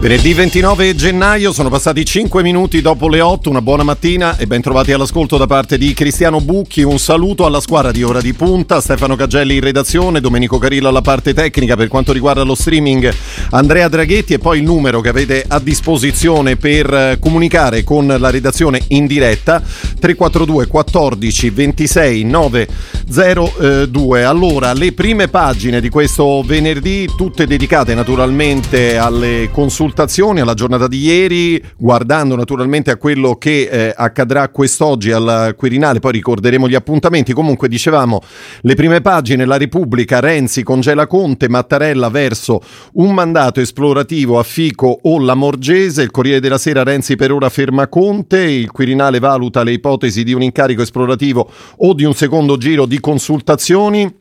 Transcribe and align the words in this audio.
Venerdì 0.00 0.32
29 0.32 0.94
gennaio, 0.94 1.52
sono 1.52 1.68
passati 1.68 2.06
5 2.06 2.42
minuti 2.42 2.80
dopo 2.80 3.06
le 3.06 3.20
8, 3.20 3.50
una 3.50 3.60
buona 3.60 3.82
mattina 3.82 4.38
e 4.38 4.46
ben 4.46 4.62
trovati 4.62 4.92
all'ascolto 4.92 5.36
da 5.36 5.46
parte 5.46 5.76
di 5.76 5.92
Cristiano 5.92 6.40
Bucchi. 6.40 6.80
Un 6.80 6.98
saluto 6.98 7.44
alla 7.44 7.60
squadra 7.60 7.90
di 7.90 8.02
Ora 8.02 8.22
di 8.22 8.32
Punta, 8.32 8.80
Stefano 8.80 9.14
Cagelli 9.14 9.56
in 9.56 9.60
redazione, 9.60 10.22
Domenico 10.22 10.56
Carillo 10.56 10.88
alla 10.88 11.02
parte 11.02 11.34
tecnica 11.34 11.76
per 11.76 11.88
quanto 11.88 12.14
riguarda 12.14 12.44
lo 12.44 12.54
streaming, 12.54 13.12
Andrea 13.50 13.88
Draghetti 13.88 14.32
e 14.32 14.38
poi 14.38 14.60
il 14.60 14.64
numero 14.64 15.02
che 15.02 15.10
avete 15.10 15.44
a 15.46 15.60
disposizione 15.60 16.56
per 16.56 17.18
comunicare 17.20 17.84
con 17.84 18.06
la 18.06 18.30
redazione 18.30 18.80
in 18.88 19.06
diretta 19.06 19.60
342 19.60 20.66
14 20.66 21.50
26 21.50 22.24
902. 22.24 24.24
Allora, 24.24 24.72
le 24.72 24.92
prime 24.92 25.28
pagine 25.28 25.78
di 25.78 25.90
questo 25.90 26.42
venerdì, 26.42 27.06
tutte 27.14 27.46
dedicate 27.46 27.94
naturalmente 27.94 28.96
alle 28.96 29.50
consultazioni 29.52 29.88
consultazioni 29.90 30.38
alla 30.38 30.54
giornata 30.54 30.86
di 30.86 30.98
ieri, 30.98 31.62
guardando 31.76 32.36
naturalmente 32.36 32.92
a 32.92 32.96
quello 32.96 33.34
che 33.34 33.68
eh, 33.68 33.92
accadrà 33.94 34.48
quest'oggi 34.48 35.10
al 35.10 35.54
Quirinale, 35.56 35.98
poi 35.98 36.12
ricorderemo 36.12 36.68
gli 36.68 36.76
appuntamenti. 36.76 37.32
Comunque 37.32 37.68
dicevamo 37.68 38.20
le 38.60 38.74
prime 38.74 39.00
pagine, 39.00 39.44
la 39.44 39.56
Repubblica, 39.56 40.20
Renzi 40.20 40.62
congela 40.62 41.08
Conte, 41.08 41.48
Mattarella 41.48 42.08
verso 42.08 42.62
un 42.94 43.12
mandato 43.12 43.60
esplorativo 43.60 44.38
a 44.38 44.44
Fico 44.44 45.00
o 45.02 45.18
la 45.18 45.34
Morgese, 45.34 46.02
il 46.02 46.12
Corriere 46.12 46.40
della 46.40 46.58
Sera 46.58 46.84
Renzi 46.84 47.16
per 47.16 47.32
ora 47.32 47.48
ferma 47.48 47.88
Conte, 47.88 48.38
il 48.42 48.70
Quirinale 48.70 49.18
valuta 49.18 49.64
le 49.64 49.72
ipotesi 49.72 50.22
di 50.22 50.32
un 50.32 50.42
incarico 50.42 50.82
esplorativo 50.82 51.50
o 51.78 51.94
di 51.94 52.04
un 52.04 52.14
secondo 52.14 52.56
giro 52.56 52.86
di 52.86 53.00
consultazioni. 53.00 54.18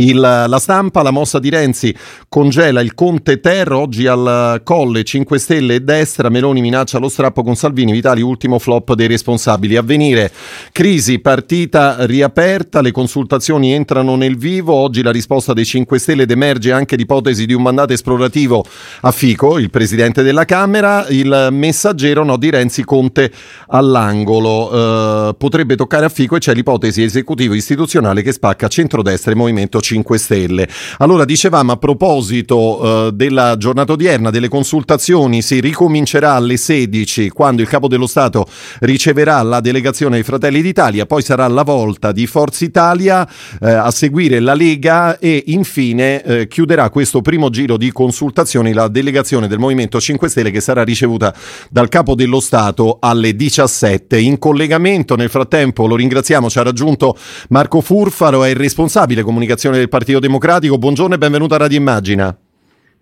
Il, 0.00 0.18
la 0.20 0.58
stampa, 0.60 1.02
la 1.02 1.10
mossa 1.10 1.40
di 1.40 1.50
Renzi 1.50 1.94
congela 2.28 2.80
il 2.80 2.94
Conte 2.94 3.40
Ter, 3.40 3.72
oggi 3.72 4.06
al 4.06 4.60
Colle 4.62 5.02
5 5.02 5.38
Stelle 5.38 5.74
e 5.74 5.80
destra, 5.80 6.28
Meloni 6.28 6.60
minaccia 6.60 6.98
lo 6.98 7.08
strappo 7.08 7.42
con 7.42 7.56
Salvini, 7.56 7.90
Vitali 7.90 8.22
ultimo 8.22 8.60
flop 8.60 8.94
dei 8.94 9.08
responsabili. 9.08 9.76
A 9.76 9.82
venire, 9.82 10.30
crisi, 10.70 11.18
partita 11.18 12.06
riaperta, 12.06 12.80
le 12.80 12.92
consultazioni 12.92 13.72
entrano 13.72 14.14
nel 14.14 14.36
vivo, 14.36 14.72
oggi 14.72 15.02
la 15.02 15.10
risposta 15.10 15.52
dei 15.52 15.64
5 15.64 15.98
Stelle 15.98 16.22
ed 16.22 16.30
emerge 16.30 16.70
anche 16.70 16.94
l'ipotesi 16.94 17.44
di 17.44 17.54
un 17.54 17.62
mandato 17.62 17.92
esplorativo 17.92 18.64
a 19.00 19.10
Fico, 19.10 19.58
il 19.58 19.70
Presidente 19.70 20.22
della 20.22 20.44
Camera, 20.44 21.06
il 21.08 21.48
messaggero 21.50 22.22
no 22.22 22.36
di 22.36 22.50
Renzi 22.50 22.84
Conte 22.84 23.32
all'angolo. 23.66 25.28
Uh, 25.28 25.36
potrebbe 25.36 25.74
toccare 25.74 26.04
a 26.04 26.08
Fico 26.08 26.36
e 26.36 26.38
c'è 26.38 26.54
l'ipotesi 26.54 27.02
esecutivo 27.02 27.54
istituzionale 27.54 28.22
che 28.22 28.30
spacca 28.30 28.68
centrodestra 28.68 29.32
e 29.32 29.34
Movimento 29.34 29.80
5 29.80 29.87
Stelle. 30.18 30.68
Allora 30.98 31.24
dicevamo 31.24 31.72
a 31.72 31.76
proposito 31.76 33.06
eh, 33.08 33.12
della 33.12 33.56
giornata 33.56 33.92
odierna, 33.92 34.30
delle 34.30 34.48
consultazioni, 34.48 35.42
si 35.42 35.60
ricomincerà 35.60 36.34
alle 36.34 36.56
16 36.56 37.30
quando 37.30 37.62
il 37.62 37.68
Capo 37.68 37.88
dello 37.88 38.06
Stato 38.06 38.46
riceverà 38.80 39.40
la 39.42 39.60
delegazione 39.60 40.16
dei 40.16 40.24
Fratelli 40.24 40.60
d'Italia, 40.60 41.06
poi 41.06 41.22
sarà 41.22 41.46
la 41.48 41.62
volta 41.62 42.12
di 42.12 42.26
Forza 42.26 42.64
Italia 42.64 43.28
eh, 43.60 43.70
a 43.70 43.90
seguire 43.90 44.40
la 44.40 44.54
Lega 44.54 45.18
e 45.18 45.44
infine 45.46 46.22
eh, 46.22 46.48
chiuderà 46.48 46.90
questo 46.90 47.20
primo 47.20 47.48
giro 47.50 47.76
di 47.76 47.90
consultazioni 47.92 48.72
la 48.72 48.88
delegazione 48.88 49.48
del 49.48 49.58
Movimento 49.58 50.00
5 50.00 50.28
Stelle 50.28 50.50
che 50.50 50.60
sarà 50.60 50.82
ricevuta 50.82 51.34
dal 51.70 51.88
Capo 51.88 52.14
dello 52.14 52.40
Stato 52.40 52.98
alle 53.00 53.34
17. 53.34 54.18
In 54.18 54.38
collegamento 54.38 55.16
nel 55.16 55.30
frattempo 55.30 55.86
lo 55.86 55.96
ringraziamo, 55.96 56.50
ci 56.50 56.58
ha 56.58 56.62
raggiunto 56.62 57.16
Marco 57.48 57.80
Furfaro, 57.80 58.44
è 58.44 58.50
il 58.50 58.56
responsabile 58.56 59.22
comunicazione 59.22 59.77
del 59.78 59.88
Partito 59.88 60.18
Democratico. 60.18 60.78
Buongiorno 60.78 61.14
e 61.14 61.18
benvenuto 61.18 61.54
a 61.54 61.58
Radio 61.58 61.78
Immagina. 61.78 62.36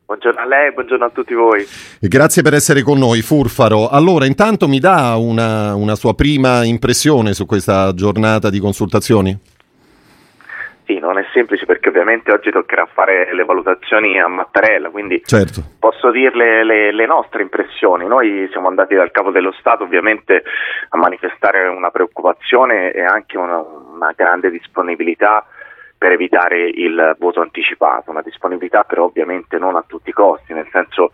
Buongiorno 0.07 0.41
a 0.41 0.47
lei, 0.47 0.73
buongiorno 0.73 1.05
a 1.05 1.11
tutti 1.11 1.35
voi. 1.35 1.67
Grazie 2.01 2.43
per 2.43 2.55
essere 2.55 2.83
con 2.83 2.99
noi, 2.99 3.23
Furfaro. 3.23 3.89
Allora, 3.89 4.25
intanto 4.25 4.69
mi 4.69 4.79
dà 4.79 5.17
una, 5.17 5.75
una 5.75 5.97
sua 5.97 6.15
prima 6.15 6.63
impressione 6.63 7.33
su 7.33 7.45
questa 7.45 7.93
giornata 7.93 8.49
di 8.49 8.61
consultazioni? 8.61 9.37
Sì, 10.87 11.01
non 11.01 11.19
è 11.19 11.27
semplice 11.33 11.67
perché 11.67 11.89
ovviamente 11.89 12.31
oggi 12.31 12.53
toccherà 12.53 12.87
fare 12.87 13.35
le 13.35 13.45
valutazioni 13.45 14.21
a 14.21 14.29
Mattarella, 14.29 14.91
quindi 14.91 15.21
certo. 15.25 15.63
posso 15.81 16.13
dirle 16.13 16.63
le, 16.63 16.93
le, 16.93 17.07
nostre 17.07 17.43
impressioni. 17.43 18.07
Noi 18.07 18.47
siamo 18.53 18.69
andati 18.69 18.95
dal 18.95 19.11
Capo 19.11 19.33
dello 19.33 19.53
Stato 19.59 19.83
ovviamente 19.83 20.45
a 20.91 20.97
manifestare 20.97 21.67
una 21.67 21.91
preoccupazione 21.91 22.93
e 22.93 23.03
anche 23.03 23.37
una, 23.37 23.57
una 23.59 24.13
grande 24.15 24.49
disponibilità 24.49 25.45
per 26.07 26.15
evitare 26.15 26.69
il 26.69 27.17
voto 27.19 27.41
anticipato, 27.41 28.13
una 28.13 28.23
disponibilità 28.23 28.85
però 28.85 29.07
ovviamente 29.07 29.59
non 29.59 29.75
a 29.75 29.85
tutti 29.85 30.11
i 30.11 30.13
costi, 30.13 30.53
nel 30.53 30.69
senso 30.71 31.11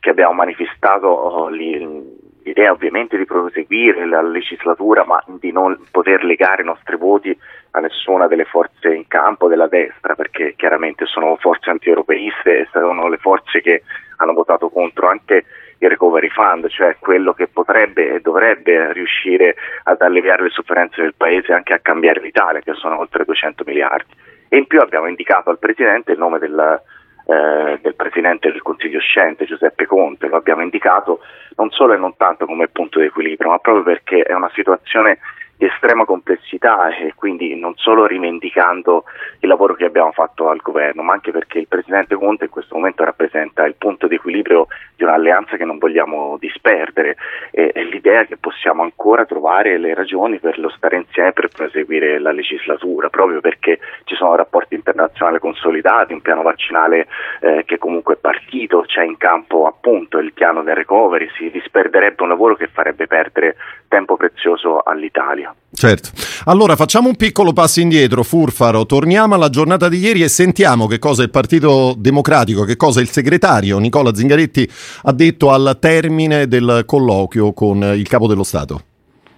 che 0.00 0.10
abbiamo 0.10 0.32
manifestato 0.32 1.06
oh, 1.06 1.48
l'idea 1.48 2.72
ovviamente 2.72 3.16
di 3.16 3.24
proseguire 3.24 4.04
la 4.04 4.20
legislatura 4.20 5.04
ma 5.04 5.22
di 5.38 5.52
non 5.52 5.78
poter 5.92 6.24
legare 6.24 6.62
i 6.62 6.64
nostri 6.64 6.96
voti 6.96 7.38
a 7.70 7.78
nessuna 7.78 8.26
delle 8.26 8.44
forze 8.44 8.92
in 8.92 9.06
campo 9.06 9.46
della 9.46 9.68
destra 9.68 10.16
perché 10.16 10.54
chiaramente 10.56 11.06
sono 11.06 11.36
forze 11.36 11.70
anti-europeiste 11.70 12.58
e 12.58 12.68
sono 12.72 13.06
le 13.06 13.18
forze 13.18 13.60
che 13.60 13.84
hanno 14.16 14.32
votato 14.32 14.70
contro 14.70 15.06
anche 15.08 15.44
il 15.78 15.88
recovery 15.88 16.28
fund, 16.30 16.68
cioè 16.68 16.96
quello 16.98 17.32
che 17.32 17.46
potrebbe 17.48 18.14
e 18.14 18.20
dovrebbe 18.20 18.92
riuscire 18.92 19.54
ad 19.84 20.00
alleviare 20.00 20.44
le 20.44 20.50
sofferenze 20.50 21.00
del 21.00 21.14
paese 21.16 21.50
e 21.50 21.54
anche 21.54 21.74
a 21.74 21.80
cambiare 21.80 22.20
l'Italia, 22.20 22.60
che 22.60 22.74
sono 22.74 22.98
oltre 22.98 23.24
200 23.24 23.64
miliardi. 23.66 24.30
E 24.52 24.58
in 24.58 24.66
più 24.66 24.80
abbiamo 24.80 25.06
indicato 25.06 25.48
al 25.48 25.58
Presidente 25.58 26.12
il 26.12 26.18
nome 26.18 26.38
del, 26.38 26.82
eh, 27.24 27.78
del 27.80 27.94
Presidente 27.94 28.52
del 28.52 28.60
Consiglio 28.60 29.00
Sciente, 29.00 29.46
Giuseppe 29.46 29.86
Conte, 29.86 30.28
lo 30.28 30.36
abbiamo 30.36 30.60
indicato 30.60 31.20
non 31.56 31.70
solo 31.70 31.94
e 31.94 31.96
non 31.96 32.14
tanto 32.18 32.44
come 32.44 32.68
punto 32.68 32.98
di 32.98 33.06
equilibrio, 33.06 33.48
ma 33.48 33.58
proprio 33.60 33.82
perché 33.82 34.20
è 34.20 34.34
una 34.34 34.50
situazione 34.52 35.20
di 35.62 35.68
estrema 35.68 36.04
complessità 36.04 36.88
e 36.88 37.12
quindi 37.14 37.54
non 37.54 37.74
solo 37.76 38.04
rivendicando 38.04 39.04
il 39.38 39.48
lavoro 39.48 39.74
che 39.74 39.84
abbiamo 39.84 40.10
fatto 40.10 40.48
al 40.48 40.58
governo, 40.60 41.02
ma 41.02 41.12
anche 41.12 41.30
perché 41.30 41.60
il 41.60 41.68
Presidente 41.68 42.16
Conte 42.16 42.46
in 42.46 42.50
questo 42.50 42.74
momento 42.74 43.04
rappresenta 43.04 43.64
il 43.64 43.76
punto 43.78 44.08
di 44.08 44.16
equilibrio 44.16 44.66
di 44.96 45.04
un'alleanza 45.04 45.56
che 45.56 45.64
non 45.64 45.78
vogliamo 45.78 46.36
disperdere 46.40 47.16
e, 47.52 47.70
l'idea 47.84 48.24
che 48.24 48.38
possiamo 48.38 48.82
ancora 48.82 49.24
trovare 49.24 49.78
le 49.78 49.94
ragioni 49.94 50.40
per 50.40 50.58
lo 50.58 50.68
stare 50.70 50.96
insieme 50.96 51.32
per 51.32 51.46
proseguire 51.46 52.18
la 52.18 52.32
legislatura, 52.32 53.08
proprio 53.08 53.40
perché 53.40 53.78
ci 54.02 54.16
sono 54.16 54.34
rapporti 54.34 54.74
internazionali 54.74 55.38
consolidati, 55.38 56.12
un 56.12 56.22
piano 56.22 56.42
vaccinale 56.42 57.06
eh, 57.40 57.62
che 57.64 57.78
comunque 57.78 58.14
è 58.14 58.18
partito, 58.18 58.80
c'è 58.80 59.04
in 59.04 59.16
campo 59.16 59.66
appunto 59.66 60.18
il 60.18 60.32
piano 60.32 60.64
del 60.64 60.74
recovery, 60.74 61.30
si 61.36 61.50
disperderebbe 61.50 62.22
un 62.22 62.30
lavoro 62.30 62.56
che 62.56 62.66
farebbe 62.66 63.06
perdere 63.06 63.54
tempo 63.86 64.16
prezioso 64.16 64.80
all'Italia. 64.80 65.51
Certo. 65.74 66.10
Allora 66.44 66.76
facciamo 66.76 67.08
un 67.08 67.16
piccolo 67.16 67.52
passo 67.54 67.80
indietro, 67.80 68.22
Furfaro, 68.22 68.84
torniamo 68.84 69.34
alla 69.34 69.48
giornata 69.48 69.88
di 69.88 69.98
ieri 69.98 70.22
e 70.22 70.28
sentiamo 70.28 70.86
che 70.86 70.98
cosa 70.98 71.22
il 71.22 71.30
Partito 71.30 71.94
Democratico, 71.96 72.64
che 72.64 72.76
cosa 72.76 73.00
il 73.00 73.08
segretario 73.08 73.78
Nicola 73.78 74.14
Zingaretti 74.14 74.70
ha 75.04 75.12
detto 75.12 75.50
al 75.50 75.78
termine 75.80 76.46
del 76.46 76.82
colloquio 76.84 77.52
con 77.52 77.82
il 77.96 78.06
Capo 78.06 78.26
dello 78.26 78.44
Stato. 78.44 78.82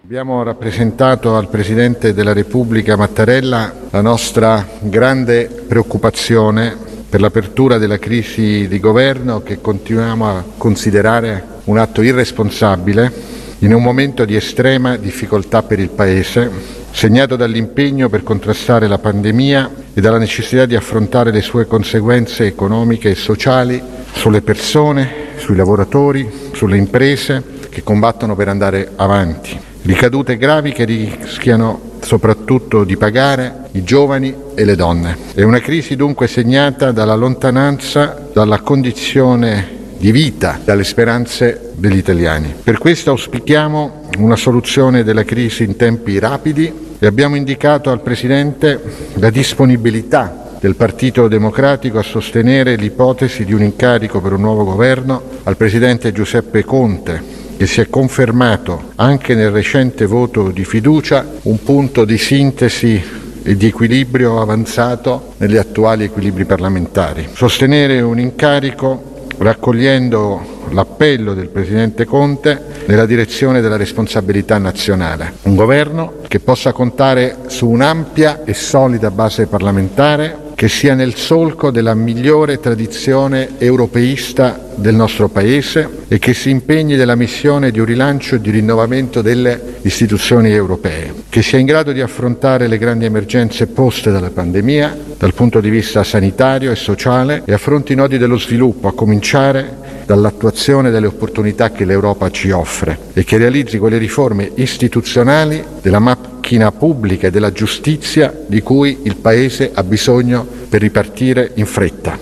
Abbiamo 0.03 0.43
rappresentato 0.43 1.37
al 1.37 1.49
Presidente 1.49 2.13
della 2.13 2.35
Repubblica 2.35 2.97
Mattarella 2.97 3.73
la 3.91 4.03
nostra 4.03 4.67
grande 4.81 5.49
preoccupazione 5.67 6.77
per 7.09 7.21
l'apertura 7.21 7.79
della 7.79 7.99
crisi 7.99 8.67
di 8.67 8.81
governo 8.81 9.43
che 9.43 9.61
continuiamo 9.61 10.29
a 10.29 10.45
considerare 10.59 11.43
un 11.65 11.79
atto 11.79 12.03
irresponsabile 12.03 13.13
in 13.61 13.75
un 13.75 13.83
momento 13.83 14.25
di 14.25 14.37
estrema 14.37 14.97
difficoltà 14.97 15.63
per 15.63 15.79
il 15.79 15.91
Paese, 15.91 16.51
segnato 16.91 17.37
dall'impegno 17.37 18.09
per 18.09 18.23
contrastare 18.23 18.87
la 18.87 18.99
pandemia 18.99 19.71
e 19.95 20.01
dalla 20.01 20.19
necessità 20.19 20.67
di 20.67 20.77
affrontare 20.77 21.31
le 21.31 21.41
sue 21.41 21.67
conseguenze 21.67 22.47
economiche 22.47 23.11
e 23.11 23.15
sociali 23.15 23.81
sulle 24.13 24.43
persone, 24.43 25.11
sui 25.37 25.57
lavoratori, 25.57 26.31
sulle 26.53 26.77
imprese 26.77 27.43
che 27.69 27.83
combattono 27.83 28.35
per 28.35 28.49
andare 28.49 28.93
avanti. 28.97 29.59
Ricadute 29.83 30.37
gravi 30.37 30.73
che 30.73 30.85
rischiano 30.85 31.93
soprattutto 32.01 32.85
di 32.85 32.97
pagare 32.97 33.69
i 33.73 33.83
giovani 33.83 34.35
e 34.55 34.65
le 34.65 34.77
donne. 34.77 35.17
È 35.35 35.43
una 35.43 35.61
crisi 35.61 35.97
dunque 35.97 36.27
segnata 36.27 36.93
dalla 36.93 37.15
lontananza 37.15 38.29
dalla 38.33 38.61
condizione 38.61 39.83
di 39.99 40.13
vita, 40.13 40.61
dalle 40.63 40.85
speranze 40.85 41.73
degli 41.75 41.97
italiani. 41.97 42.55
Per 42.63 42.79
questo 42.79 43.11
auspichiamo 43.11 44.03
una 44.19 44.37
soluzione 44.37 45.03
della 45.03 45.25
crisi 45.25 45.65
in 45.65 45.77
tempi 45.77 46.19
rapidi 46.19 46.73
e 46.99 47.07
abbiamo 47.07 47.37
indicato 47.37 47.91
al 47.91 48.01
Presidente 48.03 48.81
la 49.15 49.31
disponibilità 49.31 50.57
del 50.61 50.77
Partito 50.77 51.29
Democratico 51.29 51.99
a 51.99 52.03
sostenere 52.03 52.77
l'ipotesi 52.77 53.45
di 53.45 53.53
un 53.53 53.63
incarico 53.63 54.21
per 54.21 54.33
un 54.33 54.41
nuovo 54.41 54.65
governo 54.65 55.23
al 55.43 55.57
Presidente 55.57 56.13
Giuseppe 56.13 56.65
Conte 56.65 57.43
che 57.57 57.67
si 57.67 57.81
è 57.81 57.89
confermato 57.89 58.93
anche 58.97 59.35
nel 59.35 59.51
recente 59.51 60.07
voto 60.07 60.51
di 60.51 60.65
fiducia 60.65 61.25
un 61.43 61.63
punto 61.63 62.05
di 62.05 62.19
sintesi 62.19 63.03
e 63.43 63.57
di 63.57 63.67
equilibrio 63.67 64.41
avanzato 64.41 65.35
negli 65.37 65.57
attuali 65.57 66.05
equilibri 66.05 66.47
parlamentari. 66.47 67.29
Sostenere 67.33 68.01
un 68.01 68.19
incarico 68.19 69.13
raccogliendo 69.39 70.69
l'appello 70.71 71.35
del 71.35 71.49
Presidente 71.49 72.05
Conte 72.05 72.61
nella 72.87 73.07
direzione 73.07 73.61
della 73.61 73.77
responsabilità 73.77 74.59
nazionale. 74.59 75.35
Un 75.43 75.55
governo 75.55 76.15
che 76.29 76.41
possa 76.41 76.73
contare 76.73 77.39
su 77.47 77.69
un'ampia 77.69 78.45
e 78.45 78.55
solida 78.55 79.11
base 79.11 79.47
parlamentare 79.47 80.44
che 80.65 80.71
sia 80.71 80.95
nel 80.95 81.15
solco 81.15 81.71
della 81.71 81.93
migliore 81.93 82.59
tradizione 82.59 83.59
europeista 83.59 84.59
del 84.75 84.95
nostro 84.95 85.29
Paese 85.29 85.87
e 86.09 86.19
che 86.19 86.33
si 86.33 86.49
impegni 86.49 86.97
nella 86.97 87.17
missione 87.17 87.71
di 87.71 87.81
un 87.81 87.85
rilancio 87.85 88.37
e 88.37 88.41
di 88.41 88.51
rinnovamento 88.51 89.21
delle 89.21 89.61
istituzioni 89.83 90.51
europee, 90.51 91.13
che 91.29 91.43
sia 91.43 91.59
in 91.59 91.67
grado 91.67 91.93
di 91.93 92.01
affrontare 92.01 92.67
le 92.67 92.79
grandi 92.79 93.05
emergenze 93.05 93.67
poste 93.67 94.11
dalla 94.11 94.31
pandemia 94.31 94.97
dal 95.19 95.35
punto 95.35 95.61
di 95.61 95.69
vista 95.69 96.03
sanitario 96.03 96.71
e 96.71 96.77
sociale 96.77 97.43
e 97.45 97.53
affronti 97.53 97.93
i 97.93 97.97
nodi 97.97 98.17
dello 98.17 98.39
sviluppo, 98.39 98.89
a 98.89 98.95
cominciare 98.95 99.83
dall'attuazione 100.07 100.91
delle 100.91 101.09
opportunità 101.09 101.73
che 101.73 101.85
l'Europa 101.85 102.31
ci 102.31 102.51
offre 102.51 102.99
e 103.13 103.23
che 103.23 103.37
realizzi 103.37 103.77
quelle 103.77 103.99
riforme 103.99 104.51
istituzionali 104.55 105.63
della 105.83 106.01
macchina 106.45 106.73
pubblica 106.73 107.29
e 107.29 107.31
della 107.31 107.53
giustizia 107.53 108.31
di 108.47 108.61
cui 108.61 108.99
il 109.05 109.17
Paese 109.17 109.71
ha 109.73 109.83
bisogno 109.83 110.47
per 110.69 110.83
ripartire 110.83 111.53
in 111.55 111.65
fretta. 111.65 112.19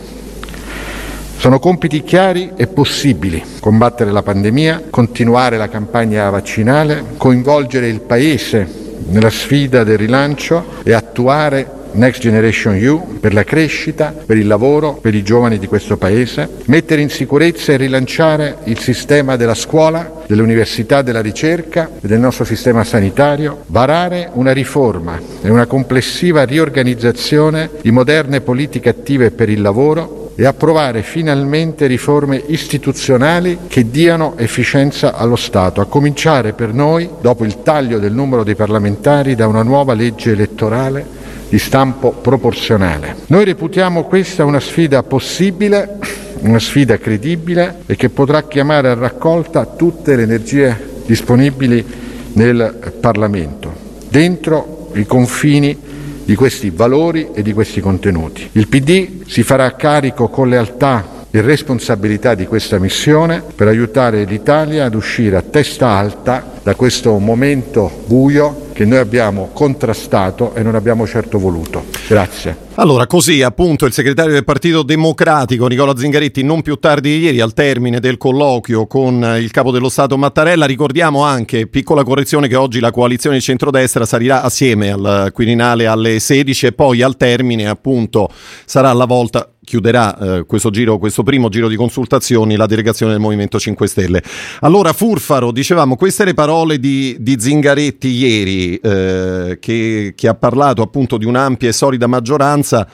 Sono 1.37 1.59
compiti 1.59 2.05
chiari 2.05 2.53
e 2.55 2.69
possibili 2.69 3.43
combattere 3.59 4.13
la 4.13 4.23
pandemia, 4.23 4.85
continuare 4.91 5.57
la 5.57 5.69
campagna 5.69 6.31
vaccinale, 6.31 7.03
coinvolgere 7.17 7.89
il 7.89 7.99
Paese 7.99 9.01
nella 9.09 9.29
sfida 9.29 9.83
del 9.83 9.99
rilancio 9.99 10.67
e 10.85 10.93
attuare 10.93 11.81
Next 11.95 12.21
Generation 12.21 12.75
EU 12.75 13.19
per 13.21 13.35
la 13.35 13.45
crescita, 13.45 14.15
per 14.25 14.37
il 14.37 14.47
lavoro, 14.47 14.95
per 14.95 15.15
i 15.15 15.23
giovani 15.23 15.59
di 15.59 15.67
questo 15.67 15.97
Paese, 15.97 16.49
mettere 16.67 17.03
in 17.03 17.11
sicurezza 17.11 17.73
e 17.73 17.77
rilanciare 17.77 18.59
il 18.65 18.79
sistema 18.79 19.37
della 19.37 19.55
scuola, 19.55 20.23
delle 20.27 20.43
università, 20.43 21.03
della 21.03 21.21
ricerca 21.21 21.91
e 22.01 22.07
del 22.07 22.19
nostro 22.19 22.45
sistema 22.45 22.85
sanitario, 22.85 23.65
varare 23.67 24.31
una 24.33 24.53
riforma 24.53 25.21
e 25.43 25.51
una 25.51 25.67
complessiva 25.67 26.45
riorganizzazione 26.45 27.71
di 27.81 27.91
moderne 27.91 28.41
politiche 28.41 28.89
attive 28.89 29.31
per 29.31 29.49
il 29.49 29.61
lavoro 29.61 30.23
e 30.35 30.47
approvare 30.47 31.03
finalmente 31.03 31.87
riforme 31.87 32.43
istituzionali 32.47 33.59
che 33.69 33.91
diano 33.91 34.35
efficienza 34.39 35.15
allo 35.15 35.37
Stato, 35.37 35.81
a 35.81 35.87
cominciare 35.87 36.53
per 36.53 36.73
noi, 36.73 37.09
dopo 37.21 37.45
il 37.45 37.63
taglio 37.63 37.99
del 37.99 38.13
numero 38.13 38.43
dei 38.43 38.55
parlamentari, 38.55 39.35
da 39.35 39.47
una 39.47 39.63
nuova 39.63 39.93
legge 39.95 40.33
elettorale 40.33 41.21
di 41.53 41.59
stampo 41.59 42.13
proporzionale. 42.13 43.15
Noi 43.27 43.45
reputiamo 43.45 44.05
questa 44.05 44.43
una 44.43 44.59
sfida 44.59 45.03
possibile, 45.03 45.99
una 46.41 46.59
sfida 46.59 46.97
credibile 46.97 47.81
e 47.85 47.95
che 47.95 48.09
potrà 48.09 48.45
chiamare 48.45 48.89
a 48.89 48.95
raccolta 48.95 49.67
tutte 49.67 50.17
le 50.17 50.23
energie 50.23 51.03
disponibili 51.05 51.85
nel 52.33 52.95
Parlamento, 52.99 53.71
dentro 54.09 54.89
i 54.95 55.05
confini 55.05 55.79
di 56.25 56.35
questi 56.35 56.71
valori 56.71 57.29
e 57.35 57.43
di 57.43 57.53
questi 57.53 57.83
contenuti. 57.83 58.49
Il 58.53 58.69
PD 58.69 59.27
si 59.27 59.43
farà 59.43 59.77
carico 59.77 60.29
con 60.29 60.49
lealtà 60.49 61.27
e 61.31 61.43
responsabilità 61.43 62.35
di 62.35 62.47
questa 62.47 62.79
missione 62.79 63.43
per 63.55 63.69
aiutare 63.69 64.25
l'Italia 64.25 64.87
ad 64.87 64.95
uscire 64.95 65.37
a 65.37 65.43
testa 65.43 65.89
alta 65.89 66.61
da 66.63 66.75
questo 66.75 67.19
momento 67.19 68.05
buio 68.07 68.62
che 68.73 68.85
noi 68.85 68.99
abbiamo 68.99 69.51
contrastato 69.53 70.55
e 70.55 70.63
non 70.63 70.75
abbiamo 70.75 71.07
certo 71.07 71.39
voluto. 71.39 71.85
Grazie. 72.09 72.71
Allora, 72.77 73.07
così 73.07 73.43
appunto 73.43 73.85
il 73.85 73.93
segretario 73.93 74.33
del 74.33 74.45
Partito 74.45 74.83
Democratico 74.83 75.67
Nicola 75.67 75.95
Zingaretti 75.95 76.43
non 76.43 76.63
più 76.63 76.77
tardi 76.77 77.11
di 77.11 77.25
ieri 77.25 77.41
al 77.41 77.53
termine 77.53 78.01
del 78.01 78.17
colloquio 78.17 78.87
con 78.87 79.37
il 79.39 79.51
capo 79.51 79.71
dello 79.71 79.91
Stato 79.91 80.17
Mattarella, 80.17 80.65
ricordiamo 80.65 81.23
anche, 81.23 81.67
piccola 81.67 82.03
correzione, 82.03 82.49
che 82.49 82.57
oggi 82.57 82.81
la 82.81 82.91
coalizione 82.91 83.37
di 83.37 83.43
centrodestra 83.43 84.07
salirà 84.07 84.43
assieme 84.43 84.91
al 84.91 85.31
Quirinale 85.33 85.87
alle 85.87 86.19
16 86.19 86.67
e 86.67 86.73
poi 86.73 87.03
al 87.03 87.17
termine 87.17 87.69
appunto 87.69 88.31
sarà 88.65 88.93
la 88.95 89.05
volta 89.05 89.52
chiuderà 89.65 90.17
eh, 90.17 90.45
questo, 90.47 90.71
giro, 90.71 90.99
questo 90.99 91.23
primo 91.23 91.49
giro 91.49 91.69
di 91.69 91.77
consultazioni 91.77 92.57
la 92.57 92.67
delegazione 92.67 93.13
del 93.13 93.21
Movimento 93.21 93.59
5 93.59 93.87
Stelle. 93.87 94.23
Allora, 94.61 94.93
Furfaro, 94.93 95.53
dicevamo, 95.53 95.97
queste 95.97 96.25
le 96.25 96.35
parole 96.35 96.79
di, 96.79 97.17
di 97.21 97.39
Zingaretti 97.39 98.09
ieri, 98.09 98.77
eh, 98.77 99.59
che, 99.61 100.15
che, 100.17 100.29
ha 100.29 100.35
parlato 100.35 100.83
appunto 100.83 101.17
di 101.17 101.25
un'ampia 101.25 101.69
e 101.69 101.73
solida 101.73 102.07
maggioranza. 102.07 102.87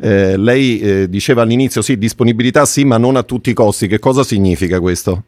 Eh, 0.00 0.36
lei 0.36 0.80
eh, 0.80 1.08
diceva 1.08 1.42
all'inizio 1.42 1.82
sì, 1.82 1.98
disponibilità 1.98 2.64
sì, 2.64 2.84
ma 2.84 2.96
non 2.96 3.16
a 3.16 3.22
tutti 3.22 3.50
i 3.50 3.54
costi. 3.54 3.86
Che 3.86 3.98
cosa 3.98 4.22
significa 4.22 4.80
questo? 4.80 5.22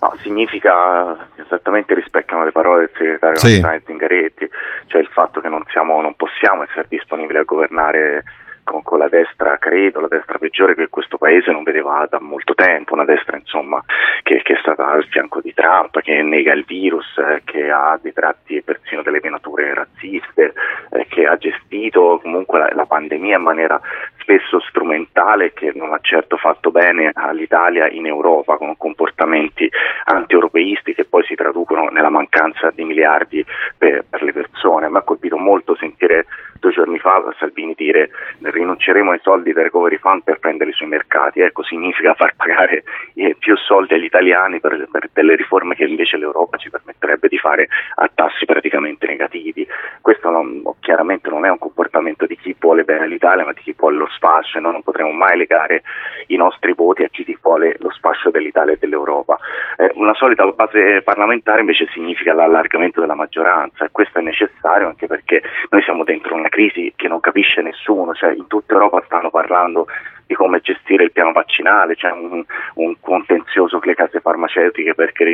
No, 0.00 0.14
significa 0.22 1.28
esattamente 1.36 1.94
rispecchiano 1.94 2.44
le 2.44 2.52
parole 2.52 2.80
del 2.80 2.90
segretario 2.96 3.36
sì. 3.36 3.62
Zingaretti, 3.86 4.48
cioè 4.86 5.00
il 5.00 5.08
fatto 5.10 5.40
che 5.40 5.48
non, 5.48 5.62
siamo, 5.70 6.00
non 6.00 6.14
possiamo 6.14 6.62
essere 6.62 6.86
disponibili 6.88 7.38
a 7.38 7.44
governare 7.44 8.22
con, 8.66 8.82
con, 8.82 8.98
la 8.98 9.08
destra, 9.08 9.56
credo, 9.58 10.00
la 10.00 10.08
destra 10.08 10.38
peggiore 10.38 10.74
che 10.74 10.88
questo 10.88 11.18
paese 11.18 11.52
non 11.52 11.62
vedeva 11.62 12.04
da 12.10 12.18
molto 12.20 12.54
tempo, 12.54 12.94
una 12.94 13.04
destra 13.04 13.36
insomma 13.36 13.80
che, 14.22 14.42
che 14.42 14.54
è 14.54 14.58
stata 14.58 14.88
al 14.88 15.06
fianco 15.06 15.40
di 15.40 15.54
Trump, 15.54 16.00
che 16.00 16.20
nega 16.20 16.52
il 16.52 16.64
virus, 16.64 17.06
eh, 17.18 17.42
che 17.44 17.70
ha 17.70 17.96
dei 18.02 18.12
tratti 18.12 18.60
persino 18.62 19.02
delle 19.02 19.20
venature 19.20 19.72
razziste, 19.72 20.52
eh, 20.90 21.06
che 21.06 21.26
ha 21.26 21.36
gestito 21.36 22.18
comunque 22.20 22.58
la, 22.58 22.70
la 22.74 22.86
pandemia 22.86 23.36
in 23.36 23.42
maniera 23.42 23.80
spesso 24.26 24.58
strumentale 24.58 25.52
che 25.52 25.70
non 25.72 25.92
ha 25.92 26.00
certo 26.02 26.36
fatto 26.36 26.72
bene 26.72 27.12
all'Italia 27.14 27.88
in 27.88 28.06
Europa 28.06 28.56
con 28.56 28.76
comportamenti 28.76 29.70
anti-europeisti 30.04 30.94
che 30.94 31.04
poi 31.04 31.24
si 31.24 31.36
traducono 31.36 31.88
nella 31.90 32.10
mancanza 32.10 32.72
di 32.74 32.82
miliardi 32.82 33.44
per, 33.78 34.04
per 34.10 34.24
le 34.24 34.32
persone. 34.32 34.88
Mi 34.88 34.96
ha 34.96 35.02
colpito 35.02 35.38
molto 35.38 35.76
sentire 35.76 36.26
due 36.58 36.72
giorni 36.72 36.98
fa 36.98 37.22
Salvini 37.38 37.74
dire 37.76 38.10
rinunceremo 38.56 39.10
ai 39.12 39.20
soldi 39.22 39.52
del 39.52 39.64
recovery 39.64 39.98
fund 39.98 40.22
per 40.22 40.38
prenderli 40.38 40.72
sui 40.72 40.86
mercati, 40.86 41.40
ecco 41.40 41.62
significa 41.62 42.14
far 42.14 42.34
pagare 42.36 42.84
eh, 43.14 43.36
più 43.38 43.56
soldi 43.56 43.94
agli 43.94 44.04
italiani 44.04 44.60
per, 44.60 44.88
per, 44.90 45.10
delle 45.12 45.36
riforme 45.36 45.74
che 45.74 45.84
invece 45.84 46.16
l'Europa 46.16 46.56
ci 46.56 46.70
permetterebbe 46.70 47.28
di 47.28 47.38
fare 47.38 47.68
a 47.96 48.10
tassi 48.12 48.44
praticamente 48.44 49.06
negativi. 49.06 49.66
Questo 50.00 50.30
non, 50.30 50.62
chiaramente 50.80 51.28
non 51.30 51.44
è 51.44 51.50
un 51.50 51.58
comportamento 51.58 52.26
di 52.26 52.36
chi 52.36 52.54
vuole 52.58 52.84
bene 52.84 53.04
all'Italia 53.04 53.44
ma 53.44 53.52
di 53.52 53.60
chi 53.60 53.74
vuole 53.76 53.96
lo 53.96 54.08
spazio 54.08 54.58
e 54.58 54.62
noi 54.62 54.72
non 54.72 54.82
potremo 54.82 55.10
mai 55.10 55.36
legare 55.36 55.82
i 56.28 56.36
nostri 56.36 56.72
voti 56.72 57.02
a 57.02 57.08
chi 57.08 57.24
vuole 57.40 57.76
lo 57.78 57.90
spazio 57.90 58.30
dell'Italia 58.30 58.74
e 58.74 58.78
dell'Europa. 58.78 59.38
Eh, 59.76 59.90
una 59.94 60.14
solita 60.14 60.46
base 60.46 61.02
parlamentare 61.02 61.60
invece 61.60 61.88
significa 61.92 62.32
l'allargamento 62.32 63.00
della 63.00 63.14
maggioranza 63.14 63.84
e 63.84 63.90
questo 63.90 64.18
è 64.18 64.22
necessario 64.22 64.86
anche 64.86 65.06
perché 65.06 65.42
noi 65.70 65.82
siamo 65.82 66.04
dentro 66.04 66.34
una 66.34 66.48
crisi 66.48 66.92
che 66.96 67.08
non 67.08 67.20
capisce 67.20 67.62
nessuno, 67.62 68.14
cioè 68.14 68.32
in 68.32 68.45
tutta 68.46 68.74
Europa 68.74 69.02
stanno 69.06 69.30
parlando 69.30 69.86
di 70.26 70.34
come 70.34 70.60
gestire 70.60 71.04
il 71.04 71.12
piano 71.12 71.32
vaccinale, 71.32 71.94
c'è 71.94 72.10
un, 72.10 72.44
un 72.74 72.96
contenzioso 73.00 73.78
con 73.78 73.88
le 73.88 73.94
case 73.94 74.20
farmaceutiche 74.20 74.94
perché 74.94 75.24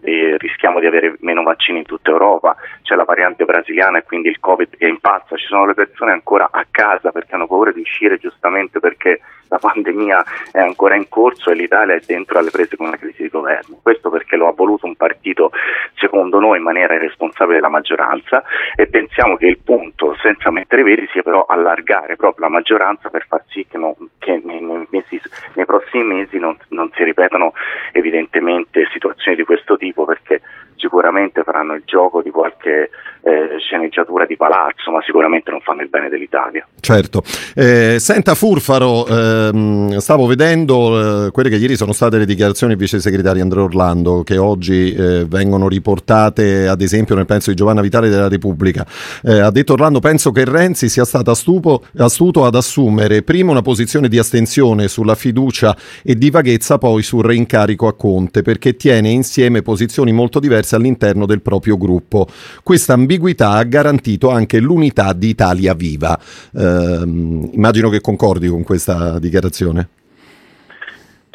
di, 0.00 0.36
rischiamo 0.38 0.80
di 0.80 0.86
avere 0.86 1.16
meno 1.20 1.42
vaccini 1.42 1.78
in 1.78 1.84
tutta 1.84 2.10
Europa, 2.10 2.56
c'è 2.82 2.94
la 2.94 3.04
variante 3.04 3.44
brasiliana 3.44 3.98
e 3.98 4.04
quindi 4.04 4.28
il 4.28 4.40
Covid 4.40 4.76
che 4.76 4.86
impazza, 4.86 5.36
ci 5.36 5.46
sono 5.46 5.66
le 5.66 5.74
persone 5.74 6.12
ancora 6.12 6.48
a 6.50 6.64
casa 6.70 7.10
perché 7.10 7.34
hanno 7.34 7.46
paura 7.46 7.72
di 7.72 7.80
uscire 7.80 8.18
giustamente 8.18 8.80
perché 8.80 9.20
la 9.48 9.58
pandemia 9.60 10.24
è 10.52 10.60
ancora 10.60 10.94
in 10.94 11.08
corso 11.08 11.50
e 11.50 11.54
l'Italia 11.54 11.94
è 11.94 12.00
dentro 12.04 12.38
alle 12.38 12.50
prese 12.50 12.76
con 12.76 12.86
una 12.86 12.96
crisi 12.96 13.22
di 13.22 13.28
governo. 13.28 13.78
Questo 13.82 14.10
perché 14.10 14.36
lo 14.36 14.48
ha 14.48 14.52
voluto 14.52 14.86
un 14.86 14.94
partito, 14.94 15.50
secondo 15.94 16.38
noi, 16.38 16.58
in 16.58 16.62
maniera 16.62 16.94
irresponsabile 16.94 17.56
della 17.56 17.68
maggioranza 17.68 18.42
e 18.76 18.86
pensiamo 18.86 19.36
che 19.36 19.46
il 19.46 19.58
punto, 19.58 20.16
senza 20.20 20.50
mettere 20.50 20.82
veri, 20.82 21.08
sia 21.10 21.22
però 21.22 21.44
allargare 21.46 22.16
proprio 22.16 22.46
la 22.46 22.52
maggioranza 22.52 23.08
per 23.08 23.26
far 23.26 23.42
sì 23.48 23.66
che, 23.68 23.78
non, 23.78 23.94
che 24.18 24.27
nei, 24.36 24.60
nei, 24.60 24.86
mesi, 24.90 25.20
nei, 25.54 25.64
prossimi 25.64 26.04
mesi 26.04 26.38
non, 26.38 26.56
non 26.68 26.90
si 26.94 27.04
ripetano 27.04 27.52
evidentemente 27.92 28.88
situazioni 28.92 29.36
di 29.36 29.44
questo 29.44 29.76
tipo 29.76 30.04
perché 30.04 30.40
sicuramente 30.78 31.42
faranno 31.42 31.74
il 31.74 31.82
gioco 31.84 32.22
di 32.22 32.30
qualche 32.30 32.90
eh, 33.20 33.58
sceneggiatura 33.58 34.24
di 34.24 34.36
palazzo, 34.36 34.90
ma 34.90 35.02
sicuramente 35.02 35.50
non 35.50 35.60
fanno 35.60 35.82
il 35.82 35.88
bene 35.88 36.08
dell'Italia. 36.08 36.66
Certo. 36.80 37.22
Eh, 37.54 37.96
senta 37.98 38.34
Furfaro, 38.34 39.06
ehm, 39.06 39.98
stavo 39.98 40.26
vedendo 40.26 41.26
eh, 41.26 41.30
quelle 41.30 41.50
che 41.50 41.56
ieri 41.56 41.76
sono 41.76 41.92
state 41.92 42.18
le 42.18 42.24
dichiarazioni 42.24 42.74
del 42.74 42.80
vice 42.80 43.00
segretario 43.00 43.42
Andrea 43.42 43.64
Orlando, 43.64 44.22
che 44.22 44.38
oggi 44.38 44.94
eh, 44.94 45.24
vengono 45.26 45.68
riportate 45.68 46.68
ad 46.68 46.80
esempio 46.80 47.14
nel 47.14 47.26
penso 47.26 47.50
di 47.50 47.56
Giovanna 47.56 47.80
Vitale 47.80 48.08
della 48.08 48.28
Repubblica. 48.28 48.86
Eh, 49.22 49.40
ha 49.40 49.50
detto 49.50 49.74
Orlando, 49.74 50.00
penso 50.00 50.30
che 50.30 50.44
Renzi 50.44 50.88
sia 50.88 51.04
stato 51.04 51.30
astupo, 51.30 51.82
astuto 51.98 52.44
ad 52.44 52.54
assumere 52.54 53.22
prima 53.22 53.50
una 53.50 53.62
posizione 53.62 54.08
di 54.08 54.18
astensione 54.18 54.88
sulla 54.88 55.14
fiducia 55.14 55.76
e 56.02 56.14
di 56.14 56.30
vaghezza, 56.30 56.78
poi 56.78 57.02
sul 57.02 57.24
reincarico 57.24 57.88
a 57.88 57.94
Conte, 57.94 58.42
perché 58.42 58.76
tiene 58.76 59.08
insieme 59.10 59.62
posizioni 59.62 60.12
molto 60.12 60.38
diverse 60.38 60.67
all'interno 60.76 61.26
del 61.26 61.42
proprio 61.42 61.76
gruppo. 61.76 62.26
Questa 62.62 62.92
ambiguità 62.92 63.52
ha 63.52 63.62
garantito 63.64 64.30
anche 64.30 64.60
l'unità 64.60 65.12
di 65.12 65.28
Italia 65.28 65.74
Viva. 65.74 66.18
Eh, 66.54 67.02
immagino 67.04 67.88
che 67.88 68.00
concordi 68.00 68.48
con 68.48 68.62
questa 68.62 69.18
dichiarazione. 69.18 69.88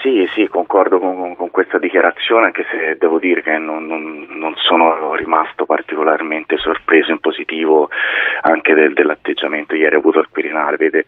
Sì, 0.03 0.27
sì, 0.33 0.47
concordo 0.49 0.99
con, 0.99 1.33
con, 1.37 1.49
questa 1.49 1.79
dichiarazione, 1.79 2.47
anche 2.47 2.65
se 2.69 2.97
devo 2.99 3.19
dire 3.19 3.41
che 3.41 3.57
non, 3.57 3.85
non, 3.85 4.27
non 4.31 4.53
sono 4.57 5.15
rimasto 5.15 5.65
particolarmente 5.65 6.57
sorpreso 6.57 7.11
in 7.11 7.19
positivo 7.19 7.87
anche 8.41 8.73
del, 8.73 8.91
dell'atteggiamento 8.91 9.75
ieri 9.75 9.95
avuto 9.95 10.19
al 10.19 10.27
Quirinale. 10.29 10.75
Vede, 10.75 11.05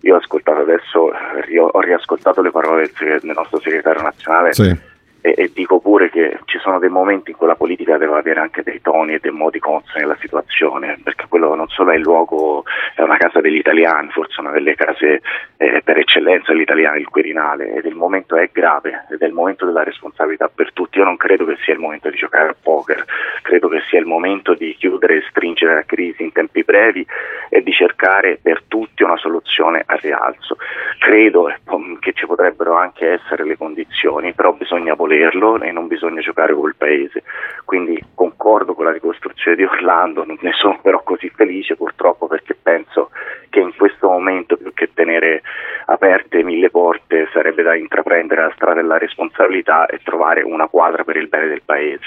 io 0.00 0.14
ho 0.14 0.18
ascoltato 0.18 0.60
adesso, 0.60 1.10
ho 1.10 1.80
riascoltato 1.80 2.40
le 2.40 2.50
parole 2.50 2.90
del, 2.98 3.20
del 3.20 3.34
nostro 3.34 3.60
segretario 3.60 4.00
nazionale. 4.00 4.54
Sì 4.54 4.87
e, 5.28 5.34
e, 5.36 5.50
dico 5.52 5.78
pure 5.78 6.10
che 6.10 6.38
ci 6.46 6.58
sono 6.58 6.78
dei 6.78 6.88
momenti 6.88 7.30
in 7.30 7.36
cui 7.36 7.46
la 7.46 7.54
politica 7.54 7.98
deve 7.98 8.16
avere 8.16 8.40
anche 8.40 8.62
dei 8.62 8.80
toni 8.80 9.14
e 9.14 9.18
dei 9.20 9.30
modi 9.30 9.58
consoni 9.58 10.00
nella 10.00 10.16
situazione, 10.20 10.98
perché 11.02 11.26
quello 11.28 11.54
non 11.54 11.68
solo 11.68 11.90
è 11.90 11.96
il 11.96 12.02
luogo, 12.02 12.64
è 12.94 13.02
una 13.02 13.16
casa 13.16 13.40
degli 13.40 13.56
italiani, 13.56 14.10
forse 14.10 14.40
una 14.40 14.50
delle 14.50 14.74
case 14.74 15.20
eh, 15.56 15.82
per 15.84 15.98
eccellenza 15.98 16.52
degli 16.52 16.62
italiani, 16.62 17.00
il 17.00 17.08
Quirinale, 17.08 17.74
ed 17.74 17.84
il 17.84 17.94
momento 17.94 18.36
è 18.36 18.48
grave 18.52 19.06
ed 19.10 19.20
è 19.20 19.26
il 19.26 19.32
momento 19.32 19.66
della 19.66 19.82
responsabilità 19.82 20.50
per 20.52 20.72
tutti. 20.72 20.98
Io 20.98 21.04
non 21.04 21.16
credo 21.16 21.44
che 21.44 21.56
sia 21.62 21.74
il 21.74 21.80
momento 21.80 22.08
di 22.08 22.16
giocare 22.16 22.48
a 22.48 22.56
poker, 22.60 23.04
credo 23.42 23.68
che 23.68 23.82
sia 23.88 23.98
il 23.98 24.06
momento 24.06 24.54
di 24.54 24.74
chiudere 24.78 25.16
e 25.16 25.24
stringere 25.28 25.74
la 25.74 25.84
crisi 25.84 26.22
in 26.22 26.32
tempi 26.32 26.62
brevi 26.62 27.06
e 27.50 27.62
di 27.62 27.72
cercare 27.72 28.38
per 28.40 28.62
tutti 28.68 29.02
una 29.02 29.16
soluzione 29.16 29.82
al 29.84 29.98
rialzo. 29.98 30.56
Credo 30.98 31.48
eh, 31.48 31.56
che 32.00 32.12
ci 32.12 32.26
potrebbero 32.26 32.74
anche 32.74 33.12
essere 33.12 33.44
le 33.44 33.56
condizioni, 33.56 34.32
però 34.32 34.52
bisogna 34.52 34.94
voler 34.94 35.17
volerlo 35.18 35.60
e 35.60 35.72
non 35.72 35.86
bisogna 35.86 36.20
giocare 36.20 36.54
col 36.54 36.76
paese. 36.76 37.22
Quindi 37.64 38.02
concordo 38.14 38.74
con 38.74 38.84
la 38.84 38.92
ricostruzione 38.92 39.56
di 39.56 39.64
Orlando, 39.64 40.24
non 40.24 40.38
ne 40.40 40.52
sono 40.52 40.78
però 40.80 41.02
così 41.02 41.28
felice 41.34 41.76
purtroppo 41.76 42.26
perché 42.26 42.54
penso 42.54 43.10
che 43.50 43.60
in 43.60 43.74
questo 43.76 44.08
momento 44.08 44.56
più 44.56 44.72
che 44.72 44.90
tenere 44.94 45.42
aperte 45.86 46.42
mille 46.42 46.70
porte 46.70 47.28
sarebbe 47.32 47.62
da 47.62 47.74
intraprendere 47.74 48.42
la 48.42 48.52
strada 48.54 48.80
della 48.80 48.98
responsabilità 48.98 49.86
e 49.86 50.00
trovare 50.02 50.42
una 50.42 50.68
quadra 50.68 51.04
per 51.04 51.16
il 51.16 51.28
bene 51.28 51.48
del 51.48 51.62
paese. 51.64 52.04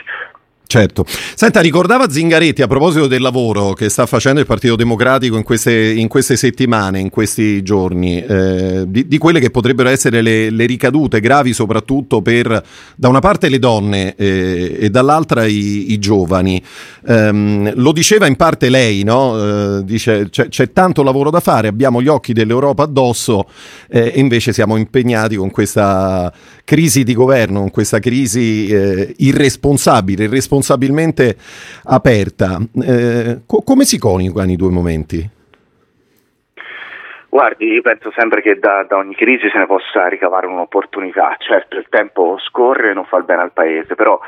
Certo. 0.72 1.04
Senta, 1.36 1.60
ricordava 1.60 2.10
Zingaretti 2.10 2.62
a 2.62 2.68
proposito 2.68 3.08
del 3.08 3.20
lavoro 3.20 3.74
che 3.74 3.90
sta 3.90 4.06
facendo 4.06 4.40
il 4.40 4.46
Partito 4.46 4.78
Democratico 4.78 5.36
in 5.36 5.44
queste, 5.44 5.92
in 5.92 6.08
queste 6.08 6.38
settimane, 6.38 6.98
in 7.02 7.10
questi 7.10 7.62
giorni, 7.62 8.24
eh, 8.24 8.86
di, 8.88 9.06
di, 9.06 9.18
quelle 9.18 9.42
che 9.42 9.50
potrebbero 9.50 9.90
essere 9.90 10.22
le, 10.22 10.50
le, 10.50 10.66
ricadute 10.66 11.20
gravi 11.20 11.52
soprattutto 11.52 12.22
per, 12.22 12.64
da 12.96 13.10
una 13.10 13.20
parte 13.20 13.50
le 13.50 13.60
donne 13.60 14.16
eh, 14.16 14.78
e 14.80 14.90
dall'altra 14.90 15.44
i, 15.44 15.92
i 15.92 16.00
giovani. 16.00 16.64
Eh, 17.06 17.74
lo 17.76 17.92
diceva 17.92 18.28
in 18.28 18.38
parte 18.38 18.70
lei, 18.70 19.04
no? 19.04 19.80
Eh, 19.80 19.84
dice 19.84 20.30
c'è, 20.30 20.48
c'è, 20.48 20.72
tanto 20.72 21.04
lavoro 21.04 21.30
da 21.32 21.42
fare, 21.42 21.68
abbiamo 21.68 22.02
gli 22.02 22.08
occhi 22.08 22.32
dell'Europa 22.32 22.84
addosso 22.84 23.50
eh, 23.90 24.14
e 24.16 24.20
invece 24.22 24.54
siamo 24.54 24.78
impegnati 24.78 25.36
con 25.36 25.52
questa 25.52 26.32
crisi 26.64 27.04
di 27.04 27.14
governo, 27.14 27.60
con 27.60 27.72
questa 27.72 28.00
crisi 28.00 28.68
eh, 28.68 29.14
irresponsabile, 29.18 30.30
irresponsabilmente 30.62 31.36
aperta. 31.86 32.58
Eh, 32.82 33.42
co- 33.46 33.64
come 33.64 33.84
si 33.84 33.98
coniugano 33.98 34.52
i 34.52 34.56
due 34.56 34.70
momenti? 34.70 35.30
Guardi, 37.28 37.66
io 37.66 37.82
penso 37.82 38.12
sempre 38.16 38.42
che 38.42 38.60
da, 38.60 38.84
da, 38.88 38.98
ogni 38.98 39.16
crisi 39.16 39.50
se 39.50 39.58
ne 39.58 39.66
possa 39.66 40.08
ricavare 40.08 40.48
un'opportunità. 40.48 41.36
Certo, 41.40 41.78
il 41.78 41.88
tempo 41.90 42.38
scorre 42.40 42.92
e 42.92 42.94
non 42.94 43.06
fa 43.06 43.18
il 43.18 43.24
bene 43.24 43.42
al 43.42 43.54
paese, 43.54 43.96
però 43.96 44.20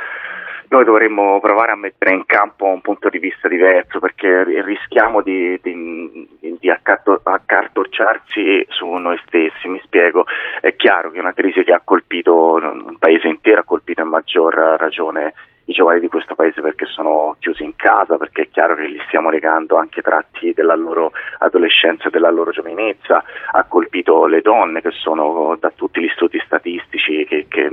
noi 0.73 0.85
dovremmo 0.85 1.39
provare 1.39 1.71
a 1.71 1.75
mettere 1.75 2.15
in 2.15 2.25
campo 2.25 2.65
un 2.65 2.81
punto 2.81 3.07
di 3.09 3.19
vista 3.19 3.47
diverso 3.47 3.99
perché 3.99 4.43
rischiamo 4.63 5.21
di, 5.21 5.59
di, 5.61 6.27
di 6.59 6.69
accartocciarsi 6.71 8.65
su 8.69 8.87
noi 8.87 9.21
stessi. 9.27 9.67
Mi 9.67 9.79
spiego, 9.83 10.25
è 10.61 10.75
chiaro 10.75 11.11
che 11.11 11.19
una 11.19 11.33
crisi 11.33 11.63
che 11.63 11.73
ha 11.73 11.81
colpito 11.83 12.53
un 12.53 12.97
paese 12.97 13.27
intero, 13.27 13.59
ha 13.59 13.63
colpito 13.63 14.01
a 14.01 14.05
maggior 14.05 14.55
ragione 14.79 15.35
i 15.65 15.73
giovani 15.73 15.99
di 15.99 16.07
questo 16.07 16.33
paese 16.33 16.59
perché 16.59 16.87
sono 16.87 17.35
chiusi 17.39 17.63
in 17.63 17.75
casa, 17.75 18.17
perché 18.17 18.41
è 18.41 18.49
chiaro 18.49 18.73
che 18.75 18.89
gli 18.89 18.99
stiamo 19.05 19.29
legando 19.29 19.77
anche 19.77 20.01
tratti 20.01 20.53
della 20.53 20.75
loro 20.75 21.11
adolescenza 21.37 22.07
e 22.07 22.09
della 22.09 22.31
loro 22.31 22.49
giovinezza, 22.49 23.23
ha 23.51 23.63
colpito 23.65 24.25
le 24.25 24.41
donne 24.41 24.81
che 24.81 24.91
sono 24.91 25.55
da 25.59 25.71
tutti 25.73 26.01
gli 26.01 26.09
studi 26.15 26.41
statistici 26.43 27.25
che, 27.25 27.45
che 27.47 27.69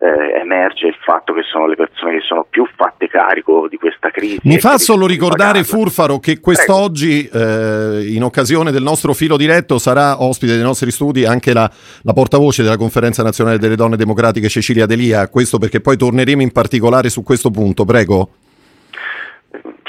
eh, 0.00 0.40
emerge 0.40 0.86
il 0.86 0.96
fatto 1.04 1.34
che 1.34 1.42
sono 1.42 1.66
le 1.66 1.76
persone 1.76 2.18
che 2.18 2.24
sono 2.26 2.46
più 2.48 2.66
fatte 2.74 3.06
carico 3.06 3.68
di 3.68 3.76
questa 3.76 4.10
crisi. 4.10 4.40
Mi 4.44 4.58
fa 4.58 4.78
solo 4.78 5.06
ricordare, 5.06 5.62
Furfaro, 5.62 6.18
che 6.18 6.40
quest'oggi, 6.40 7.28
eh, 7.28 8.06
in 8.08 8.22
occasione 8.24 8.70
del 8.70 8.82
nostro 8.82 9.12
filo 9.12 9.36
diretto, 9.36 9.78
sarà 9.78 10.22
ospite 10.22 10.54
dei 10.54 10.62
nostri 10.62 10.90
studi 10.90 11.26
anche 11.26 11.52
la, 11.52 11.70
la 12.02 12.12
portavoce 12.14 12.62
della 12.62 12.78
Conferenza 12.78 13.22
Nazionale 13.22 13.58
delle 13.58 13.76
Donne 13.76 13.96
Democratiche, 13.96 14.48
Cecilia 14.48 14.86
Delia. 14.86 15.28
Questo 15.28 15.58
perché 15.58 15.80
poi 15.80 15.98
torneremo 15.98 16.40
in 16.40 16.50
particolare 16.50 17.10
su 17.10 17.22
questo 17.22 17.50
punto. 17.50 17.84
Prego. 17.84 18.30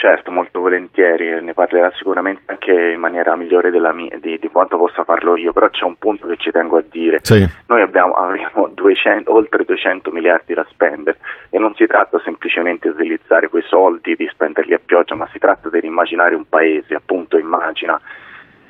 Certo, 0.02 0.32
molto 0.32 0.62
volentieri, 0.62 1.44
ne 1.44 1.54
parlerà 1.54 1.92
sicuramente 1.96 2.42
anche 2.48 2.72
in 2.72 3.00
maniera 3.00 3.36
migliore 3.36 3.70
mia, 3.70 4.18
di, 4.20 4.40
di, 4.40 4.48
quanto 4.48 4.76
possa 4.76 5.04
farlo 5.04 5.38
io, 5.38 5.54
però 5.54 5.70
c'è 5.70 5.84
un 5.84 5.96
punto 5.98 6.26
che 6.26 6.38
ci 6.38 6.50
tengo 6.50 6.78
a 6.78 6.84
dire. 6.90 7.20
Sì. 7.22 7.48
Noi 7.68 7.84
abbiamo, 7.84 8.14
avremo 8.14 8.68
200, 8.74 9.32
oltre 9.32 9.64
200 9.64 10.10
miliardi 10.10 10.56
da 10.56 10.66
spendere 10.72 11.20
e 11.52 11.60
non 11.60 11.76
si 11.76 11.86
tratta 11.86 12.20
semplicemente 12.24 12.88
di 12.88 12.96
utilizzare 12.96 13.48
quei 13.48 13.62
soldi, 13.62 14.16
di 14.16 14.28
spenderli 14.28 14.74
a 14.74 14.82
pioggia, 14.84 15.14
ma 15.14 15.30
si 15.32 15.38
tratta 15.38 15.70
di 15.70 15.86
immaginare 15.86 16.34
un 16.34 16.50
paese, 16.50 16.96
appunto 16.96 17.38
immagina 17.38 18.02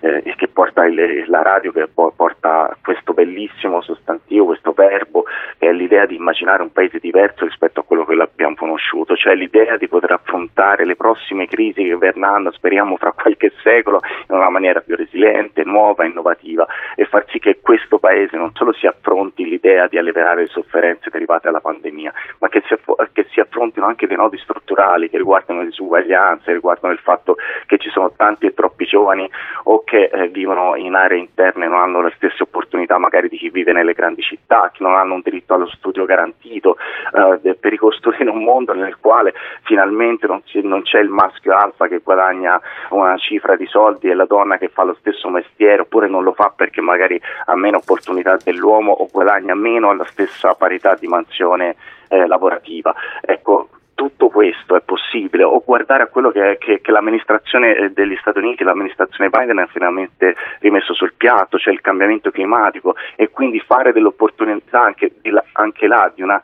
eh, 0.01 0.33
che 0.35 0.47
porta 0.47 0.85
il, 0.85 1.25
la 1.27 1.41
radio, 1.41 1.71
che 1.71 1.87
porta 1.87 2.75
questo 2.83 3.13
bellissimo 3.13 3.81
sostantivo, 3.81 4.45
questo 4.45 4.73
verbo, 4.73 5.25
che 5.57 5.69
è 5.69 5.71
l'idea 5.71 6.05
di 6.05 6.15
immaginare 6.15 6.63
un 6.63 6.71
paese 6.71 6.99
diverso 6.99 7.45
rispetto 7.45 7.81
a 7.81 7.83
quello 7.83 8.05
che 8.05 8.15
l'abbiamo 8.15 8.55
conosciuto, 8.55 9.15
cioè 9.15 9.35
l'idea 9.35 9.77
di 9.77 9.87
poter 9.87 10.11
affrontare 10.11 10.85
le 10.85 10.95
prossime 10.95 11.47
crisi 11.47 11.83
che 11.83 11.95
verranno, 11.95 12.51
speriamo 12.51 12.97
fra 12.97 13.11
qualche 13.11 13.53
secolo, 13.61 14.01
in 14.29 14.35
una 14.35 14.49
maniera 14.49 14.81
più 14.81 14.95
resiliente, 14.95 15.63
nuova, 15.63 16.05
innovativa 16.05 16.65
e 16.95 17.05
far 17.05 17.25
sì 17.29 17.37
che 17.39 17.59
questo 17.61 17.99
paese 17.99 18.37
non 18.37 18.51
solo 18.53 18.73
si 18.73 18.87
affronti 18.87 19.47
l'idea 19.47 19.87
di 19.87 19.97
alleviare 19.97 20.41
le 20.41 20.47
sofferenze 20.47 21.09
derivate 21.11 21.41
dalla 21.45 21.61
pandemia, 21.61 22.11
ma 22.39 22.49
che 22.49 22.63
si, 22.65 22.75
che 23.13 23.27
si 23.29 23.39
affrontino 23.39 23.85
anche 23.85 24.07
dei 24.07 24.17
nodi 24.17 24.37
strutturali 24.39 25.09
che 25.09 25.17
riguardano 25.17 25.59
le 25.59 25.67
disuguaglianze, 25.67 26.51
riguardano 26.51 26.93
il 26.93 26.99
fatto 26.99 27.35
che 27.67 27.77
ci 27.77 27.89
sono 27.89 28.11
tanti 28.15 28.47
e 28.47 28.53
troppi 28.53 28.85
giovani 28.85 29.29
o 29.65 29.83
che 29.83 29.90
eh, 30.09 30.27
vivono 30.29 30.75
in 30.75 30.95
aree 30.95 31.19
interne 31.19 31.67
non 31.67 31.79
hanno 31.79 32.01
le 32.01 32.13
stesse 32.15 32.43
opportunità 32.43 32.97
magari 32.97 33.27
di 33.29 33.37
chi 33.37 33.49
vive 33.49 33.73
nelle 33.73 33.93
grandi 33.93 34.21
città, 34.21 34.71
che 34.73 34.83
non 34.83 34.95
hanno 34.95 35.15
un 35.15 35.21
diritto 35.21 35.53
allo 35.53 35.67
studio 35.67 36.05
garantito, 36.05 36.77
eh, 37.13 37.55
per 37.55 37.71
ricostruire 37.71 38.29
un 38.29 38.43
mondo 38.43 38.73
nel 38.73 38.97
quale 38.99 39.33
finalmente 39.63 40.27
non, 40.27 40.41
si, 40.45 40.61
non, 40.61 40.83
c'è 40.83 40.99
il 40.99 41.09
maschio 41.09 41.55
alfa 41.55 41.87
che 41.87 41.99
guadagna 41.99 42.59
una 42.89 43.17
cifra 43.17 43.55
di 43.55 43.65
soldi 43.65 44.09
e 44.09 44.13
la 44.13 44.25
donna 44.25 44.57
che 44.57 44.69
fa 44.69 44.83
lo 44.83 44.95
stesso 44.99 45.29
mestiere 45.29 45.81
oppure 45.81 46.07
non 46.07 46.23
lo 46.23 46.33
fa 46.33 46.53
perché 46.55 46.81
magari 46.81 47.21
ha 47.45 47.55
meno 47.55 47.77
opportunità 47.77 48.37
dell'uomo 48.43 48.91
o 48.91 49.07
guadagna 49.11 49.55
meno 49.55 49.89
alla 49.89 50.05
stessa 50.05 50.53
parità 50.53 50.95
di 50.95 51.07
mansione 51.07 51.75
eh, 52.07 52.27
lavorativa. 52.27 52.93
Ecco, 53.21 53.69
tutto 54.01 54.29
questo 54.29 54.75
è 54.75 54.81
possibile 54.81 55.43
o 55.43 55.61
guardare 55.63 56.01
a 56.01 56.07
quello 56.07 56.31
che, 56.31 56.57
che, 56.59 56.81
che 56.81 56.91
l'amministrazione 56.91 57.75
eh, 57.75 57.89
degli 57.91 58.17
Stati 58.19 58.39
Uniti, 58.39 58.63
l'amministrazione 58.63 59.29
Biden 59.29 59.59
ha 59.59 59.67
finalmente 59.67 60.35
rimesso 60.57 60.95
sul 60.95 61.13
piatto, 61.15 61.59
cioè 61.59 61.71
il 61.71 61.81
cambiamento 61.81 62.31
climatico 62.31 62.95
e 63.15 63.29
quindi 63.29 63.59
fare 63.59 63.93
delle 63.93 64.07
opportunità 64.07 64.81
anche, 64.81 65.11
anche 65.51 65.85
là 65.85 66.11
di 66.15 66.23
una, 66.23 66.41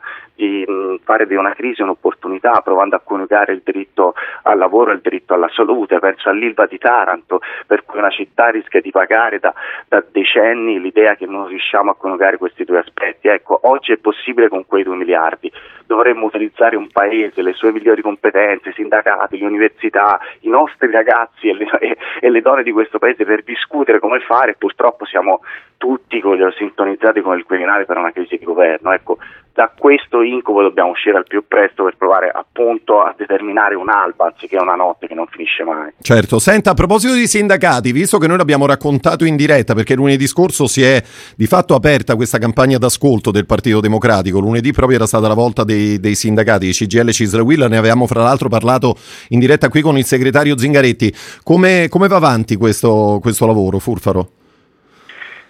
fare 1.02 1.26
di 1.26 1.34
una 1.34 1.52
crisi 1.52 1.82
un'opportunità, 1.82 2.60
provando 2.62 2.96
a 2.96 3.00
coniugare 3.00 3.52
il 3.52 3.62
diritto 3.64 4.14
al 4.42 4.58
lavoro 4.58 4.90
e 4.90 4.94
il 4.94 5.00
diritto 5.00 5.34
alla 5.34 5.50
salute. 5.52 5.98
Penso 5.98 6.28
all'Ilva 6.28 6.66
di 6.66 6.78
Taranto, 6.78 7.40
per 7.66 7.84
cui 7.84 7.98
una 7.98 8.10
città 8.10 8.48
rischia 8.48 8.80
di 8.80 8.90
pagare 8.90 9.38
da, 9.38 9.52
da 9.88 10.04
decenni 10.10 10.80
l'idea 10.80 11.16
che 11.16 11.26
non 11.26 11.46
riusciamo 11.46 11.90
a 11.90 11.96
coniugare 11.96 12.36
questi 12.38 12.64
due 12.64 12.78
aspetti. 12.78 13.28
Ecco, 13.28 13.58
oggi 13.62 13.92
è 13.92 13.96
possibile 13.96 14.48
con 14.48 14.66
quei 14.66 14.84
due 14.84 14.96
miliardi, 14.96 15.50
dovremmo 15.86 16.26
utilizzare 16.26 16.76
un 16.76 16.88
paese, 16.88 17.42
le 17.42 17.54
sue 17.54 17.72
migliori 17.72 18.02
competenze, 18.02 18.68
i 18.68 18.74
sindacati, 18.74 19.38
le 19.38 19.46
università, 19.46 20.20
i 20.40 20.48
nostri 20.48 20.90
ragazzi 20.90 21.48
e 21.48 21.54
le, 21.54 21.66
e, 21.80 21.96
e 22.20 22.30
le 22.30 22.40
donne 22.40 22.62
di 22.62 22.72
questo 22.72 22.98
paese 22.98 23.24
per 23.24 23.42
discutere 23.42 23.98
come 23.98 24.20
fare, 24.20 24.54
purtroppo 24.54 25.04
siamo 25.04 25.40
tutti 25.78 26.20
sintonizzati 26.56 27.20
con 27.20 27.36
il 27.36 27.44
Quirinale 27.44 27.84
per 27.84 27.96
una 27.96 28.12
crisi 28.12 28.36
di 28.36 28.44
governo. 28.44 28.92
Ecco, 28.92 29.18
da 29.58 29.72
questo 29.76 30.22
incubo 30.22 30.62
dobbiamo 30.62 30.90
uscire 30.90 31.16
al 31.16 31.26
più 31.26 31.42
presto 31.48 31.82
per 31.82 31.96
provare 31.96 32.30
appunto 32.32 33.00
a 33.00 33.12
determinare 33.18 33.74
un'alba 33.74 34.26
anziché 34.26 34.56
una 34.56 34.76
notte 34.76 35.08
che 35.08 35.14
non 35.14 35.26
finisce 35.26 35.64
mai. 35.64 35.90
Certo, 36.00 36.38
senta, 36.38 36.70
a 36.70 36.74
proposito 36.74 37.12
di 37.12 37.26
sindacati, 37.26 37.90
visto 37.90 38.18
che 38.18 38.28
noi 38.28 38.36
l'abbiamo 38.36 38.66
raccontato 38.66 39.24
in 39.24 39.34
diretta, 39.34 39.74
perché 39.74 39.96
lunedì 39.96 40.28
scorso 40.28 40.68
si 40.68 40.84
è 40.84 41.02
di 41.34 41.46
fatto 41.48 41.74
aperta 41.74 42.14
questa 42.14 42.38
campagna 42.38 42.78
d'ascolto 42.78 43.32
del 43.32 43.46
Partito 43.46 43.80
Democratico, 43.80 44.38
lunedì 44.38 44.70
proprio 44.70 44.98
era 44.98 45.08
stata 45.08 45.26
la 45.26 45.34
volta 45.34 45.64
dei, 45.64 45.98
dei 45.98 46.14
sindacati, 46.14 46.70
CGL 46.70 47.10
Cisla 47.10 47.42
Will, 47.42 47.66
ne 47.68 47.78
avevamo 47.78 48.06
fra 48.06 48.22
l'altro 48.22 48.48
parlato 48.48 48.94
in 49.30 49.40
diretta 49.40 49.68
qui 49.70 49.80
con 49.80 49.98
il 49.98 50.04
segretario 50.04 50.56
Zingaretti. 50.56 51.12
Come, 51.42 51.88
come 51.88 52.06
va 52.06 52.14
avanti 52.14 52.54
questo, 52.54 53.18
questo 53.20 53.44
lavoro, 53.44 53.80
Furfaro? 53.80 54.30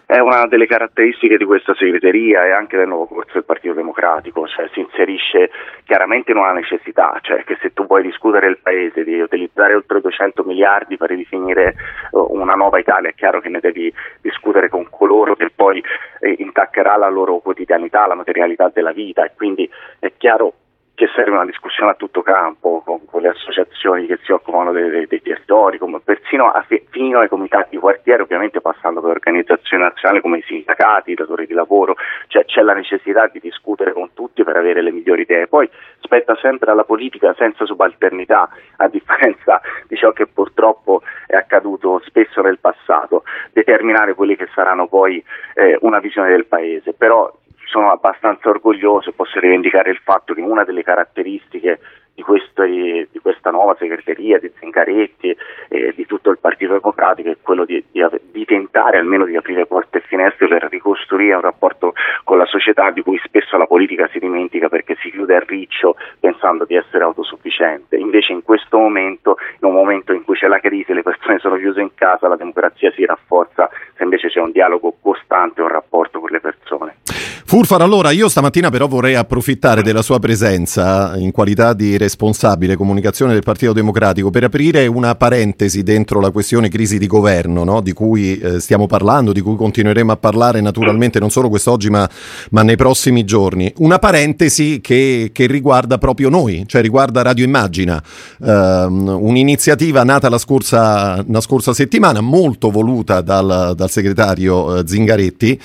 È 0.08 0.20
una 0.20 0.46
delle 0.46 0.66
caratteristiche 0.66 1.36
di 1.36 1.44
questa 1.44 1.74
segreteria 1.74 2.46
e 2.46 2.50
anche 2.50 2.78
del 2.78 2.88
nuovo 2.88 3.04
corso 3.04 3.34
del 3.34 3.44
Partito 3.44 3.74
Democratico, 3.74 4.46
cioè 4.46 4.66
si 4.72 4.80
inserisce 4.80 5.50
chiaramente 5.84 6.30
in 6.30 6.38
una 6.38 6.52
necessità, 6.52 7.18
cioè 7.20 7.44
che 7.44 7.58
se 7.60 7.74
tu 7.74 7.86
vuoi 7.86 8.00
discutere 8.00 8.48
il 8.48 8.56
Paese 8.56 9.04
di 9.04 9.20
utilizzare 9.20 9.74
oltre 9.74 10.00
200 10.00 10.44
miliardi 10.44 10.96
per 10.96 11.10
ridefinire 11.10 11.74
uh, 12.12 12.26
una 12.30 12.54
nuova 12.54 12.78
Italia, 12.78 13.10
è 13.10 13.14
chiaro 13.14 13.42
che 13.42 13.50
ne 13.50 13.60
devi 13.60 13.92
discutere 14.22 14.70
con 14.70 14.88
coloro 14.88 15.36
che 15.36 15.50
poi 15.54 15.84
eh, 16.20 16.36
intaccherà 16.38 16.96
la 16.96 17.10
loro 17.10 17.40
quotidianità, 17.40 18.06
la 18.06 18.14
materialità 18.14 18.70
della 18.72 18.92
vita. 18.92 19.26
E 19.26 19.32
quindi 19.36 19.68
è 19.98 20.10
chiaro 20.16 20.54
che 20.98 21.08
serve 21.14 21.30
una 21.30 21.44
discussione 21.44 21.92
a 21.92 21.94
tutto 21.94 22.22
campo 22.22 22.82
con, 22.84 23.04
con 23.04 23.22
le 23.22 23.28
associazioni 23.28 24.06
che 24.06 24.18
si 24.24 24.32
occupano 24.32 24.72
dei, 24.72 24.90
dei, 24.90 25.06
dei 25.06 25.22
territori, 25.22 25.78
come, 25.78 26.00
persino 26.00 26.50
a, 26.50 26.66
fino 26.90 27.20
ai 27.20 27.28
comitati 27.28 27.68
di 27.70 27.76
quartiere, 27.76 28.24
ovviamente 28.24 28.60
passando 28.60 29.00
per 29.00 29.10
organizzazioni 29.10 29.84
nazionali 29.84 30.20
come 30.20 30.38
i 30.38 30.42
sindacati, 30.42 31.12
i 31.12 31.14
datori 31.14 31.46
di 31.46 31.54
lavoro, 31.54 31.94
cioè 32.26 32.44
c'è 32.46 32.62
la 32.62 32.74
necessità 32.74 33.28
di 33.28 33.38
discutere 33.38 33.92
con 33.92 34.12
tutti 34.12 34.42
per 34.42 34.56
avere 34.56 34.82
le 34.82 34.90
migliori 34.90 35.22
idee. 35.22 35.46
Poi 35.46 35.70
spetta 36.00 36.34
sempre 36.34 36.72
alla 36.72 36.82
politica 36.82 37.32
senza 37.38 37.64
subalternità, 37.64 38.48
a 38.78 38.88
differenza 38.88 39.60
di 39.86 39.94
ciò 39.94 40.10
che 40.10 40.26
purtroppo 40.26 41.02
è 41.28 41.36
accaduto 41.36 42.02
spesso 42.06 42.42
nel 42.42 42.58
passato, 42.58 43.22
determinare 43.52 44.14
quelli 44.14 44.34
che 44.34 44.48
saranno 44.52 44.88
poi 44.88 45.22
eh, 45.54 45.78
una 45.82 46.00
visione 46.00 46.30
del 46.30 46.46
paese. 46.46 46.92
Però 46.92 47.32
sono 47.68 47.90
abbastanza 47.90 48.48
orgoglioso 48.48 49.10
e 49.10 49.12
posso 49.12 49.38
rivendicare 49.38 49.90
il 49.90 50.00
fatto 50.02 50.34
che 50.34 50.40
una 50.40 50.64
delle 50.64 50.82
caratteristiche 50.82 51.78
di, 52.18 52.24
questo, 52.24 52.64
di 52.64 53.20
questa 53.22 53.50
nuova 53.50 53.76
segreteria 53.78 54.40
di 54.40 54.50
Zingaretti 54.58 55.36
e 55.68 55.92
di 55.94 56.04
tutto 56.04 56.30
il 56.30 56.38
Partito 56.38 56.72
Democratico 56.72 57.30
è 57.30 57.36
quello 57.40 57.64
di, 57.64 57.82
di, 57.92 58.04
di, 58.32 58.44
tentare 58.44 58.98
almeno 58.98 59.24
di 59.24 59.36
aprire 59.36 59.66
porte 59.66 59.98
e 59.98 60.00
finestre 60.00 60.48
per 60.48 60.66
ricostruire 60.68 61.36
un 61.36 61.42
rapporto 61.42 61.92
con 62.24 62.36
la 62.36 62.46
società 62.46 62.90
di 62.90 63.02
cui 63.02 63.20
spesso 63.22 63.56
la 63.56 63.66
politica 63.66 64.08
si 64.10 64.18
dimentica 64.18 64.68
perché 64.68 64.96
si 65.00 65.12
chiude 65.12 65.36
a 65.36 65.44
riccio 65.46 65.94
pensando 66.18 66.64
di 66.64 66.74
essere 66.74 67.04
autosufficiente. 67.04 67.96
Invece 67.96 68.32
in 68.32 68.42
questo 68.42 68.78
momento, 68.78 69.36
in 69.60 69.68
un 69.68 69.74
momento 69.74 70.12
in 70.12 70.24
cui 70.24 70.34
c'è 70.34 70.48
la 70.48 70.58
crisi, 70.58 70.92
le 70.92 71.04
persone 71.04 71.38
sono 71.38 71.56
chiuse 71.56 71.80
in 71.80 71.94
casa, 71.94 72.26
la 72.26 72.34
democrazia 72.34 72.90
si 72.90 73.06
rafforza 73.06 73.70
se 73.94 74.02
invece 74.02 74.26
c'è 74.26 74.40
un 74.40 74.50
dialogo 74.50 74.96
costante, 75.00 75.60
un 75.60 75.68
rapporto 75.68 76.18
con 76.18 76.30
le 76.30 76.40
persone. 76.40 77.27
Furfaro, 77.48 77.82
allora 77.82 78.10
io 78.10 78.28
stamattina 78.28 78.68
però 78.68 78.86
vorrei 78.88 79.14
approfittare 79.14 79.80
della 79.80 80.02
sua 80.02 80.18
presenza 80.18 81.16
in 81.16 81.30
qualità 81.30 81.72
di 81.72 81.96
responsabile 81.96 82.76
comunicazione 82.76 83.32
del 83.32 83.42
Partito 83.42 83.72
Democratico 83.72 84.28
per 84.28 84.44
aprire 84.44 84.86
una 84.86 85.14
parentesi 85.14 85.82
dentro 85.82 86.20
la 86.20 86.30
questione 86.30 86.68
crisi 86.68 86.98
di 86.98 87.06
governo 87.06 87.64
no? 87.64 87.80
di 87.80 87.94
cui 87.94 88.38
eh, 88.38 88.60
stiamo 88.60 88.86
parlando, 88.86 89.32
di 89.32 89.40
cui 89.40 89.56
continueremo 89.56 90.12
a 90.12 90.18
parlare 90.18 90.60
naturalmente 90.60 91.18
non 91.18 91.30
solo 91.30 91.48
quest'oggi 91.48 91.88
ma, 91.88 92.06
ma 92.50 92.62
nei 92.62 92.76
prossimi 92.76 93.24
giorni. 93.24 93.72
Una 93.78 93.98
parentesi 93.98 94.82
che, 94.82 95.30
che, 95.32 95.46
riguarda 95.46 95.96
proprio 95.96 96.28
noi, 96.28 96.64
cioè 96.66 96.82
riguarda 96.82 97.22
Radio 97.22 97.46
Immagina, 97.46 98.02
um, 98.40 99.08
un'iniziativa 99.22 100.04
nata 100.04 100.28
la 100.28 100.36
scorsa, 100.36 101.24
la 101.26 101.40
scorsa, 101.40 101.72
settimana, 101.72 102.20
molto 102.20 102.70
voluta 102.70 103.22
dal, 103.22 103.72
dal 103.74 103.88
segretario 103.88 104.64
uh, 104.64 104.86
Zingaretti. 104.86 105.58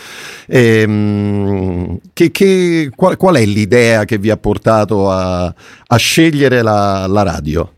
Ehm, 0.48 1.72
che, 2.13 2.32
che, 2.32 2.89
qual, 2.96 3.18
qual, 3.18 3.36
è 3.36 3.46
l'idea 3.46 4.06
che 4.06 4.18
vi 4.18 4.30
ha 4.30 4.38
portato 4.38 5.10
a, 5.10 5.46
a 5.46 5.98
scegliere 5.98 6.62
la, 6.62 7.05
la 7.07 7.24
radio? 7.24 7.70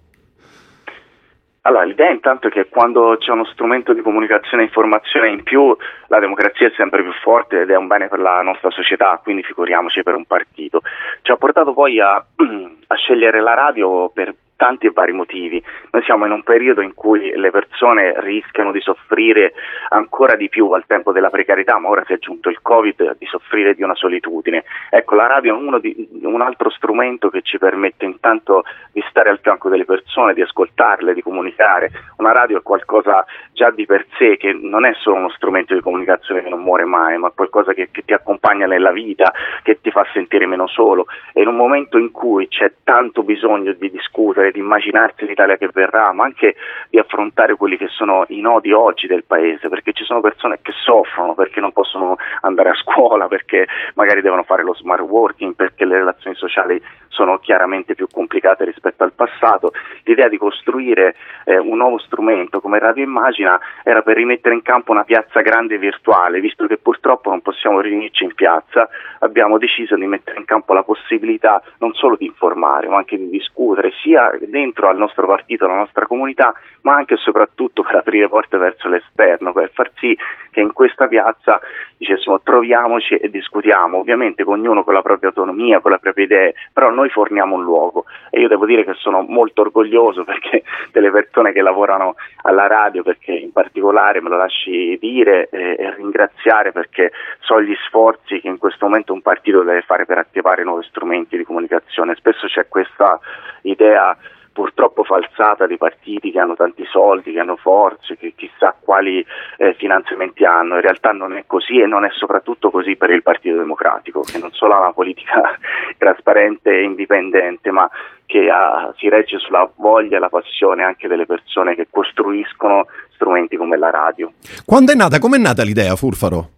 Allora, 1.62 1.84
l'idea 1.84 2.12
intanto 2.12 2.48
è 2.48 2.52
che 2.52 2.70
quando 2.70 3.18
c'è 3.18 3.32
uno 3.32 3.46
strumento 3.46 3.94
di 3.94 4.02
comunicazione 4.02 4.62
e 4.62 4.68
informazione 4.68 5.30
in 5.30 5.42
più, 5.42 5.76
la 6.08 6.20
democrazia 6.20 6.68
è 6.68 6.74
sempre 6.78 7.02
più 7.02 7.12
forte 7.24 7.62
ed 7.62 7.72
è 7.72 7.76
un 7.76 7.88
bene 7.88 8.08
per 8.08 8.20
la 8.20 8.42
nostra 8.44 8.70
società, 8.70 9.20
quindi 9.24 9.42
figuriamoci 9.42 10.04
per 10.04 10.14
un 10.14 10.26
partito. 10.26 10.82
Ci 11.24 11.32
ha 11.32 11.38
portato 11.38 11.74
poi 11.74 12.00
a, 12.00 12.16
a 12.88 12.96
scegliere 12.96 13.42
la 13.42 13.56
radio 13.56 14.10
per 14.10 14.36
tanti 14.56 14.88
e 14.88 14.92
vari 14.92 15.12
motivi. 15.12 15.64
Noi 15.92 16.04
siamo 16.04 16.26
in 16.26 16.32
un 16.32 16.44
periodo 16.44 16.82
in 16.82 16.94
cui 16.94 17.32
le 17.36 17.52
persone 17.52 18.14
rischiano 18.18 18.72
di 18.72 18.80
soffrire 18.80 19.54
ancora 19.90 20.36
di 20.36 20.50
più 20.50 20.72
al 20.72 20.86
tempo 20.86 21.12
della 21.12 21.30
precarietà, 21.30 21.78
ma 21.78 21.90
ora 21.90 22.04
si 22.06 22.14
è 22.14 22.16
aggiunto 22.16 22.50
il 22.50 22.62
Covid, 22.62 23.18
di 23.18 23.26
soffrire 23.26 23.76
di 23.76 23.84
una 23.84 23.96
solitudine. 23.96 24.64
Ecco, 24.90 25.16
la 25.16 25.28
radio 25.28 25.56
è 25.76 25.80
di, 25.80 26.08
un 26.24 26.42
altro 26.42 26.70
strumento 26.70 27.30
che 27.30 27.42
ci 27.42 27.58
permette 27.58 28.06
intanto 28.06 28.64
di 28.92 29.04
stare 29.10 29.30
al 29.30 29.40
fianco 29.40 29.70
delle 29.70 29.86
persone, 29.86 30.34
di 30.34 30.42
ascoltarle, 30.42 31.14
di 31.14 31.22
comunicare. 31.22 31.92
Una 32.18 32.32
radio 32.32 32.60
è 32.60 32.62
qualcosa 32.62 33.26
già 33.52 33.72
di 33.72 33.86
per 33.86 34.06
sé 34.18 34.38
che 34.38 34.54
non 34.54 34.86
è 34.86 34.94
solo 34.96 35.18
uno 35.18 35.30
strumento 35.30 35.74
di 35.74 35.82
comunicazione 35.82 36.44
che 36.44 36.50
non 36.50 36.62
muore 36.62 36.86
mai, 36.86 37.18
ma 37.18 37.30
qualcosa 37.30 37.74
che, 37.74 37.90
che 37.92 38.04
ti 38.06 38.14
accompagna 38.14 38.66
nella 38.66 38.92
vita, 38.92 39.34
che 39.64 39.80
ti 39.82 39.92
fa 39.92 40.06
sentire 40.14 40.46
meno 40.46 40.68
solo. 40.68 41.06
E 41.34 41.42
in 41.42 41.48
un 41.48 41.56
momento 41.56 41.98
in 41.98 42.12
cui 42.12 42.48
c'è 42.48 42.72
tanto 42.84 43.24
bisogno 43.24 43.74
di 43.74 43.90
discutere, 43.90 44.45
vivere, 44.46 44.52
di 44.52 44.60
immaginarsi 44.60 45.26
l'Italia 45.26 45.58
che 45.58 45.70
verrà, 45.72 46.12
ma 46.14 46.26
anche 46.26 46.56
di 46.90 47.00
affrontare 47.00 47.56
quelli 47.56 47.78
che 47.78 47.88
sono 47.88 48.26
i 48.30 48.42
nodi 48.42 48.72
oggi 48.72 49.08
del 49.08 49.24
paese, 49.26 49.70
perché 49.70 49.94
ci 49.94 50.04
sono 50.04 50.22
persone 50.22 50.60
che 50.62 50.72
soffrono 50.84 51.34
perché 51.34 51.60
non 51.60 51.72
possono 51.72 52.18
andare 52.42 52.70
a 52.70 52.76
scuola, 52.76 53.28
perché 53.28 53.68
magari 53.96 54.22
devono 54.22 54.44
fare 54.44 54.64
lo 54.64 54.76
smart 54.76 55.02
working, 55.02 55.56
perché 55.56 55.86
le 55.86 55.98
relazioni 55.98 56.36
sociali 56.36 56.82
sono 57.16 57.40
chiaramente 57.40 57.96
più 57.96 58.08
complicate 58.12 58.66
rispetto 58.66 59.04
al 59.04 59.14
passato. 59.14 59.72
L'idea 60.04 60.28
di 60.28 60.38
costruire 60.38 61.16
eh, 61.46 61.58
un 61.58 61.78
nuovo 61.78 61.98
strumento 61.98 62.60
come 62.60 62.78
Radio 62.78 63.04
Immagina 63.04 63.60
era 63.84 64.02
per 64.02 64.18
rimettere 64.18 64.54
in 64.54 64.62
campo 64.62 64.92
una 64.92 65.06
piazza 65.06 65.40
grande 65.40 65.78
virtuale, 65.78 66.42
visto 66.42 66.68
che 66.68 66.78
purtroppo 66.78 67.30
non 67.30 67.42
possiamo 67.42 67.80
riunirci 67.80 68.26
in 68.26 68.34
piazza, 68.34 68.90
abbiamo 69.20 69.58
deciso 69.58 69.96
di 69.96 70.06
mettere 70.06 70.38
in 70.38 70.46
campo 70.46 70.74
la 70.74 70.84
possibilità 70.84 71.62
non 71.80 71.94
solo 71.94 72.18
di 72.18 72.26
informare, 72.26 72.90
ma 72.90 72.98
anche 72.98 73.18
di 73.18 73.30
discutere 73.30 73.92
sia 74.04 74.35
dentro 74.42 74.88
al 74.88 74.98
nostro 74.98 75.26
partito, 75.28 75.66
alla 75.66 75.76
nostra 75.76 76.06
comunità, 76.06 76.54
ma 76.82 76.96
anche 76.96 77.16
e 77.16 77.18
soprattutto 77.18 77.82
per 77.82 77.96
aprire 77.96 78.30
porte 78.30 78.58
verso 78.58 78.88
l'esterno, 78.88 79.54
per 79.54 79.72
far 79.74 79.92
sì 79.96 80.18
che 80.52 80.62
in 80.62 80.72
questa 80.72 81.08
piazza 81.08 81.60
dicessimo 81.98 82.42
troviamoci 82.42 83.16
e 83.16 83.30
discutiamo, 83.30 83.98
ovviamente 83.98 84.44
ognuno 84.44 84.84
con 84.84 84.94
la 84.94 85.02
propria 85.02 85.30
autonomia, 85.30 85.80
con 85.80 85.92
le 85.92 86.00
proprie 86.00 86.26
idee, 86.26 86.54
però 86.72 86.90
noi 86.90 87.10
forniamo 87.10 87.56
un 87.56 87.64
luogo. 87.64 88.06
E 88.30 88.40
io 88.40 88.48
devo 88.48 88.66
dire 88.66 88.86
che 88.86 88.94
sono 88.94 89.26
molto 89.28 89.62
orgoglioso 89.62 90.24
perché 90.26 90.64
delle 90.92 91.12
persone 91.12 91.52
che 91.52 91.62
lavorano 91.62 92.16
alla 92.44 92.68
radio, 92.68 93.04
perché 93.04 93.34
in 93.34 93.52
particolare 93.52 94.22
me 94.22 94.30
lo 94.30 94.38
lasci 94.38 94.98
dire 95.00 95.50
e, 95.50 95.76
e 95.78 95.94
ringraziare 95.96 96.72
perché 96.72 97.12
so 97.40 97.62
gli 97.62 97.76
sforzi 97.86 98.40
che 98.40 98.48
in 98.48 98.58
questo 98.58 98.86
momento 98.86 99.14
un 99.14 99.22
partito 99.22 99.64
deve 99.64 99.82
fare 99.82 100.06
per 100.06 100.18
attivare 100.18 100.64
nuovi 100.64 100.86
strumenti 100.86 101.38
di 101.38 101.44
comunicazione, 101.44 102.16
spesso 102.16 102.48
c'è 102.48 102.68
questa 102.68 103.20
idea 103.64 104.16
purtroppo 104.56 105.04
falsata 105.04 105.68
di 105.68 105.76
partiti 105.76 106.32
che 106.32 106.40
hanno 106.40 106.56
tanti 106.56 106.86
soldi, 106.86 107.34
che 107.34 107.42
hanno 107.42 107.58
forze, 107.58 108.16
che 108.16 108.32
chissà 108.38 108.74
quali 108.80 109.24
eh, 109.58 109.74
finanziamenti 109.74 110.46
hanno. 110.46 110.76
In 110.76 110.82
realtà 110.82 111.12
non 111.12 111.36
è 111.36 111.44
così 111.46 111.82
e 111.82 111.86
non 111.86 112.06
è 112.06 112.10
soprattutto 112.14 112.72
così 112.72 112.96
per 112.96 113.10
il 113.10 113.22
Partito 113.22 113.58
Democratico, 113.58 114.22
che 114.22 114.38
non 114.38 114.52
solo 114.54 114.76
ha 114.76 114.80
una 114.80 114.94
politica 114.94 115.60
trasparente 116.00 116.70
e 116.70 116.84
indipendente, 116.84 117.70
ma 117.70 117.90
che 118.26 118.50
ha, 118.50 118.94
si 118.98 119.10
regge 119.10 119.40
sulla 119.40 119.70
voglia 119.76 120.16
e 120.16 120.20
la 120.22 120.30
passione 120.30 120.84
anche 120.84 121.10
delle 121.10 121.26
persone 121.26 121.76
che 121.76 121.88
costruiscono 121.90 122.88
strumenti 123.14 123.58
come 123.58 123.78
la 123.78 123.90
radio. 123.90 124.32
Quando 124.66 124.94
è 124.94 124.96
nata, 124.96 125.20
com'è 125.20 125.38
nata 125.38 125.64
l'idea, 125.64 125.98
Furfaro? 125.98 126.55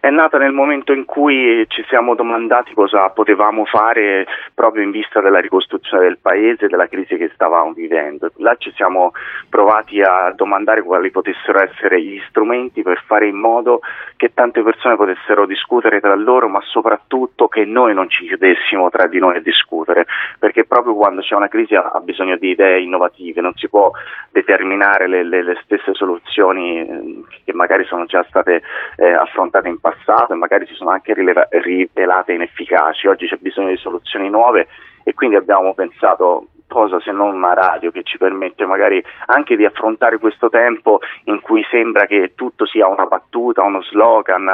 È 0.00 0.10
nata 0.10 0.38
nel 0.38 0.52
momento 0.52 0.92
in 0.92 1.04
cui 1.04 1.64
ci 1.68 1.84
siamo 1.88 2.14
domandati 2.14 2.72
cosa 2.72 3.08
potevamo 3.10 3.64
fare 3.64 4.26
proprio 4.54 4.84
in 4.84 4.92
vista 4.92 5.20
della 5.20 5.40
ricostruzione 5.40 6.04
del 6.04 6.18
paese 6.18 6.66
e 6.66 6.68
della 6.68 6.86
crisi 6.86 7.16
che 7.16 7.30
stavamo 7.34 7.72
vivendo. 7.72 8.30
Là 8.36 8.54
ci 8.56 8.72
siamo 8.76 9.12
provati 9.48 10.00
a 10.00 10.32
domandare 10.34 10.82
quali 10.82 11.10
potessero 11.10 11.60
essere 11.62 12.00
gli 12.00 12.20
strumenti 12.28 12.82
per 12.82 13.02
fare 13.06 13.26
in 13.26 13.36
modo 13.36 13.80
che 14.16 14.32
tante 14.34 14.62
persone 14.62 14.96
potessero 14.96 15.46
discutere 15.46 16.00
tra 16.00 16.14
loro, 16.14 16.48
ma 16.48 16.60
soprattutto 16.62 17.48
che 17.48 17.64
noi 17.64 17.92
non 17.92 18.08
ci 18.08 18.24
chiudessimo 18.26 18.90
tra 18.90 19.08
di 19.08 19.18
noi 19.18 19.36
a 19.36 19.40
discutere, 19.40 20.06
perché 20.38 20.64
proprio 20.64 20.94
quando 20.94 21.22
c'è 21.22 21.34
una 21.34 21.48
crisi 21.48 21.74
ha 21.74 22.00
bisogno 22.02 22.36
di 22.36 22.50
idee 22.50 22.80
innovative, 22.80 23.40
non 23.40 23.54
si 23.54 23.68
può 23.68 23.90
determinare 24.30 25.08
le, 25.08 25.24
le, 25.24 25.42
le 25.42 25.58
stesse 25.64 25.92
soluzioni 25.94 26.80
eh, 26.80 27.22
che 27.44 27.52
magari 27.52 27.84
sono 27.84 28.04
già 28.04 28.24
state 28.28 28.62
eh, 28.96 29.12
affrontate 29.12 29.68
in 29.68 29.80
passato 29.80 29.87
e 30.32 30.34
magari 30.34 30.66
si 30.66 30.74
sono 30.74 30.90
anche 30.90 31.14
rileva- 31.14 31.48
rivelate 31.50 32.32
inefficaci. 32.32 33.06
Oggi 33.06 33.26
c'è 33.26 33.36
bisogno 33.36 33.68
di 33.68 33.76
soluzioni 33.76 34.28
nuove 34.28 34.68
e 35.04 35.14
quindi 35.14 35.36
abbiamo 35.36 35.74
pensato 35.74 36.48
cosa 36.68 37.00
se 37.00 37.10
non 37.10 37.34
una 37.34 37.54
radio 37.54 37.90
che 37.90 38.02
ci 38.04 38.18
permette 38.18 38.66
magari 38.66 39.02
anche 39.26 39.56
di 39.56 39.64
affrontare 39.64 40.18
questo 40.18 40.48
tempo 40.48 41.00
in 41.24 41.40
cui 41.40 41.64
sembra 41.70 42.06
che 42.06 42.32
tutto 42.34 42.66
sia 42.66 42.86
una 42.86 43.06
battuta, 43.06 43.62
uno 43.62 43.82
slogan, 43.82 44.46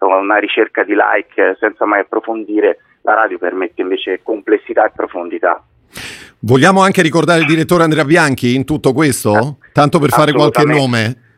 una 0.00 0.36
ricerca 0.36 0.84
di 0.84 0.94
like 0.94 1.56
senza 1.58 1.86
mai 1.86 2.00
approfondire, 2.00 2.78
la 3.02 3.14
radio 3.14 3.38
permette 3.38 3.80
invece 3.80 4.20
complessità 4.22 4.84
e 4.86 4.92
profondità. 4.94 5.62
Vogliamo 6.40 6.82
anche 6.82 7.02
ricordare 7.02 7.40
il 7.40 7.46
direttore 7.46 7.84
Andrea 7.84 8.04
Bianchi 8.04 8.54
in 8.54 8.64
tutto 8.64 8.92
questo? 8.92 9.58
Tanto 9.72 9.98
per 9.98 10.10
fare 10.10 10.32
qualche 10.32 10.64
nome? 10.64 11.31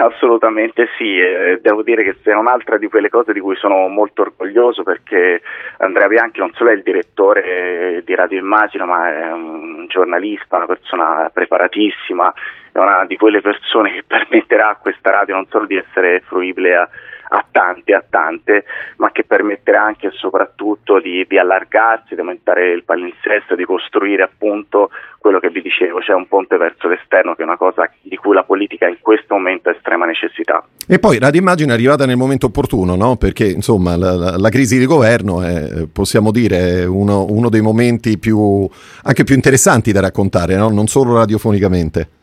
Assolutamente 0.00 0.88
sì, 0.96 1.18
eh, 1.18 1.58
devo 1.60 1.82
dire 1.82 2.02
che 2.02 2.16
è 2.22 2.34
un'altra 2.34 2.78
di 2.78 2.88
quelle 2.88 3.08
cose 3.08 3.32
di 3.32 3.40
cui 3.40 3.56
sono 3.56 3.88
molto 3.88 4.22
orgoglioso 4.22 4.82
perché 4.82 5.42
Andrea 5.78 6.08
Bianchi 6.08 6.40
non 6.40 6.52
solo 6.54 6.70
è 6.70 6.72
il 6.72 6.82
direttore 6.82 8.02
di 8.04 8.14
Radio 8.14 8.38
Immagina 8.38 8.84
ma 8.84 9.12
è 9.12 9.32
un 9.32 9.86
giornalista, 9.88 10.56
una 10.56 10.66
persona 10.66 11.30
preparatissima, 11.32 12.32
è 12.72 12.78
una 12.78 13.04
di 13.06 13.16
quelle 13.16 13.40
persone 13.40 13.92
che 13.92 14.04
permetterà 14.08 14.70
a 14.70 14.76
questa 14.76 15.10
radio 15.10 15.34
non 15.34 15.46
solo 15.48 15.66
di 15.66 15.76
essere 15.76 16.20
fruibile 16.20 16.74
a 16.74 16.88
a 17.34 17.44
tante, 17.50 17.94
a 17.94 18.04
tante, 18.08 18.64
ma 18.96 19.10
che 19.10 19.24
permetterà 19.24 19.82
anche 19.82 20.08
e 20.08 20.10
soprattutto 20.12 21.00
di, 21.00 21.24
di 21.26 21.38
allargarsi, 21.38 22.14
di 22.14 22.20
aumentare 22.20 22.72
il 22.72 22.84
palinsesto, 22.84 23.54
di 23.54 23.64
costruire 23.64 24.22
appunto 24.22 24.90
quello 25.18 25.38
che 25.38 25.48
vi 25.48 25.62
dicevo, 25.62 26.00
cioè 26.00 26.14
un 26.14 26.28
ponte 26.28 26.56
verso 26.58 26.88
l'esterno 26.88 27.34
che 27.34 27.42
è 27.42 27.44
una 27.44 27.56
cosa 27.56 27.90
di 28.02 28.16
cui 28.16 28.34
la 28.34 28.42
politica 28.42 28.86
in 28.86 28.98
questo 29.00 29.34
momento 29.34 29.70
ha 29.70 29.72
estrema 29.72 30.04
necessità. 30.04 30.62
E 30.86 30.98
poi 30.98 31.18
Radio 31.18 31.40
Immagine 31.40 31.70
è 31.70 31.74
arrivata 31.74 32.04
nel 32.04 32.16
momento 32.16 32.46
opportuno, 32.46 32.96
no? 32.96 33.16
perché 33.16 33.46
insomma 33.46 33.96
la, 33.96 34.14
la, 34.14 34.36
la, 34.36 34.48
crisi 34.50 34.78
di 34.78 34.84
governo 34.84 35.42
è, 35.42 35.86
possiamo 35.90 36.32
dire, 36.32 36.84
uno, 36.84 37.24
uno 37.24 37.48
dei 37.48 37.62
momenti 37.62 38.18
più, 38.18 38.68
anche 39.04 39.24
più 39.24 39.34
interessanti 39.34 39.92
da 39.92 40.00
raccontare, 40.00 40.56
no? 40.56 40.68
non 40.68 40.86
solo 40.86 41.16
radiofonicamente. 41.16 42.20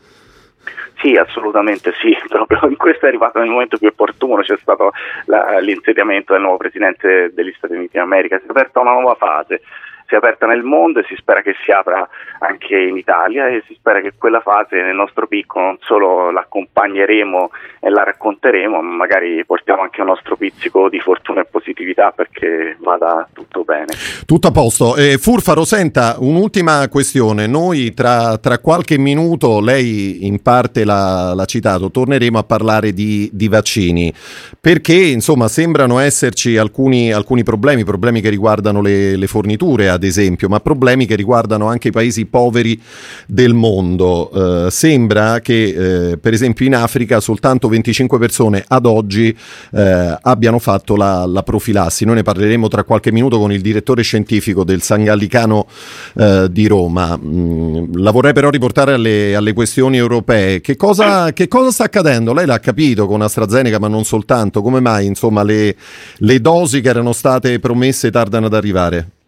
Sì, 0.99 1.15
assolutamente 1.15 1.93
sì, 2.01 2.15
proprio 2.27 2.59
in 2.67 2.75
questo 2.75 3.05
è 3.05 3.07
arrivato 3.07 3.39
nel 3.39 3.49
momento 3.49 3.77
più 3.77 3.87
opportuno, 3.87 4.41
c'è 4.41 4.57
stato 4.57 4.91
la, 5.25 5.59
l'insediamento 5.59 6.33
del 6.33 6.41
nuovo 6.41 6.57
presidente 6.57 7.31
degli 7.33 7.53
Stati 7.57 7.73
Uniti 7.73 7.97
d'America, 7.97 8.37
si 8.39 8.45
è 8.45 8.49
aperta 8.49 8.79
una 8.79 8.91
nuova 8.91 9.15
fase 9.15 9.61
si 10.09 10.15
è 10.15 10.17
aperta 10.17 10.47
nel 10.47 10.63
mondo 10.63 10.99
e 10.99 11.05
si 11.07 11.15
spera 11.15 11.43
che 11.43 11.53
si 11.63 11.71
apra 11.71 12.09
anche 12.39 12.75
in 12.75 12.97
Italia 12.97 13.47
e 13.47 13.63
si 13.67 13.75
spera 13.75 14.01
che 14.01 14.13
quella 14.17 14.41
fase 14.41 14.81
nel 14.81 14.95
nostro 14.95 15.27
piccolo 15.27 15.65
non 15.65 15.77
solo 15.81 16.31
l'accompagneremo 16.31 17.51
e 17.79 17.89
la 17.89 18.03
racconteremo, 18.03 18.81
ma 18.81 18.95
magari 18.95 19.45
portiamo 19.45 19.83
anche 19.83 20.01
un 20.01 20.07
nostro 20.07 20.35
pizzico 20.35 20.89
di 20.89 20.99
fortuna 20.99 21.41
e 21.41 21.45
positività 21.45 22.11
perché 22.11 22.75
vada 22.79 23.27
tutto 23.31 23.63
bene. 23.63 23.93
Tutto 24.25 24.47
a 24.47 24.51
posto. 24.51 24.95
Eh, 24.95 25.17
Furfaro, 25.19 25.63
senta, 25.63 26.15
un'ultima 26.17 26.87
questione. 26.89 27.45
Noi 27.45 27.93
tra, 27.93 28.37
tra, 28.39 28.57
qualche 28.57 28.97
minuto, 28.97 29.59
lei 29.59 30.25
in 30.25 30.41
parte 30.41 30.85
l'ha, 30.85 31.33
l'ha 31.35 31.45
citato, 31.45 31.91
torneremo 31.91 32.39
a 32.39 32.43
parlare 32.43 32.93
di, 32.93 33.29
di, 33.31 33.47
vaccini 33.47 34.11
perché 34.59 34.93
insomma 34.93 35.47
sembrano 35.47 35.99
esserci 35.99 36.57
alcuni, 36.57 37.11
alcuni 37.11 37.43
problemi, 37.43 37.83
problemi 37.83 38.21
che 38.21 38.29
riguardano 38.29 38.81
le, 38.81 39.15
le 39.15 39.27
forniture 39.27 39.89
ad 39.99 40.03
esempio, 40.03 40.47
ma 40.47 40.59
problemi 40.61 41.05
che 41.05 41.15
riguardano 41.15 41.67
anche 41.67 41.89
i 41.89 41.91
paesi 41.91 42.25
poveri 42.25 42.81
del 43.27 43.53
mondo. 43.53 44.31
Eh, 44.67 44.71
sembra 44.71 45.41
che, 45.41 46.11
eh, 46.11 46.17
per 46.17 46.33
esempio, 46.33 46.65
in 46.65 46.75
Africa 46.75 47.19
soltanto 47.19 47.67
25 47.67 48.17
persone 48.17 48.63
ad 48.65 48.85
oggi 48.85 49.35
eh, 49.73 50.17
abbiano 50.21 50.57
fatto 50.59 50.95
la, 50.95 51.25
la, 51.25 51.43
profilassi. 51.43 52.05
Noi 52.05 52.15
ne 52.15 52.23
parleremo 52.23 52.67
tra 52.69 52.83
qualche 52.83 53.11
minuto 53.11 53.37
con 53.37 53.51
il 53.51 53.61
direttore 53.61 54.01
scientifico 54.01 54.63
del 54.63 54.81
San 54.81 55.03
Gallicano 55.03 55.67
eh, 56.15 56.47
di 56.49 56.67
Roma. 56.67 57.17
Mm, 57.17 57.95
la 57.95 58.11
vorrei 58.11 58.33
però 58.33 58.49
riportare 58.49 58.93
alle, 58.93 59.35
alle 59.35 59.53
questioni 59.53 59.97
europee. 59.97 60.61
Che 60.61 60.77
cosa, 60.77 61.33
che 61.33 61.47
cosa, 61.49 61.71
sta 61.71 61.83
accadendo? 61.83 62.33
Lei 62.33 62.45
l'ha 62.45 62.59
capito 62.59 63.05
con 63.05 63.21
AstraZeneca, 63.21 63.79
ma 63.79 63.89
non 63.89 64.05
soltanto. 64.05 64.61
Come 64.61 64.79
mai 64.79 65.05
insomma, 65.05 65.43
le, 65.43 65.75
le 66.17 66.39
dosi 66.39 66.79
che 66.79 66.89
erano 66.89 67.11
state 67.11 67.59
promesse 67.59 68.11
tardano 68.11 68.45
ad 68.45 68.53
arrivare? 68.53 69.18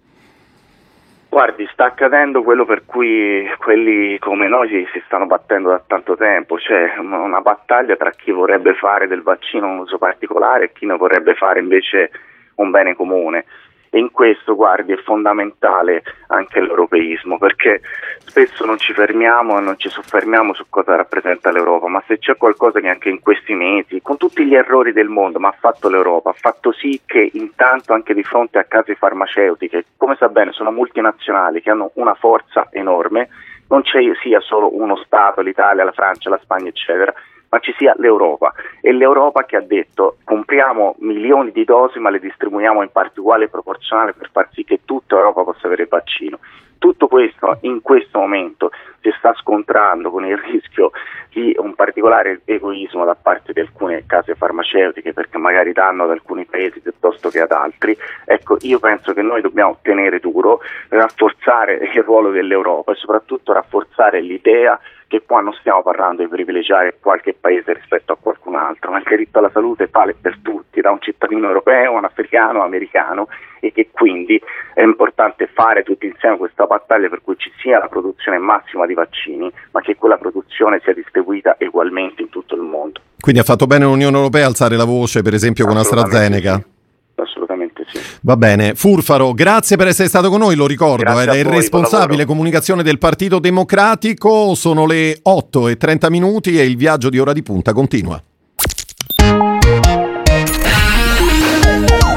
Guardi, 1.32 1.66
sta 1.72 1.86
accadendo 1.86 2.44
quello 2.44 2.66
per 2.66 2.84
cui 2.84 3.50
quelli 3.58 4.20
come 4.20 4.50
noi 4.50 4.68
si 4.92 5.02
stanno 5.06 5.28
battendo 5.28 5.70
da 5.70 5.82
tanto 5.88 6.18
tempo, 6.18 6.56
c'è 6.56 6.98
una 6.98 7.40
battaglia 7.40 7.96
tra 7.96 8.12
chi 8.12 8.32
vorrebbe 8.32 8.74
fare 8.74 9.08
del 9.08 9.22
vaccino 9.22 9.66
un 9.68 9.78
uso 9.78 9.98
particolare 9.98 10.66
e 10.66 10.72
chi 10.74 10.86
ne 10.86 10.98
vorrebbe 10.98 11.34
fare 11.36 11.62
invece 11.62 12.12
un 12.56 12.70
bene 12.70 12.98
comune 12.98 13.46
e 13.94 14.00
in 14.00 14.10
questo 14.12 14.56
guardi 14.56 14.94
è 14.94 14.98
fondamentale 15.04 16.02
anche 16.28 16.62
l'europeismo 16.62 17.38
perché 17.38 17.82
spesso 18.20 18.66
non 18.66 18.78
ci 18.78 18.94
fermiamo 18.94 19.58
e 19.58 19.62
non 19.62 19.78
ci 19.78 19.90
soffermiamo 19.90 20.54
su 20.54 20.64
cosa 20.70 20.96
rappresenta 20.96 21.52
l'Europa 21.52 21.90
ma 21.90 22.02
se 22.08 22.18
c'è 22.18 22.38
qualcosa 22.38 22.80
che 22.80 22.88
anche 22.88 23.10
in 23.10 23.20
questi 23.20 23.54
mesi 23.54 24.02
con 24.02 24.16
tutti 24.16 24.46
gli 24.46 24.56
errori 24.56 24.94
del 24.94 25.10
mondo 25.10 25.40
ma 25.40 25.50
ha 25.50 25.56
fatto 25.60 25.90
l'Europa 25.90 26.30
ha 26.30 26.36
fatto 26.38 26.72
sì 26.72 27.02
che 27.06 27.32
intanto 27.34 27.92
anche 27.92 28.14
di 28.14 28.24
fronte 28.24 28.60
a 28.60 28.64
case 28.64 28.96
farmaceutiche 28.96 29.84
come 29.98 30.16
sa 30.16 30.30
bene 30.30 30.54
sono 30.54 30.72
multinazionali 30.72 31.62
che 31.62 31.72
hanno 31.72 31.92
una 31.96 32.14
forza 32.14 32.70
enorme 32.72 33.28
non 33.68 33.82
c'è 33.82 34.00
sia 34.22 34.42
solo 34.42 34.76
uno 34.76 34.98
Stato, 34.98 35.40
l'Italia, 35.40 35.86
la 35.86 35.94
Francia, 35.94 36.30
la 36.30 36.40
Spagna 36.42 36.68
eccetera 36.68 37.14
ma 37.52 37.60
ci 37.60 37.74
sia 37.78 37.94
l'Europa. 37.98 38.54
E 38.82 38.92
l'Europa 38.94 39.44
che 39.44 39.58
ha 39.58 39.62
detto 39.62 40.18
compriamo 40.24 40.96
milioni 41.00 41.52
di 41.52 41.66
dosi 41.66 42.00
ma 42.00 42.10
le 42.10 42.20
distribuiamo 42.20 42.82
in 42.82 42.92
parte 42.92 43.20
uguale 43.20 43.46
e 43.46 43.50
proporzionale 43.50 44.14
per 44.14 44.30
far 44.32 44.50
sì 44.54 44.64
che 44.64 44.82
tutta 44.86 45.16
Europa 45.16 45.44
possa 45.44 45.68
avere 45.68 45.84
il 45.84 45.90
vaccino. 45.90 46.40
Tutto 46.82 47.06
questo 47.06 47.60
in 47.62 47.84
questo 47.84 48.18
momento 48.18 48.72
si 49.02 49.14
sta 49.20 49.36
scontrando 49.36 50.10
con 50.10 50.26
il 50.26 50.36
rischio 50.36 50.90
di 51.30 51.56
un 51.60 51.76
particolare 51.76 52.42
egoismo 52.44 53.06
da 53.06 53.14
parte 53.14 53.54
di 53.54 53.60
alcune 53.60 54.04
case 54.08 54.34
farmaceutiche 54.34 55.14
perché 55.14 55.38
magari 55.38 55.74
danno 55.74 56.06
ad 56.06 56.10
alcuni 56.10 56.46
paesi 56.46 56.80
piuttosto 56.80 57.30
che 57.30 57.40
ad 57.40 57.52
altri. 57.52 57.96
Ecco, 58.26 58.58
io 58.62 58.80
penso 58.80 59.14
che 59.14 59.22
noi 59.22 59.42
dobbiamo 59.42 59.78
tenere 59.84 60.18
duro, 60.20 60.62
rafforzare 60.90 61.76
il 61.76 62.02
ruolo 62.02 62.32
dell'Europa 62.32 62.94
e 62.94 62.96
soprattutto 62.96 63.54
rafforzare 63.54 64.20
l'idea 64.20 64.80
che 65.12 65.24
qua 65.26 65.42
non 65.42 65.52
stiamo 65.60 65.84
parlando 65.84 66.22
di 66.22 66.30
privilegiare 66.30 66.98
qualche 67.02 67.34
paese 67.34 67.74
rispetto 67.74 68.14
a 68.14 68.18
qualcun 68.18 68.56
altro, 68.56 68.92
ma 68.92 68.98
il 68.98 69.04
diritto 69.06 69.40
alla 69.40 69.50
salute 69.52 69.90
vale 69.92 70.16
per 70.20 70.38
tutti, 70.42 70.80
da 70.80 70.90
un 70.90 71.02
cittadino 71.02 71.48
europeo, 71.48 71.92
un 71.92 72.06
africano, 72.06 72.64
americano 72.64 73.28
e 73.60 73.74
che 73.74 73.90
quindi 73.92 74.42
è 74.74 74.82
importante 74.82 75.48
fare 75.48 75.84
tutti 75.84 76.06
insieme 76.06 76.38
questa 76.38 76.66
battaglia 76.72 77.10
per 77.10 77.22
cui 77.22 77.36
ci 77.38 77.52
sia 77.62 77.80
la 77.80 77.88
produzione 77.88 78.38
massima 78.38 78.86
di 78.86 78.94
vaccini, 78.94 79.52
ma 79.72 79.82
che 79.82 79.96
quella 79.96 80.18
produzione 80.18 80.80
sia 80.84 80.94
distribuita 80.94 81.58
ugualmente 81.60 82.22
in 82.22 82.30
tutto 82.30 82.56
il 82.56 82.62
mondo. 82.62 83.02
Quindi 83.20 83.42
ha 83.42 83.44
fatto 83.44 83.68
bene 83.68 83.84
l'Unione 83.86 84.16
Europea 84.16 84.46
a 84.46 84.48
alzare 84.48 84.78
la 84.78 84.86
voce, 84.86 85.22
per 85.22 85.34
esempio, 85.34 85.66
con 85.66 85.78
AstraZeneca? 85.78 86.56
Sì 86.56 86.80
assolutamente 87.22 87.86
sì. 87.88 88.00
Va 88.22 88.36
bene, 88.36 88.74
Furfaro, 88.74 89.34
grazie 89.34 89.78
per 89.78 89.86
essere 89.86 90.08
stato 90.08 90.30
con 90.30 90.40
noi, 90.40 90.56
lo 90.56 90.66
ricordo, 90.66 91.20
è 91.20 91.38
il 91.38 91.46
responsabile 91.46 92.26
comunicazione 92.26 92.82
del 92.82 92.98
Partito 92.98 93.38
Democratico, 93.38 94.56
sono 94.56 94.88
le 94.88 95.20
8 95.22 95.68
e 95.68 95.78
30 95.78 96.10
minuti 96.10 96.60
e 96.60 96.66
il 96.66 96.78
viaggio 96.78 97.10
di 97.10 97.20
ora 97.20 97.32
di 97.32 97.44
punta 97.44 97.74
continua. 97.74 98.20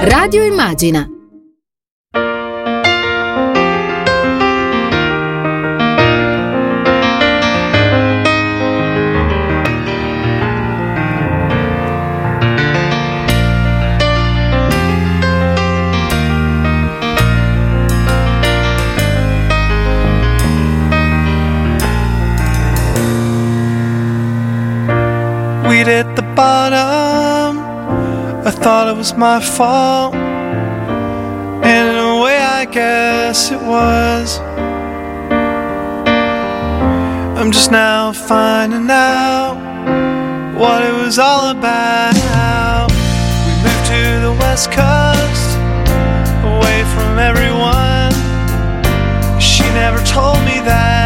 Radio 0.00 0.42
Immagina 0.42 1.06
we'd 25.74 25.88
at 25.88 26.14
the 26.14 26.22
bottom. 26.42 27.58
I 28.48 28.50
thought 28.62 28.86
it 28.92 28.96
was 28.96 29.12
my 29.14 29.40
fault. 29.40 30.14
And 30.14 31.84
in 31.92 31.98
a 32.12 32.16
way, 32.22 32.38
I 32.60 32.64
guess 32.64 33.50
it 33.50 33.62
was. 33.74 34.38
I'm 37.38 37.50
just 37.50 37.70
now 37.72 38.12
finding 38.12 38.88
out 38.88 39.56
what 40.60 40.80
it 40.88 40.94
was 41.02 41.18
all 41.18 41.44
about. 41.56 42.88
We 43.44 43.52
moved 43.64 43.86
to 43.94 44.02
the 44.26 44.34
West 44.42 44.66
Coast, 44.80 45.48
away 46.54 46.78
from 46.94 47.12
everyone. 47.30 48.14
She 49.40 49.64
never 49.82 50.00
told 50.16 50.38
me 50.50 50.56
that 50.70 51.03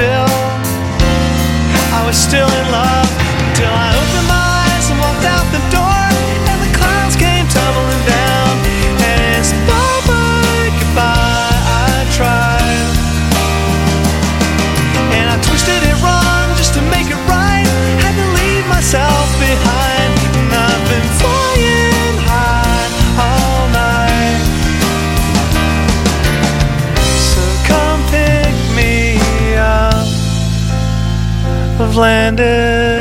still, 0.00 0.26
I 1.92 2.02
was 2.06 2.16
still 2.16 2.48
in 2.48 2.72
love 2.72 2.99
landed. 32.00 32.99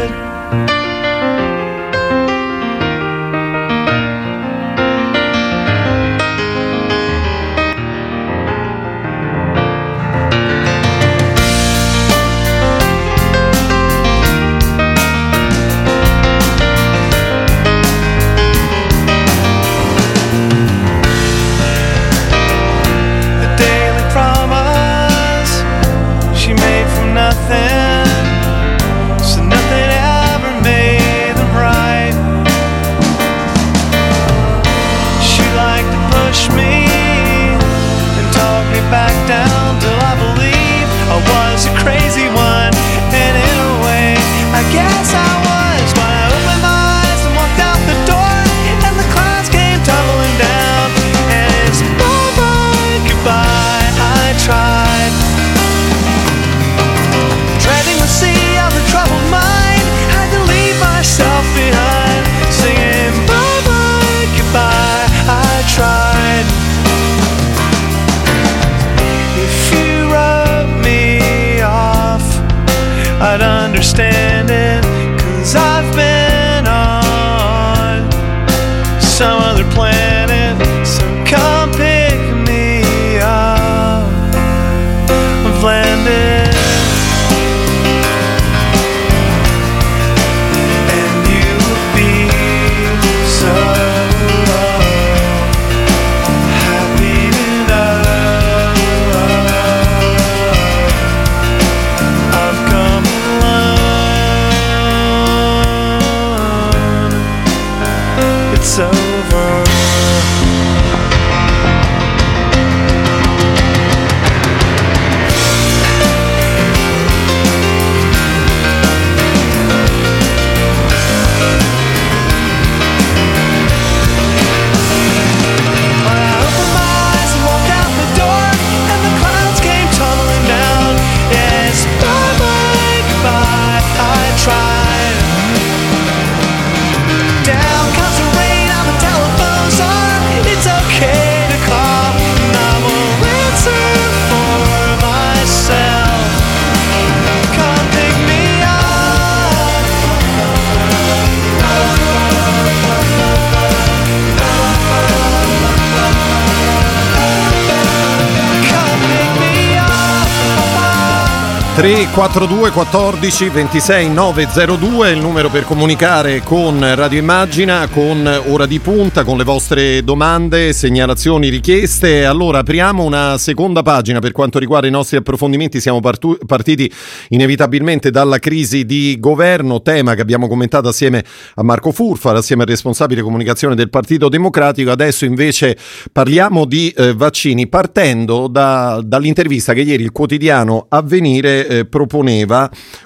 342 162.20 162.72
14 162.72 163.48
26 163.48 164.10
902 164.10 165.08
è 165.08 165.12
il 165.14 165.22
numero 165.22 165.48
per 165.48 165.64
comunicare 165.64 166.42
con 166.44 166.78
Radio 166.94 167.18
Immagina, 167.18 167.88
con 167.88 168.42
Ora 168.48 168.66
di 168.66 168.80
Punta, 168.80 169.24
con 169.24 169.38
le 169.38 169.46
vostre 169.46 170.04
domande, 170.04 170.74
segnalazioni, 170.74 171.48
richieste. 171.48 172.26
Allora 172.26 172.60
apriamo 172.60 173.06
una 173.06 173.38
seconda 173.38 173.84
pagina 173.84 174.20
per 174.20 174.34
quanto 174.34 174.60
riguarda 174.60 174.88
i 174.88 174.92
nostri 174.92 175.16
approfondimenti. 175.16 175.80
Siamo 175.80 176.02
partu- 176.02 176.38
partiti 176.46 176.92
inevitabilmente 177.30 178.12
dalla 178.12 178.38
crisi 178.38 178.86
di 178.86 179.16
governo, 179.18 179.82
tema 179.82 180.14
che 180.14 180.22
abbiamo 180.22 180.50
commentato 180.50 180.90
assieme 180.90 181.24
a 181.56 181.64
Marco 181.64 181.94
Furfar, 181.94 182.36
assieme 182.36 182.64
al 182.64 182.68
responsabile 182.68 183.22
comunicazione 183.22 183.76
del 183.76 183.90
Partito 183.90 184.28
Democratico. 184.28 184.92
Adesso 184.92 185.24
invece 185.24 185.78
parliamo 186.12 186.66
di 186.66 186.90
eh, 186.90 187.14
vaccini 187.14 187.68
partendo 187.68 188.50
da- 188.50 189.00
dall'intervista 189.02 189.72
che 189.72 189.84
ieri 189.84 190.04
il 190.04 190.12
quotidiano 190.12 190.88
Avvenire 190.90 191.66
eh, 191.66 191.86
proponeva 191.86 192.08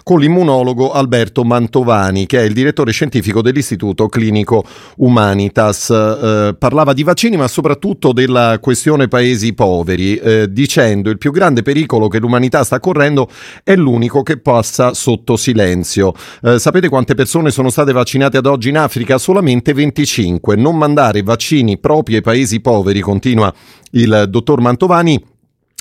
con 0.04 0.20
l'immunologo 0.20 0.92
Alberto 0.92 1.44
Mantovani, 1.44 2.26
che 2.26 2.40
è 2.40 2.44
il 2.44 2.54
direttore 2.54 2.92
scientifico 2.92 3.42
dell'Istituto 3.42 4.08
Clinico 4.08 4.64
Humanitas. 4.98 5.90
Eh, 5.90 6.56
parlava 6.58 6.94
di 6.94 7.04
vaccini, 7.04 7.38
ma 7.38 7.48
soprattutto 7.48 8.14
della 8.14 8.58
questione 8.60 9.08
paesi 9.08 9.54
poveri, 9.54 10.16
eh, 10.16 10.48
dicendo 10.50 11.10
il 11.10 11.18
più 11.18 11.32
grande 11.32 11.62
pericolo 11.62 12.08
che 12.08 12.20
l'umanità 12.20 12.64
sta 12.64 12.80
correndo 12.80 13.30
è 13.64 13.76
l'unico 13.76 14.24
che 14.24 14.38
passa 14.38 14.94
sotto 14.94 15.36
silenzio. 15.36 16.14
Eh, 16.42 16.60
sapete 16.60 16.90
quante 16.90 17.16
persone 17.16 17.52
sono 17.52 17.70
state 17.70 17.92
vaccinate 17.92 18.38
ad 18.38 18.46
oggi 18.46 18.70
in 18.70 18.78
Africa? 18.78 19.18
Solamente 19.18 19.74
25. 19.74 20.56
Non 20.56 20.78
mandare 20.78 21.22
vaccini 21.22 21.78
proprio 21.78 22.18
ai 22.18 22.22
paesi 22.24 22.60
poveri, 22.60 23.02
continua 23.02 23.54
il 23.92 24.26
dottor 24.30 24.62
Mantovani 24.62 25.33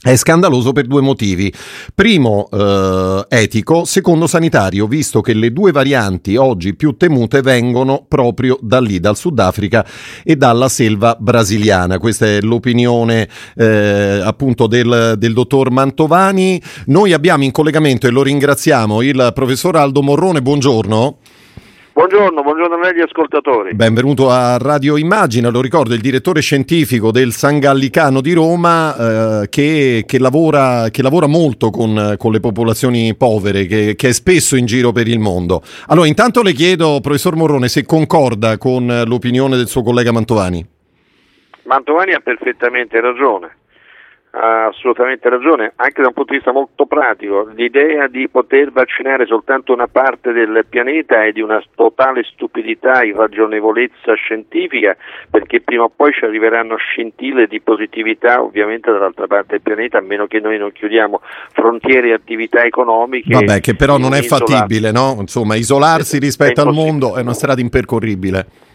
È 0.05 0.17
scandaloso 0.17 0.73
per 0.73 0.89
due 0.89 1.01
motivi. 1.01 1.53
Primo, 1.95 2.49
eh, 2.51 3.25
etico, 3.29 3.85
secondo 3.85 4.27
sanitario, 4.27 4.89
visto 4.89 5.21
che 5.21 5.33
le 5.33 5.53
due 5.53 5.71
varianti 5.71 6.35
oggi 6.35 6.75
più 6.75 6.97
temute 6.97 7.41
vengono 7.41 8.05
proprio 8.09 8.59
da 8.61 8.81
lì, 8.81 8.99
dal 8.99 9.17
Sudafrica 9.17 9.87
e 10.25 10.35
dalla 10.35 10.69
selva 10.69 11.17
brasiliana. 11.17 11.99
Questa 11.99 12.27
è 12.27 12.41
l'opinione 12.41 13.29
eh, 13.55 14.21
appunto 14.25 14.67
del, 14.67 15.15
del, 15.17 15.33
dottor 15.35 15.71
Mantovani. 15.71 16.61
Noi 16.87 17.13
abbiamo 17.13 17.45
in 17.45 17.53
collegamento, 17.53 18.09
e 18.09 18.11
lo 18.11 18.25
ringraziamo, 18.25 19.03
il 19.03 19.31
professor 19.33 19.77
Aldo 19.77 20.03
Morrone. 20.03 20.43
Buongiorno. 20.43 21.19
Buongiorno, 21.95 22.43
buongiorno 22.43 22.77
a 22.77 22.79
lei 22.79 22.95
gli 22.95 23.01
ascoltatori. 23.03 23.75
Benvenuto 23.75 24.31
a 24.31 24.57
Radio 24.57 24.97
Immagina, 24.97 25.51
lo 25.51 25.61
ricordo, 25.61 25.93
il 25.93 26.01
direttore 26.01 26.41
scientifico 26.41 27.11
del 27.11 27.33
San 27.33 27.59
Gallicano 27.59 28.23
di 28.23 28.33
Roma 28.33 29.43
eh, 29.43 29.49
che, 29.51 30.05
che, 30.07 30.19
lavora, 30.19 30.89
che, 30.91 31.03
lavora, 31.03 31.27
molto 31.27 31.69
con, 31.69 32.15
con 32.17 32.33
le 32.33 32.41
popolazioni 32.41 33.15
povere, 33.15 33.67
che, 33.67 33.95
che, 33.95 34.09
è 34.09 34.13
spesso 34.13 34.57
in 34.57 34.65
giro 34.65 34.91
per 34.93 35.07
il 35.07 35.19
mondo. 35.19 35.61
Allora, 35.89 36.07
intanto 36.07 36.43
le 36.43 36.53
chiedo, 36.53 36.99
professor 37.03 37.37
Morrone, 37.37 37.69
se 37.69 37.85
concorda 37.85 38.57
con 38.57 39.03
l'opinione 39.05 39.59
del 39.59 39.69
suo 39.69 39.83
collega 39.83 40.13
Mantovani. 40.13 40.67
Mantovani 41.65 42.15
ha 42.15 42.21
perfettamente 42.21 42.99
ragione 43.03 43.57
ha 44.35 44.67
assolutamente 44.67 45.29
ragione, 45.29 45.73
anche 45.77 46.01
da 46.01 46.09
un 46.09 46.15
punto 46.15 46.33
di 46.33 46.39
vista 46.39 46.53
molto 46.53 46.87
pratico. 46.87 47.51
L'idea 47.55 48.07
di 48.09 48.29
poter 48.29 48.73
vaccinare 48.73 49.27
soltanto 49.27 49.73
una 49.73 49.89
parte 49.89 50.33
del 50.33 50.65
pianeta 50.69 51.25
è 51.25 51.33
di 51.33 51.43
una 51.43 51.63
totale 51.75 52.23
stupidità, 52.25 53.03
irragionevolezza 53.03 54.15
scientifica, 54.15 54.97
perché 55.31 55.61
prima 55.61 55.85
o 55.85 55.93
poi 55.95 56.13
ci 56.13 56.25
arriveranno 56.25 56.77
scintille 56.77 57.47
di 57.47 57.61
positività 57.61 58.43
ovviamente 58.43 58.91
dall'altra 58.91 59.27
parte 59.27 59.53
del 59.53 59.61
pianeta, 59.61 59.99
a 59.99 60.03
meno 60.03 60.27
che 60.27 60.41
noi 60.41 60.57
non 60.57 60.73
chiudiamo 60.73 61.21
frontiere 61.53 62.09
e 62.09 62.13
attività 62.15 62.65
economiche. 62.65 63.35
Vabbè, 63.35 63.61
che 63.61 63.75
però 63.75 63.99
non 63.99 64.15
è 64.15 64.23
fattibile, 64.23 64.93
no? 64.93 65.17
Insomma, 65.21 65.57
isolarsi 65.57 66.19
rispetto 66.19 66.63
al 66.63 66.73
mondo 66.73 67.17
è 67.17 67.21
una 67.21 67.35
strada 67.35 67.61
impercorribile. 67.61 68.71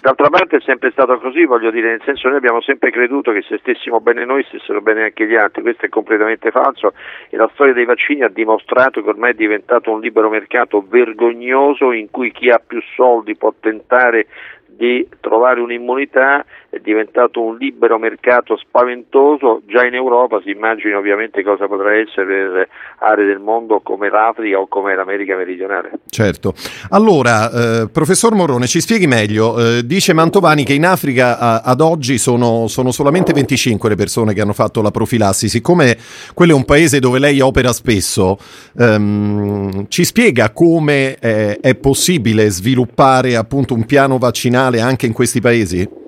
D'altra 0.00 0.30
parte 0.30 0.56
è 0.56 0.60
sempre 0.62 0.90
stato 0.92 1.18
così, 1.18 1.44
voglio 1.44 1.70
dire, 1.70 1.90
nel 1.90 2.02
senso 2.06 2.28
noi 2.28 2.38
abbiamo 2.38 2.62
sempre 2.62 2.90
creduto 2.90 3.32
che 3.32 3.42
se 3.42 3.58
stessimo 3.58 4.00
bene 4.00 4.24
noi 4.24 4.42
stessero 4.44 4.80
bene 4.80 5.02
anche 5.02 5.26
gli 5.26 5.34
altri, 5.34 5.60
questo 5.60 5.84
è 5.84 5.88
completamente 5.90 6.50
falso 6.50 6.94
e 7.28 7.36
la 7.36 7.50
storia 7.52 7.74
dei 7.74 7.84
vaccini 7.84 8.22
ha 8.22 8.30
dimostrato 8.30 9.02
che 9.02 9.08
ormai 9.10 9.32
è 9.32 9.34
diventato 9.34 9.90
un 9.90 10.00
libero 10.00 10.30
mercato 10.30 10.82
vergognoso 10.88 11.92
in 11.92 12.10
cui 12.10 12.32
chi 12.32 12.48
ha 12.48 12.62
più 12.66 12.80
soldi 12.94 13.36
può 13.36 13.52
tentare 13.60 14.26
di 14.64 15.06
trovare 15.20 15.60
un'immunità 15.60 16.46
è 16.70 16.78
diventato 16.78 17.42
un 17.42 17.56
libero 17.56 17.98
mercato 17.98 18.56
spaventoso, 18.56 19.62
già 19.66 19.84
in 19.84 19.94
Europa 19.94 20.40
si 20.42 20.50
immagina 20.50 20.98
ovviamente 20.98 21.42
cosa 21.42 21.66
potrà 21.66 21.96
essere 21.96 22.24
per 22.24 22.68
aree 22.98 23.26
del 23.26 23.40
mondo 23.40 23.80
come 23.80 24.08
l'Africa 24.08 24.60
o 24.60 24.68
come 24.68 24.94
l'America 24.94 25.34
meridionale. 25.34 25.90
Certo. 26.08 26.54
Allora, 26.90 27.50
eh, 27.50 27.88
professor 27.88 28.34
Morone, 28.34 28.68
ci 28.68 28.80
spieghi 28.80 29.08
meglio, 29.08 29.58
eh, 29.58 29.84
dice 29.84 30.12
Mantovani 30.12 30.62
che 30.64 30.74
in 30.74 30.86
Africa 30.86 31.38
a, 31.40 31.60
ad 31.64 31.80
oggi 31.80 32.18
sono, 32.18 32.68
sono, 32.68 32.92
solamente 32.92 33.32
25 33.32 33.88
le 33.88 33.96
persone 33.96 34.32
che 34.32 34.40
hanno 34.40 34.52
fatto 34.52 34.80
la 34.80 34.92
profilassi, 34.92 35.48
siccome 35.48 35.96
quello 36.34 36.52
è 36.52 36.54
un 36.54 36.64
paese 36.64 37.00
dove 37.00 37.18
lei 37.18 37.40
opera 37.40 37.72
spesso, 37.72 38.38
ehm, 38.78 39.88
ci 39.88 40.04
spiega 40.04 40.52
come 40.52 41.16
eh, 41.18 41.58
è 41.60 41.74
possibile 41.74 42.48
sviluppare 42.48 43.34
appunto 43.34 43.74
un 43.74 43.84
piano 43.86 44.18
vaccinale 44.18 44.80
anche 44.80 45.06
in 45.06 45.12
questi 45.12 45.40
paesi? 45.40 45.99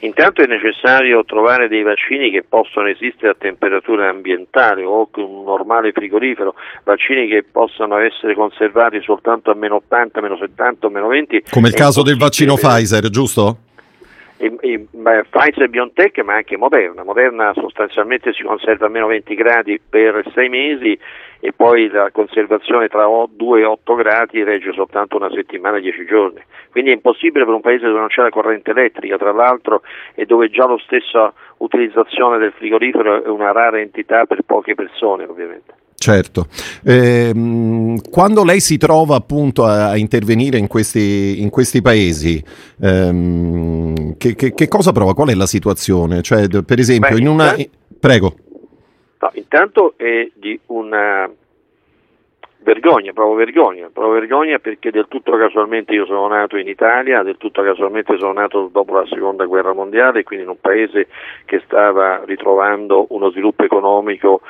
Intanto 0.00 0.42
è 0.42 0.46
necessario 0.46 1.24
trovare 1.24 1.68
dei 1.68 1.82
vaccini 1.82 2.30
che 2.30 2.42
possono 2.42 2.88
esistere 2.88 3.32
a 3.32 3.36
temperatura 3.38 4.08
ambientale 4.08 4.82
o 4.82 5.08
con 5.10 5.24
un 5.24 5.44
normale 5.44 5.92
frigorifero, 5.92 6.54
vaccini 6.84 7.28
che 7.28 7.44
possano 7.50 7.98
essere 7.98 8.34
conservati 8.34 9.00
soltanto 9.02 9.50
a 9.50 9.54
meno 9.54 9.76
80, 9.76 10.20
meno 10.20 10.36
70 10.36 10.86
o 10.86 10.90
meno 10.90 11.08
20. 11.08 11.44
Come 11.50 11.68
il 11.68 11.74
caso 11.74 12.02
del 12.02 12.16
vaccino 12.16 12.54
Pfizer, 12.54 13.08
giusto? 13.10 13.58
E, 14.42 14.56
e, 14.58 14.86
Pfizer 15.28 15.68
BioNTech 15.68 16.22
ma 16.24 16.36
anche 16.36 16.56
Moderna. 16.56 17.04
Moderna 17.04 17.52
sostanzialmente 17.52 18.32
si 18.32 18.42
conserva 18.42 18.86
a 18.86 18.88
meno 18.88 19.06
20 19.06 19.34
gradi 19.34 19.78
per 19.78 20.24
6 20.32 20.48
mesi 20.48 20.98
e 21.40 21.52
poi 21.52 21.88
la 21.88 22.10
conservazione 22.10 22.88
tra 22.88 23.06
2 23.28 23.60
e 23.60 23.64
8 23.64 23.94
gradi 23.94 24.42
regge 24.42 24.72
soltanto 24.72 25.16
una 25.16 25.30
settimana, 25.30 25.78
10 25.78 26.06
giorni. 26.06 26.42
Quindi 26.70 26.88
è 26.88 26.94
impossibile 26.94 27.44
per 27.44 27.52
un 27.52 27.60
paese 27.60 27.84
dove 27.84 27.98
non 27.98 28.08
c'è 28.08 28.22
la 28.22 28.30
corrente 28.30 28.70
elettrica, 28.70 29.18
tra 29.18 29.32
l'altro, 29.32 29.82
e 30.14 30.24
dove 30.24 30.48
già 30.48 30.66
la 30.66 30.78
stessa 30.84 31.32
utilizzazione 31.58 32.38
del 32.38 32.52
frigorifero 32.52 33.22
è 33.22 33.28
una 33.28 33.52
rara 33.52 33.78
entità 33.78 34.24
per 34.24 34.40
poche 34.46 34.74
persone, 34.74 35.24
ovviamente. 35.24 35.79
Certo, 36.02 36.46
eh, 36.82 37.30
quando 38.10 38.42
lei 38.42 38.60
si 38.60 38.78
trova 38.78 39.16
appunto 39.16 39.66
a, 39.66 39.90
a 39.90 39.98
intervenire 39.98 40.56
in 40.56 40.66
questi, 40.66 41.42
in 41.42 41.50
questi 41.50 41.82
paesi, 41.82 42.42
ehm, 42.80 44.16
che, 44.16 44.34
che, 44.34 44.54
che, 44.54 44.66
cosa 44.66 44.92
prova? 44.92 45.12
Qual 45.12 45.28
è 45.28 45.34
la 45.34 45.44
situazione? 45.44 46.22
Cioè, 46.22 46.48
per 46.64 46.78
esempio, 46.78 47.16
Beh, 47.16 47.20
in 47.20 47.28
una... 47.28 47.54
Prego. 48.00 48.34
No, 49.20 49.30
intanto 49.34 49.92
è 49.98 50.30
di 50.36 50.58
una 50.68 51.30
vergogna, 52.62 53.12
provo 53.12 53.34
vergogna, 53.34 53.88
provo 53.92 54.12
vergogna 54.12 54.58
perché 54.58 54.90
del 54.90 55.06
tutto 55.08 55.36
casualmente 55.36 55.94
io 55.94 56.04
sono 56.04 56.26
nato 56.28 56.56
in 56.56 56.68
Italia, 56.68 57.22
del 57.22 57.36
tutto 57.36 57.62
casualmente 57.62 58.18
sono 58.18 58.32
nato 58.32 58.68
dopo 58.70 58.94
la 58.94 59.06
seconda 59.06 59.44
guerra 59.46 59.72
mondiale, 59.72 60.22
quindi 60.22 60.44
in 60.44 60.50
un 60.50 60.60
paese 60.60 61.08
che 61.46 61.60
stava 61.64 62.22
ritrovando 62.24 63.06
uno 63.10 63.30
sviluppo 63.30 63.64
economico 63.64 64.42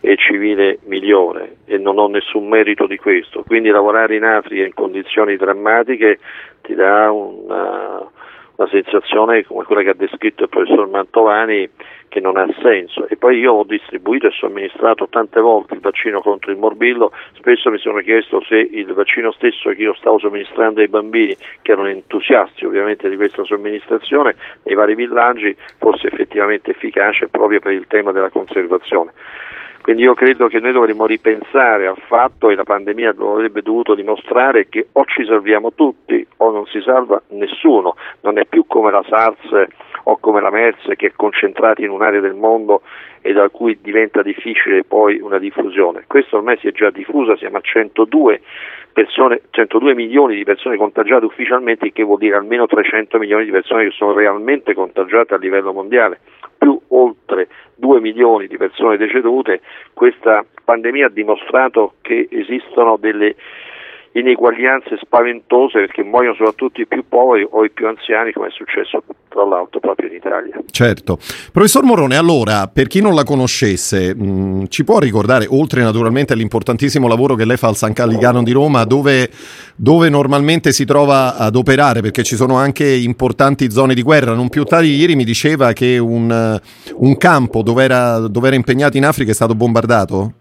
e 0.00 0.16
civile 0.16 0.78
migliore 0.84 1.56
e 1.66 1.76
non 1.76 1.98
ho 1.98 2.06
nessun 2.06 2.48
merito 2.48 2.86
di 2.86 2.96
questo, 2.96 3.42
quindi 3.46 3.68
lavorare 3.68 4.16
in 4.16 4.24
Africa 4.24 4.64
in 4.64 4.74
condizioni 4.74 5.36
drammatiche 5.36 6.18
ti 6.62 6.74
dà 6.74 7.10
una, 7.10 8.08
una 8.58 8.68
sensazione 8.70 9.44
come 9.44 9.64
quella 9.64 9.82
che 9.82 9.90
ha 9.90 9.94
descritto 9.94 10.42
il 10.42 10.48
professor 10.48 10.88
Mantovani 10.88 11.70
che 12.08 12.20
non 12.20 12.36
ha 12.36 12.46
senso 12.60 13.06
e 13.06 13.16
poi 13.16 13.38
io 13.38 13.52
ho 13.52 13.64
distribuito 13.64 14.26
e 14.26 14.30
somministrato 14.32 15.08
tante 15.08 15.40
volte 15.40 15.74
il 15.74 15.80
vaccino 15.80 16.20
contro 16.20 16.50
il 16.50 16.58
morbillo, 16.58 17.12
spesso 17.34 17.70
mi 17.70 17.78
sono 17.78 18.00
chiesto 18.00 18.42
se 18.42 18.56
il 18.56 18.92
vaccino 18.94 19.30
stesso 19.30 19.70
che 19.70 19.82
io 19.82 19.94
stavo 19.94 20.18
somministrando 20.18 20.80
ai 20.80 20.88
bambini 20.88 21.36
che 21.62 21.72
erano 21.72 21.88
entusiasti 21.88 22.64
ovviamente 22.64 23.08
di 23.08 23.14
questa 23.14 23.44
somministrazione 23.44 24.34
nei 24.64 24.74
vari 24.74 24.96
villaggi 24.96 25.54
fosse 25.78 26.08
effettivamente 26.08 26.72
efficace 26.72 27.28
proprio 27.28 27.60
per 27.60 27.72
il 27.72 27.86
tema 27.86 28.10
della 28.10 28.30
conservazione. 28.30 29.12
Quindi 29.82 30.02
io 30.02 30.14
credo 30.14 30.48
che 30.48 30.60
noi 30.60 30.72
dovremmo 30.72 31.06
ripensare 31.06 31.86
al 31.86 31.98
fatto, 32.06 32.50
e 32.50 32.54
la 32.54 32.64
pandemia 32.64 33.14
lo 33.16 33.34
avrebbe 33.34 33.62
dovuto 33.62 33.94
dimostrare, 33.94 34.68
che 34.68 34.88
o 34.92 35.04
ci 35.06 35.24
salviamo 35.24 35.72
tutti 35.72 36.26
o 36.38 36.50
non 36.50 36.66
si 36.66 36.80
salva 36.80 37.22
nessuno. 37.28 37.96
Non 38.20 38.38
è 38.38 38.44
più 38.44 38.66
come 38.66 38.90
la 38.90 39.04
SARS 39.08 39.66
o 40.04 40.16
come 40.18 40.40
la 40.40 40.50
MERS 40.50 40.92
che 40.96 41.08
è 41.08 41.12
concentrata 41.14 41.82
in 41.82 41.90
un'area 41.90 42.20
del 42.20 42.34
mondo 42.34 42.82
e 43.20 43.32
da 43.32 43.48
cui 43.48 43.78
diventa 43.80 44.22
difficile 44.22 44.84
poi 44.84 45.20
una 45.20 45.38
diffusione. 45.38 46.04
Questo 46.06 46.36
ormai 46.36 46.56
si 46.58 46.68
è 46.68 46.72
già 46.72 46.90
diffusa, 46.90 47.36
siamo 47.36 47.58
a 47.58 47.60
102, 47.60 48.40
persone, 48.92 49.42
102 49.50 49.94
milioni 49.94 50.36
di 50.36 50.44
persone 50.44 50.76
contagiate 50.76 51.24
ufficialmente, 51.24 51.92
che 51.92 52.02
vuol 52.02 52.18
dire 52.18 52.36
almeno 52.36 52.66
300 52.66 53.18
milioni 53.18 53.44
di 53.44 53.50
persone 53.50 53.84
che 53.84 53.90
sono 53.90 54.12
realmente 54.12 54.74
contagiate 54.74 55.34
a 55.34 55.38
livello 55.38 55.72
mondiale 55.72 56.20
più 56.58 56.78
oltre 56.88 57.48
2 57.76 58.00
milioni 58.00 58.46
di 58.46 58.56
persone 58.56 58.96
decedute, 58.96 59.60
questa 59.94 60.44
pandemia 60.64 61.06
ha 61.06 61.10
dimostrato 61.10 61.94
che 62.02 62.28
esistono 62.30 62.96
delle 62.96 63.36
ineguaglianze 64.12 64.98
spaventose 65.00 65.80
perché 65.80 66.02
muoiono 66.02 66.34
soprattutto 66.34 66.80
i 66.80 66.86
più 66.86 67.04
poveri 67.08 67.46
o 67.48 67.64
i 67.64 67.70
più 67.70 67.86
anziani 67.86 68.32
come 68.32 68.48
è 68.48 68.50
successo 68.50 69.02
tra 69.28 69.44
l'altro 69.44 69.80
proprio 69.80 70.08
in 70.08 70.14
Italia. 70.14 70.58
Certo. 70.70 71.18
Professor 71.52 71.84
Morone, 71.84 72.16
allora, 72.16 72.66
per 72.68 72.86
chi 72.86 73.00
non 73.00 73.14
la 73.14 73.24
conoscesse, 73.24 74.14
mh, 74.14 74.22
mm, 74.22 74.64
ci 74.68 74.84
può 74.84 74.98
ricordare, 74.98 75.46
oltre 75.48 75.82
naturalmente 75.82 76.32
all'importantissimo 76.32 77.06
lavoro 77.06 77.34
che 77.34 77.44
lei 77.44 77.56
fa 77.56 77.68
al 77.68 77.76
San 77.76 77.92
Calligano 77.92 78.42
di 78.42 78.52
Roma, 78.52 78.84
dove, 78.84 79.30
dove 79.76 80.08
normalmente 80.08 80.72
si 80.72 80.84
trova 80.84 81.36
ad 81.36 81.54
operare, 81.56 82.00
perché 82.00 82.22
ci 82.22 82.36
sono 82.36 82.56
anche 82.56 82.88
importanti 82.88 83.70
zone 83.70 83.94
di 83.94 84.02
guerra, 84.02 84.34
non 84.34 84.48
più 84.48 84.64
tardi 84.64 84.96
ieri 84.96 85.14
mi 85.14 85.24
diceva 85.24 85.72
che 85.72 85.98
un, 85.98 86.58
un 86.94 87.16
campo 87.16 87.62
dove 87.62 87.84
era, 87.84 88.18
dove 88.28 88.46
era 88.46 88.56
impegnato 88.56 88.96
in 88.96 89.04
Africa 89.04 89.30
è 89.30 89.34
stato 89.34 89.54
bombardato? 89.54 90.32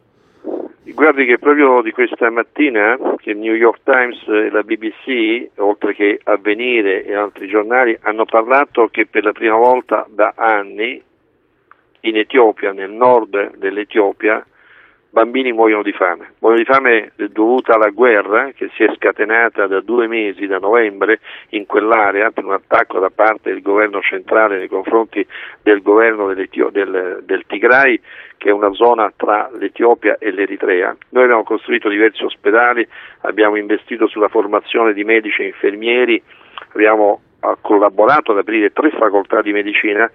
Guardi 0.98 1.26
che 1.26 1.38
proprio 1.38 1.84
di 1.84 1.92
questa 1.92 2.32
mattina 2.32 2.98
che 3.18 3.30
il 3.30 3.38
New 3.38 3.54
York 3.54 3.82
Times 3.84 4.20
e 4.30 4.50
la 4.50 4.64
BBC, 4.64 5.50
oltre 5.58 5.94
che 5.94 6.20
Avvenire 6.24 7.06
e 7.06 7.14
altri 7.14 7.48
giornali, 7.48 7.96
hanno 8.02 8.26
parlato 8.26 8.88
che 8.88 9.06
per 9.06 9.24
la 9.24 9.32
prima 9.32 9.56
volta 9.56 10.08
da 10.10 10.34
anni 10.36 11.00
in 12.00 12.18
Etiopia, 12.18 12.72
nel 12.72 12.90
nord 12.90 13.58
dell'Etiopia, 13.58 14.44
bambini 15.12 15.52
muoiono 15.52 15.84
di 15.84 15.92
fame. 15.92 16.34
Muoiono 16.40 16.64
di 16.64 16.72
fame 16.72 17.12
dovuta 17.30 17.76
alla 17.76 17.90
guerra 17.90 18.50
che 18.56 18.72
si 18.74 18.82
è 18.82 18.92
scatenata 18.96 19.68
da 19.68 19.82
due 19.82 20.08
mesi, 20.08 20.48
da 20.48 20.58
novembre, 20.58 21.20
in 21.50 21.68
quell'area 21.68 22.32
per 22.32 22.44
un 22.44 22.54
attacco 22.54 22.98
da 22.98 23.12
parte 23.12 23.52
del 23.52 23.62
governo 23.62 24.02
centrale 24.02 24.58
nei 24.58 24.68
confronti 24.68 25.24
del 25.62 25.84
governo 25.84 26.34
del, 26.34 27.22
del 27.24 27.44
Tigray, 27.46 28.02
che 28.38 28.50
è 28.50 28.52
una 28.52 28.72
zona 28.74 29.12
tra 29.16 29.50
l'Etiopia 29.58 30.18
e 30.20 30.32
l'Eritrea. 30.32 30.96
Noi 31.10 31.24
abbiamo 31.24 31.44
costruito 31.44 31.90
diversi 31.90 32.24
ospedali, 32.24 32.88
abbiamo 33.22 33.56
investito 33.56 34.08
sulla 34.08 34.30
formazione 34.30 34.94
di 34.94 35.04
medici 35.04 35.42
e 35.42 35.48
infermieri, 35.48 36.22
abbiamo 36.74 37.22
collaborato 37.62 38.32
ad 38.32 38.40
aprire 38.40 38.72
tre 38.72 38.90
facoltà 38.92 39.42
di 39.42 39.52
medicina 39.52 40.10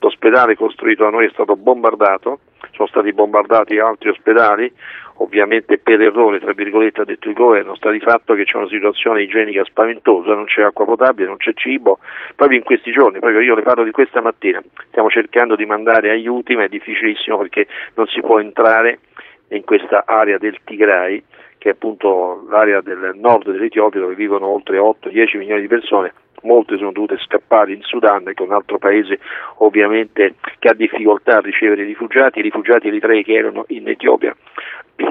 l'ospedale 0.00 0.56
costruito 0.56 1.04
da 1.04 1.10
noi 1.10 1.26
è 1.26 1.30
stato 1.30 1.56
bombardato, 1.56 2.40
sono 2.72 2.88
stati 2.88 3.12
bombardati 3.12 3.78
altri 3.78 4.10
ospedali, 4.10 4.72
ovviamente 5.20 5.78
per 5.78 6.00
errore, 6.00 6.40
tra 6.40 6.52
virgolette, 6.52 7.00
ha 7.00 7.04
detto 7.04 7.28
il 7.28 7.34
governo, 7.34 7.74
sta 7.74 7.90
di 7.90 8.00
fatto 8.00 8.34
che 8.34 8.44
c'è 8.44 8.56
una 8.56 8.68
situazione 8.68 9.22
igienica 9.22 9.64
spaventosa, 9.64 10.34
non 10.34 10.44
c'è 10.44 10.62
acqua 10.62 10.84
potabile, 10.84 11.28
non 11.28 11.38
c'è 11.38 11.52
cibo, 11.54 11.98
proprio 12.36 12.58
in 12.58 12.64
questi 12.64 12.92
giorni, 12.92 13.18
proprio 13.18 13.40
io 13.40 13.54
le 13.54 13.62
parlo 13.62 13.84
di 13.84 13.90
questa 13.90 14.20
mattina, 14.20 14.62
stiamo 14.88 15.10
cercando 15.10 15.56
di 15.56 15.66
mandare 15.66 16.10
aiuti, 16.10 16.54
ma 16.54 16.64
è 16.64 16.68
difficilissimo 16.68 17.38
perché 17.38 17.66
non 17.94 18.06
si 18.06 18.20
può 18.20 18.38
entrare 18.38 19.00
in 19.48 19.64
questa 19.64 20.04
area 20.06 20.38
del 20.38 20.58
Tigray, 20.62 21.22
che 21.58 21.70
è 21.70 21.72
appunto 21.72 22.46
l'area 22.48 22.80
del 22.80 23.12
nord 23.16 23.50
dell'Etiopia 23.50 24.00
dove 24.00 24.14
vivono 24.14 24.46
oltre 24.46 24.78
8-10 24.78 25.38
milioni 25.38 25.62
di 25.62 25.66
persone 25.66 26.12
molte 26.42 26.76
sono 26.76 26.92
dovute 26.92 27.18
scappare 27.18 27.72
in 27.72 27.82
Sudan, 27.82 28.24
che 28.24 28.32
è 28.34 28.42
un 28.42 28.52
altro 28.52 28.78
paese 28.78 29.18
ovviamente 29.56 30.34
che 30.58 30.68
ha 30.68 30.74
difficoltà 30.74 31.36
a 31.36 31.40
ricevere 31.40 31.84
rifugiati, 31.84 32.38
i 32.38 32.42
rifugiati 32.42 32.88
eritrei 32.88 33.22
che 33.22 33.34
erano 33.34 33.64
in 33.68 33.88
Etiopia 33.88 34.34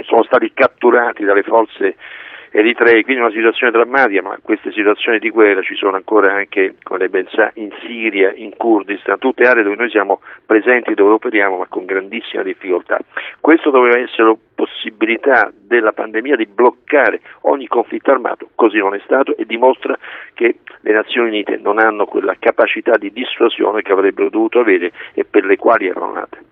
sono 0.04 0.24
stati 0.24 0.52
catturati 0.54 1.24
dalle 1.24 1.44
forze 1.44 1.96
eritrei, 2.50 3.04
quindi 3.04 3.22
una 3.22 3.32
situazione 3.32 3.72
drammatica, 3.72 4.22
ma 4.22 4.40
queste 4.42 4.72
situazioni 4.72 5.20
di 5.20 5.30
guerra 5.30 5.62
ci 5.62 5.76
sono 5.76 5.96
ancora 5.96 6.34
anche, 6.34 6.76
come 6.82 7.00
lei 7.00 7.10
ben 7.10 7.28
sa, 7.30 7.52
in 7.56 7.72
Siria, 7.82 8.34
in 8.34 8.56
Kurdistan, 8.56 9.20
tutte 9.20 9.44
aree 9.44 9.64
dove 9.64 9.76
noi 9.76 9.90
siamo 9.90 10.22
presenti, 10.46 10.94
dove 10.94 11.14
operiamo, 11.14 11.58
ma 11.58 11.66
con 11.68 11.86
grandissima 11.86 12.44
difficoltà. 12.44 13.00
Questo 13.40 13.70
doveva 13.70 14.00
essere 14.00 14.34
possibilità 14.58 15.54
della 15.56 15.92
pandemia 15.92 16.36
di 16.36 16.48
bloccare 16.48 17.22
ogni 17.42 17.68
conflitto 17.68 18.10
armato, 18.10 18.50
così 18.56 18.80
non 18.80 18.96
è 18.96 19.02
stato 19.06 19.38
e 19.38 19.46
dimostra 19.46 19.96
che 20.34 20.58
le 20.82 20.94
Nazioni 20.94 21.28
Unite 21.28 21.60
non 21.62 21.78
hanno 21.78 22.06
quella 22.06 22.36
capacità 22.40 22.98
di 22.98 23.12
dissuasione 23.14 23.84
che 23.84 23.92
avrebbero 23.92 24.30
dovuto 24.30 24.60
avere 24.60 24.92
e 25.14 25.26
per 25.26 25.46
le 25.46 25.58
quali 25.58 25.86
erano 25.86 26.12
nate. 26.12 26.46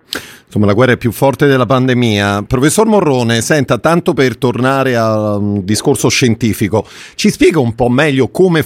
Insomma, 0.55 0.71
la 0.71 0.73
guerra 0.73 0.93
è 0.93 0.97
più 0.97 1.11
forte 1.11 1.47
della 1.47 1.65
pandemia. 1.65 2.45
Professor 2.47 2.85
Morrone, 2.85 3.41
senta, 3.41 3.77
tanto 3.77 4.13
per 4.13 4.37
tornare 4.37 4.95
a 4.95 5.35
un 5.35 5.65
discorso 5.65 6.07
scientifico, 6.07 6.87
ci 7.15 7.29
spiega 7.29 7.59
un 7.59 7.75
po' 7.75 7.89
meglio 7.89 8.29
come 8.29 8.63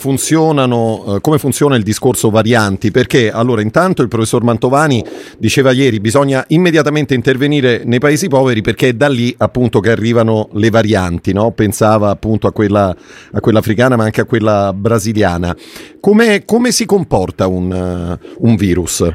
eh, 1.16 1.22
come 1.22 1.38
funziona 1.40 1.76
il 1.76 1.82
discorso 1.82 2.30
varianti? 2.30 2.92
Perché, 2.92 3.32
allora, 3.32 3.62
intanto 3.62 4.04
il 4.04 4.08
professor 4.08 4.44
Mantovani 4.44 5.04
diceva 5.40 5.72
ieri, 5.72 6.00
bisogna 6.00 6.44
immediatamente 6.50 7.16
intervenire 7.16 7.82
nei 7.86 8.00
paesi 8.00 8.28
poveri 8.28 8.62
perché 8.62 8.90
è 8.90 8.94
da 8.94 9.08
lì 9.08 9.29
appunto 9.38 9.80
che 9.80 9.92
arrivano 9.92 10.50
le 10.54 10.70
varianti, 10.70 11.34
no? 11.34 11.52
Pensava 11.52 12.10
appunto 12.10 12.48
a 12.48 12.52
quella, 12.52 12.96
a 13.32 13.40
quella 13.40 13.60
africana 13.60 13.96
ma 13.96 14.04
anche 14.04 14.22
a 14.22 14.26
quella 14.26 14.72
brasiliana. 14.74 15.56
Come, 16.00 16.44
come 16.46 16.72
si 16.72 16.86
comporta 16.86 17.48
un, 17.48 17.72
uh, 17.72 18.46
un 18.48 18.56
virus? 18.56 19.08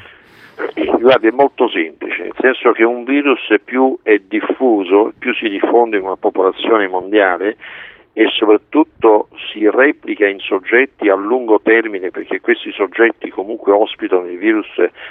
Guardi, 1.00 1.28
è 1.28 1.32
molto 1.32 1.68
semplice, 1.68 2.22
nel 2.22 2.34
senso 2.40 2.72
che 2.72 2.82
un 2.82 3.04
virus 3.04 3.40
più 3.62 3.98
è 4.02 4.20
diffuso, 4.26 5.12
più 5.18 5.34
si 5.34 5.48
diffonde 5.48 5.98
in 5.98 6.04
una 6.04 6.16
popolazione 6.16 6.88
mondiale 6.88 7.56
e 8.16 8.28
soprattutto 8.30 9.28
si 9.50 9.68
replica 9.68 10.26
in 10.26 10.38
soggetti 10.38 11.08
a 11.08 11.16
lungo 11.16 11.60
termine 11.60 12.10
perché 12.10 12.40
questi 12.40 12.70
soggetti 12.70 13.28
comunque 13.28 13.72
ospitano 13.72 14.26
il 14.28 14.38
virus 14.38 14.68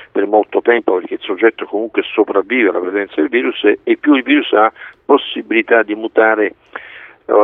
per 0.10 0.26
molto 0.26 0.62
tempo 0.62 0.96
perché 0.96 1.16
il 1.16 1.20
soggetto 1.20 1.66
comunque 1.66 2.02
sopravvive 2.04 2.70
alla 2.70 2.80
presenza 2.80 3.16
del 3.20 3.28
virus 3.30 3.62
e 3.84 3.98
più 3.98 4.16
il 4.16 4.24
virus 4.24 4.54
ha 4.54 4.72
possibilità 5.06 5.84
di 5.84 5.96
mutare 5.96 6.56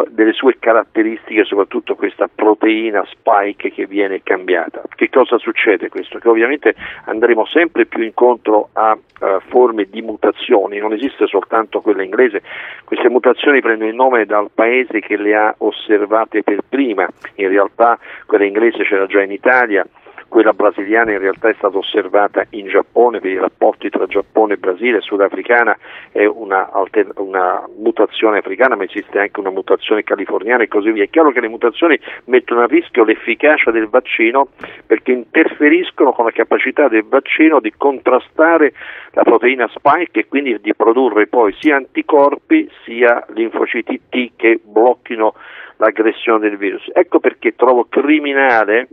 delle 0.09 0.33
sue 0.33 0.57
caratteristiche, 0.59 1.45
soprattutto 1.45 1.95
questa 1.95 2.29
proteina 2.33 3.05
spike 3.09 3.71
che 3.71 3.85
viene 3.85 4.21
cambiata. 4.21 4.81
Che 4.93 5.09
cosa 5.09 5.37
succede 5.37 5.89
questo? 5.89 6.19
Che 6.19 6.27
ovviamente 6.27 6.75
andremo 7.05 7.45
sempre 7.45 7.85
più 7.85 8.03
incontro 8.03 8.69
a 8.73 8.91
uh, 8.91 9.39
forme 9.47 9.87
di 9.89 10.01
mutazioni, 10.01 10.79
non 10.79 10.93
esiste 10.93 11.27
soltanto 11.27 11.79
quella 11.81 12.03
inglese, 12.03 12.41
queste 12.83 13.09
mutazioni 13.09 13.61
prendono 13.61 13.89
il 13.89 13.95
nome 13.95 14.25
dal 14.25 14.49
paese 14.53 14.99
che 14.99 15.15
le 15.15 15.35
ha 15.35 15.55
osservate 15.59 16.43
per 16.43 16.59
prima, 16.67 17.07
in 17.35 17.47
realtà 17.47 17.97
quella 18.25 18.45
inglese 18.45 18.83
c'era 18.83 19.05
già 19.05 19.21
in 19.21 19.31
Italia, 19.31 19.85
quella 20.29 20.53
brasiliana 20.53 21.11
in 21.11 21.19
realtà 21.19 21.49
è 21.49 21.55
stata 21.57 21.77
osservata 21.77 22.45
in 22.51 22.67
Giappone 22.67 23.19
per 23.19 23.31
i 23.31 23.37
rapporti 23.37 23.89
tra 23.89 24.05
Giappone 24.05 24.53
e 24.53 24.57
Brasile, 24.57 25.01
sudafricana 25.01 25.77
è 26.11 26.25
una, 26.25 26.71
alter- 26.71 27.11
una, 27.17 27.67
mutazione 27.77 28.37
africana 28.37 28.75
ma 28.75 28.83
esiste 28.83 29.19
anche 29.19 29.39
una 29.39 29.49
mutazione 29.49 30.03
californiana 30.03 30.63
e 30.63 30.67
così 30.67 30.91
via. 30.91 31.03
È 31.03 31.09
chiaro 31.09 31.31
che 31.31 31.41
le 31.41 31.47
mutazioni 31.47 31.99
mettono 32.25 32.61
a 32.61 32.67
rischio 32.67 33.03
l'efficacia 33.03 33.71
del 33.71 33.87
vaccino 33.87 34.49
perché 34.85 35.11
interferiscono 35.11 36.11
con 36.11 36.25
la 36.25 36.31
capacità 36.31 36.87
del 36.87 37.05
vaccino 37.07 37.59
di 37.59 37.73
contrastare 37.75 38.73
la 39.11 39.23
proteina 39.23 39.67
spike 39.67 40.19
e 40.19 40.27
quindi 40.27 40.59
di 40.61 40.75
produrre 40.75 41.27
poi 41.27 41.53
sia 41.59 41.75
anticorpi 41.75 42.69
sia 42.85 43.25
linfociti 43.33 44.01
T 44.09 44.31
che 44.35 44.59
blocchino 44.63 45.33
l'aggressione 45.77 46.39
del 46.39 46.57
virus. 46.57 46.89
Ecco 46.93 47.19
perché 47.19 47.55
trovo 47.55 47.85
criminale 47.89 48.87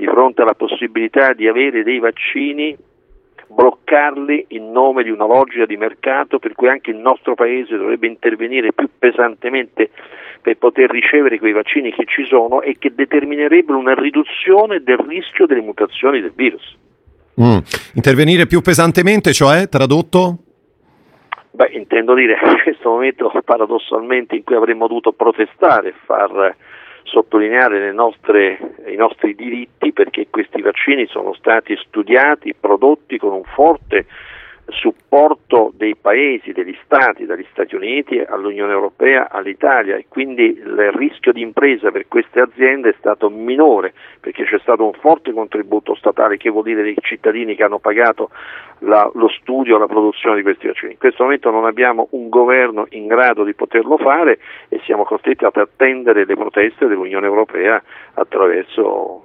di 0.00 0.06
fronte 0.06 0.40
alla 0.40 0.54
possibilità 0.54 1.34
di 1.34 1.46
avere 1.46 1.82
dei 1.82 1.98
vaccini, 1.98 2.74
bloccarli 3.48 4.46
in 4.48 4.72
nome 4.72 5.02
di 5.02 5.10
una 5.10 5.26
logica 5.26 5.66
di 5.66 5.76
mercato 5.76 6.38
per 6.38 6.54
cui 6.54 6.68
anche 6.68 6.90
il 6.90 6.96
nostro 6.96 7.34
Paese 7.34 7.76
dovrebbe 7.76 8.06
intervenire 8.06 8.72
più 8.72 8.88
pesantemente 8.98 9.90
per 10.40 10.56
poter 10.56 10.88
ricevere 10.88 11.38
quei 11.38 11.52
vaccini 11.52 11.92
che 11.92 12.06
ci 12.06 12.24
sono 12.24 12.62
e 12.62 12.76
che 12.78 12.94
determinerebbero 12.94 13.76
una 13.76 13.92
riduzione 13.92 14.82
del 14.82 14.96
rischio 15.06 15.44
delle 15.44 15.60
mutazioni 15.60 16.22
del 16.22 16.32
virus. 16.34 16.78
Mm. 17.38 17.58
Intervenire 17.94 18.46
più 18.46 18.62
pesantemente, 18.62 19.34
cioè 19.34 19.68
tradotto? 19.68 20.38
Beh, 21.50 21.72
intendo 21.72 22.14
dire 22.14 22.38
in 22.42 22.62
questo 22.62 22.88
momento 22.88 23.30
paradossalmente 23.44 24.34
in 24.34 24.44
cui 24.44 24.54
avremmo 24.54 24.86
dovuto 24.86 25.12
protestare, 25.12 25.92
far 26.06 26.56
sottolineare 27.04 27.92
nostre, 27.92 28.58
i 28.86 28.96
nostri 28.96 29.34
diritti 29.34 29.92
perché 29.92 30.28
questi 30.30 30.60
vaccini 30.62 31.06
sono 31.06 31.34
stati 31.34 31.76
studiati, 31.76 32.54
prodotti 32.54 33.18
con 33.18 33.32
un 33.32 33.44
forte 33.44 34.06
supporto 34.70 35.72
dei 35.74 35.96
paesi, 35.96 36.52
degli 36.52 36.76
stati, 36.84 37.26
dagli 37.26 37.46
Stati 37.50 37.74
Uniti 37.74 38.18
all'Unione 38.18 38.72
Europea, 38.72 39.28
all'Italia 39.30 39.96
e 39.96 40.06
quindi 40.08 40.44
il 40.44 40.92
rischio 40.92 41.32
di 41.32 41.40
impresa 41.40 41.90
per 41.90 42.06
queste 42.08 42.40
aziende 42.40 42.90
è 42.90 42.94
stato 42.98 43.30
minore 43.30 43.92
perché 44.20 44.44
c'è 44.44 44.58
stato 44.58 44.84
un 44.84 44.92
forte 44.92 45.32
contributo 45.32 45.94
statale 45.94 46.36
che 46.36 46.50
vuol 46.50 46.64
dire 46.64 46.82
dei 46.82 46.96
cittadini 47.00 47.54
che 47.54 47.64
hanno 47.64 47.78
pagato 47.78 48.30
la, 48.80 49.10
lo 49.14 49.28
studio 49.28 49.78
la 49.78 49.86
produzione 49.86 50.36
di 50.36 50.42
questi 50.42 50.66
vaccini. 50.66 50.92
In 50.92 50.98
questo 50.98 51.22
momento 51.22 51.50
non 51.50 51.64
abbiamo 51.64 52.08
un 52.10 52.28
governo 52.28 52.86
in 52.90 53.06
grado 53.06 53.44
di 53.44 53.54
poterlo 53.54 53.96
fare 53.96 54.38
e 54.68 54.80
siamo 54.84 55.04
costretti 55.04 55.44
ad 55.44 55.56
attendere 55.56 56.24
le 56.24 56.34
proteste 56.34 56.86
dell'Unione 56.86 57.26
Europea 57.26 57.82
attraverso 58.14 59.24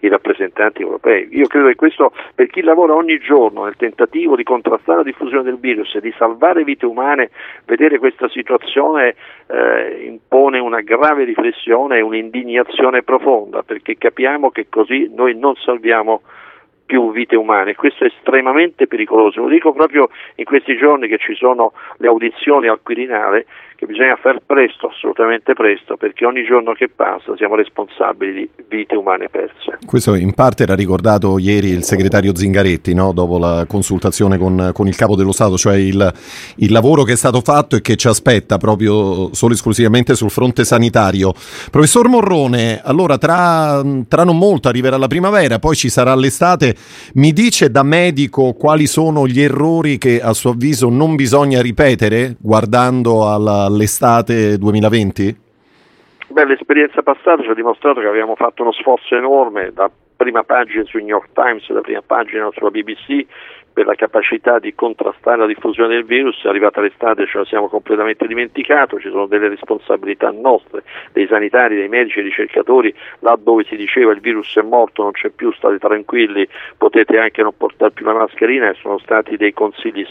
i 0.00 0.08
rappresentanti 0.08 0.82
europei. 0.82 1.28
Io 1.32 1.46
credo 1.46 1.68
che 1.68 1.74
questo 1.74 2.12
per 2.34 2.48
chi 2.48 2.62
lavora 2.62 2.94
ogni 2.94 3.18
giorno 3.18 3.64
nel 3.64 3.76
tentativo 3.76 4.36
di 4.36 4.42
contrastare 4.42 4.85
la 4.94 5.02
diffusione 5.02 5.42
del 5.42 5.58
virus 5.58 5.94
e 5.94 6.00
di 6.00 6.14
salvare 6.16 6.64
vite 6.64 6.86
umane, 6.86 7.30
vedere 7.64 7.98
questa 7.98 8.28
situazione 8.28 9.14
eh, 9.48 10.04
impone 10.06 10.58
una 10.58 10.80
grave 10.80 11.24
riflessione 11.24 11.98
e 11.98 12.02
un'indignazione 12.02 13.02
profonda 13.02 13.62
perché 13.62 13.96
capiamo 13.96 14.50
che 14.50 14.68
così 14.68 15.10
noi 15.14 15.36
non 15.36 15.54
salviamo 15.56 16.22
più 16.86 17.12
vite 17.12 17.36
umane. 17.36 17.74
Questo 17.74 18.04
è 18.04 18.06
estremamente 18.06 18.86
pericoloso. 18.86 19.40
Lo 19.40 19.48
dico 19.48 19.72
proprio 19.72 20.08
in 20.36 20.44
questi 20.44 20.76
giorni 20.76 21.08
che 21.08 21.18
ci 21.18 21.34
sono 21.34 21.72
le 21.98 22.06
audizioni 22.06 22.68
al 22.68 22.80
Quirinale 22.82 23.46
che 23.76 23.86
bisogna 23.86 24.16
far 24.16 24.40
presto, 24.44 24.88
assolutamente 24.88 25.52
presto, 25.52 25.96
perché 25.96 26.24
ogni 26.24 26.44
giorno 26.44 26.72
che 26.72 26.88
passa 26.88 27.36
siamo 27.36 27.54
responsabili 27.54 28.32
di 28.56 28.64
vite 28.68 28.96
umane 28.96 29.28
perse. 29.28 29.78
Questo 29.84 30.14
in 30.14 30.32
parte 30.32 30.62
era 30.62 30.74
ricordato 30.74 31.38
ieri 31.38 31.68
il 31.68 31.84
segretario 31.84 32.34
Zingaretti, 32.34 32.94
no? 32.94 33.12
dopo 33.12 33.38
la 33.38 33.66
consultazione 33.68 34.38
con, 34.38 34.70
con, 34.72 34.88
il 34.88 34.96
capo 34.96 35.14
dello 35.14 35.32
Stato, 35.32 35.58
cioè 35.58 35.76
il, 35.76 36.12
il, 36.56 36.72
lavoro 36.72 37.02
che 37.02 37.12
è 37.12 37.16
stato 37.16 37.40
fatto 37.42 37.76
e 37.76 37.82
che 37.82 37.96
ci 37.96 38.08
aspetta 38.08 38.56
proprio 38.56 39.32
solo 39.34 39.52
esclusivamente 39.52 40.14
sul 40.14 40.30
fronte 40.30 40.64
sanitario. 40.64 41.32
Professor 41.70 42.08
Morrone, 42.08 42.80
allora 42.82 43.18
tra, 43.18 43.82
tra 44.08 44.24
non 44.24 44.38
molto 44.38 44.68
arriverà 44.68 44.96
la 44.96 45.06
primavera, 45.06 45.58
poi 45.58 45.76
ci 45.76 45.90
sarà 45.90 46.14
l'estate, 46.14 46.74
Mi 47.14 47.32
dice 47.32 47.70
da 47.70 47.82
medico 47.82 48.52
quali 48.52 48.86
sono 48.86 49.26
gli 49.26 49.40
errori 49.40 49.98
che 49.98 50.20
a 50.20 50.32
suo 50.32 50.50
avviso 50.50 50.88
non 50.88 51.14
bisogna 51.14 51.60
ripetere 51.62 52.36
guardando 52.38 53.28
all'estate 53.28 54.58
2020? 54.58 55.44
Beh, 56.28 56.44
l'esperienza 56.44 57.02
passata 57.02 57.42
ci 57.42 57.48
ha 57.48 57.54
dimostrato 57.54 58.00
che 58.00 58.06
abbiamo 58.06 58.34
fatto 58.34 58.62
uno 58.62 58.72
sforzo 58.72 59.14
enorme 59.14 59.70
da 59.72 59.90
prima 60.16 60.42
pagina 60.42 60.82
sui 60.84 61.00
New 61.00 61.16
York 61.16 61.30
Times, 61.32 61.70
da 61.72 61.80
prima 61.80 62.02
pagina 62.04 62.48
sulla 62.52 62.70
BBC 62.70 63.24
per 63.76 63.84
la 63.84 63.94
capacità 63.94 64.58
di 64.58 64.74
contrastare 64.74 65.36
la 65.36 65.46
diffusione 65.46 65.92
del 65.92 66.06
virus, 66.06 66.42
è 66.42 66.48
arrivata 66.48 66.80
l'estate 66.80 67.26
ce 67.26 67.36
la 67.36 67.44
siamo 67.44 67.68
completamente 67.68 68.26
dimenticato, 68.26 68.98
ci 68.98 69.10
sono 69.10 69.26
delle 69.26 69.48
responsabilità 69.48 70.30
nostre, 70.30 70.82
dei 71.12 71.26
sanitari, 71.26 71.76
dei 71.76 71.88
medici, 71.88 72.22
dei 72.22 72.30
ricercatori, 72.30 72.94
là 73.18 73.36
dove 73.38 73.64
si 73.64 73.76
diceva 73.76 74.12
il 74.12 74.20
virus 74.20 74.56
è 74.56 74.62
morto, 74.62 75.02
non 75.02 75.12
c'è 75.12 75.28
più, 75.28 75.52
state 75.52 75.76
tranquilli, 75.76 76.48
potete 76.78 77.18
anche 77.18 77.42
non 77.42 77.54
portare 77.54 77.92
più 77.92 78.06
la 78.06 78.14
mascherina. 78.14 78.72
Sono 78.80 78.96
stati 78.96 79.36
dei 79.36 79.52
consigli 79.52 80.06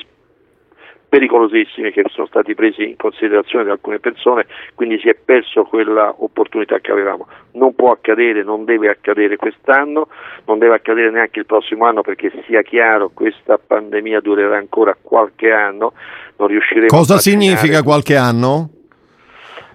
pericolosissimi 1.16 1.91
che 1.91 2.03
sono 2.09 2.28
stati 2.28 2.53
presi 2.55 2.84
in 2.84 2.97
considerazione 2.97 3.63
da 3.63 3.72
alcune 3.72 3.99
persone, 3.99 4.47
quindi 4.74 4.99
si 4.99 5.07
è 5.07 5.16
perso 5.16 5.63
quella 5.63 6.13
opportunità 6.18 6.80
che 6.80 6.91
avevamo. 6.91 7.26
Non 7.53 7.74
può 7.74 7.91
accadere, 7.91 8.43
non 8.43 8.66
deve 8.66 8.89
accadere 8.89 9.38
quest'anno, 9.38 10.09
non 10.45 10.59
deve 10.59 10.76
accadere 10.76 11.09
neanche 11.11 11.39
il 11.39 11.45
prossimo 11.45 11.86
anno 11.86 12.01
perché 12.01 12.34
sia 12.45 12.63
chiaro 12.63 13.11
questa 13.13 13.57
pandemia 13.57 14.20
durerà 14.20 14.57
ancora 14.57 14.93
qualche 15.01 15.51
anno, 15.51 15.93
non 16.36 16.49
riusciremo 16.49 16.88
Cosa 16.88 17.18
significa 17.18 17.82
qualche 17.82 18.18
anno? 18.18 18.72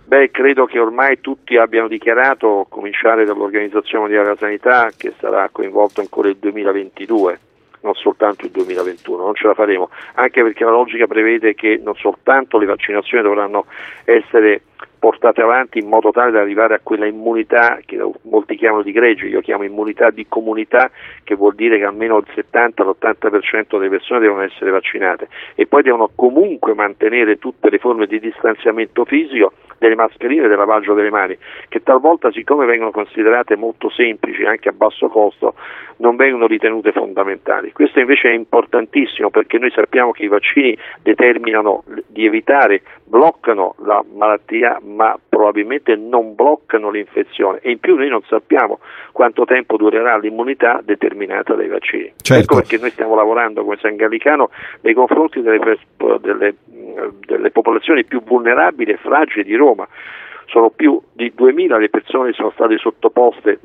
Beh, 0.04 0.30
credo 0.30 0.66
che 0.66 0.78
ormai 0.78 1.20
tutti 1.20 1.56
abbiano 1.56 1.88
dichiarato, 1.88 2.60
a 2.60 2.66
cominciare 2.68 3.24
dall'Organizzazione 3.24 4.00
Mondiale 4.00 4.24
della 4.24 4.36
Sanità, 4.36 4.90
che 4.94 5.14
sarà 5.18 5.48
coinvolto 5.50 6.02
ancora 6.02 6.28
il 6.28 6.36
2022 6.36 7.38
non 7.80 7.94
soltanto 7.94 8.44
il 8.44 8.50
2021, 8.50 9.24
non 9.24 9.34
ce 9.34 9.46
la 9.46 9.54
faremo, 9.54 9.90
anche 10.14 10.42
perché 10.42 10.64
la 10.64 10.70
logica 10.70 11.06
prevede 11.06 11.54
che 11.54 11.80
non 11.82 11.94
soltanto 11.94 12.58
le 12.58 12.66
vaccinazioni 12.66 13.22
dovranno 13.22 13.66
essere 14.04 14.62
portate 15.00 15.40
avanti 15.40 15.78
in 15.78 15.88
modo 15.88 16.10
tale 16.10 16.30
da 16.30 16.40
arrivare 16.40 16.74
a 16.74 16.80
quella 16.82 17.06
immunità 17.06 17.80
che 17.84 17.98
molti 18.22 18.54
chiamano 18.54 18.82
di 18.82 18.92
gregge, 18.92 19.26
io 19.26 19.40
chiamo 19.40 19.64
immunità 19.64 20.10
di 20.10 20.26
comunità, 20.28 20.90
che 21.24 21.34
vuol 21.34 21.54
dire 21.54 21.78
che 21.78 21.84
almeno 21.84 22.18
il 22.18 22.26
70-80% 22.32 23.78
delle 23.78 23.88
persone 23.88 24.20
devono 24.20 24.42
essere 24.42 24.70
vaccinate 24.70 25.28
e 25.54 25.66
poi 25.66 25.82
devono 25.82 26.10
comunque 26.14 26.74
mantenere 26.74 27.38
tutte 27.38 27.70
le 27.70 27.78
forme 27.78 28.06
di 28.06 28.20
distanziamento 28.20 29.04
fisico, 29.06 29.52
delle 29.80 29.94
mascherine 29.94 30.44
e 30.44 30.48
del 30.48 30.58
lavaggio 30.58 30.92
delle 30.92 31.08
mani, 31.08 31.36
che 31.68 31.82
talvolta 31.82 32.30
siccome 32.30 32.66
vengono 32.66 32.90
considerate 32.90 33.56
molto 33.56 33.88
semplici 33.88 34.44
anche 34.44 34.68
a 34.68 34.72
basso 34.72 35.08
costo, 35.08 35.54
non 35.96 36.16
vengono 36.16 36.46
ritenute 36.46 36.92
fondamentali. 36.92 37.72
Questo 37.72 37.98
invece 37.98 38.28
è 38.28 38.34
importantissimo 38.34 39.30
perché 39.30 39.58
noi 39.58 39.70
sappiamo 39.70 40.12
che 40.12 40.24
i 40.24 40.28
vaccini 40.28 40.76
determinano 41.02 41.84
di 42.06 42.26
evitare, 42.26 42.82
bloccano 43.04 43.74
la 43.78 44.04
malattia 44.14 44.78
ma 44.94 45.18
probabilmente 45.28 45.96
non 45.96 46.34
bloccano 46.34 46.90
l'infezione 46.90 47.60
e 47.60 47.70
in 47.70 47.78
più 47.78 47.96
noi 47.96 48.08
non 48.08 48.22
sappiamo 48.28 48.80
quanto 49.12 49.44
tempo 49.44 49.76
durerà 49.76 50.18
l'immunità 50.18 50.80
determinata 50.84 51.54
dai 51.54 51.68
vaccini. 51.68 52.12
Certo. 52.20 52.42
Ecco 52.42 52.54
perché 52.56 52.78
noi 52.78 52.90
stiamo 52.90 53.14
lavorando 53.14 53.62
come 53.62 53.78
San 53.80 53.96
Gallicano 53.96 54.50
nei 54.82 54.94
confronti 54.94 55.40
delle, 55.40 55.78
delle, 56.20 56.54
delle 57.26 57.50
popolazioni 57.50 58.04
più 58.04 58.22
vulnerabili 58.22 58.92
e 58.92 58.96
fragili 58.96 59.44
di 59.44 59.54
Roma. 59.54 59.86
Sono 60.46 60.70
più 60.70 61.00
di 61.12 61.32
2000 61.34 61.78
le 61.78 61.88
persone 61.88 62.30
che 62.30 62.36
sono 62.36 62.50
state 62.50 62.76
sottoposte 62.76 63.60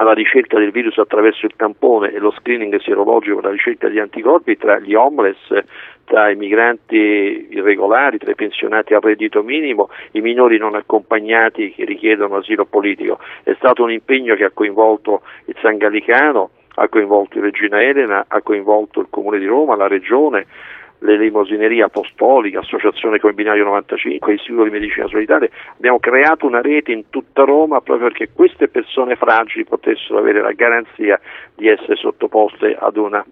alla 0.00 0.14
ricerca 0.14 0.58
del 0.58 0.70
virus 0.70 0.96
attraverso 0.96 1.44
il 1.44 1.52
tampone 1.54 2.10
e 2.10 2.18
lo 2.18 2.30
screening 2.30 2.80
sierologico 2.80 3.42
la 3.42 3.50
ricerca 3.50 3.86
di 3.88 4.00
anticorpi 4.00 4.56
tra 4.56 4.78
gli 4.78 4.94
homeless, 4.94 5.36
tra 6.04 6.30
i 6.30 6.36
migranti 6.36 7.48
irregolari, 7.50 8.16
tra 8.16 8.30
i 8.30 8.34
pensionati 8.34 8.94
a 8.94 8.98
reddito 8.98 9.42
minimo, 9.42 9.90
i 10.12 10.22
minori 10.22 10.56
non 10.56 10.74
accompagnati 10.74 11.74
che 11.74 11.84
richiedono 11.84 12.36
asilo 12.36 12.64
politico. 12.64 13.18
È 13.42 13.52
stato 13.58 13.82
un 13.82 13.92
impegno 13.92 14.34
che 14.36 14.44
ha 14.44 14.50
coinvolto 14.54 15.20
il 15.44 15.56
San 15.60 15.76
Gallicano, 15.76 16.48
ha 16.76 16.88
coinvolto 16.88 17.38
Regina 17.38 17.82
Elena, 17.82 18.24
ha 18.26 18.40
coinvolto 18.40 19.00
il 19.00 19.08
Comune 19.10 19.38
di 19.38 19.44
Roma, 19.44 19.76
la 19.76 19.86
Regione, 19.86 20.46
l'elemosineria 21.00 21.86
apostolica, 21.86 22.60
Associazione 22.60 23.18
Combinario 23.18 23.64
95, 23.64 24.34
Istituto 24.34 24.64
di 24.64 24.70
Medicina 24.70 25.06
Solitaria, 25.08 25.48
abbiamo 25.76 25.98
creato 25.98 26.46
una 26.46 26.60
rete 26.60 26.92
in 26.92 27.10
tutta 27.10 27.44
Roma 27.44 27.80
proprio 27.80 28.08
perché 28.08 28.30
queste 28.32 28.68
persone 28.68 29.16
fragili 29.16 29.64
potessero 29.64 30.18
avere 30.18 30.40
la 30.40 30.52
garanzia 30.52 31.20
di 31.54 31.68
essere 31.68 31.96
sottoposte 31.96 32.76
ad 32.78 32.96
una 32.96 33.24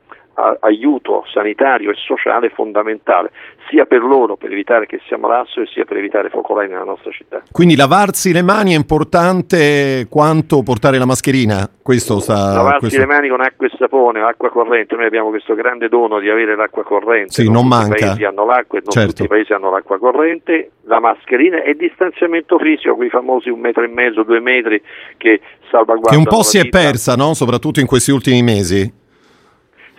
aiuto 0.61 1.25
sanitario 1.33 1.91
e 1.91 1.95
sociale 1.97 2.51
fondamentale, 2.51 3.31
sia 3.69 3.85
per 3.85 4.03
loro 4.03 4.37
per 4.37 4.53
evitare 4.53 4.87
che 4.87 5.01
sia 5.07 5.19
malasso 5.19 5.61
e 5.61 5.67
sia 5.67 5.85
per 5.85 5.97
evitare 5.97 6.31
focolai 6.31 6.69
nella 6.69 6.85
nostra 6.85 7.11
città. 7.11 7.43
Quindi 7.51 7.77
lavarsi 7.77 8.33
le 8.33 8.43
mani 8.43 8.73
è 8.73 8.77
importante 8.77 10.07
quanto 10.09 10.63
portare 10.63 10.99
la 10.99 11.07
mascherina? 11.07 11.69
Questo 11.83 12.21
sta, 12.21 12.53
lavarsi 12.53 12.79
questo... 12.81 13.01
le 13.01 13.07
mani 13.07 13.29
con 13.29 13.41
acqua 13.41 13.67
e 13.67 13.71
sapone, 13.77 14.21
acqua 14.21 14.51
corrente, 14.51 14.95
noi 14.95 15.07
abbiamo 15.07 15.31
questo 15.31 15.55
grande 15.55 15.89
dono 15.89 16.21
di 16.21 16.31
avere 16.31 16.55
l'acqua 16.55 16.85
corrente, 16.85 17.33
sì, 17.33 17.45
non, 17.45 17.55
non 17.55 17.69
manca. 17.69 17.95
tutti 17.95 18.03
i 18.03 18.07
paesi 18.07 18.25
hanno 18.25 18.45
l'acqua 18.47 18.79
e 18.79 18.83
non 18.83 18.91
certo. 18.91 19.09
tutti 19.09 19.23
i 19.25 19.29
paesi 19.29 19.53
hanno 19.53 19.71
l'acqua 19.71 19.99
corrente, 19.99 20.71
la 20.85 21.01
mascherina 21.01 21.63
e 21.63 21.75
distanziamento 21.75 22.59
fisico, 22.59 22.95
quei 22.95 23.11
famosi 23.11 23.49
un 23.49 23.61
metro 23.61 23.83
e 23.83 23.89
mezzo, 23.89 24.23
due 24.23 24.41
metri 24.41 24.81
che 25.17 25.41
salvaguardano. 25.71 26.11
Che 26.11 26.17
un 26.17 26.25
po' 26.25 26.43
si 26.43 26.59
è 26.59 26.69
persa, 26.69 27.15
no? 27.17 27.35
soprattutto 27.35 27.81
in 27.81 27.87
questi 27.87 28.11
ultimi 28.11 28.43
mesi 28.43 29.07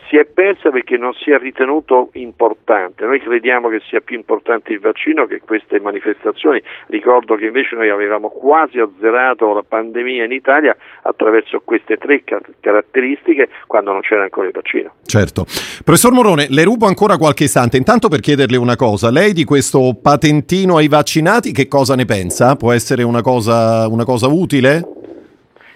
si 0.10 0.18
è 0.18 0.26
persa 0.26 0.72
perché 0.72 0.98
non 0.98 1.14
si 1.14 1.32
è 1.32 1.38
ritenuto 1.38 2.10
importante. 2.14 3.06
Noi 3.06 3.22
crediamo 3.22 3.70
che 3.70 3.80
sia 3.88 4.02
più 4.02 4.18
importante 4.18 4.74
il 4.74 4.80
vaccino 4.80 5.26
che 5.28 5.40
queste 5.40 5.80
manifestazioni. 5.80 6.62
Ricordo 6.88 7.36
che 7.36 7.46
invece 7.46 7.76
noi 7.76 7.90
avevamo 7.90 8.30
quasi 8.30 8.80
azzerato 8.80 9.54
la 9.54 9.64
pandemia 9.64 10.26
in 10.26 10.32
Italia 10.32 10.76
attraverso 11.04 11.62
queste 11.64 11.98
tre 11.98 12.24
caratteristiche 12.60 13.50
quando 13.68 13.92
non 13.92 14.02
c'era 14.02 14.24
ancora 14.24 14.48
il 14.48 14.54
vaccino. 14.54 14.94
Certo. 15.06 15.46
Professor 15.84 16.12
Morone, 16.12 16.48
le 16.50 16.64
rubo 16.64 16.88
ancora 16.88 17.18
qualche 17.18 17.44
istante, 17.44 17.78
intanto 17.78 18.10
per 18.10 18.20
chiederle 18.20 18.58
una 18.58 18.76
cosa. 18.76 19.12
Lei 19.12 19.34
di 19.34 19.44
questo 19.44 19.98
patentino 20.02 20.78
ai 20.78 20.88
vaccinati 20.88 21.52
che 21.52 21.68
cosa 21.68 21.96
ne 21.96 22.06
pensa? 22.06 22.56
Può 22.56 22.72
essere 22.72 23.04
una 23.04 23.22
cosa, 23.22 23.88
una 23.88 24.06
cosa 24.06 24.28
utile? 24.28 24.99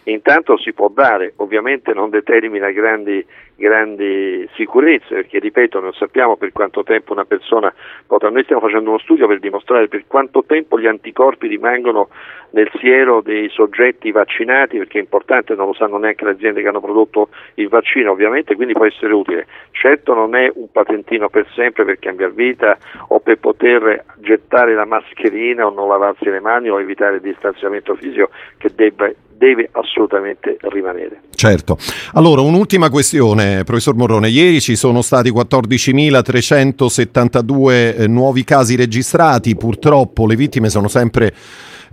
Intanto 0.06 0.58
si 0.58 0.74
può 0.74 0.90
dare, 0.90 1.34
ovviamente 1.38 1.94
non 1.94 2.10
determina 2.10 2.72
grandi 2.72 3.26
grandi 3.56 4.48
sicurezze, 4.56 5.14
perché 5.14 5.40
ripeto, 5.40 5.80
non 5.80 5.94
sappiamo 5.94 6.36
per 6.36 6.52
quanto 6.52 6.84
tempo 6.84 7.14
una 7.14 7.26
persona 7.26 7.74
potrà. 8.06 8.30
Noi 8.30 8.44
stiamo 8.44 8.62
facendo 8.62 8.90
uno 8.90 9.00
studio 9.00 9.28
per 9.28 9.40
dimostrare 9.40 9.88
per 9.88 10.06
quanto 10.08 10.44
tempo 10.46 10.80
gli 10.80 10.88
anticorpi 10.88 11.48
rimangono 11.48 12.10
nel 12.52 12.70
siero 12.80 13.22
dei 13.22 13.50
soggetti 13.50 14.12
vaccinati, 14.12 14.78
perché 14.78 14.98
è 14.98 15.02
importante, 15.02 15.56
non 15.56 15.68
lo 15.68 15.74
sanno 15.74 15.98
neanche 15.98 16.26
le 16.26 16.32
aziende 16.32 16.62
che 16.62 16.68
hanno 16.68 16.82
prodotto 16.82 17.30
il 17.56 17.68
vaccino, 17.68 18.12
ovviamente, 18.12 18.56
quindi 18.56 18.74
può 18.74 18.86
essere 18.86 19.14
utile. 19.14 19.48
Certo 19.72 20.14
non 20.14 20.36
è 20.36 20.52
un 20.54 20.72
patentino 20.72 21.30
per 21.30 21.48
sempre 21.54 21.86
per 21.86 22.00
cambiare 22.00 22.34
vita 22.34 22.78
o 23.08 23.20
per 23.20 23.40
poter 23.40 24.04
gettare 24.18 24.74
la 24.74 24.86
mascherina 24.86 25.66
o 25.66 25.74
non 25.74 25.88
lavarsi 25.88 26.30
le 26.30 26.40
mani 26.40 26.70
o 26.70 26.80
evitare 26.80 27.16
il 27.16 27.22
distanziamento 27.22 27.96
fisico 27.96 28.30
che 28.58 28.70
debba 28.74 29.10
deve 29.44 29.68
assolutamente 29.74 30.56
rimanere. 30.62 31.24
Certo. 31.36 31.78
Allora, 32.14 32.40
un'ultima 32.40 32.90
questione, 32.90 33.66
professor 33.66 33.96
Morrone. 33.96 34.30
Ieri 34.30 34.62
ci 34.62 34.78
sono 34.78 35.02
stati 35.02 35.32
14.372 35.32 37.98
eh, 37.98 38.08
nuovi 38.08 38.46
casi 38.46 38.78
registrati, 38.78 39.58
purtroppo 39.58 40.26
le 40.26 40.38
vittime 40.38 40.70
sono 40.70 40.88
sempre 40.88 41.34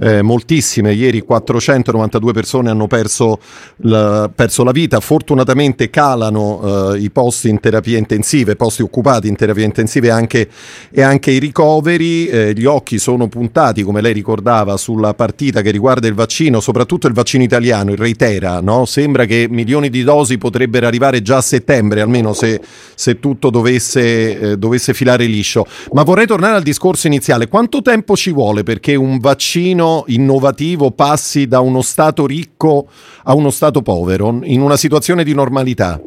eh, 0.00 0.22
moltissime. 0.22 0.92
Ieri 0.92 1.20
492 1.20 2.32
persone 2.32 2.70
hanno 2.70 2.86
perso 2.86 3.38
la, 3.82 4.30
perso 4.34 4.64
la 4.64 4.72
vita. 4.72 4.98
Fortunatamente 5.00 5.90
calano 5.90 6.94
eh, 6.94 6.98
i 6.98 7.10
posti 7.10 7.48
in 7.50 7.60
terapia 7.60 7.98
intensiva, 7.98 8.52
i 8.52 8.56
posti 8.56 8.82
occupati 8.82 9.28
in 9.28 9.36
terapia 9.36 9.64
intensiva 9.64 10.06
e 10.06 10.10
anche, 10.10 10.48
e 10.90 11.02
anche 11.02 11.30
i 11.30 11.38
ricoveri. 11.38 12.26
Eh, 12.26 12.52
gli 12.54 12.64
occhi 12.64 12.98
sono 12.98 13.28
puntati, 13.28 13.82
come 13.82 14.00
lei 14.00 14.14
ricordava, 14.14 14.76
sulla 14.76 15.12
partita 15.14 15.60
che 15.60 15.70
riguarda 15.70 16.06
il 16.06 16.14
vaccino, 16.14 16.60
soprattutto 16.60 17.06
il 17.06 17.12
vaccino 17.12 17.44
italiano, 17.44 17.90
il 17.90 17.98
Reitera. 17.98 18.60
No? 18.60 18.86
Sembra 18.86 19.26
che 19.26 19.46
milioni 19.50 19.90
di 19.90 20.02
dosi 20.02 20.38
potrebbero 20.38 20.86
arrivare 20.86 21.20
già 21.20 21.36
a 21.36 21.42
settembre, 21.42 22.00
almeno 22.00 22.32
se, 22.32 22.60
se 22.94 23.20
tutto 23.20 23.50
dovesse, 23.50 24.38
eh, 24.52 24.56
dovesse 24.56 24.94
filare 24.94 25.26
liscio. 25.26 25.66
Ma 25.92 26.02
vorrei 26.02 26.26
tornare 26.26 26.56
al 26.56 26.62
discorso 26.62 27.06
iniziale. 27.06 27.48
Quanto 27.48 27.82
tempo 27.82 28.16
ci 28.16 28.32
vuole 28.32 28.62
perché 28.62 28.94
un 28.94 29.18
vaccino 29.18 29.89
innovativo 30.06 30.90
passi 30.90 31.46
da 31.46 31.60
uno 31.60 31.82
Stato 31.82 32.26
ricco 32.26 32.88
a 33.24 33.34
uno 33.34 33.50
Stato 33.50 33.82
povero 33.82 34.38
in 34.42 34.60
una 34.60 34.76
situazione 34.76 35.24
di 35.24 35.34
normalità? 35.34 36.00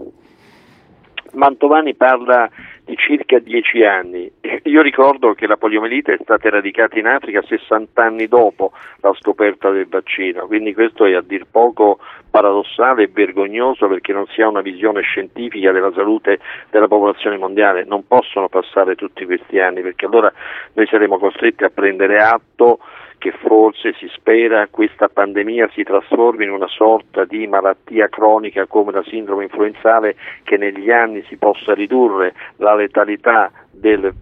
Mantovani 1.34 1.96
parla 1.96 2.50
di 2.86 2.96
circa 2.98 3.40
dieci 3.40 3.84
anni. 3.84 4.30
Io 4.64 4.82
ricordo 4.82 5.34
che 5.34 5.48
la 5.48 5.58
poliomielite 5.58 6.14
è 6.14 6.18
stata 6.22 6.48
eradicata 6.48 7.00
in 7.00 7.08
Africa 7.08 7.42
60 7.42 8.04
anni 8.04 8.28
dopo 8.28 8.72
la 9.02 9.14
scoperta 9.20 9.70
del 9.70 9.88
vaccino, 9.88 10.46
quindi 10.48 10.74
questo 10.74 11.06
è 11.06 11.14
a 11.14 11.22
dir 11.22 11.46
poco 11.50 12.00
paradossale 12.30 13.04
e 13.04 13.10
vergognoso 13.12 13.88
perché 13.88 14.12
non 14.12 14.26
si 14.28 14.42
ha 14.42 14.48
una 14.48 14.62
visione 14.62 15.02
scientifica 15.02 15.72
della 15.72 15.92
salute 15.94 16.40
della 16.72 16.88
popolazione 16.88 17.38
mondiale. 17.38 17.86
Non 17.86 18.06
possono 18.06 18.50
passare 18.50 18.96
tutti 18.96 19.26
questi 19.26 19.60
anni 19.60 19.82
perché 19.82 20.06
allora 20.06 20.32
noi 20.74 20.88
saremo 20.88 21.18
costretti 21.20 21.64
a 21.64 21.70
prendere 21.70 22.18
atto 22.18 22.80
che 23.24 23.32
forse 23.32 23.94
si 23.94 24.10
spera 24.16 24.68
questa 24.70 25.08
pandemia 25.08 25.70
si 25.74 25.84
trasformi 25.84 26.44
in 26.44 26.52
una 26.52 26.68
sorta 26.68 27.24
di 27.24 27.48
malattia 27.48 28.10
cronica 28.10 28.66
come 28.66 28.92
la 28.92 29.02
sindrome 29.08 29.44
influenzale 29.44 30.18
che 30.44 30.58
negli 30.58 30.92
anni 30.92 31.24
si 31.30 31.38
possa 31.38 31.74
ridurre 31.74 32.34
la 32.58 32.76
letalità 32.76 33.50
del 33.72 34.14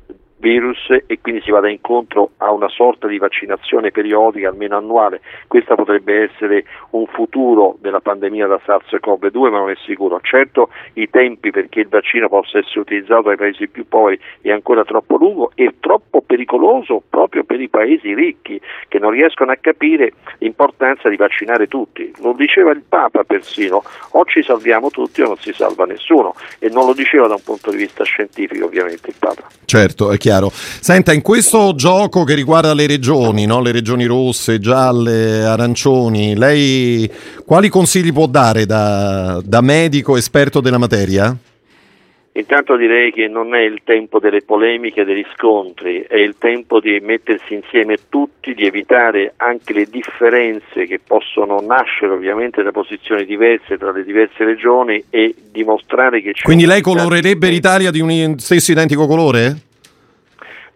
virus 0.42 0.90
e 1.06 1.20
quindi 1.22 1.42
si 1.42 1.52
vada 1.52 1.70
incontro 1.70 2.32
a 2.38 2.52
una 2.52 2.68
sorta 2.68 3.08
di 3.08 3.18
vaccinazione 3.18 3.92
periodica, 3.92 4.50
almeno 4.50 4.76
annuale. 4.76 5.22
Questo 5.48 5.76
potrebbe 5.76 6.24
essere 6.24 6.66
un 6.92 7.06
futuro 7.06 7.78
della 7.80 8.02
pandemia 8.02 8.48
da 8.48 8.60
SARS-CoV-2, 8.66 9.50
ma 9.50 9.60
non 9.60 9.70
è 9.70 9.76
sicuro. 9.86 10.20
Certo 10.22 10.70
i 10.94 11.10
tempi 11.10 11.52
perché 11.52 11.82
il 11.82 11.88
vaccino 11.88 12.28
possa 12.28 12.58
essere 12.58 12.82
utilizzato 12.82 13.22
dai 13.22 13.38
paesi 13.38 13.68
più 13.68 13.88
poveri 13.88 14.20
è 14.42 14.52
ancora 14.52 14.84
troppo 14.84 15.16
lungo 15.18 15.52
e 15.56 15.76
troppo 15.80 16.22
pericoloso 16.22 17.02
proprio 17.08 17.44
per 17.44 17.62
i 17.62 17.70
paesi 17.70 18.14
ricchi 18.14 18.60
che 18.88 19.00
non 19.00 19.12
riescono 19.12 19.52
a 19.52 19.58
capire 19.62 20.14
l'importanza 20.40 21.08
di 21.08 21.16
vaccinare 21.16 21.68
tutti. 21.68 22.12
Lo 22.22 22.34
diceva 22.34 22.72
il 22.72 22.84
Papa 22.88 23.24
persino, 23.24 23.84
o 24.12 24.26
ci 24.26 24.42
salviamo 24.42 24.90
tutti 24.90 25.22
o 25.22 25.28
non 25.28 25.38
si 25.38 25.54
salva 25.54 25.86
nessuno 25.86 26.34
e 26.60 26.70
non 26.70 26.86
lo 26.86 26.94
diceva 26.94 27.28
da 27.28 27.36
un 27.36 27.44
punto 27.44 27.70
di 27.70 27.78
vista 27.78 28.04
scientifico 28.04 28.66
ovviamente 28.66 29.10
il 29.10 29.16
Papa. 29.20 29.44
Certo, 29.66 30.12
è 30.12 30.18
chiaro 30.18 30.31
chiaro. 30.32 30.50
Senta, 30.54 31.12
in 31.12 31.22
questo 31.22 31.76
gioco 31.76 32.24
che 32.24 32.36
riguarda 32.36 32.74
le 32.74 32.88
regioni, 32.88 33.46
no? 33.46 33.62
le 33.62 33.72
regioni 33.72 34.06
rosse, 34.06 34.60
gialle, 34.60 35.44
arancioni, 35.44 36.36
lei 36.38 37.10
quali 37.46 37.68
consigli 37.68 38.14
può 38.14 38.28
dare 38.28 38.66
da, 38.66 39.42
da 39.44 39.62
medico 39.62 40.16
esperto 40.16 40.62
della 40.62 40.78
materia? 40.78 41.36
Intanto 42.34 42.78
direi 42.78 43.12
che 43.12 43.28
non 43.28 43.54
è 43.54 43.60
il 43.60 43.82
tempo 43.84 44.18
delle 44.20 44.42
polemiche, 44.42 45.04
degli 45.04 45.26
scontri, 45.36 46.06
è 46.08 46.16
il 46.16 46.36
tempo 46.38 46.80
di 46.80 46.98
mettersi 47.02 47.54
insieme 47.54 47.98
tutti, 48.08 48.54
di 48.54 48.66
evitare 48.66 49.34
anche 49.36 49.74
le 49.74 49.84
differenze 49.84 50.86
che 50.86 51.02
possono 51.06 51.60
nascere 51.60 52.14
ovviamente 52.14 52.64
da 52.64 52.72
posizioni 52.72 53.26
diverse 53.26 53.78
tra 53.78 53.92
le 53.92 54.06
diverse 54.06 54.46
regioni 54.46 55.04
e 55.10 55.36
dimostrare 55.52 56.22
che 56.22 56.32
c'è... 56.32 56.44
Quindi 56.44 56.66
lei 56.66 56.80
colorerebbe 56.80 57.50
l'Italia 57.50 57.92
di 57.92 58.00
un 58.00 58.40
stesso 58.40 58.72
identico 58.72 59.08
colore? 59.08 59.70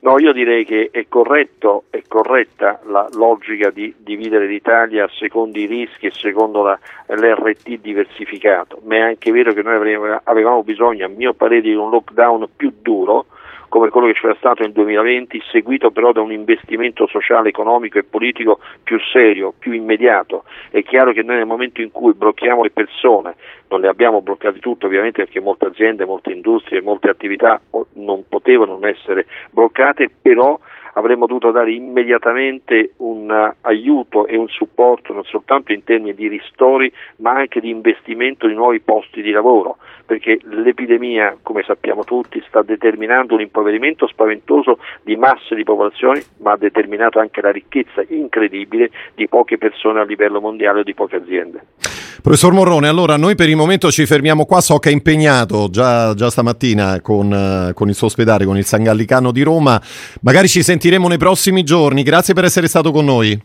No, 0.05 0.19
io 0.19 0.33
direi 0.33 0.65
che 0.65 0.89
è, 0.91 1.07
corretto, 1.09 1.85
è 1.89 2.03
corretta 2.07 2.79
la 2.83 3.09
logica 3.13 3.71
di 3.71 3.91
dividere 3.97 4.45
l'Italia 4.45 5.09
secondo 5.11 5.57
i 5.57 5.65
rischi 5.65 6.05
e 6.05 6.11
secondo 6.11 6.61
la, 6.61 6.77
l'RT 7.07 7.79
diversificato, 7.79 8.81
ma 8.83 8.97
è 8.97 8.99
anche 8.99 9.31
vero 9.31 9.51
che 9.51 9.63
noi 9.63 10.19
avevamo 10.25 10.61
bisogno, 10.61 11.07
a 11.07 11.09
mio 11.09 11.33
parere, 11.33 11.61
di 11.61 11.73
un 11.73 11.89
lockdown 11.89 12.49
più 12.55 12.71
duro 12.83 13.25
come 13.69 13.89
quello 13.89 14.07
che 14.07 14.13
c'era 14.13 14.35
stato 14.35 14.63
nel 14.63 14.71
2020, 14.71 15.41
seguito 15.51 15.91
però 15.91 16.11
da 16.11 16.21
un 16.21 16.31
investimento 16.31 17.07
sociale, 17.07 17.49
economico 17.49 17.97
e 17.97 18.03
politico 18.03 18.59
più 18.83 18.99
serio, 18.99 19.53
più 19.57 19.71
immediato. 19.71 20.43
È 20.69 20.81
chiaro 20.83 21.11
che 21.11 21.23
noi 21.23 21.37
nel 21.37 21.45
momento 21.45 21.81
in 21.81 21.91
cui 21.91 22.13
blocchiamo 22.13 22.63
le 22.63 22.71
persone, 22.71 23.35
non 23.69 23.81
le 23.81 23.87
abbiamo 23.87 24.21
bloccate 24.21 24.59
tutte 24.59 24.85
ovviamente 24.85 25.23
perché 25.23 25.39
molte 25.39 25.65
aziende, 25.65 26.05
molte 26.05 26.31
industrie, 26.31 26.81
molte 26.81 27.09
attività 27.09 27.59
non 27.93 28.23
potevano 28.27 28.73
non 28.73 28.85
essere 28.85 29.25
bloccate, 29.51 30.09
però 30.21 30.57
avremmo 30.97 31.25
dovuto 31.25 31.51
dare 31.51 31.71
immediatamente 31.71 32.93
un 32.97 33.53
aiuto 33.61 34.27
e 34.27 34.37
un 34.37 34.47
supporto 34.47 35.13
non 35.13 35.23
soltanto 35.23 35.71
in 35.71 35.83
termini 35.83 36.13
di 36.13 36.27
ristori 36.27 36.91
ma 37.17 37.31
anche 37.31 37.59
di 37.59 37.69
investimento 37.69 38.47
di 38.47 38.53
nuovi 38.53 38.79
posti 38.79 39.21
di 39.21 39.31
lavoro 39.31 39.77
perché 40.05 40.39
l'epidemia, 40.43 41.37
come 41.41 41.63
sappiamo 41.63 42.03
tutti, 42.03 42.41
sta 42.47 42.61
determinando 42.61 43.33
un 43.33 43.41
impoverimento 43.41 44.07
spaventoso 44.07 44.77
di 45.01 45.15
masse 45.15 45.55
di 45.55 45.63
popolazioni, 45.63 46.23
ma 46.37 46.51
ha 46.51 46.57
determinato 46.57 47.19
anche 47.19 47.41
la 47.41 47.51
ricchezza 47.51 48.03
incredibile 48.07 48.91
di 49.15 49.27
poche 49.27 49.57
persone 49.57 49.99
a 49.99 50.03
livello 50.03 50.39
mondiale 50.39 50.81
o 50.81 50.83
di 50.83 50.93
poche 50.93 51.15
aziende. 51.15 52.04
Professor 52.21 52.53
Morrone, 52.53 52.87
allora 52.87 53.17
noi 53.17 53.35
per 53.35 53.49
il 53.49 53.55
momento 53.55 53.91
ci 53.91 54.05
fermiamo 54.05 54.45
qua, 54.45 54.61
so 54.61 54.77
che 54.79 54.89
è 54.89 54.93
impegnato 54.93 55.69
già, 55.69 56.13
già 56.13 56.29
stamattina 56.29 57.01
con, 57.01 57.31
uh, 57.31 57.73
con, 57.73 57.89
il 57.89 57.95
suo 57.95 58.07
ospedale, 58.07 58.45
con 58.45 58.57
il 58.57 58.65
San 58.65 58.83
Gallicano 58.83 59.31
di 59.31 59.43
Roma, 59.43 59.79
magari 60.21 60.47
ci 60.47 60.63
sentiremo 60.63 61.07
nei 61.07 61.17
prossimi 61.17 61.63
giorni, 61.63 62.03
grazie 62.03 62.33
per 62.33 62.45
essere 62.45 62.67
stato 62.67 62.91
con 62.91 63.05
noi. 63.05 63.39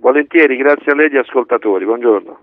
Volentieri, 0.00 0.56
grazie 0.56 0.92
a 0.92 0.94
lei 0.94 1.06
e 1.06 1.08
agli 1.10 1.18
ascoltatori, 1.18 1.84
buongiorno. 1.84 2.38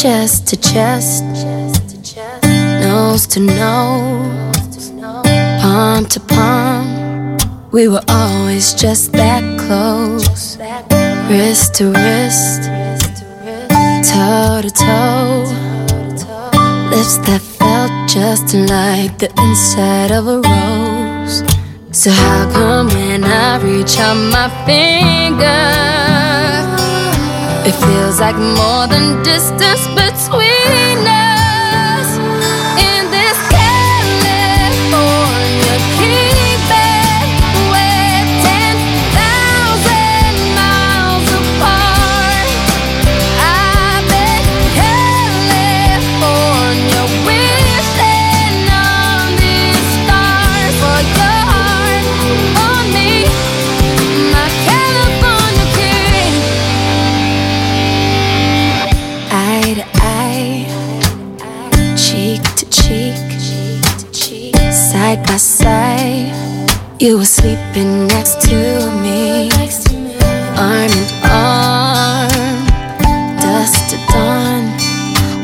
Chest 0.00 0.46
to 0.46 0.56
chest, 0.56 1.24
nose 2.80 3.26
to 3.26 3.38
nose, 3.38 4.90
palm 5.60 6.06
to 6.06 6.18
palm. 6.20 7.36
We 7.70 7.86
were 7.86 8.02
always 8.08 8.72
just 8.72 9.12
that 9.12 9.42
close, 9.60 10.56
wrist 11.28 11.74
to 11.74 11.92
wrist, 11.92 12.62
toe 14.10 14.62
to 14.62 14.70
toe. 14.70 15.44
Lips 16.90 17.18
that 17.26 17.42
felt 17.42 17.92
just 18.08 18.54
like 18.54 19.18
the 19.18 19.30
inside 19.36 20.12
of 20.12 20.26
a 20.26 20.40
rose. 20.40 21.44
So, 21.92 22.10
how 22.10 22.50
come 22.50 22.86
when 22.86 23.22
I 23.22 23.58
reach 23.58 23.98
out 23.98 24.14
my 24.14 24.48
finger? 24.64 26.09
It 27.66 27.72
feels 27.72 28.20
like 28.20 28.36
more 28.36 28.86
than 28.86 29.22
distance 29.22 29.86
between 29.88 31.06
us. 31.06 31.29
I 65.32 65.36
say 65.36 66.32
you 66.98 67.18
were 67.18 67.24
sleeping 67.24 68.08
next 68.08 68.40
to 68.48 68.56
me, 69.00 69.48
arm 70.58 70.90
in 70.90 71.06
arm, 71.22 72.66
dusk 73.38 73.78
to 73.90 73.96
dawn, 74.10 74.64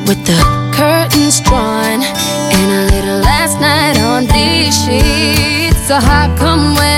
with 0.09 0.20
the 0.26 0.41
curtains 0.74 1.41
drawn, 1.41 2.03
and 2.03 2.68
a 2.80 2.95
little 2.95 3.20
last 3.20 3.61
night 3.61 3.97
on 4.01 4.26
these 4.26 4.74
sheets. 4.74 5.78
So 5.87 6.01
how 6.01 6.34
come 6.37 6.74
when 6.74 6.95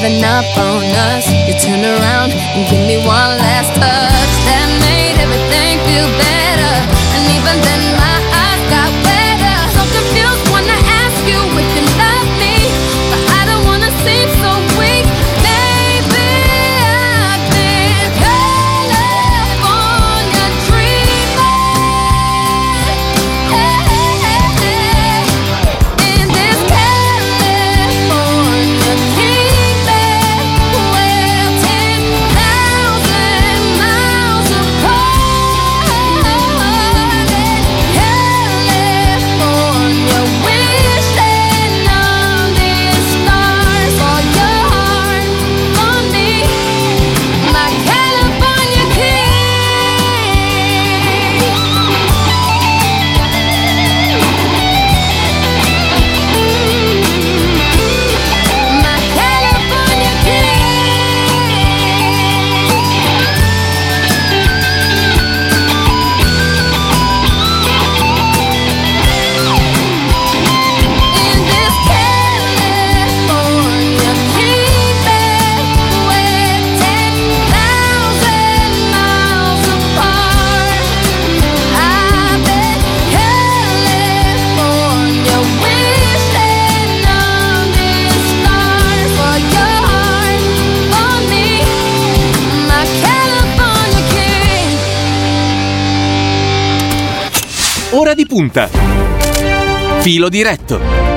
giving 0.00 0.22
up 0.22 0.44
on 0.58 0.84
us, 1.10 1.26
you 1.46 1.54
turn 1.58 1.84
around 1.84 2.07
Punta. 98.48 98.70
Filo 100.00 100.30
diretto. 100.30 101.07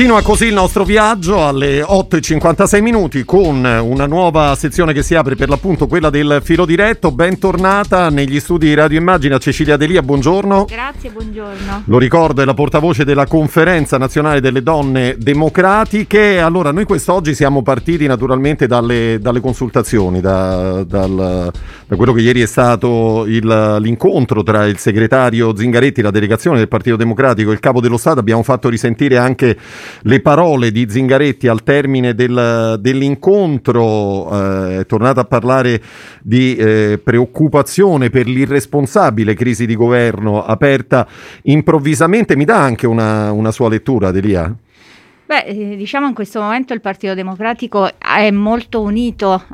Continua 0.00 0.22
così 0.22 0.46
il 0.46 0.54
nostro 0.54 0.84
viaggio 0.84 1.46
alle 1.46 1.82
8.56 1.82 2.80
minuti 2.80 3.22
con 3.26 3.62
una 3.62 4.06
nuova 4.06 4.54
sezione 4.54 4.94
che 4.94 5.02
si 5.02 5.14
apre 5.14 5.36
per 5.36 5.50
l'appunto 5.50 5.86
quella 5.86 6.08
del 6.08 6.40
filo 6.42 6.64
diretto. 6.64 7.10
Bentornata 7.12 8.08
negli 8.08 8.40
studi 8.40 8.68
di 8.68 8.72
Radio 8.72 8.98
Immagina 8.98 9.36
Cecilia 9.36 9.76
Delia, 9.76 10.00
buongiorno. 10.00 10.64
Grazie, 10.64 11.10
buongiorno. 11.10 11.82
Lo 11.84 11.98
ricordo, 11.98 12.40
è 12.40 12.46
la 12.46 12.54
portavoce 12.54 13.04
della 13.04 13.26
Conferenza 13.26 13.98
Nazionale 13.98 14.40
delle 14.40 14.62
Donne 14.62 15.16
Democratiche. 15.18 16.40
Allora, 16.40 16.72
noi 16.72 16.86
quest'oggi 16.86 17.34
siamo 17.34 17.60
partiti 17.60 18.06
naturalmente 18.06 18.66
dalle, 18.66 19.18
dalle 19.20 19.40
consultazioni, 19.40 20.22
da, 20.22 20.82
dal- 20.82 21.52
da 21.86 21.96
quello 21.96 22.14
che 22.14 22.22
ieri 22.22 22.40
è 22.40 22.46
stato 22.46 23.26
il- 23.26 23.76
l'incontro 23.80 24.42
tra 24.42 24.64
il 24.64 24.78
segretario 24.78 25.54
Zingaretti, 25.54 26.00
la 26.00 26.10
delegazione 26.10 26.56
del 26.56 26.68
Partito 26.68 26.96
Democratico 26.96 27.50
e 27.50 27.52
il 27.52 27.60
capo 27.60 27.82
dello 27.82 27.98
Stato. 27.98 28.18
Abbiamo 28.18 28.42
fatto 28.42 28.70
risentire 28.70 29.18
anche 29.18 29.58
le 30.02 30.20
parole 30.20 30.70
di 30.70 30.86
Zingaretti 30.88 31.48
al 31.48 31.62
termine 31.62 32.14
del- 32.14 32.78
dell'incontro. 32.80 34.28
eh, 34.30 34.80
è 34.80 34.86
tornato 34.86 35.20
a 35.20 35.24
parlare 35.24 35.80
di 36.22 36.56
eh, 36.56 37.00
preoccupazione 37.02 38.10
per 38.10 38.26
l'irresponsabile 38.26 39.34
crisi 39.34 39.66
di 39.66 39.74
governo 39.74 40.44
aperta 40.44 41.06
improvvisamente. 41.42 42.36
Mi 42.36 42.44
dà 42.44 42.58
anche 42.62 42.86
una, 42.86 43.32
una 43.32 43.50
sua 43.50 43.68
lettura, 43.68 44.10
Delia? 44.10 44.54
Beh, 45.30 45.44
eh, 45.44 45.76
diciamo 45.76 46.08
in 46.08 46.12
questo 46.12 46.40
momento 46.40 46.72
il 46.72 46.80
Partito 46.80 47.14
Democratico 47.14 47.88
è 48.00 48.32
molto 48.32 48.80
unito, 48.80 49.44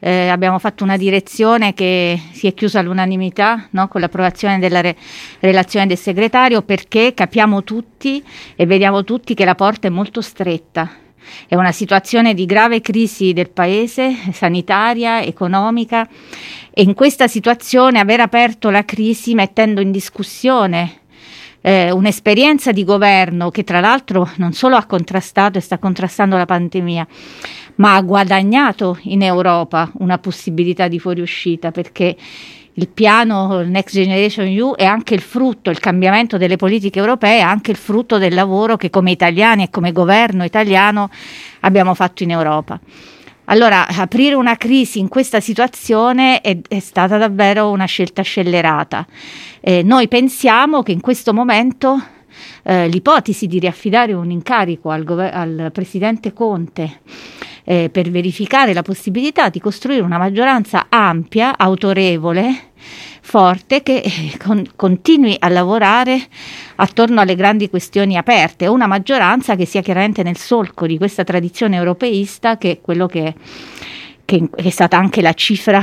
eh, 0.00 0.28
abbiamo 0.28 0.58
fatto 0.58 0.82
una 0.82 0.96
direzione 0.96 1.74
che 1.74 2.18
si 2.32 2.46
è 2.46 2.54
chiusa 2.54 2.78
all'unanimità 2.78 3.66
no? 3.72 3.86
con 3.88 4.00
l'approvazione 4.00 4.58
della 4.58 4.80
re- 4.80 4.96
relazione 5.40 5.86
del 5.86 5.98
segretario 5.98 6.62
perché 6.62 7.12
capiamo 7.12 7.62
tutti 7.64 8.24
e 8.56 8.64
vediamo 8.64 9.04
tutti 9.04 9.34
che 9.34 9.44
la 9.44 9.54
porta 9.54 9.88
è 9.88 9.90
molto 9.90 10.22
stretta. 10.22 10.90
È 11.46 11.54
una 11.54 11.72
situazione 11.72 12.32
di 12.32 12.46
grave 12.46 12.80
crisi 12.80 13.34
del 13.34 13.50
paese, 13.50 14.14
sanitaria, 14.32 15.20
economica 15.20 16.08
e 16.70 16.80
in 16.80 16.94
questa 16.94 17.28
situazione 17.28 17.98
aver 17.98 18.20
aperto 18.20 18.70
la 18.70 18.86
crisi 18.86 19.34
mettendo 19.34 19.82
in 19.82 19.90
discussione 19.90 21.02
eh, 21.66 21.90
un'esperienza 21.90 22.72
di 22.72 22.84
governo 22.84 23.50
che 23.50 23.64
tra 23.64 23.80
l'altro 23.80 24.28
non 24.36 24.52
solo 24.52 24.76
ha 24.76 24.84
contrastato 24.84 25.56
e 25.56 25.62
sta 25.62 25.78
contrastando 25.78 26.36
la 26.36 26.44
pandemia, 26.44 27.06
ma 27.76 27.94
ha 27.94 28.02
guadagnato 28.02 28.98
in 29.04 29.22
Europa 29.22 29.90
una 30.00 30.18
possibilità 30.18 30.88
di 30.88 30.98
fuoriuscita 30.98 31.70
perché 31.70 32.16
il 32.74 32.88
piano 32.88 33.62
Next 33.62 33.94
Generation 33.94 34.46
EU 34.46 34.74
è 34.74 34.84
anche 34.84 35.14
il 35.14 35.22
frutto, 35.22 35.70
il 35.70 35.78
cambiamento 35.78 36.36
delle 36.36 36.56
politiche 36.56 36.98
europee 36.98 37.38
è 37.38 37.40
anche 37.40 37.70
il 37.70 37.78
frutto 37.78 38.18
del 38.18 38.34
lavoro 38.34 38.76
che 38.76 38.90
come 38.90 39.12
italiani 39.12 39.62
e 39.62 39.70
come 39.70 39.90
governo 39.90 40.44
italiano 40.44 41.08
abbiamo 41.60 41.94
fatto 41.94 42.24
in 42.24 42.32
Europa. 42.32 42.78
Allora, 43.46 43.86
aprire 43.88 44.34
una 44.34 44.56
crisi 44.56 44.98
in 44.98 45.08
questa 45.08 45.38
situazione 45.38 46.40
è, 46.40 46.58
è 46.66 46.78
stata 46.78 47.18
davvero 47.18 47.70
una 47.70 47.84
scelta 47.84 48.22
scellerata. 48.22 49.06
Eh, 49.60 49.82
noi 49.82 50.08
pensiamo 50.08 50.82
che 50.82 50.92
in 50.92 51.00
questo 51.00 51.34
momento 51.34 52.02
eh, 52.62 52.88
l'ipotesi 52.88 53.46
di 53.46 53.58
riaffidare 53.58 54.14
un 54.14 54.30
incarico 54.30 54.90
al, 54.90 55.04
gover- 55.04 55.34
al 55.34 55.70
presidente 55.72 56.32
Conte 56.32 57.00
eh, 57.64 57.90
per 57.90 58.10
verificare 58.10 58.72
la 58.72 58.82
possibilità 58.82 59.50
di 59.50 59.60
costruire 59.60 60.02
una 60.02 60.18
maggioranza 60.18 60.86
ampia, 60.88 61.58
autorevole, 61.58 62.72
forte, 63.24 63.82
che 63.82 64.02
eh, 64.04 64.36
con- 64.38 64.66
continui 64.76 65.34
a 65.38 65.48
lavorare 65.48 66.20
attorno 66.76 67.22
alle 67.22 67.34
grandi 67.34 67.70
questioni 67.70 68.16
aperte, 68.16 68.66
una 68.66 68.86
maggioranza 68.86 69.56
che 69.56 69.64
sia 69.64 69.80
chiaramente 69.80 70.22
nel 70.22 70.36
solco 70.36 70.86
di 70.86 70.98
questa 70.98 71.24
tradizione 71.24 71.76
europeista 71.76 72.58
che 72.58 72.72
è 72.72 72.80
quello 72.80 73.06
che 73.06 73.34
che 74.26 74.48
è 74.54 74.70
stata 74.70 74.96
anche 74.96 75.20
la 75.20 75.34
cifra 75.34 75.82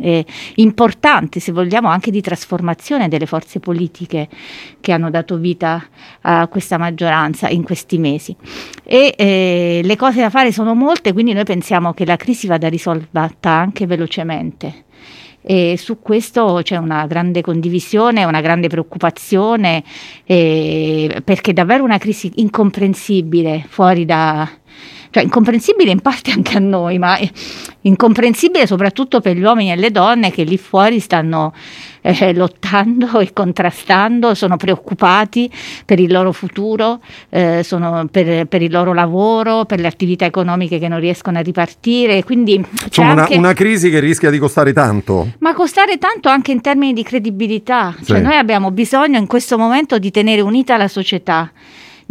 eh, 0.00 0.24
importante, 0.54 1.40
se 1.40 1.52
vogliamo, 1.52 1.88
anche 1.88 2.10
di 2.10 2.22
trasformazione 2.22 3.08
delle 3.08 3.26
forze 3.26 3.60
politiche 3.60 4.28
che 4.80 4.92
hanno 4.92 5.10
dato 5.10 5.36
vita 5.36 5.84
a 6.22 6.46
questa 6.48 6.78
maggioranza 6.78 7.50
in 7.50 7.62
questi 7.62 7.98
mesi. 7.98 8.34
E 8.82 9.14
eh, 9.14 9.80
le 9.84 9.96
cose 9.96 10.22
da 10.22 10.30
fare 10.30 10.52
sono 10.52 10.74
molte, 10.74 11.12
quindi 11.12 11.34
noi 11.34 11.44
pensiamo 11.44 11.92
che 11.92 12.06
la 12.06 12.16
crisi 12.16 12.46
vada 12.46 12.68
risolta 12.68 13.28
anche 13.42 13.86
velocemente. 13.86 14.84
E 15.42 15.76
su 15.76 15.98
questo 16.00 16.60
c'è 16.62 16.76
una 16.76 17.06
grande 17.06 17.40
condivisione, 17.40 18.24
una 18.24 18.40
grande 18.40 18.68
preoccupazione, 18.68 19.82
eh, 20.24 21.20
perché 21.24 21.50
è 21.50 21.54
davvero 21.54 21.82
una 21.84 21.98
crisi 21.98 22.30
incomprensibile 22.36 23.64
fuori 23.68 24.04
da, 24.04 24.48
cioè 25.12 25.22
incomprensibile 25.22 25.90
in 25.90 26.00
parte 26.00 26.30
anche 26.30 26.56
a 26.56 26.60
noi, 26.60 26.98
ma 26.98 27.18
incomprensibile 27.82 28.66
soprattutto 28.66 29.20
per 29.20 29.36
gli 29.36 29.42
uomini 29.42 29.70
e 29.70 29.76
le 29.76 29.90
donne 29.90 30.30
che 30.30 30.42
lì 30.42 30.56
fuori 30.56 31.00
stanno 31.00 31.52
eh, 32.00 32.32
lottando 32.32 33.20
e 33.20 33.34
contrastando, 33.34 34.34
sono 34.34 34.56
preoccupati 34.56 35.50
per 35.84 36.00
il 36.00 36.10
loro 36.10 36.32
futuro, 36.32 37.00
eh, 37.28 37.60
sono 37.62 38.08
per, 38.10 38.46
per, 38.46 38.62
il 38.62 38.72
loro 38.72 38.94
lavoro, 38.94 39.66
per 39.66 39.80
le 39.80 39.86
attività 39.86 40.24
economiche 40.24 40.78
che 40.78 40.88
non 40.88 40.98
riescono 40.98 41.36
a 41.36 41.42
ripartire. 41.42 42.24
Quindi 42.24 42.54
Insomma, 42.84 43.12
una, 43.12 43.22
anche... 43.22 43.36
una, 43.36 43.52
crisi 43.52 43.90
che 43.90 44.00
rischia 44.00 44.30
di 44.30 44.38
costare 44.38 44.72
tanto. 44.72 45.32
Ma 45.40 45.52
costare 45.52 45.98
tanto 45.98 46.30
anche 46.30 46.52
in 46.52 46.62
termini 46.62 46.94
di 46.94 47.02
credibilità. 47.02 47.94
Cioè, 48.02 48.16
sì. 48.16 48.22
noi 48.22 48.36
abbiamo 48.36 48.70
bisogno 48.70 49.18
in 49.18 49.26
questo 49.26 49.58
momento 49.58 49.98
di 49.98 50.10
tenere 50.10 50.40
unita 50.40 50.78
la 50.78 50.88
società 50.88 51.52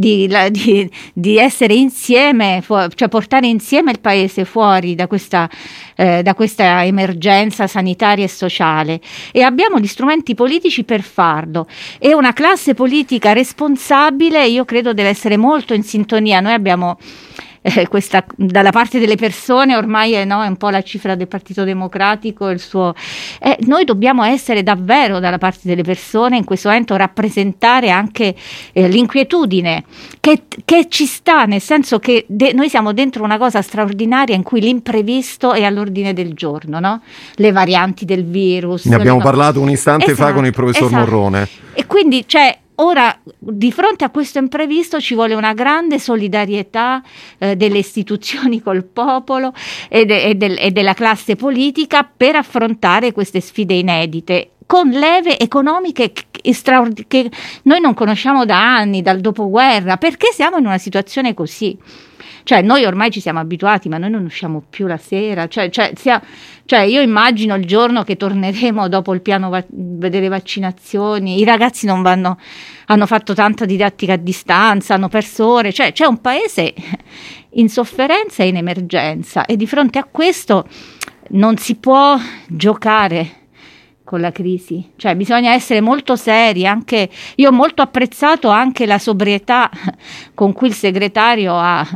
di, 0.01 0.27
di, 0.49 0.89
di 1.13 1.37
essere 1.37 1.75
insieme, 1.75 2.63
cioè 2.95 3.07
portare 3.07 3.45
insieme 3.45 3.91
il 3.91 3.99
paese 3.99 4.45
fuori 4.45 4.95
da 4.95 5.05
questa, 5.05 5.47
eh, 5.95 6.23
da 6.23 6.33
questa 6.33 6.83
emergenza 6.83 7.67
sanitaria 7.67 8.25
e 8.25 8.27
sociale 8.27 8.99
e 9.31 9.43
abbiamo 9.43 9.79
gli 9.79 9.85
strumenti 9.85 10.33
politici 10.33 10.83
per 10.83 11.01
farlo 11.01 11.67
e 11.99 12.15
una 12.15 12.33
classe 12.33 12.73
politica 12.73 13.33
responsabile 13.33 14.47
io 14.47 14.65
credo 14.65 14.93
deve 14.93 15.09
essere 15.09 15.37
molto 15.37 15.73
in 15.75 15.83
sintonia. 15.83 16.39
Noi 16.39 16.53
abbiamo 16.53 16.97
eh, 17.61 17.87
questa, 17.87 18.25
dalla 18.35 18.71
parte 18.71 18.99
delle 18.99 19.15
persone 19.15 19.75
ormai 19.75 20.13
è, 20.13 20.25
no, 20.25 20.43
è, 20.43 20.47
un 20.47 20.57
po' 20.57 20.69
la 20.69 20.81
cifra 20.81 21.15
del 21.15 21.27
Partito 21.27 21.63
Democratico, 21.63 22.49
il 22.49 22.59
suo, 22.59 22.95
eh, 23.39 23.57
noi 23.61 23.85
dobbiamo 23.85 24.23
essere 24.23 24.63
davvero 24.63 25.19
dalla 25.19 25.37
parte 25.37 25.61
delle 25.63 25.83
persone, 25.83 26.37
in 26.37 26.43
questo 26.43 26.69
momento 26.69 26.95
rappresentare 26.95 27.91
anche 27.91 28.35
eh, 28.73 28.87
l'inquietudine 28.87 29.83
che, 30.19 30.43
che, 30.65 30.87
ci 30.89 31.05
sta, 31.05 31.45
nel 31.45 31.61
senso 31.61 31.99
che 31.99 32.25
de- 32.27 32.53
noi 32.53 32.67
siamo 32.67 32.93
dentro 32.93 33.23
una 33.23 33.37
cosa 33.37 33.61
straordinaria 33.61 34.35
in 34.35 34.43
cui 34.43 34.59
l'imprevisto 34.61 35.53
è 35.53 35.63
all'ordine 35.63 36.13
del 36.13 36.33
giorno, 36.33 36.79
no? 36.79 37.01
le 37.35 37.51
varianti 37.51 38.05
del 38.05 38.25
virus. 38.25 38.85
Ne 38.85 38.95
abbiamo 38.95 39.19
parlato 39.19 39.61
un 39.61 39.69
istante 39.69 40.11
esatto, 40.11 40.27
fa 40.29 40.33
con 40.33 40.45
il 40.45 40.51
professor 40.51 40.87
esatto. 40.87 40.99
Morrone. 40.99 41.47
E 41.73 41.85
quindi 41.85 42.25
c'è 42.25 42.57
Ora, 42.83 43.15
di 43.37 43.71
fronte 43.71 44.03
a 44.03 44.09
questo 44.09 44.39
imprevisto 44.39 44.99
ci 44.99 45.13
vuole 45.13 45.35
una 45.35 45.53
grande 45.53 45.99
solidarietà 45.99 47.03
eh, 47.37 47.55
delle 47.55 47.77
istituzioni 47.77 48.59
col 48.63 48.83
popolo 48.83 49.53
e, 49.87 50.05
de- 50.05 50.23
e, 50.23 50.35
del- 50.35 50.57
e 50.59 50.71
della 50.71 50.95
classe 50.95 51.35
politica 51.35 52.03
per 52.03 52.35
affrontare 52.35 53.11
queste 53.11 53.39
sfide 53.39 53.75
inedite 53.75 54.51
con 54.65 54.89
leve 54.89 55.37
economiche 55.37 56.11
che 56.11 57.29
noi 57.63 57.81
non 57.81 57.93
conosciamo 57.93 58.45
da 58.45 58.75
anni, 58.77 59.01
dal 59.01 59.19
dopoguerra, 59.19 59.97
perché 59.97 60.31
siamo 60.33 60.57
in 60.57 60.65
una 60.65 60.77
situazione 60.77 61.33
così. 61.33 61.77
Cioè, 62.43 62.61
noi 62.61 62.85
ormai 62.85 63.11
ci 63.11 63.19
siamo 63.19 63.39
abituati, 63.39 63.89
ma 63.89 63.97
noi 63.97 64.09
non 64.09 64.25
usciamo 64.25 64.63
più 64.69 64.87
la 64.87 64.97
sera. 64.97 65.47
Cioè, 65.47 65.69
cioè, 65.69 65.91
sia, 65.95 66.21
cioè 66.65 66.79
io 66.81 67.01
immagino 67.01 67.55
il 67.55 67.65
giorno 67.65 68.03
che 68.03 68.17
torneremo 68.17 68.87
dopo 68.87 69.13
il 69.13 69.21
piano 69.21 69.49
va- 69.49 69.63
vedere 69.67 70.27
vaccinazioni, 70.27 71.39
i 71.39 71.43
ragazzi 71.43 71.85
non 71.85 72.01
vanno, 72.01 72.37
hanno 72.87 73.05
fatto 73.05 73.33
tanta 73.33 73.65
didattica 73.65 74.13
a 74.13 74.17
distanza, 74.17 74.93
hanno 74.93 75.07
perso 75.07 75.47
ore, 75.47 75.73
cioè 75.73 75.91
c'è 75.91 76.05
un 76.05 76.19
paese 76.21 76.73
in 77.55 77.69
sofferenza 77.69 78.43
e 78.43 78.47
in 78.47 78.57
emergenza. 78.57 79.45
E 79.45 79.57
di 79.57 79.67
fronte 79.67 79.99
a 79.99 80.07
questo 80.09 80.67
non 81.29 81.57
si 81.57 81.75
può 81.75 82.17
giocare 82.47 83.39
con 84.03 84.19
la 84.19 84.31
crisi, 84.31 84.91
cioè 84.97 85.15
bisogna 85.15 85.53
essere 85.53 85.79
molto 85.79 86.17
seri, 86.17 86.67
anche 86.67 87.09
io 87.35 87.47
ho 87.47 87.53
molto 87.53 87.81
apprezzato 87.81 88.49
anche 88.49 88.85
la 88.85 88.99
sobrietà 88.99 89.69
con 90.33 90.51
cui 90.51 90.67
il 90.67 90.73
segretario 90.73 91.53
ha 91.55 91.87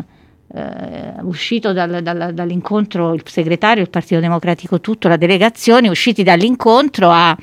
eh, 0.56 1.22
uscito 1.24 1.74
dal, 1.74 2.02
dal, 2.02 2.34
dall'incontro 2.34 3.14
il 3.14 3.24
segretario, 3.26 3.84
il 3.84 3.90
Partito 3.90 4.22
Democratico 4.22 4.80
tutto, 4.80 5.10
la 5.10 5.18
delegazione, 5.18 5.90
usciti 5.90 6.24
dall'incontro 6.24 7.10
ha 7.12 7.38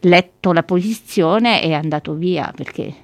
letto 0.00 0.52
la 0.52 0.62
posizione 0.62 1.62
e 1.62 1.68
è 1.68 1.72
andato 1.74 2.14
via 2.14 2.50
perché 2.54 2.94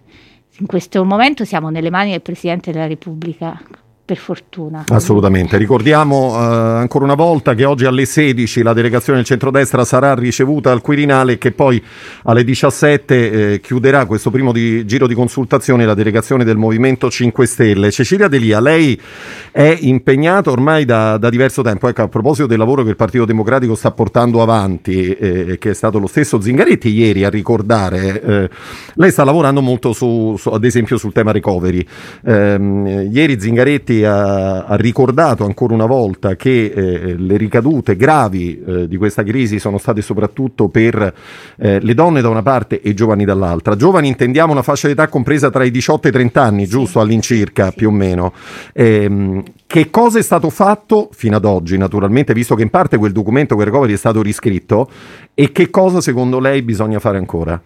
in 0.59 0.67
questo 0.67 1.05
momento 1.05 1.45
siamo 1.45 1.69
nelle 1.69 1.91
mani 1.91 2.13
del 2.13 2.23
Presidente 2.23 2.73
della 2.73 2.87
Repubblica 2.87 3.61
per 4.05 4.19
fortuna. 4.19 4.85
Assolutamente. 4.89 5.57
Ricordiamo 5.57 6.35
eh, 6.35 6.45
ancora 6.79 7.05
una 7.05 7.15
volta 7.15 7.55
che 7.55 7.65
oggi 7.65 7.87
alle 7.87 8.05
16 8.05 8.63
la 8.63 8.75
delegazione 8.75 9.19
del 9.19 9.27
centrodestra 9.27 9.83
sarà 9.87 10.15
ricevuta 10.15 10.71
al 10.71 10.83
Quirinale 10.83 11.33
e 11.33 11.39
che 11.39 11.53
poi 11.53 11.83
alle 12.25 12.45
17 12.45 13.53
eh, 13.55 13.61
chiuderà 13.61 14.05
questo 14.05 14.31
primo 14.31 14.53
di, 14.53 14.85
giro 14.85 15.07
di 15.07 15.15
consultazione 15.15 15.87
la 15.87 15.95
delegazione 15.95 16.45
del 16.45 16.59
Movimento 16.59 17.11
5 17.11 17.47
Stelle. 17.47 17.91
Cecilia 17.91 18.29
Delia, 18.29 18.61
lei 18.61 19.01
è 19.51 19.75
impegnata 19.81 20.51
ormai 20.51 20.85
da, 20.85 21.17
da 21.17 21.31
diverso 21.31 21.63
tempo. 21.63 21.89
Ecco, 21.89 22.03
a 22.03 22.09
proposito 22.09 22.47
del 22.47 22.59
lavoro 22.59 22.83
che 22.83 22.91
il 22.91 22.97
Partito 22.97 23.25
Democratico 23.25 23.75
sta 23.75 23.91
portando 23.93 24.43
avanti, 24.43 25.15
eh, 25.15 25.57
che 25.59 25.71
è 25.71 25.75
stato 25.75 25.99
lo 25.99 26.09
stesso 26.09 26.43
Zingaretti 26.43 26.91
ieri 26.91 27.25
a 27.25 27.31
ricordare, 27.31 28.21
eh, 28.21 28.51
lei 28.97 29.11
sta 29.11 29.25
lavorando 29.25 29.63
molto 29.63 29.95
su, 29.95 30.37
su, 30.39 30.51
ad 30.51 30.65
esempio 30.65 30.99
sul 30.99 31.15
tema 31.15 31.33
recovery. 31.33 31.87
Ehm, 32.27 33.09
ieri 33.11 33.41
Zingaretti 33.41 33.93
Moretti 33.95 34.05
ha, 34.05 34.65
ha, 34.65 34.75
ricordato 34.77 35.45
ancora 35.45 35.75
una 35.75 35.87
volta 35.87 36.35
che 36.35 36.73
eh, 36.75 37.17
le 37.17 37.37
ricadute 37.37 37.97
gravi 37.97 38.63
eh, 38.67 38.89
di 38.89 38.97
questa 38.97 39.23
crisi 39.23 39.59
sono 39.59 39.79
state 39.79 40.03
soprattutto 40.03 40.69
per 40.69 41.15
eh, 41.57 41.81
le 41.81 41.95
donne 41.95 42.21
da 42.21 42.29
una 42.29 42.43
parte 42.43 42.81
e 42.81 42.91
i 42.91 42.95
giovani 42.95 43.25
dall'altra. 43.25 43.77
Giovani 43.77 44.09
intendiamo 44.09 44.53
una 44.53 44.63
fascia 44.63 44.89
d'età 44.89 45.09
compresa 45.09 45.51
tra 45.51 45.65
i 45.65 45.71
18 45.71 46.07
e 46.07 46.11
i 46.11 46.13
30 46.13 46.43
anni, 46.43 46.67
giusto 46.67 47.01
all'incirca 47.01 47.71
più 47.71 47.89
o 47.89 47.93
meno. 47.93 48.33
Ehm, 48.73 49.43
che 49.67 49.91
cosa 49.91 50.19
è 50.19 50.23
stato 50.23 50.51
fatto 50.51 51.09
fino 51.13 51.37
ad 51.37 51.45
oggi, 51.45 51.77
naturalmente, 51.77 52.33
visto 52.33 52.55
che 52.55 52.63
in 52.63 52.71
parte 52.71 52.97
quel 52.97 53.13
documento, 53.13 53.55
quel 53.55 53.67
recovery 53.67 53.93
è 53.93 53.97
stato 53.97 54.23
riscritto, 54.23 54.89
e 55.35 55.53
che 55.53 55.71
cosa 55.71 56.01
secondo 56.01 56.39
lei 56.39 56.63
bisogna 56.63 56.99
fare 56.99 57.19
ancora? 57.19 57.61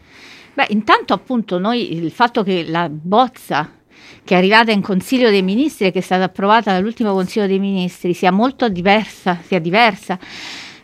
Beh, 0.55 0.66
intanto 0.70 1.12
appunto 1.12 1.59
noi 1.59 1.95
il 1.95 2.11
fatto 2.11 2.43
che 2.43 2.64
la 2.66 2.89
bozza 2.91 3.78
che 4.24 4.34
è 4.34 4.36
arrivata 4.36 4.72
in 4.72 4.82
Consiglio 4.82 5.30
dei 5.30 5.42
Ministri 5.42 5.86
e 5.86 5.90
che 5.90 5.98
è 5.98 6.02
stata 6.02 6.24
approvata 6.24 6.72
dall'ultimo 6.72 7.12
Consiglio 7.12 7.46
dei 7.46 7.59
Ministri 7.59 8.14
sia 8.14 8.30
molto 8.30 8.68
diversa, 8.68 9.38
sia 9.46 9.59
diversa 9.59 10.18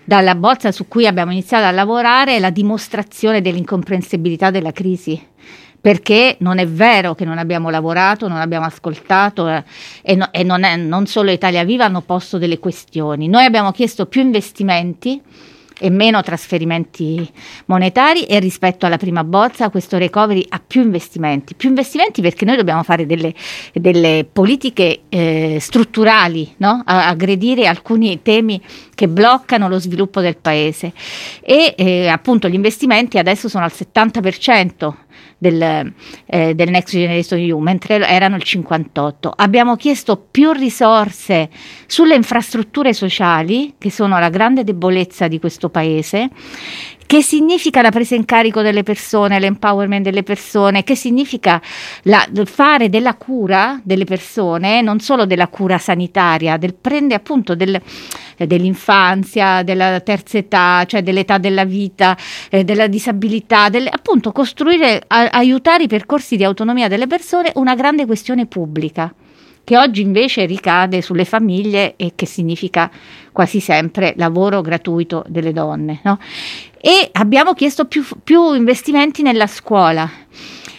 dalla 0.04 0.34
bozza 0.34 0.70
su 0.70 0.86
cui 0.86 1.06
abbiamo 1.06 1.32
iniziato 1.32 1.64
a 1.64 1.70
lavorare 1.70 2.36
è 2.36 2.38
la 2.38 2.50
dimostrazione 2.50 3.40
dell'incomprensibilità 3.40 4.50
della 4.50 4.72
crisi 4.72 5.20
perché 5.84 6.36
non 6.40 6.56
è 6.56 6.66
vero 6.66 7.14
che 7.14 7.26
non 7.26 7.36
abbiamo 7.36 7.68
lavorato, 7.68 8.26
non 8.26 8.38
abbiamo 8.38 8.64
ascoltato 8.64 9.46
eh, 9.48 9.64
e, 10.00 10.14
no, 10.14 10.28
e 10.32 10.42
non, 10.42 10.64
è, 10.64 10.76
non 10.76 11.04
solo 11.04 11.30
Italia 11.30 11.62
Viva 11.62 11.84
hanno 11.84 12.00
posto 12.00 12.38
delle 12.38 12.58
questioni. 12.58 13.28
Noi 13.28 13.44
abbiamo 13.44 13.70
chiesto 13.70 14.06
più 14.06 14.22
investimenti 14.22 15.20
e 15.78 15.90
meno 15.90 16.22
trasferimenti 16.22 17.28
monetari 17.66 18.24
e 18.24 18.38
rispetto 18.38 18.86
alla 18.86 18.96
prima 18.96 19.24
bozza 19.24 19.70
questo 19.70 19.98
recovery 19.98 20.44
ha 20.48 20.62
più 20.64 20.82
investimenti, 20.82 21.54
più 21.54 21.68
investimenti 21.68 22.22
perché 22.22 22.44
noi 22.44 22.56
dobbiamo 22.56 22.82
fare 22.82 23.06
delle, 23.06 23.34
delle 23.72 24.26
politiche 24.30 25.02
eh, 25.08 25.58
strutturali, 25.60 26.54
no? 26.58 26.82
aggredire 26.84 27.66
alcuni 27.66 28.22
temi 28.22 28.60
che 28.94 29.08
bloccano 29.08 29.68
lo 29.68 29.78
sviluppo 29.78 30.20
del 30.20 30.36
paese 30.36 30.92
e 31.40 31.74
eh, 31.76 32.08
appunto 32.08 32.48
gli 32.48 32.54
investimenti 32.54 33.18
adesso 33.18 33.48
sono 33.48 33.64
al 33.64 33.72
70% 33.74 34.92
del, 35.38 35.92
eh, 36.26 36.54
del 36.54 36.70
Next 36.70 36.92
Generation 36.92 37.40
EU, 37.40 37.58
mentre 37.58 38.06
erano 38.06 38.36
il 38.36 38.42
58. 38.42 39.32
Abbiamo 39.34 39.76
chiesto 39.76 40.16
più 40.30 40.52
risorse 40.52 41.48
sulle 41.86 42.14
infrastrutture 42.14 42.92
sociali, 42.92 43.74
che 43.78 43.90
sono 43.90 44.18
la 44.18 44.30
grande 44.30 44.64
debolezza 44.64 45.28
di 45.28 45.38
questo 45.38 45.68
paese, 45.68 46.30
che 47.14 47.22
significa 47.22 47.80
la 47.80 47.92
presa 47.92 48.16
in 48.16 48.24
carico 48.24 48.60
delle 48.60 48.82
persone, 48.82 49.38
l'empowerment 49.38 50.02
delle 50.02 50.24
persone, 50.24 50.82
che 50.82 50.96
significa 50.96 51.62
la, 52.02 52.26
fare 52.44 52.88
della 52.88 53.14
cura 53.14 53.80
delle 53.84 54.02
persone, 54.02 54.80
non 54.80 54.98
solo 54.98 55.24
della 55.24 55.46
cura 55.46 55.78
sanitaria, 55.78 56.56
del 56.56 56.74
prende 56.74 57.14
appunto 57.14 57.54
del, 57.54 57.80
dell'infanzia, 58.36 59.62
della 59.62 60.00
terza 60.00 60.38
età, 60.38 60.84
cioè 60.86 61.04
dell'età 61.04 61.38
della 61.38 61.62
vita, 61.62 62.18
eh, 62.50 62.64
della 62.64 62.88
disabilità, 62.88 63.68
del, 63.68 63.86
appunto 63.88 64.32
costruire, 64.32 65.00
a, 65.06 65.26
aiutare 65.26 65.84
i 65.84 65.88
percorsi 65.88 66.34
di 66.34 66.42
autonomia 66.42 66.88
delle 66.88 67.06
persone, 67.06 67.52
una 67.54 67.76
grande 67.76 68.06
questione 68.06 68.46
pubblica 68.46 69.14
che 69.64 69.78
oggi 69.78 70.02
invece 70.02 70.44
ricade 70.44 71.00
sulle 71.00 71.24
famiglie 71.24 71.94
e 71.96 72.12
che 72.14 72.26
significa 72.26 72.90
quasi 73.34 73.58
sempre 73.58 74.14
lavoro 74.16 74.60
gratuito 74.60 75.24
delle 75.26 75.52
donne. 75.52 75.98
No? 76.04 76.18
E 76.80 77.08
abbiamo 77.12 77.52
chiesto 77.52 77.84
più, 77.86 78.04
più 78.22 78.54
investimenti 78.54 79.22
nella 79.22 79.48
scuola 79.48 80.08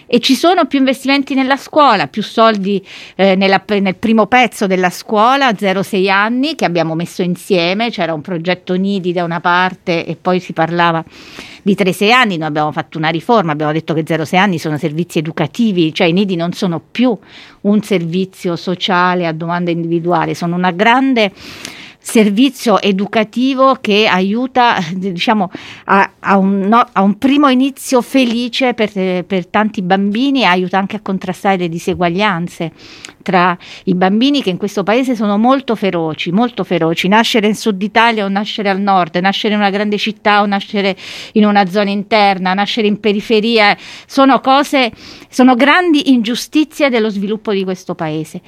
e 0.07 0.19
ci 0.19 0.35
sono 0.35 0.65
più 0.65 0.79
investimenti 0.79 1.33
nella 1.33 1.57
scuola, 1.57 2.07
più 2.07 2.21
soldi 2.21 2.85
eh, 3.15 3.35
nella, 3.35 3.63
nel 3.67 3.95
primo 3.95 4.27
pezzo 4.27 4.67
della 4.67 4.89
scuola, 4.89 5.49
0-6 5.49 6.09
anni, 6.09 6.55
che 6.55 6.65
abbiamo 6.65 6.95
messo 6.95 7.21
insieme, 7.23 7.89
c'era 7.89 8.13
un 8.13 8.21
progetto 8.21 8.75
Nidi 8.75 9.11
da 9.13 9.23
una 9.23 9.41
parte 9.41 10.05
e 10.05 10.15
poi 10.15 10.39
si 10.39 10.53
parlava 10.53 11.03
di 11.63 11.73
3-6 11.73 12.11
anni, 12.11 12.37
noi 12.37 12.47
abbiamo 12.47 12.71
fatto 12.71 12.99
una 12.99 13.09
riforma, 13.09 13.51
abbiamo 13.51 13.71
detto 13.71 13.93
che 13.95 14.03
0-6 14.03 14.35
anni 14.37 14.59
sono 14.59 14.77
servizi 14.77 15.17
educativi, 15.17 15.93
cioè 15.93 16.07
i 16.07 16.13
nidi 16.13 16.35
non 16.35 16.53
sono 16.53 16.79
più 16.79 17.17
un 17.61 17.81
servizio 17.81 18.55
sociale 18.55 19.25
a 19.25 19.33
domanda 19.33 19.71
individuale, 19.71 20.35
sono 20.35 20.55
una 20.55 20.71
grande 20.71 21.31
servizio 22.05 22.79
educativo 22.79 23.77
che 23.81 24.05
aiuta 24.05 24.77
diciamo, 24.93 25.49
a, 25.85 26.11
a, 26.19 26.37
un, 26.37 26.59
no, 26.59 26.87
a, 26.91 27.01
un, 27.01 27.17
primo 27.17 27.49
inizio 27.49 28.03
felice 28.03 28.75
per, 28.75 29.25
per, 29.25 29.47
tanti 29.47 29.81
bambini 29.81 30.45
aiuta 30.45 30.77
anche 30.77 30.97
a 30.97 31.01
contrastare 31.01 31.57
le 31.57 31.67
diseguaglianze 31.67 32.71
tra 33.23 33.57
i 33.85 33.95
bambini 33.95 34.43
che 34.43 34.51
in 34.51 34.57
questo 34.57 34.83
paese 34.83 35.15
sono 35.15 35.39
molto 35.39 35.75
feroci, 35.75 36.31
molto 36.31 36.63
feroci. 36.63 37.07
Nascere 37.07 37.47
in 37.47 37.55
sud 37.55 37.81
Italia 37.81 38.23
o 38.23 38.27
nascere 38.27 38.69
al 38.69 38.79
nord, 38.79 39.15
nascere 39.15 39.55
in 39.55 39.59
una 39.59 39.71
grande 39.71 39.97
città 39.97 40.43
o 40.43 40.45
nascere 40.45 40.95
in 41.31 41.43
una 41.43 41.65
zona 41.65 41.89
interna, 41.89 42.53
nascere 42.53 42.85
in 42.85 42.99
periferia, 42.99 43.75
sono 44.05 44.39
cose, 44.41 44.91
sono 45.27 45.55
grandi 45.55 46.11
ingiustizie 46.11 46.89
dello 46.89 47.09
sviluppo 47.09 47.51
di 47.51 47.63
questo 47.63 47.95
paese. 47.95 48.41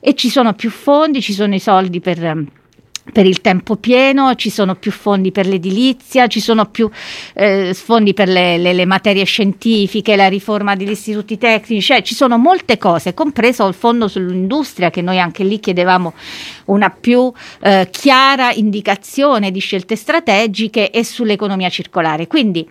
E 0.00 0.14
ci 0.14 0.28
sono 0.28 0.54
più 0.54 0.70
fondi, 0.70 1.22
ci 1.22 1.32
sono 1.32 1.54
i 1.54 1.60
soldi 1.60 2.00
per 2.00 2.62
per 3.12 3.26
il 3.26 3.40
tempo 3.40 3.76
pieno, 3.76 4.34
ci 4.34 4.50
sono 4.50 4.74
più 4.76 4.90
fondi 4.90 5.30
per 5.30 5.46
l'edilizia, 5.46 6.26
ci 6.26 6.40
sono 6.40 6.66
più 6.66 6.88
eh, 7.34 7.74
fondi 7.74 8.14
per 8.14 8.28
le, 8.28 8.56
le, 8.56 8.72
le, 8.72 8.84
materie 8.86 9.24
scientifiche, 9.24 10.16
la 10.16 10.28
riforma 10.28 10.74
degli 10.74 10.90
istituti 10.90 11.36
tecnici, 11.36 11.84
cioè 11.84 12.02
ci 12.02 12.14
sono 12.14 12.38
molte 12.38 12.78
cose, 12.78 13.12
compreso 13.12 13.66
il 13.66 13.74
fondo 13.74 14.08
sull'industria 14.08 14.90
che 14.90 15.02
noi 15.02 15.20
anche 15.20 15.44
lì 15.44 15.60
chiedevamo 15.60 16.14
una 16.66 16.88
più 16.88 17.30
eh, 17.60 17.88
chiara 17.90 18.52
indicazione 18.52 19.50
di 19.50 19.60
scelte 19.60 19.96
strategiche 19.96 20.90
e 20.90 21.04
sull'economia 21.04 21.68
circolare. 21.68 22.26
Quindi 22.26 22.66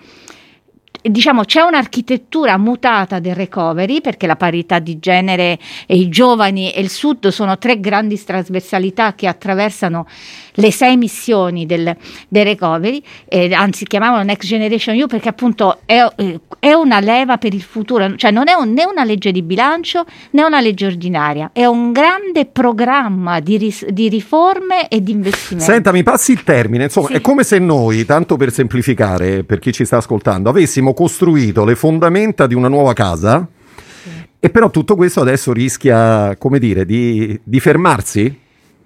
diciamo 1.09 1.43
c'è 1.43 1.61
un'architettura 1.61 2.57
mutata 2.57 3.19
del 3.19 3.35
recovery 3.35 4.01
perché 4.01 4.27
la 4.27 4.35
parità 4.35 4.79
di 4.79 4.99
genere 4.99 5.59
e 5.85 5.97
i 5.97 6.09
giovani 6.09 6.71
e 6.71 6.81
il 6.81 6.89
sud 6.89 7.27
sono 7.27 7.57
tre 7.57 7.79
grandi 7.79 8.21
trasversalità 8.23 9.13
che 9.13 9.27
attraversano 9.27 10.07
le 10.55 10.71
sei 10.71 10.97
missioni 10.97 11.65
del, 11.65 11.95
del 12.27 12.43
recovery, 12.43 13.01
eh, 13.27 13.53
anzi 13.53 13.85
chiamavano 13.85 14.23
Next 14.23 14.47
Generation 14.47 14.95
EU 14.95 15.07
perché 15.07 15.29
appunto 15.29 15.79
è, 15.85 16.05
eh, 16.15 16.39
è, 16.59 16.73
una 16.73 16.99
leva 16.99 17.37
per 17.37 17.53
il 17.53 17.61
futuro, 17.61 18.15
cioè 18.15 18.31
non 18.31 18.47
è 18.47 18.53
un, 18.53 18.71
né 18.71 18.85
una 18.85 19.03
legge 19.03 19.31
di 19.31 19.41
bilancio 19.41 20.05
né 20.31 20.43
una 20.43 20.59
legge 20.59 20.85
ordinaria, 20.85 21.49
è 21.53 21.65
un 21.65 21.91
grande 21.91 22.45
programma 22.45 23.39
di, 23.39 23.57
ris- 23.57 23.87
di 23.87 24.09
riforme 24.09 24.87
e 24.87 25.01
di 25.01 25.11
investimenti. 25.11 25.71
Senta, 25.71 25.91
mi 25.91 26.03
passi 26.03 26.33
il 26.33 26.43
termine, 26.43 26.85
insomma 26.85 27.07
sì. 27.07 27.13
è 27.13 27.21
come 27.21 27.43
se 27.43 27.59
noi, 27.59 28.05
tanto 28.05 28.37
per 28.37 28.51
semplificare 28.51 29.43
per 29.43 29.59
chi 29.59 29.71
ci 29.71 29.85
sta 29.85 29.97
ascoltando, 29.97 30.49
avessimo 30.49 30.92
costruito 30.93 31.65
le 31.65 31.75
fondamenta 31.75 32.47
di 32.47 32.55
una 32.55 32.67
nuova 32.67 32.93
casa. 32.93 33.47
E 34.39 34.49
però 34.49 34.69
tutto 34.69 34.95
questo 34.95 35.21
adesso 35.21 35.53
rischia, 35.53 36.35
come 36.37 36.59
dire, 36.59 36.85
di, 36.85 37.39
di 37.43 37.59
fermarsi? 37.61 38.39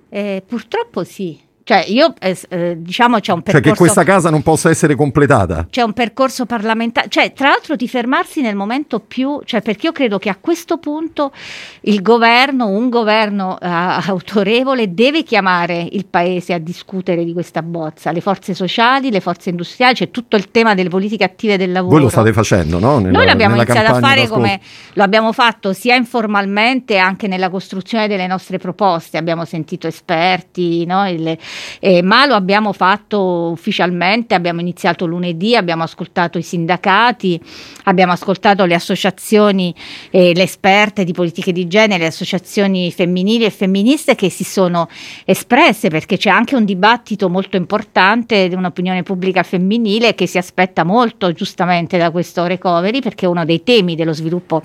Eh, 0.10 0.44
purtroppo 0.46 1.04
sì. 1.04 1.40
Cioè, 1.68 1.84
io 1.90 2.14
eh, 2.22 2.38
eh, 2.48 2.78
diciamo 2.80 3.20
c'è 3.20 3.34
un 3.34 3.42
percorso. 3.42 3.68
Cioè, 3.68 3.74
che 3.74 3.78
questa 3.78 4.06
casa 4.06 4.30
non 4.30 4.42
possa 4.42 4.70
essere 4.70 4.96
completata. 4.96 5.68
C'è 5.70 5.82
un 5.82 5.92
percorso 5.92 6.46
parlamentare. 6.46 7.10
Cioè, 7.10 7.34
tra 7.34 7.50
l'altro, 7.50 7.76
di 7.76 7.90
fermarsi 7.90 8.40
nel 8.40 8.56
momento 8.56 9.02
più. 9.02 9.42
Cioè, 9.44 9.62
perché 9.62 9.88
io 9.88 9.92
credo 9.92 10.18
che 10.18 10.30
a 10.30 10.38
questo 10.40 10.78
punto 10.78 11.34
il 11.82 12.02
governo, 12.02 12.68
un 12.68 12.88
governo 12.88 13.58
uh, 13.60 13.66
autorevole, 14.08 14.94
deve 14.94 15.24
chiamare 15.24 15.86
il 15.92 16.06
paese 16.06 16.54
a 16.54 16.58
discutere 16.58 17.26
di 17.26 17.34
questa 17.34 17.62
bozza. 17.62 18.14
Le 18.14 18.22
forze 18.22 18.54
sociali, 18.54 19.12
le 19.12 19.20
forze 19.20 19.50
industriali, 19.50 19.94
c'è 19.94 20.10
tutto 20.10 20.38
il 20.38 20.50
tema 20.52 20.74
delle 20.74 20.88
politiche 20.88 21.26
attive 21.26 21.58
del 21.58 21.74
lavoro. 21.74 21.96
Voi 21.96 22.04
lo 22.04 22.10
state 22.10 22.32
facendo, 22.32 22.80
no? 22.80 23.00
Nella, 23.00 23.18
Noi 23.18 23.26
l'abbiamo 23.26 23.56
iniziato 23.56 23.94
a 23.94 24.00
fare 24.00 24.30
come 24.30 24.62
lo 24.94 25.04
abbiamo 25.04 25.34
fatto 25.34 25.74
sia 25.74 25.96
informalmente 25.96 26.98
anche 26.98 27.28
nella 27.28 27.50
costruzione 27.50 28.08
delle 28.08 28.26
nostre 28.26 28.58
proposte. 28.58 29.18
Abbiamo 29.18 29.44
sentito 29.44 29.86
esperti, 29.86 30.86
no? 30.86 31.06
Il, 31.10 31.38
eh, 31.80 32.02
ma 32.02 32.26
lo 32.26 32.36
abbiamo 32.36 32.74
fatto 32.74 33.50
ufficialmente, 33.52 34.36
abbiamo 34.36 34.62
iniziato 34.62 35.06
lunedì, 35.06 35.56
abbiamo 35.56 35.84
ascoltato 35.84 36.38
i 36.38 36.44
sindacati, 36.44 37.40
abbiamo 37.84 38.14
ascoltato 38.14 38.66
le 38.66 38.76
associazioni, 38.76 39.74
eh, 40.10 40.34
le 40.34 40.44
esperte 40.44 41.04
di 41.04 41.14
politiche 41.14 41.52
di 41.52 41.68
genere, 41.68 42.00
le 42.00 42.08
associazioni 42.08 42.92
femminili 42.92 43.46
e 43.46 43.50
femministe 43.50 44.16
che 44.16 44.30
si 44.30 44.44
sono 44.44 44.88
espresse 45.26 45.90
perché 45.90 46.18
c'è 46.18 46.30
anche 46.30 46.56
un 46.56 46.66
dibattito 46.66 47.30
molto 47.30 47.58
importante 47.58 48.48
di 48.48 48.56
un'opinione 48.56 49.04
pubblica 49.04 49.44
femminile 49.44 50.16
che 50.16 50.28
si 50.28 50.38
aspetta 50.38 50.84
molto 50.84 51.32
giustamente 51.32 51.98
da 51.98 52.12
questo 52.12 52.46
recovery 52.46 53.02
perché 53.02 53.26
uno 53.26 53.46
dei 53.46 53.64
temi 53.64 53.96
dello 53.96 54.14
sviluppo 54.14 54.64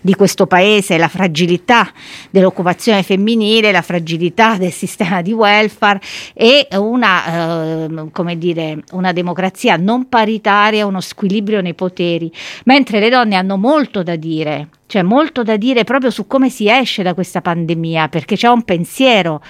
di 0.00 0.14
questo 0.14 0.46
paese 0.46 0.94
è 0.94 0.98
la 0.98 1.08
fragilità 1.08 1.90
dell'occupazione 2.30 3.02
femminile, 3.02 3.72
la 3.72 3.82
fragilità 3.82 4.56
del 4.56 4.72
sistema 4.72 5.22
di 5.22 5.32
welfare 5.32 6.00
e 6.34 6.66
una, 6.72 7.86
eh, 7.86 8.08
come 8.12 8.38
dire, 8.38 8.82
una 8.92 9.12
democrazia 9.12 9.76
non 9.76 10.08
paritaria, 10.08 10.86
uno 10.86 11.00
squilibrio 11.00 11.60
nei 11.60 11.74
poteri, 11.74 12.32
mentre 12.64 13.00
le 13.00 13.10
donne 13.10 13.36
hanno 13.36 13.56
molto 13.56 14.02
da 14.02 14.16
dire 14.16 14.68
c'è 14.92 15.00
molto 15.00 15.42
da 15.42 15.56
dire 15.56 15.84
proprio 15.84 16.10
su 16.10 16.26
come 16.26 16.50
si 16.50 16.68
esce 16.68 17.02
da 17.02 17.14
questa 17.14 17.40
pandemia, 17.40 18.08
perché 18.08 18.36
c'è 18.36 18.48
un 18.48 18.62
pensiero, 18.62 19.40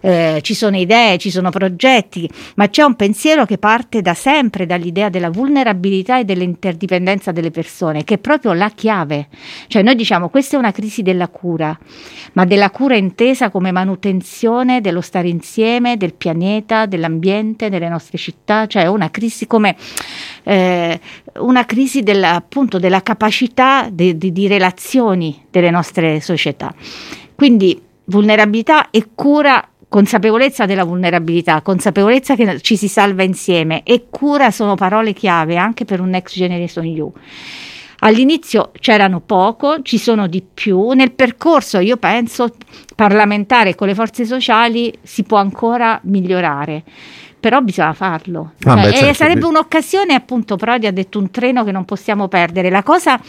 eh, 0.00 0.40
ci 0.42 0.54
sono 0.54 0.76
idee, 0.76 1.18
ci 1.18 1.30
sono 1.30 1.50
progetti, 1.50 2.28
ma 2.56 2.68
c'è 2.68 2.82
un 2.82 2.96
pensiero 2.96 3.46
che 3.46 3.58
parte 3.58 4.02
da 4.02 4.14
sempre 4.14 4.66
dall'idea 4.66 5.08
della 5.08 5.30
vulnerabilità 5.30 6.18
e 6.18 6.24
dell'interdipendenza 6.24 7.30
delle 7.30 7.52
persone, 7.52 8.02
che 8.02 8.14
è 8.14 8.18
proprio 8.18 8.54
la 8.54 8.70
chiave. 8.70 9.28
Cioè 9.68 9.82
noi 9.82 9.94
diciamo 9.94 10.30
questa 10.30 10.56
è 10.56 10.58
una 10.58 10.72
crisi 10.72 11.02
della 11.02 11.28
cura, 11.28 11.78
ma 12.32 12.44
della 12.44 12.70
cura 12.70 12.96
intesa 12.96 13.50
come 13.50 13.70
manutenzione 13.70 14.80
dello 14.80 15.00
stare 15.00 15.28
insieme, 15.28 15.96
del 15.96 16.14
pianeta, 16.14 16.86
dell'ambiente, 16.86 17.68
delle 17.68 17.88
nostre 17.88 18.18
città, 18.18 18.66
cioè 18.66 18.86
una 18.86 19.12
crisi 19.12 19.46
come 19.46 19.76
eh, 20.42 21.00
una 21.38 21.64
crisi 21.64 22.02
della, 22.02 22.34
appunto 22.34 22.78
della 22.78 23.02
capacità 23.02 23.88
di, 23.92 24.16
di, 24.16 24.32
di 24.32 24.46
relazioni 24.88 25.44
delle 25.50 25.70
nostre 25.70 26.20
società. 26.20 26.72
Quindi 27.34 27.80
vulnerabilità 28.04 28.90
e 28.90 29.08
cura 29.14 29.66
consapevolezza 29.88 30.66
della 30.66 30.84
vulnerabilità, 30.84 31.62
consapevolezza 31.62 32.34
che 32.34 32.60
ci 32.60 32.76
si 32.76 32.88
salva 32.88 33.22
insieme 33.22 33.82
e 33.84 34.06
cura 34.10 34.50
sono 34.50 34.74
parole 34.74 35.12
chiave 35.12 35.56
anche 35.56 35.84
per 35.84 36.00
un 36.00 36.10
Next 36.10 36.34
Generation 36.34 36.84
EU. 36.84 37.12
All'inizio 38.00 38.70
c'erano 38.78 39.20
poco, 39.20 39.82
ci 39.82 39.98
sono 39.98 40.28
di 40.28 40.42
più, 40.42 40.90
nel 40.90 41.12
percorso 41.12 41.80
io 41.80 41.96
penso 41.96 42.54
parlamentare 42.94 43.74
con 43.74 43.88
le 43.88 43.94
forze 43.94 44.24
sociali 44.24 44.92
si 45.02 45.24
può 45.24 45.38
ancora 45.38 45.98
migliorare 46.04 46.84
però 47.40 47.60
bisogna 47.60 47.92
farlo. 47.92 48.52
Ah, 48.64 48.82
cioè, 48.82 48.90
beh, 48.90 48.96
certo, 48.96 49.14
sarebbe 49.14 49.46
un'occasione, 49.46 50.12
appunto, 50.12 50.56
Prodi 50.56 50.88
ha 50.88 50.92
detto 50.92 51.20
un 51.20 51.30
treno 51.30 51.62
che 51.62 51.70
non 51.70 51.84
possiamo 51.84 52.26
perdere. 52.26 52.68
La 52.68 52.82
cosa 52.82 53.20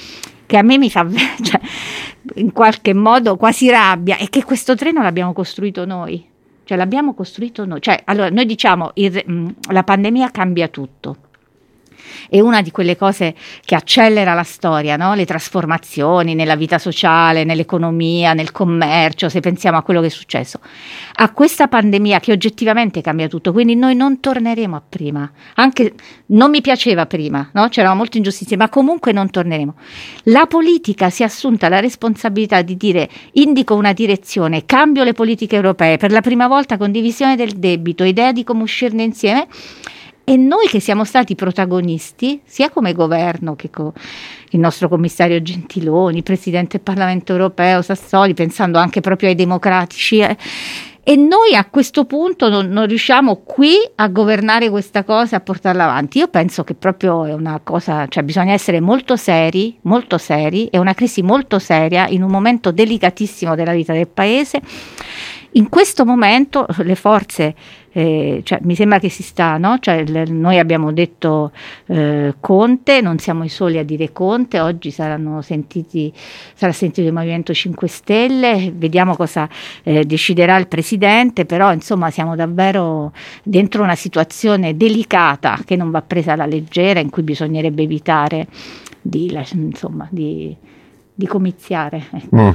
che 0.50 0.58
a 0.58 0.64
me 0.64 0.80
mi 0.80 0.90
fa 0.90 1.06
cioè, 1.44 1.62
in 2.38 2.52
qualche 2.52 2.96
modo 2.96 3.38
quasi 3.38 3.70
rabbia 3.70 4.18
è 4.18 4.28
che 4.30 4.44
questo 4.44 4.74
treno 4.74 5.04
l'abbiamo 5.04 5.32
costruito 5.32 5.86
noi. 5.86 6.28
Cioè 6.64 6.76
l'abbiamo 6.76 7.14
costruito 7.14 7.66
noi. 7.66 7.80
Cioè, 7.80 8.02
allora, 8.06 8.32
noi 8.32 8.48
diciamo 8.48 8.90
il, 8.96 9.24
mm, 9.30 9.48
la 9.70 9.84
pandemia 9.84 10.32
cambia 10.32 10.68
tutto 10.68 11.18
è 12.30 12.40
una 12.40 12.62
di 12.62 12.72
quelle 12.72 12.96
cose 12.96 13.36
che 13.64 13.76
accelera 13.76 14.34
la 14.34 14.44
storia, 14.44 14.96
no? 14.96 15.14
le 15.14 15.26
trasformazioni 15.26 16.36
nella 16.36 16.56
vita 16.56 16.78
sociale, 16.78 17.44
nell'economia, 17.44 18.34
nel 18.34 18.52
commercio, 18.52 19.30
se 19.30 19.40
pensiamo 19.40 19.78
a 19.78 19.82
quello 19.82 20.02
che 20.02 20.08
è 20.08 20.10
successo. 20.10 20.60
A 21.16 21.32
questa 21.32 21.68
pandemia 21.68 22.20
che 22.20 22.32
oggettivamente 22.32 23.02
cambia 23.02 23.28
tutto, 23.28 23.52
quindi 23.52 23.76
noi 23.76 23.96
non 23.96 24.20
torneremo 24.20 24.76
a 24.76 24.82
prima, 24.88 25.30
anche 25.56 25.94
non 26.28 26.50
mi 26.50 26.62
piaceva 26.62 27.06
prima, 27.06 27.50
no? 27.54 27.68
c'erano 27.70 27.96
molte 27.96 28.18
ingiustizie, 28.18 28.58
ma 28.58 28.70
comunque 28.70 29.12
non 29.12 29.30
torneremo. 29.30 29.76
La 30.24 30.46
politica 30.46 31.10
si 31.10 31.24
è 31.24 31.26
assunta 31.26 31.70
la 31.70 31.80
responsabilità 31.80 32.62
di 32.62 32.78
dire 32.78 33.10
indico 33.34 33.76
una 33.76 33.94
direzione, 33.94 34.66
cambio 34.66 35.04
le 35.04 35.14
politiche 35.14 35.56
europee, 35.56 35.98
per 35.98 36.12
la 36.12 36.22
prima 36.22 36.48
volta 36.48 36.78
condivisione 36.78 37.36
del 37.36 37.54
debito, 37.54 38.04
idea 38.04 38.32
di 38.32 38.44
come 38.44 38.64
uscirne 38.64 39.04
insieme 39.04 39.48
e 40.30 40.38
noi 40.38 40.68
che 40.68 40.80
siamo 40.80 41.06
stati 41.06 41.34
protagonisti, 41.34 42.40
sia 42.46 42.70
come 42.70 42.94
governo 42.94 43.56
che 43.56 43.72
con 43.72 43.92
il 44.52 44.60
nostro 44.60 44.88
commissario 44.88 45.42
Gentiloni, 45.42 46.22
presidente 46.22 46.78
del 46.78 46.82
Parlamento 46.82 47.32
europeo 47.32 47.82
Sassoli, 47.82 48.36
pensando 48.36 48.78
anche 48.78 49.02
proprio 49.02 49.30
ai 49.30 49.34
democratici, 49.34 50.20
eh, 50.20 50.38
e 51.02 51.16
noi 51.16 51.56
a 51.56 51.66
questo 51.66 52.06
punto 52.06 52.48
non, 52.48 52.68
non, 52.68 52.86
riusciamo 52.86 53.38
qui 53.38 53.74
a 53.96 54.08
governare 54.10 54.70
questa 54.70 55.04
cosa, 55.04 55.38
a 55.38 55.40
portarla 55.40 55.86
avanti. 55.86 56.20
Io 56.20 56.28
penso 56.28 56.64
che 56.64 56.76
proprio 56.76 57.26
è 57.26 57.34
una 57.34 57.60
cosa, 57.64 58.06
cioè 58.08 58.22
bisogna 58.22 58.54
essere 58.54 58.80
molto 58.80 59.16
seri, 59.16 59.80
molto 59.84 60.20
seri, 60.20 60.68
è 60.70 60.78
una 60.78 60.94
crisi 60.94 61.24
molto 61.24 61.58
seria 61.58 62.08
in 62.08 62.22
un 62.22 62.30
momento 62.30 62.70
delicatissimo 62.72 63.56
della 63.56 63.74
vita 63.74 63.94
del 63.94 64.08
paese 64.08 64.62
In 65.54 65.68
questo 65.70 66.06
momento 66.06 66.68
le 66.84 66.96
forze 66.96 67.56
eh, 67.92 68.42
cioè, 68.44 68.60
mi 68.62 68.76
sembra 68.76 69.00
che 69.00 69.10
si 69.10 69.24
sta, 69.24 69.58
no? 69.58 69.80
cioè, 69.80 70.04
l- 70.04 70.32
noi 70.32 70.60
abbiamo 70.60 70.92
detto 70.92 71.52
eh, 71.88 72.36
Conte, 72.40 73.02
non 73.02 73.18
siamo 73.18 73.44
i 73.44 73.50
soli 73.50 73.80
a 73.80 73.84
dire 73.84 74.12
Conte, 74.12 74.60
oggi 74.60 74.92
sentiti, 75.42 76.14
sarà 76.54 76.72
sentito 76.72 77.08
il 77.08 77.14
Movimento 77.14 77.52
5 77.52 77.88
Stelle, 77.88 78.72
vediamo 78.76 79.16
cosa 79.16 79.50
eh, 79.84 80.06
deciderà 80.06 80.56
il 80.58 80.68
Presidente, 80.68 81.46
però 81.46 81.74
insomma 81.74 82.12
siamo 82.12 82.36
davvero 82.36 83.12
dentro 83.44 83.82
una 83.82 83.96
situazione 83.96 84.78
delicata 84.78 85.60
che 85.66 85.76
non 85.76 85.90
va 85.90 86.04
presa 86.04 86.34
alla 86.34 86.46
leggera, 86.46 87.00
in 87.00 87.10
cui 87.10 87.24
bisognerebbe 87.24 87.82
evitare 87.82 88.48
di, 89.02 89.36
insomma, 89.54 90.08
di 90.12 90.56
di 91.20 91.28
comiziare. 91.28 92.06
Ecco. 92.14 92.36
Mm. 92.38 92.50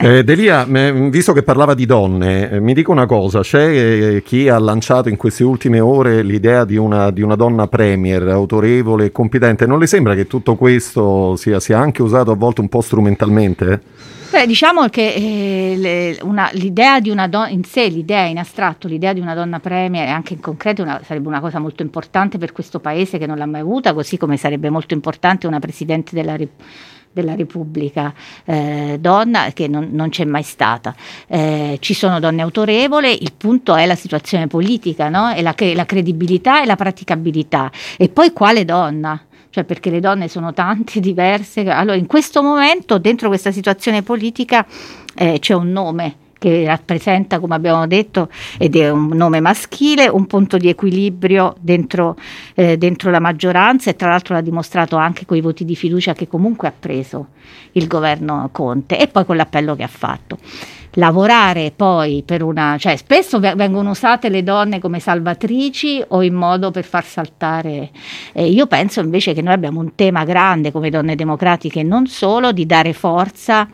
Eh, 0.00 0.24
Delia, 0.24 0.64
visto 1.08 1.32
che 1.32 1.44
parlava 1.44 1.74
di 1.74 1.86
donne, 1.86 2.50
eh, 2.50 2.60
mi 2.60 2.74
dica 2.74 2.90
una 2.90 3.06
cosa, 3.06 3.42
c'è 3.42 4.16
eh, 4.16 4.22
chi 4.24 4.48
ha 4.48 4.58
lanciato 4.58 5.08
in 5.08 5.16
queste 5.16 5.44
ultime 5.44 5.78
ore 5.78 6.22
l'idea 6.24 6.64
di 6.64 6.76
una, 6.76 7.12
di 7.12 7.22
una, 7.22 7.36
donna 7.36 7.68
premier 7.68 8.26
autorevole 8.26 9.04
e 9.04 9.12
competente, 9.12 9.66
non 9.66 9.78
le 9.78 9.86
sembra 9.86 10.16
che 10.16 10.26
tutto 10.26 10.56
questo 10.56 11.36
sia, 11.36 11.60
sia 11.60 11.78
anche 11.78 12.02
usato 12.02 12.32
a 12.32 12.34
volte 12.34 12.60
un 12.60 12.68
po' 12.68 12.80
strumentalmente? 12.80 13.82
Beh, 14.30 14.46
diciamo 14.46 14.88
che 14.88 15.14
eh, 15.14 15.76
le, 15.76 16.18
una, 16.22 16.50
l'idea 16.54 16.98
di 16.98 17.10
una 17.10 17.28
donna 17.28 17.48
in 17.48 17.62
sé, 17.62 17.86
l'idea 17.86 18.24
in 18.24 18.38
astratto, 18.38 18.88
l'idea 18.88 19.12
di 19.12 19.20
una 19.20 19.34
donna 19.34 19.60
premier 19.60 20.08
e 20.08 20.10
anche 20.10 20.34
in 20.34 20.40
concreto 20.40 20.82
una, 20.82 21.00
sarebbe 21.04 21.28
una 21.28 21.40
cosa 21.40 21.60
molto 21.60 21.82
importante 21.82 22.36
per 22.36 22.50
questo 22.50 22.80
paese 22.80 23.16
che 23.16 23.26
non 23.26 23.38
l'ha 23.38 23.46
mai 23.46 23.60
avuta, 23.60 23.94
così 23.94 24.16
come 24.16 24.36
sarebbe 24.36 24.70
molto 24.70 24.92
importante 24.92 25.46
una 25.46 25.60
presidente 25.60 26.16
della 26.16 26.32
Repubblica 26.32 26.96
della 27.12 27.34
Repubblica 27.34 28.12
eh, 28.44 28.98
donna 29.00 29.52
che 29.52 29.68
non, 29.68 29.88
non, 29.92 30.08
c'è 30.10 30.24
mai 30.24 30.42
stata. 30.42 30.94
Eh, 31.26 31.78
ci 31.80 31.94
sono 31.94 32.20
donne 32.20 32.42
autorevoli, 32.42 33.22
il 33.22 33.32
punto 33.36 33.74
è 33.74 33.86
la 33.86 33.94
situazione 33.94 34.46
politica, 34.46 35.08
no? 35.08 35.32
e 35.32 35.42
la, 35.42 35.54
la 35.74 35.86
credibilità 35.86 36.62
e 36.62 36.66
la 36.66 36.76
praticabilità. 36.76 37.70
E 37.96 38.08
poi 38.08 38.32
quale 38.32 38.64
donna? 38.64 39.20
Cioè 39.50 39.64
perché 39.64 39.90
le 39.90 40.00
donne 40.00 40.28
sono 40.28 40.52
tante, 40.52 41.00
diverse. 41.00 41.68
Allora 41.68 41.96
in 41.96 42.06
questo 42.06 42.42
momento, 42.42 42.98
dentro 42.98 43.28
questa 43.28 43.50
situazione 43.50 44.02
politica, 44.02 44.66
eh, 45.14 45.38
c'è 45.38 45.54
un 45.54 45.72
nome 45.72 46.26
che 46.38 46.64
rappresenta, 46.66 47.40
come 47.40 47.54
abbiamo 47.54 47.86
detto, 47.86 48.28
ed 48.58 48.76
è 48.76 48.90
un 48.90 49.08
nome 49.08 49.40
maschile, 49.40 50.08
un 50.08 50.26
punto 50.26 50.56
di 50.56 50.68
equilibrio 50.68 51.56
dentro, 51.60 52.16
eh, 52.54 52.78
dentro 52.78 53.10
la 53.10 53.20
maggioranza 53.20 53.90
e 53.90 53.96
tra 53.96 54.08
l'altro 54.08 54.34
l'ha 54.34 54.40
dimostrato 54.40 54.96
anche 54.96 55.26
con 55.26 55.36
i 55.36 55.40
voti 55.40 55.64
di 55.64 55.76
fiducia 55.76 56.14
che 56.14 56.28
comunque 56.28 56.68
ha 56.68 56.72
preso 56.78 57.28
il 57.72 57.86
governo 57.86 58.48
Conte 58.52 58.98
e 58.98 59.08
poi 59.08 59.24
con 59.24 59.36
l'appello 59.36 59.74
che 59.74 59.82
ha 59.82 59.88
fatto 59.88 60.38
lavorare 60.92 61.72
poi 61.74 62.22
per 62.24 62.42
una, 62.42 62.76
cioè 62.78 62.96
spesso 62.96 63.38
vengono 63.38 63.90
usate 63.90 64.28
le 64.28 64.42
donne 64.42 64.80
come 64.80 65.00
salvatrici 65.00 66.02
o 66.08 66.22
in 66.22 66.34
modo 66.34 66.70
per 66.70 66.84
far 66.84 67.04
saltare. 67.04 67.90
Eh, 68.32 68.46
io 68.46 68.66
penso 68.66 69.00
invece 69.00 69.32
che 69.32 69.42
noi 69.42 69.54
abbiamo 69.54 69.80
un 69.80 69.94
tema 69.94 70.24
grande 70.24 70.72
come 70.72 70.90
donne 70.90 71.14
democratiche, 71.14 71.82
non 71.82 72.06
solo 72.06 72.52
di 72.52 72.66
dare 72.66 72.92
forza 72.92 73.68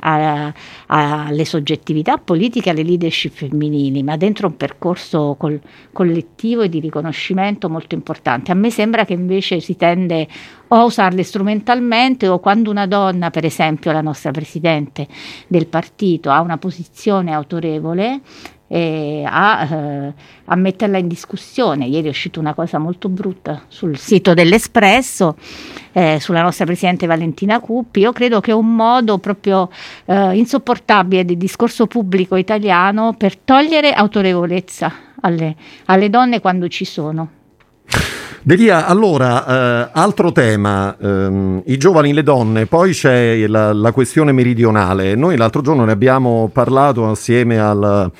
alle 0.00 1.44
soggettività 1.44 2.18
politiche, 2.18 2.70
alle 2.70 2.82
leadership 2.82 3.32
femminili, 3.32 4.02
ma 4.02 4.16
dentro 4.16 4.48
un 4.48 4.56
percorso 4.56 5.36
col, 5.38 5.60
collettivo 5.92 6.62
e 6.62 6.68
di 6.68 6.80
riconoscimento 6.80 7.68
molto 7.68 7.94
importante. 7.94 8.50
A 8.50 8.54
me 8.54 8.70
sembra 8.70 9.04
che 9.04 9.12
invece 9.12 9.60
si 9.60 9.76
tende 9.76 10.26
o 10.68 10.76
a 10.76 10.84
usarle 10.84 11.22
strumentalmente 11.22 12.28
o 12.28 12.38
quando 12.38 12.70
una 12.70 12.86
donna, 12.86 13.30
per 13.30 13.44
esempio 13.44 13.92
la 13.92 14.00
nostra 14.00 14.30
Presidente 14.30 15.06
del 15.46 15.66
partito, 15.66 16.30
ha 16.30 16.40
una 16.40 16.58
posizione 16.58 17.32
autorevole, 17.32 18.20
eh, 18.72 19.24
a, 19.26 19.64
eh, 19.64 20.14
a, 20.44 20.54
metterla 20.54 20.98
in 20.98 21.08
discussione. 21.08 21.86
Ieri 21.86 22.06
è 22.06 22.10
uscita 22.10 22.38
una 22.38 22.54
cosa 22.54 22.78
molto 22.78 23.08
brutta 23.08 23.64
sul 23.66 23.98
sito 23.98 24.32
dell'Espresso, 24.32 25.36
eh, 25.90 26.18
sulla 26.20 26.42
nostra 26.42 26.66
Presidente 26.66 27.06
Valentina 27.06 27.58
Cuppi. 27.58 28.00
Io 28.00 28.12
credo 28.12 28.40
che 28.40 28.52
è 28.52 28.54
un 28.54 28.76
modo 28.76 29.18
proprio 29.18 29.68
eh, 30.04 30.36
insopportabile 30.36 31.24
del 31.24 31.36
discorso 31.36 31.88
pubblico 31.88 32.36
italiano 32.36 33.14
per 33.14 33.36
togliere 33.36 33.92
autorevolezza 33.92 34.92
alle, 35.20 35.56
alle 35.86 36.08
donne 36.08 36.40
quando 36.40 36.68
ci 36.68 36.84
sono. 36.84 37.28
Delia, 38.42 38.86
allora, 38.86 39.46
eh, 39.46 39.90
altro 39.92 40.32
tema, 40.32 40.96
ehm, 40.98 41.62
i 41.66 41.76
giovani, 41.76 42.14
le 42.14 42.22
donne, 42.22 42.64
poi 42.64 42.92
c'è 42.92 43.46
la, 43.46 43.74
la, 43.74 43.92
questione 43.92 44.32
meridionale. 44.32 45.14
Noi 45.14 45.36
l'altro 45.36 45.60
giorno 45.60 45.84
ne 45.84 45.92
abbiamo 45.92 46.48
parlato 46.50 47.06
assieme 47.06 47.60
al 47.60 48.10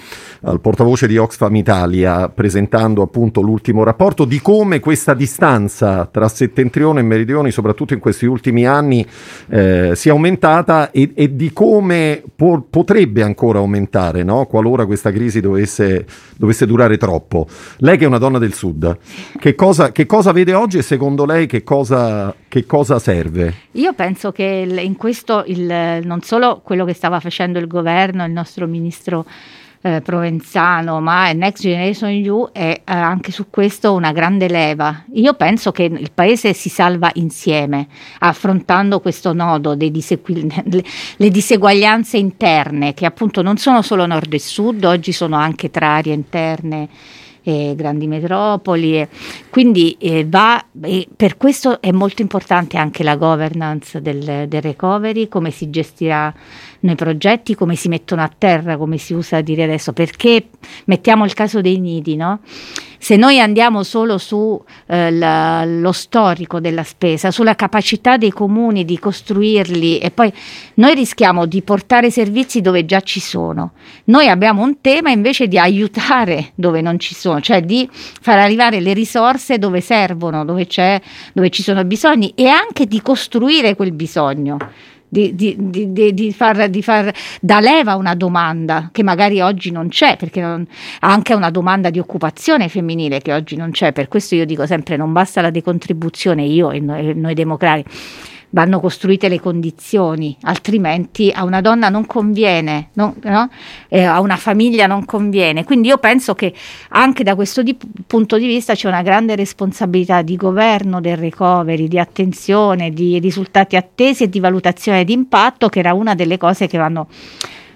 al 0.42 0.60
portavoce 0.60 1.06
di 1.06 1.18
Oxfam 1.18 1.54
Italia 1.54 2.28
presentando 2.28 3.02
appunto 3.02 3.40
l'ultimo 3.40 3.82
rapporto 3.82 4.24
di 4.24 4.40
come 4.40 4.80
questa 4.80 5.12
distanza 5.14 6.08
tra 6.10 6.28
settentrione 6.28 7.00
e 7.00 7.02
meridione, 7.02 7.50
soprattutto 7.50 7.92
in 7.92 8.00
questi 8.00 8.26
ultimi 8.26 8.66
anni, 8.66 9.06
eh, 9.48 9.92
sia 9.94 10.12
aumentata 10.12 10.90
e, 10.90 11.12
e 11.14 11.34
di 11.36 11.52
come 11.52 12.22
po- 12.34 12.64
potrebbe 12.68 13.22
ancora 13.22 13.58
aumentare 13.58 14.22
no? 14.22 14.46
qualora 14.46 14.86
questa 14.86 15.10
crisi 15.12 15.40
dovesse, 15.40 16.06
dovesse, 16.36 16.66
durare 16.66 16.96
troppo. 16.96 17.46
Lei 17.78 17.98
che 17.98 18.04
è 18.04 18.06
una 18.06 18.18
donna 18.18 18.38
del 18.38 18.54
sud, 18.54 18.96
che 19.38 19.54
cosa, 19.54 19.92
che 19.92 20.06
cosa 20.10 20.32
vede 20.32 20.54
oggi 20.54 20.78
e 20.78 20.82
secondo 20.82 21.24
lei 21.24 21.46
che 21.46 21.62
cosa, 21.62 22.34
che 22.48 22.66
cosa 22.66 22.98
serve? 22.98 23.54
Io 23.72 23.92
penso 23.92 24.32
che 24.32 24.66
in 24.76 24.96
questo 24.96 25.44
il, 25.46 26.00
non 26.02 26.20
solo 26.22 26.62
quello 26.64 26.84
che 26.84 26.94
stava 26.94 27.20
facendo 27.20 27.60
il 27.60 27.68
governo, 27.68 28.24
il 28.24 28.32
nostro 28.32 28.66
ministro 28.66 29.24
eh, 29.82 30.00
Provenzano, 30.00 31.00
ma 31.00 31.30
Next 31.30 31.62
Generation 31.62 32.10
EU 32.10 32.48
è 32.50 32.80
eh, 32.84 32.92
anche 32.92 33.30
su 33.30 33.50
questo 33.50 33.94
una 33.94 34.10
grande 34.10 34.48
leva. 34.48 35.04
Io 35.12 35.34
penso 35.34 35.70
che 35.70 35.84
il 35.84 36.10
paese 36.12 36.54
si 36.54 36.70
salva 36.70 37.12
insieme, 37.14 37.86
affrontando 38.18 38.98
questo 38.98 39.32
nodo 39.32 39.76
delle 39.76 39.92
le 41.18 41.30
diseguaglianze 41.30 42.16
interne, 42.16 42.94
che 42.94 43.06
appunto 43.06 43.42
non 43.42 43.58
sono 43.58 43.80
solo 43.80 44.06
nord 44.06 44.34
e 44.34 44.40
sud, 44.40 44.82
oggi 44.82 45.12
sono 45.12 45.36
anche 45.36 45.70
tra 45.70 45.94
aree 45.94 46.14
interne 46.14 46.88
eh, 47.42 47.74
grandi 47.76 48.06
metropoli. 48.06 49.06
Quindi 49.48 49.96
eh, 49.98 50.26
va, 50.28 50.64
eh, 50.82 51.08
per 51.14 51.36
questo 51.36 51.80
è 51.80 51.90
molto 51.90 52.22
importante 52.22 52.76
anche 52.76 53.02
la 53.02 53.16
governance 53.16 54.00
del, 54.00 54.46
del 54.48 54.62
recovery, 54.62 55.28
come 55.28 55.50
si 55.50 55.70
gestirà 55.70 56.32
nei 56.80 56.94
progetti, 56.94 57.54
come 57.54 57.74
si 57.74 57.88
mettono 57.88 58.22
a 58.22 58.30
terra, 58.36 58.76
come 58.76 58.98
si 58.98 59.12
usa 59.12 59.40
dire 59.40 59.64
adesso, 59.64 59.92
perché 59.92 60.48
mettiamo 60.86 61.24
il 61.24 61.34
caso 61.34 61.60
dei 61.60 61.78
nidi, 61.78 62.16
no? 62.16 62.40
Se 63.02 63.16
noi 63.16 63.40
andiamo 63.40 63.82
solo 63.82 64.18
sullo 64.18 64.66
eh, 64.86 65.90
storico 65.90 66.60
della 66.60 66.82
spesa, 66.82 67.30
sulla 67.30 67.54
capacità 67.54 68.18
dei 68.18 68.30
comuni 68.30 68.84
di 68.84 68.98
costruirli 68.98 69.98
e 69.98 70.10
poi 70.10 70.30
noi 70.74 70.94
rischiamo 70.94 71.46
di 71.46 71.62
portare 71.62 72.10
servizi 72.10 72.60
dove 72.60 72.84
già 72.84 73.00
ci 73.00 73.18
sono. 73.18 73.72
Noi 74.04 74.28
abbiamo 74.28 74.62
un 74.62 74.82
tema 74.82 75.08
invece 75.08 75.48
di 75.48 75.58
aiutare 75.58 76.50
dove 76.54 76.82
non 76.82 76.98
ci 76.98 77.14
sono, 77.14 77.40
cioè 77.40 77.62
di 77.62 77.88
far 77.90 78.38
arrivare 78.38 78.80
le 78.80 78.92
risorse 78.92 79.56
dove 79.56 79.80
servono, 79.80 80.44
dove, 80.44 80.66
dove 81.32 81.48
ci 81.48 81.62
sono 81.62 81.82
bisogni 81.84 82.34
e 82.36 82.48
anche 82.48 82.84
di 82.84 83.00
costruire 83.00 83.76
quel 83.76 83.92
bisogno 83.92 84.58
di, 85.10 85.34
di, 85.34 85.56
di, 85.58 86.14
di, 86.14 86.32
far, 86.32 86.68
di 86.68 86.82
far 86.82 87.12
da 87.40 87.58
leva 87.58 87.96
una 87.96 88.14
domanda 88.14 88.90
che 88.92 89.02
magari 89.02 89.40
oggi 89.40 89.72
non 89.72 89.88
c'è, 89.88 90.16
perché 90.16 90.40
non, 90.40 90.64
anche 91.00 91.34
una 91.34 91.50
domanda 91.50 91.90
di 91.90 91.98
occupazione 91.98 92.68
femminile 92.68 93.20
che 93.20 93.32
oggi 93.32 93.56
non 93.56 93.72
c'è. 93.72 93.92
Per 93.92 94.06
questo 94.06 94.36
io 94.36 94.46
dico 94.46 94.64
sempre: 94.66 94.96
non 94.96 95.12
basta 95.12 95.40
la 95.40 95.50
decontribuzione, 95.50 96.44
io 96.44 96.70
e 96.70 96.78
noi, 96.78 97.14
noi 97.14 97.34
democratici 97.34 98.38
vanno 98.50 98.80
costruite 98.80 99.28
le 99.28 99.40
condizioni, 99.40 100.36
altrimenti 100.42 101.32
a 101.34 101.44
una 101.44 101.60
donna 101.60 101.88
non 101.88 102.06
conviene, 102.06 102.90
no? 102.94 103.14
No? 103.22 103.48
Eh, 103.88 104.02
a 104.02 104.20
una 104.20 104.36
famiglia 104.36 104.86
non 104.86 105.04
conviene. 105.04 105.64
Quindi 105.64 105.88
io 105.88 105.98
penso 105.98 106.34
che 106.34 106.52
anche 106.90 107.22
da 107.22 107.34
questo 107.34 107.62
di, 107.62 107.76
punto 108.06 108.38
di 108.38 108.46
vista 108.46 108.74
c'è 108.74 108.88
una 108.88 109.02
grande 109.02 109.36
responsabilità 109.36 110.22
di 110.22 110.36
governo 110.36 111.00
del 111.00 111.16
recovery, 111.16 111.88
di 111.88 111.98
attenzione, 111.98 112.90
di 112.90 113.18
risultati 113.18 113.76
attesi 113.76 114.24
e 114.24 114.28
di 114.28 114.40
valutazione 114.40 115.04
di 115.04 115.12
impatto, 115.12 115.68
che 115.68 115.78
era 115.78 115.94
una 115.94 116.14
delle 116.14 116.38
cose 116.38 116.66
che 116.66 116.78
vanno 116.78 117.08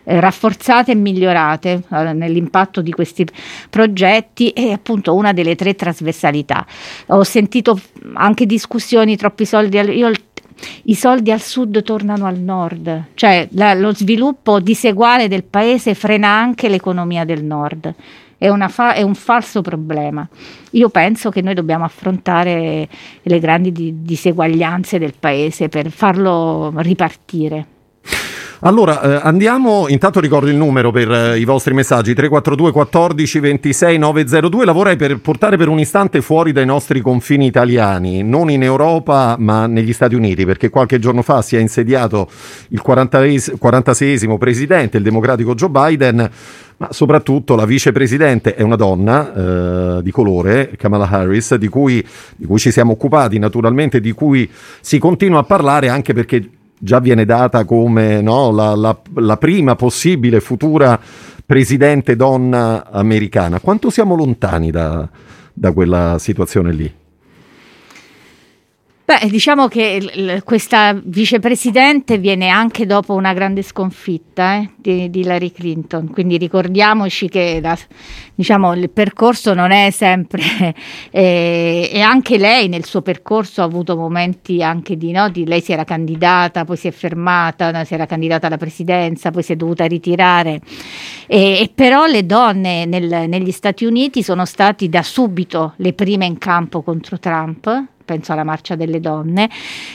eh, 0.05 0.21
rafforzate 0.21 0.93
e 0.93 0.95
migliorate 0.95 1.83
eh, 1.91 2.13
nell'impatto 2.13 2.81
di 2.83 2.91
questi 2.91 3.27
progetti 3.71 4.51
è 4.51 4.71
appunto 4.71 5.15
una 5.15 5.33
delle 5.33 5.55
tre 5.55 5.75
trasversalità. 5.75 6.67
Ho 7.07 7.25
sentito 7.25 7.81
anche 8.15 8.45
discussioni 8.45 9.17
troppi 9.17 9.47
soldi, 9.47 9.79
io 9.79 10.11
i 10.85 10.95
soldi 10.95 11.31
al 11.31 11.41
sud 11.41 11.83
tornano 11.83 12.27
al 12.27 12.39
nord, 12.39 13.05
cioè 13.15 13.49
la, 13.53 13.75
lo 13.75 13.95
sviluppo 13.95 14.61
diseguale 14.61 15.29
del 15.29 15.45
paese 15.45 15.95
frena 15.95 16.29
anche 16.29 16.69
l'economia 16.69 17.25
del 17.25 17.45
nord. 17.45 17.95
È, 18.37 18.51
fa- 18.69 18.95
è, 18.95 19.03
un 19.03 19.15
falso 19.15 19.63
problema. 19.63 20.27
Io 20.73 20.89
penso 20.91 21.31
che 21.31 21.41
noi 21.41 21.55
dobbiamo 21.55 21.85
affrontare 21.85 22.89
le 23.23 23.39
grandi 23.39 23.73
di- 23.73 24.03
diseguaglianze 24.03 24.99
del 24.99 25.15
paese 25.19 25.69
per 25.69 25.91
farlo 25.91 26.73
ripartire. 26.77 27.67
Allora, 28.67 29.03
eh, 29.03 29.21
andiamo, 29.23 29.89
intanto 29.89 30.21
ricordo 30.21 30.49
il 30.49 30.57
numero 30.57 30.91
per 30.91 31.13
eh, 31.13 31.39
i 31.39 31.45
vostri 31.45 31.75
messaggi, 31.75 32.15
342 32.15 32.73
14 32.73 33.41
26 33.41 33.99
902, 33.99 34.65
la 34.65 34.73
vorrei 34.73 34.97
per 34.97 35.19
portare 35.19 35.59
per 35.59 35.69
un 35.69 35.79
istante 35.79 36.23
fuori 36.23 36.51
dai 36.51 36.65
nostri 36.65 37.03
confini 37.03 37.45
italiani, 37.45 38.23
non 38.23 38.49
in 38.49 38.63
Europa 38.63 39.37
ma 39.39 39.67
negli 39.67 39.93
Stati 39.93 40.15
Uniti, 40.15 40.47
perché 40.47 40.71
qualche 40.71 40.99
giorno 40.99 41.21
fa 41.21 41.43
si 41.43 41.57
è 41.57 41.61
insediato 41.61 42.27
il 42.69 42.81
46esimo 42.83 44.39
presidente, 44.39 44.97
il 44.97 45.03
democratico 45.03 45.55
Joe 45.55 45.69
Biden, 45.69 46.31
ma 46.79 46.89
soprattutto 46.91 47.57
la 47.57 47.67
vicepresidente 47.67 48.55
è 48.55 48.63
una 48.63 48.77
donna 48.77 49.99
eh, 49.99 50.03
di 50.03 50.11
colore, 50.11 50.71
Kamala 50.79 51.07
Harris, 51.07 51.57
di 51.57 51.69
cui, 51.69 52.03
di 52.35 52.47
cui 52.47 52.59
ci 52.59 52.71
siamo 52.71 52.93
occupati 52.93 53.39
naturalmente, 53.39 54.01
di 54.01 54.13
cui 54.13 54.51
si 54.81 54.99
continua 54.99 55.41
a 55.41 55.45
parlare 55.45 55.91
anche 55.91 56.15
perché 56.15 56.49
già 56.85 57.01
viene 57.01 57.25
data 57.25 57.65
come 57.65 58.21
no, 58.21 58.51
la, 58.53 58.75
la, 58.75 58.97
la 59.15 59.37
prima 59.39 59.75
possibile 59.75 60.41
futura 60.41 61.01
presidente 61.47 62.15
donna 62.15 62.91
americana. 62.91 63.59
Quanto 63.59 63.89
siamo 63.89 64.15
lontani 64.15 64.71
da, 64.71 65.09
da 65.53 65.73
quella 65.73 66.19
situazione 66.19 66.73
lì? 66.73 66.95
Beh, 69.07 69.29
diciamo 69.29 69.69
che 69.69 70.01
l- 70.01 70.43
questa 70.45 70.99
vicepresidente 70.99 72.17
viene 72.17 72.49
anche 72.49 72.87
dopo 72.87 73.13
una 73.13 73.35
grande 73.35 73.61
sconfitta 73.61 74.57
eh, 74.57 74.71
di, 74.79 75.11
di, 75.11 75.21
Hillary 75.21 75.53
Clinton, 75.53 76.11
quindi 76.11 76.39
ricordiamoci 76.39 77.29
che 77.29 77.59
la, 77.61 77.77
diciamo, 78.35 78.73
il 78.73 78.89
percorso 78.89 79.53
non 79.53 79.73
è 79.73 79.91
sempre, 79.91 80.41
eh, 81.13 81.91
e 81.93 82.01
anche 82.01 82.39
lei 82.39 82.69
nel 82.69 82.87
suo 82.87 83.03
percorso 83.03 83.61
ha 83.61 83.65
avuto 83.65 83.95
momenti 83.95 84.63
anche 84.63 84.97
di, 84.97 85.13
no, 85.13 85.29
di, 85.29 85.45
lei 85.45 85.61
si 85.61 85.73
era 85.73 85.85
candidata, 85.85 86.65
poi 86.65 86.79
si 86.79 86.89
è 86.89 86.91
fermata, 86.91 87.85
si 87.85 87.93
era 87.93 88.07
candidata 88.07 88.47
alla 88.47 88.57
presidenza, 88.57 89.31
poi 89.31 89.43
si 89.43 89.53
è 89.53 89.57
dovuta 89.57 89.85
ritirare, 89.85 90.63
e, 91.27 91.61
e 91.61 91.71
però 91.75 92.07
le 92.07 92.25
donne 92.25 92.87
nel, 92.87 93.29
negli 93.29 93.53
Stati 93.53 93.85
Uniti 93.85 94.23
sono 94.23 94.47
stati 94.47 94.89
da 94.89 95.03
subito 95.03 95.75
le 95.77 95.93
prime 95.93 96.25
in 96.25 96.39
campo 96.39 96.81
contro 96.81 97.19
Trump 97.19 97.93
penso 98.05 98.33
alla 98.33 98.45
marcia 98.45 98.75
delle 98.75 99.01
donne. 99.01 99.49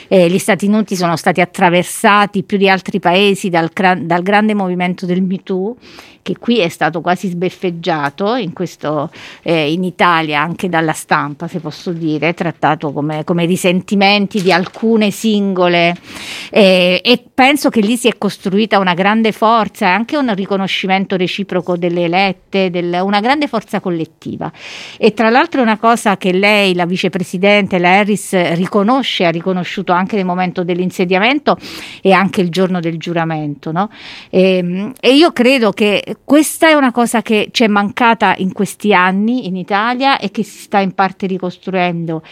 Eh, 0.08 0.28
gli 0.28 0.38
Stati 0.38 0.66
Uniti 0.66 0.96
sono 0.96 1.16
stati 1.16 1.40
attraversati 1.40 2.42
più 2.42 2.58
di 2.58 2.68
altri 2.68 3.00
paesi 3.00 3.48
dal, 3.48 3.70
dal 3.72 4.22
grande 4.22 4.54
movimento 4.54 5.06
del 5.06 5.22
MeToo 5.22 5.76
che 6.22 6.36
qui 6.38 6.58
è 6.58 6.68
stato 6.68 7.00
quasi 7.00 7.28
sbeffeggiato 7.28 8.34
in, 8.34 8.52
questo, 8.52 9.10
eh, 9.42 9.72
in 9.72 9.84
Italia 9.84 10.40
anche 10.40 10.68
dalla 10.68 10.92
stampa, 10.92 11.48
se 11.48 11.60
posso 11.60 11.92
dire, 11.92 12.34
trattato 12.34 12.92
come, 12.92 13.24
come 13.24 13.46
risentimenti 13.46 14.42
di 14.42 14.52
alcune 14.52 15.10
singole 15.10 15.96
eh, 16.50 17.00
e 17.02 17.24
penso 17.32 17.70
che 17.70 17.80
lì 17.80 17.96
si 17.96 18.08
è 18.08 18.18
costruita 18.18 18.78
una 18.78 18.94
grande 18.94 19.32
forza 19.32 19.88
anche 19.88 20.16
un 20.16 20.34
riconoscimento 20.34 21.16
reciproco 21.16 21.76
delle 21.76 22.04
elette, 22.04 22.70
del, 22.70 23.00
una 23.02 23.20
grande 23.20 23.46
forza 23.46 23.80
collettiva. 23.80 24.52
E 24.98 25.14
tra 25.14 25.30
l'altro 25.30 25.62
una 25.62 25.78
cosa 25.78 26.16
che 26.16 26.32
lei, 26.32 26.74
la 26.74 26.84
vicepresidente, 26.84 27.78
la 27.78 27.99
Harris, 28.00 28.54
riconosce, 28.54 29.24
ha 29.24 29.30
riconosciuto 29.30 29.92
anche 29.92 30.16
nel 30.16 30.24
momento 30.24 30.64
dell'insediamento 30.64 31.56
e 32.02 32.12
anche 32.12 32.40
il 32.40 32.50
giorno 32.50 32.80
del 32.80 32.98
giuramento. 32.98 33.72
No? 33.72 33.90
E, 34.28 34.56
ehm, 34.56 34.92
e 35.00 35.14
io 35.14 35.32
credo 35.32 35.72
che 35.72 36.16
questa 36.24 36.68
è 36.68 36.72
una 36.72 36.92
cosa 36.92 37.22
che 37.22 37.48
ci 37.52 37.64
è 37.64 37.68
mancata 37.68 38.34
in 38.38 38.52
questi 38.52 38.92
anni 38.92 39.46
in 39.46 39.56
Italia 39.56 40.18
e 40.18 40.30
che 40.30 40.42
si 40.42 40.58
sta 40.58 40.80
in 40.80 40.92
parte 40.92 41.26
ricostruendo 41.26 42.22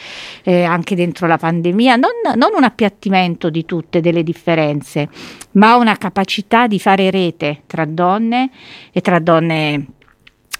eh, 0.43 0.65
anche 0.65 0.95
dentro 0.95 1.27
la 1.27 1.39
pandemia, 1.39 1.97
non, 1.97 2.37
non 2.37 2.51
un 2.55 2.65
appiattimento 2.65 3.51
di 3.51 3.65
tutte 3.65 4.01
delle 4.01 4.23
differenze, 4.23 5.09
ma 5.53 5.77
una 5.77 5.97
capacità 5.97 6.67
di 6.67 6.79
fare 6.79 7.11
rete 7.11 7.63
tra 7.67 7.85
donne 7.85 8.51
e 8.93 9.01
tra 9.01 9.19
donne 9.19 9.87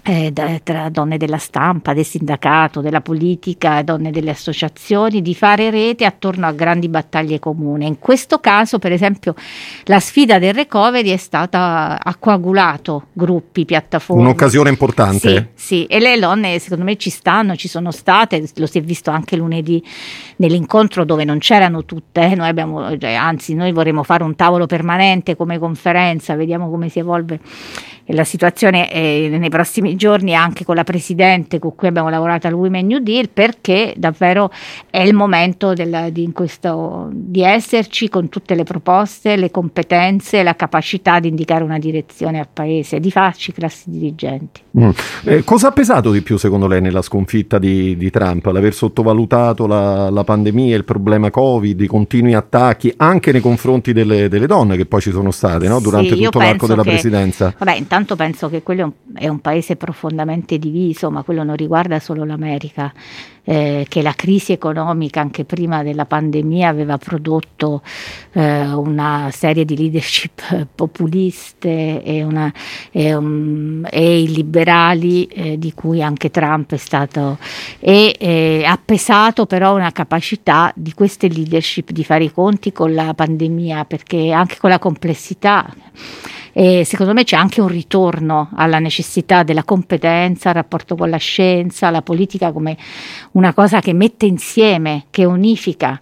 eh, 0.09 0.61
tra 0.63 0.89
donne 0.89 1.17
della 1.17 1.37
stampa, 1.37 1.93
del 1.93 2.05
sindacato, 2.05 2.81
della 2.81 3.01
politica, 3.01 3.81
donne 3.83 4.09
delle 4.11 4.31
associazioni, 4.31 5.21
di 5.21 5.35
fare 5.35 5.69
rete 5.69 6.05
attorno 6.05 6.47
a 6.47 6.51
grandi 6.51 6.89
battaglie 6.89 7.39
comuni. 7.39 7.85
In 7.85 7.99
questo 7.99 8.39
caso, 8.39 8.79
per 8.79 8.91
esempio, 8.91 9.35
la 9.83 9.99
sfida 9.99 10.39
del 10.39 10.53
recovery 10.53 11.09
è 11.09 11.17
stata 11.17 11.99
ha 12.01 12.15
coagulato 12.15 13.07
gruppi, 13.13 13.65
piattaforme. 13.65 14.21
Un'occasione 14.23 14.69
importante. 14.69 15.51
Sì, 15.53 15.65
sì, 15.67 15.85
e 15.85 15.99
le 15.99 16.17
donne 16.19 16.57
secondo 16.59 16.83
me 16.83 16.95
ci 16.97 17.09
stanno, 17.09 17.55
ci 17.55 17.67
sono 17.67 17.91
state, 17.91 18.43
lo 18.55 18.65
si 18.65 18.79
è 18.79 18.81
visto 18.81 19.11
anche 19.11 19.35
lunedì 19.35 19.83
nell'incontro 20.37 21.05
dove 21.05 21.23
non 21.23 21.37
c'erano 21.39 21.85
tutte, 21.85 22.31
eh. 22.31 22.35
noi 22.35 22.47
abbiamo, 22.47 22.97
cioè, 22.97 23.13
anzi 23.13 23.53
noi 23.53 23.71
vorremmo 23.71 24.03
fare 24.03 24.23
un 24.23 24.35
tavolo 24.35 24.65
permanente 24.65 25.35
come 25.35 25.59
conferenza, 25.59 26.35
vediamo 26.35 26.69
come 26.69 26.89
si 26.89 26.99
evolve 26.99 27.39
la 28.13 28.23
situazione 28.23 28.91
eh, 28.91 29.27
nei 29.29 29.49
prossimi 29.49 29.95
giorni 29.95 30.33
anche 30.33 30.65
con 30.65 30.75
la 30.75 30.83
Presidente 30.83 31.59
con 31.59 31.75
cui 31.75 31.87
abbiamo 31.87 32.09
lavorato 32.09 32.47
al 32.47 32.53
Women 32.53 32.87
New 32.87 32.99
Deal 32.99 33.29
perché 33.29 33.93
davvero 33.97 34.51
è 34.89 35.01
il 35.01 35.13
momento 35.13 35.73
del, 35.73 36.09
di, 36.11 36.29
questo, 36.33 37.09
di 37.11 37.43
esserci 37.43 38.09
con 38.09 38.29
tutte 38.29 38.55
le 38.55 38.63
proposte, 38.63 39.35
le 39.35 39.51
competenze, 39.51 40.43
la 40.43 40.55
capacità 40.55 41.19
di 41.19 41.27
indicare 41.27 41.63
una 41.63 41.79
direzione 41.79 42.39
al 42.39 42.47
Paese, 42.51 42.99
di 42.99 43.11
farci 43.11 43.51
classi 43.51 43.89
dirigenti. 43.89 44.61
Mm. 44.77 44.89
Eh, 45.25 45.43
cosa 45.43 45.67
ha 45.67 45.71
pesato 45.71 46.11
di 46.11 46.21
più 46.21 46.37
secondo 46.37 46.67
lei 46.67 46.81
nella 46.81 47.01
sconfitta 47.01 47.59
di, 47.59 47.95
di 47.95 48.09
Trump? 48.09 48.45
L'aver 48.45 48.73
sottovalutato 48.73 49.67
la, 49.67 50.09
la, 50.09 50.23
pandemia, 50.23 50.75
il 50.75 50.83
problema 50.83 51.29
Covid, 51.29 51.79
i 51.79 51.87
continui 51.87 52.33
attacchi 52.33 52.93
anche 52.97 53.31
nei 53.31 53.41
confronti 53.41 53.93
delle, 53.93 54.27
delle 54.29 54.47
donne 54.47 54.77
che 54.77 54.85
poi 54.85 55.01
ci 55.01 55.11
sono 55.11 55.31
state 55.31 55.67
no? 55.67 55.79
durante 55.79 56.15
sì, 56.15 56.23
tutto 56.23 56.39
l'arco 56.39 56.67
della 56.67 56.83
che, 56.83 56.89
presidenza? 56.89 57.53
Vabbè, 57.57 57.75
intanto 57.75 57.98
intanto 57.99 58.15
penso 58.15 58.49
che 58.49 58.63
quello 58.63 58.81
è 58.81 58.83
un, 58.83 58.93
è 59.13 59.27
un, 59.27 59.39
paese 59.39 59.75
profondamente 59.75 60.57
diviso, 60.57 61.11
ma 61.11 61.23
quello 61.23 61.43
non 61.43 61.55
riguarda 61.55 61.99
solo 61.99 62.23
l'America, 62.23 62.93
eh, 63.43 63.85
che 63.89 64.01
la 64.01 64.13
crisi 64.13 64.53
economica 64.53 65.19
anche 65.19 65.43
prima 65.43 65.83
della 65.83 66.05
pandemia 66.05 66.69
aveva 66.69 66.97
prodotto 66.97 67.81
eh, 68.33 68.67
una 68.67 69.29
serie 69.31 69.65
di 69.65 69.75
leadership 69.75 70.67
populiste 70.73 72.01
e, 72.01 72.23
una, 72.23 72.51
e, 72.91 73.13
um, 73.13 73.85
e 73.89 74.21
i 74.21 74.33
liberali 74.33 75.25
eh, 75.25 75.57
di 75.57 75.73
cui 75.73 76.01
anche 76.01 76.29
Trump 76.29 76.73
è 76.73 76.77
stato 76.77 77.37
e 77.79 78.63
ha 78.65 78.79
pesato 78.83 79.45
però 79.45 79.75
una 79.75 79.91
capacità 79.91 80.71
di 80.75 80.93
queste 80.93 81.27
leadership 81.27 81.91
di 81.91 82.03
fare 82.03 82.25
i 82.25 82.31
conti 82.31 82.71
con 82.71 82.93
la 82.93 83.13
pandemia 83.13 83.85
perché 83.85 84.31
anche 84.31 84.57
con 84.57 84.69
la 84.69 84.79
complessità 84.79 85.73
e 86.53 86.83
secondo 86.85 87.13
me 87.13 87.23
c'è 87.23 87.35
anche 87.35 87.61
un 87.61 87.67
ritorno 87.67 88.49
alla 88.55 88.79
necessità 88.79 89.43
della 89.43 89.63
competenza, 89.63 90.49
il 90.49 90.55
rapporto 90.55 90.95
con 90.95 91.09
la 91.09 91.17
scienza, 91.17 91.89
la 91.89 92.01
politica 92.01 92.51
come 92.51 92.77
una 93.31 93.53
cosa 93.53 93.79
che 93.79 93.93
mette 93.93 94.25
insieme, 94.25 95.05
che 95.09 95.25
unifica 95.25 95.99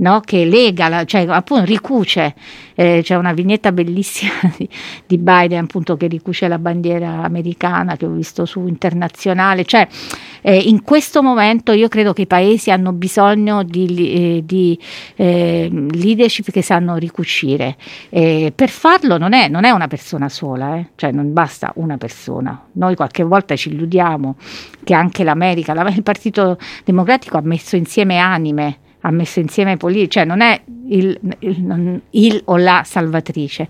no? 0.00 0.20
che 0.20 0.44
lega, 0.44 1.04
cioè 1.04 1.26
appunto 1.28 1.64
ricuce, 1.64 2.34
eh, 2.74 3.00
c'è 3.02 3.16
una 3.16 3.32
vignetta 3.32 3.72
bellissima 3.72 4.32
di, 4.56 4.68
di, 5.06 5.18
Biden 5.18 5.64
appunto 5.64 5.96
che 5.96 6.06
ricuce 6.06 6.48
la 6.48 6.58
bandiera 6.58 7.22
americana 7.22 7.96
che 7.96 8.06
ho 8.06 8.10
visto 8.10 8.44
su 8.44 8.66
internazionale, 8.66 9.64
cioè 9.64 9.86
eh, 10.42 10.56
in 10.56 10.82
questo 10.82 11.22
momento 11.22 11.72
io 11.72 11.88
credo 11.88 12.12
che 12.12 12.22
i 12.22 12.26
paesi 12.26 12.70
hanno 12.70 12.92
bisogno 12.92 13.62
di, 13.62 14.12
eh, 14.12 14.42
di 14.44 14.78
ehm, 15.16 15.90
leadership 15.92 16.50
che 16.50 16.62
sanno 16.62 16.96
ricucire, 16.96 17.76
per 18.08 18.68
farlo 18.68 19.18
non 19.18 19.32
è, 19.32 19.48
non 19.48 19.64
è, 19.64 19.70
una 19.70 19.86
persona 19.86 20.28
sola, 20.28 20.76
eh. 20.76 20.90
cioè 20.96 21.12
non 21.12 21.32
basta 21.32 21.72
una 21.76 21.96
persona, 21.96 22.66
noi 22.72 22.94
qualche 22.96 23.22
volta 23.22 23.54
ci 23.56 23.68
illudiamo 23.70 24.36
che 24.82 24.94
anche 24.94 25.24
l'America, 25.24 25.72
il 25.72 26.02
Partito 26.02 26.58
Democratico 26.84 27.36
ha 27.36 27.42
messo 27.42 27.76
insieme 27.76 28.18
anime, 28.18 28.78
ha 29.00 29.10
messo 29.10 29.40
insieme 29.40 29.76
politici, 29.76 30.10
cioè 30.10 30.24
non 30.24 30.40
è 30.40 30.60
il, 30.88 31.18
il, 31.40 32.00
il, 32.10 32.42
o 32.46 32.56
la 32.56 32.82
salvatrice. 32.84 33.68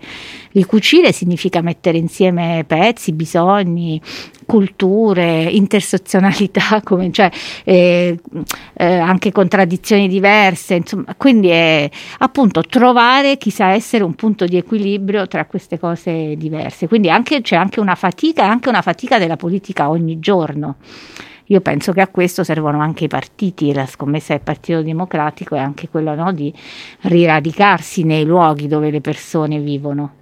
Ricucire 0.52 1.12
significa 1.12 1.61
mettere 1.61 1.98
insieme 1.98 2.65
pezzi, 2.66 3.12
bisogni, 3.12 4.01
culture, 4.47 5.44
intersezionalità, 5.44 6.81
come, 6.85 7.12
cioè, 7.12 7.31
eh, 7.65 8.19
eh, 8.74 8.94
anche 8.98 9.31
contraddizioni 9.32 10.09
diverse, 10.09 10.74
insomma, 10.74 11.15
quindi 11.16 11.48
è 11.48 11.89
appunto 12.19 12.62
trovare 12.62 13.36
chi 13.36 13.51
sa 13.51 13.73
essere 13.73 14.02
un 14.02 14.15
punto 14.15 14.47
di 14.47 14.57
equilibrio 14.57 15.28
tra 15.28 15.44
queste 15.44 15.78
cose 15.78 16.35
diverse. 16.36 16.89
Quindi 16.89 17.11
anche, 17.11 17.43
c'è 17.43 17.57
anche 17.57 17.81
una 17.81 17.94
fatica, 17.94 18.44
anche 18.48 18.69
una 18.69 18.82
fatica 18.82 19.19
della 19.19 19.36
politica 19.36 19.89
ogni 19.89 20.19
giorno 20.19 20.77
io 21.51 21.60
penso 21.60 21.93
che 21.93 22.01
a 22.01 22.06
questo 22.06 22.44
servono 22.44 22.81
anche 22.81 23.05
i 23.05 23.09
partiti, 23.09 23.72
la 23.72 23.86
scommessa 23.86 24.35
del 24.35 24.43
Partito 24.43 24.82
Democratico 24.82 25.56
è 25.56 25.59
anche 25.59 25.89
quella 25.89 26.14
no, 26.14 26.32
di 26.32 26.55
riradicarsi 27.01 28.05
nei 28.05 28.24
luoghi 28.24 28.68
dove 28.68 28.89
le 28.90 29.01
persone 29.01 29.59
vivono. 29.59 30.12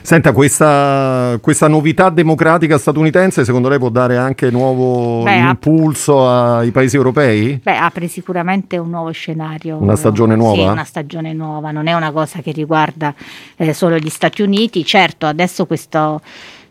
Senta, 0.00 0.30
questa, 0.30 1.38
questa, 1.42 1.66
novità 1.66 2.08
democratica 2.08 2.78
statunitense 2.78 3.44
secondo 3.44 3.68
lei 3.68 3.78
può 3.78 3.88
dare 3.88 4.16
anche 4.16 4.48
nuovo 4.52 5.24
beh, 5.24 5.38
impulso 5.38 6.30
ai 6.30 6.70
paesi 6.70 6.94
europei? 6.94 7.58
Beh, 7.60 7.76
apre 7.76 8.06
sicuramente 8.06 8.78
un 8.78 8.90
nuovo 8.90 9.10
scenario. 9.10 9.78
Una 9.78 9.96
stagione 9.96 10.36
nuova? 10.36 10.54
Sì, 10.54 10.62
una 10.62 10.84
stagione 10.84 11.32
nuova, 11.32 11.72
non 11.72 11.88
è 11.88 11.94
una 11.94 12.12
cosa 12.12 12.40
che 12.42 12.52
riguarda 12.52 13.12
eh, 13.56 13.72
solo 13.72 13.96
gli 13.96 14.08
Stati 14.08 14.42
Uniti. 14.42 14.84
Certo, 14.84 15.26
adesso 15.26 15.66
questo 15.66 16.20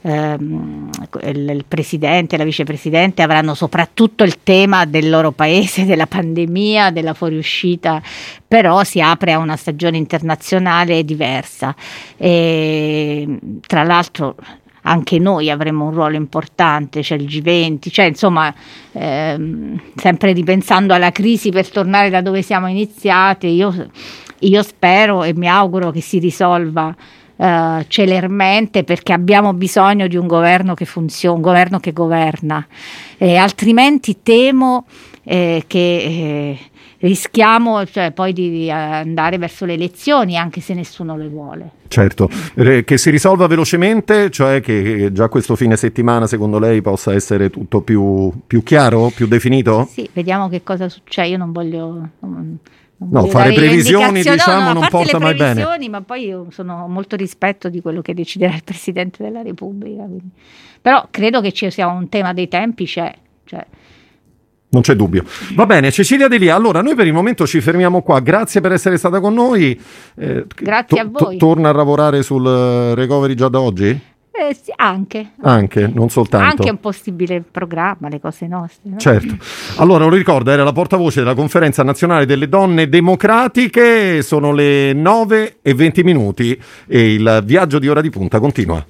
ehm, 0.05 0.89
il, 1.23 1.65
presidente 1.67 2.35
e 2.35 2.37
la 2.37 2.43
vicepresidente 2.43 3.23
avranno 3.23 3.55
soprattutto 3.55 4.23
il 4.23 4.43
tema 4.43 4.85
del 4.85 5.09
loro 5.09 5.31
paese, 5.31 5.85
della 5.85 6.07
pandemia, 6.07 6.91
della 6.91 7.13
fuoriuscita, 7.13 8.01
però 8.47 8.83
si 8.83 9.01
apre 9.01 9.33
a 9.33 9.39
una 9.39 9.55
stagione 9.55 9.97
internazionale 9.97 11.03
diversa. 11.03 11.75
E, 12.17 13.39
tra 13.65 13.83
l'altro 13.83 14.35
anche 14.87 15.17
noi 15.17 15.49
avremo 15.49 15.85
un 15.85 15.93
ruolo 15.93 16.15
importante, 16.15 17.01
c'è 17.01 17.15
il 17.15 17.25
G20, 17.25 17.89
cioè 17.89 18.05
insomma 18.05 18.53
ehm, 18.91 19.81
sempre 19.95 20.31
ripensando 20.31 20.93
alla 20.93 21.11
crisi 21.11 21.49
per 21.49 21.67
tornare 21.69 22.11
da 22.11 22.21
dove 22.21 22.43
siamo 22.43 22.67
iniziati, 22.67 23.47
io, 23.47 23.89
io 24.37 24.61
spero 24.61 25.23
e 25.23 25.33
mi 25.33 25.47
auguro 25.47 25.89
che 25.89 26.01
si 26.01 26.19
risolva 26.19 26.95
uh, 27.35 27.83
celermente 27.87 28.83
perché 28.83 29.13
abbiamo 29.13 29.53
bisogno 29.53 30.07
di 30.07 30.17
un 30.17 30.27
governo 30.27 30.73
che 30.73 30.85
funziona, 30.85 31.35
un 31.35 31.41
governo 31.41 31.79
che 31.79 31.93
governa, 31.93 32.65
eh, 33.17 33.35
altrimenti 33.35 34.17
temo 34.23 34.85
eh, 35.23 35.63
che 35.67 35.79
eh, 35.79 36.59
rischiamo 36.99 37.85
cioè, 37.85 38.11
poi 38.11 38.33
di 38.33 38.69
andare 38.71 39.37
verso 39.37 39.65
le 39.65 39.73
elezioni 39.73 40.37
anche 40.37 40.61
se 40.61 40.73
nessuno 40.73 41.15
le 41.17 41.27
vuole. 41.27 41.69
Certo, 41.87 42.29
che 42.55 42.97
si 42.97 43.09
risolva 43.09 43.47
velocemente, 43.47 44.29
cioè 44.31 44.59
che 44.59 45.09
già 45.11 45.29
questo 45.29 45.55
fine 45.55 45.77
settimana 45.77 46.27
secondo 46.27 46.57
lei 46.57 46.81
possa 46.81 47.13
essere 47.13 47.49
tutto 47.49 47.81
più, 47.81 48.31
più 48.45 48.63
chiaro, 48.63 49.11
più 49.15 49.27
definito? 49.27 49.87
Sì, 49.89 50.09
vediamo 50.11 50.49
che 50.49 50.63
cosa 50.63 50.89
succede, 50.89 51.29
io 51.29 51.37
non 51.37 51.51
voglio... 51.51 52.09
Non 52.19 52.57
No, 52.97 53.25
fare 53.25 53.51
previsioni 53.51 54.21
diciamo 54.21 54.71
no, 54.71 54.79
non 54.79 54.87
porta 54.89 55.19
mai 55.19 55.35
bene. 55.35 55.65
Ma 55.89 56.01
poi 56.01 56.25
io 56.25 56.47
sono 56.49 56.87
molto 56.87 57.15
rispetto 57.15 57.67
di 57.69 57.81
quello 57.81 58.01
che 58.01 58.13
deciderà 58.13 58.53
il 58.53 58.63
Presidente 58.65 59.21
della 59.21 59.41
Repubblica. 59.41 60.03
Quindi. 60.03 60.29
Però 60.81 61.07
credo 61.09 61.41
che 61.41 61.51
ci 61.51 61.69
sia 61.71 61.87
un 61.87 62.07
tema 62.09 62.33
dei 62.33 62.47
tempi, 62.47 62.85
c'è. 62.85 63.13
Cioè. 63.43 63.65
Non 64.69 64.81
c'è 64.81 64.95
dubbio. 64.95 65.23
Va 65.53 65.65
bene, 65.65 65.91
Cecilia 65.91 66.27
Delia, 66.27 66.55
allora 66.55 66.81
noi 66.81 66.95
per 66.95 67.07
il 67.07 67.13
momento 67.13 67.45
ci 67.45 67.61
fermiamo 67.61 68.01
qua. 68.01 68.19
Grazie 68.19 68.61
per 68.61 68.71
essere 68.71 68.97
stata 68.97 69.19
con 69.19 69.33
noi. 69.33 69.79
Eh, 70.15 70.45
Grazie 70.55 70.97
to- 70.97 71.03
a 71.03 71.09
voi. 71.09 71.37
To- 71.37 71.45
torna 71.45 71.69
a 71.69 71.73
lavorare 71.73 72.23
sul 72.23 72.45
eh, 72.45 72.95
recovery 72.95 73.35
già 73.35 73.47
da 73.47 73.59
oggi? 73.61 73.99
Eh, 74.37 74.53
sì, 74.53 74.73
anche. 74.75 75.31
Anche, 75.41 75.87
non 75.87 76.09
soltanto. 76.09 76.45
Anche 76.45 76.69
un 76.69 76.79
possibile 76.79 77.41
programma, 77.49 78.09
le 78.09 78.19
cose 78.19 78.47
nostre. 78.47 78.89
No? 78.89 78.97
Certo. 78.97 79.37
Allora, 79.77 80.05
lo 80.05 80.15
ricordo, 80.15 80.51
era 80.51 80.63
la 80.63 80.73
portavoce 80.73 81.21
della 81.21 81.35
Conferenza 81.35 81.83
Nazionale 81.83 82.25
delle 82.25 82.49
Donne 82.49 82.89
Democratiche, 82.89 84.21
sono 84.21 84.51
le 84.51 84.91
9 84.93 85.57
e 85.61 85.73
20 85.73 86.03
minuti 86.03 86.59
e 86.87 87.13
il 87.13 87.43
viaggio 87.45 87.79
di 87.79 87.87
ora 87.87 88.01
di 88.01 88.09
punta 88.09 88.39
continua. 88.39 88.85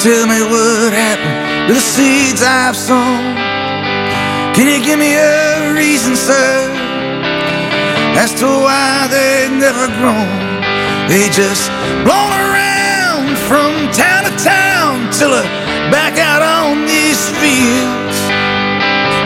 Tell 0.00 0.26
me 0.26 0.40
what 0.40 0.94
happened 0.94 1.68
to 1.68 1.74
the 1.74 1.80
seeds 1.80 2.40
I've 2.40 2.74
sown. 2.74 3.36
Can 4.56 4.64
you 4.64 4.80
give 4.82 4.98
me 4.98 5.12
a 5.12 5.74
reason, 5.76 6.16
sir, 6.16 6.72
as 8.16 8.32
to 8.40 8.46
why 8.46 9.08
they've 9.12 9.52
never 9.52 9.92
grown? 10.00 10.40
They 11.04 11.28
just 11.28 11.68
blown 12.08 12.32
around 12.32 13.36
from 13.44 13.92
town 13.92 14.24
to 14.24 14.32
town 14.40 15.12
till 15.12 15.36
they're 15.36 15.92
back 15.92 16.16
out 16.16 16.40
on 16.40 16.86
these 16.88 17.20
fields. 17.36 18.16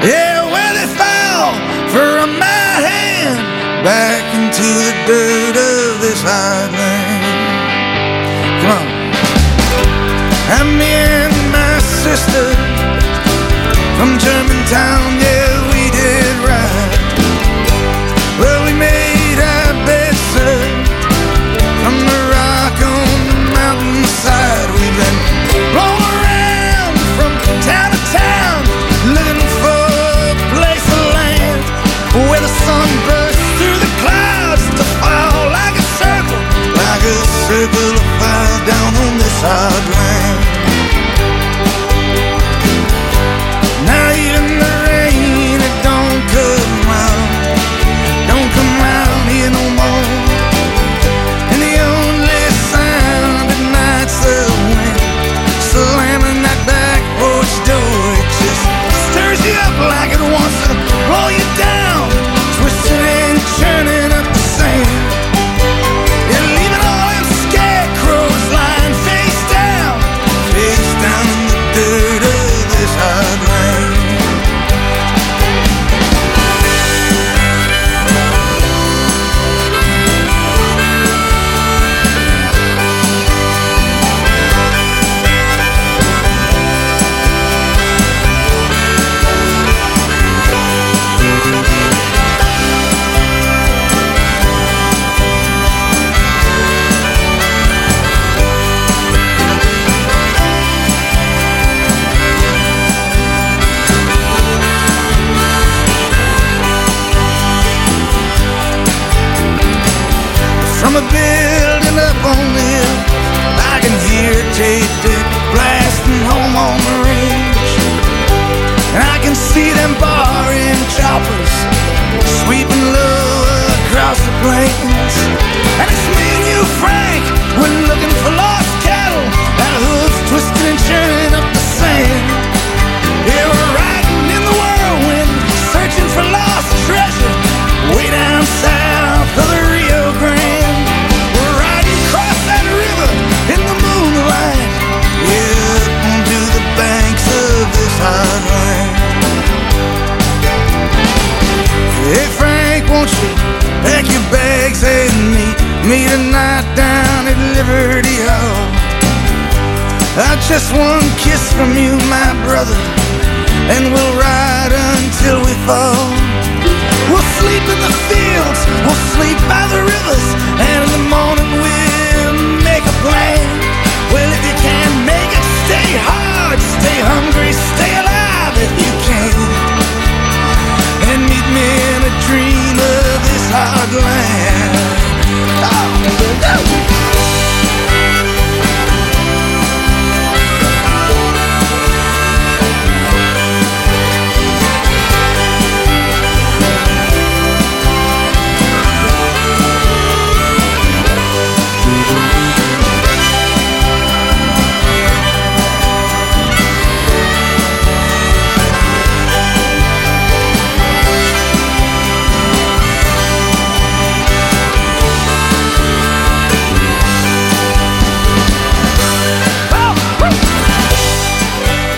Yeah, 0.02 0.42
where 0.50 0.74
they 0.74 0.90
fell 0.90 1.54
from 1.94 2.34
my 2.34 2.70
hand 2.82 3.38
back 3.86 4.26
into 4.34 4.66
the 4.66 4.90
dirt 5.06 5.54
of 5.54 6.00
this 6.02 6.18
hard 6.20 6.72
land. 6.72 7.03
And 10.46 10.76
me 10.76 10.84
and 10.84 11.32
my 11.56 11.78
sister 12.04 12.44
from 13.96 14.18
Germantown, 14.20 15.16
yeah, 15.16 15.72
we 15.72 15.88
did 15.88 16.36
right. 16.44 16.92
Well, 18.36 18.60
we 18.68 18.76
made 18.76 19.40
our 19.40 19.72
bed, 19.88 20.12
sir, 20.36 20.56
from 21.80 21.96
the 21.96 22.20
rock 22.28 22.76
on 22.76 23.08
the 23.24 23.38
mountainside. 23.56 24.68
We've 24.76 24.96
been 25.00 25.18
blown 25.72 26.02
around 26.12 26.92
from 27.16 27.32
town 27.64 27.88
to 27.96 28.00
town, 28.12 28.60
looking 29.16 29.48
for 29.64 29.80
a 30.28 30.36
place 30.52 30.86
of 30.92 31.04
land 31.16 31.64
where 32.28 32.44
the 32.44 32.52
sun 32.68 32.88
bursts 33.08 33.48
through 33.56 33.80
the 33.80 33.92
clouds 34.04 34.64
to 34.76 34.84
fall 35.00 35.40
like 35.56 35.72
a 35.72 35.86
circle, 35.96 36.42
like 36.76 37.00
a 37.00 37.16
circle 37.48 37.92
of 37.96 38.06
fire 38.20 38.60
down 38.68 38.92
on 39.08 39.12
this 39.16 39.38
hard 39.40 39.73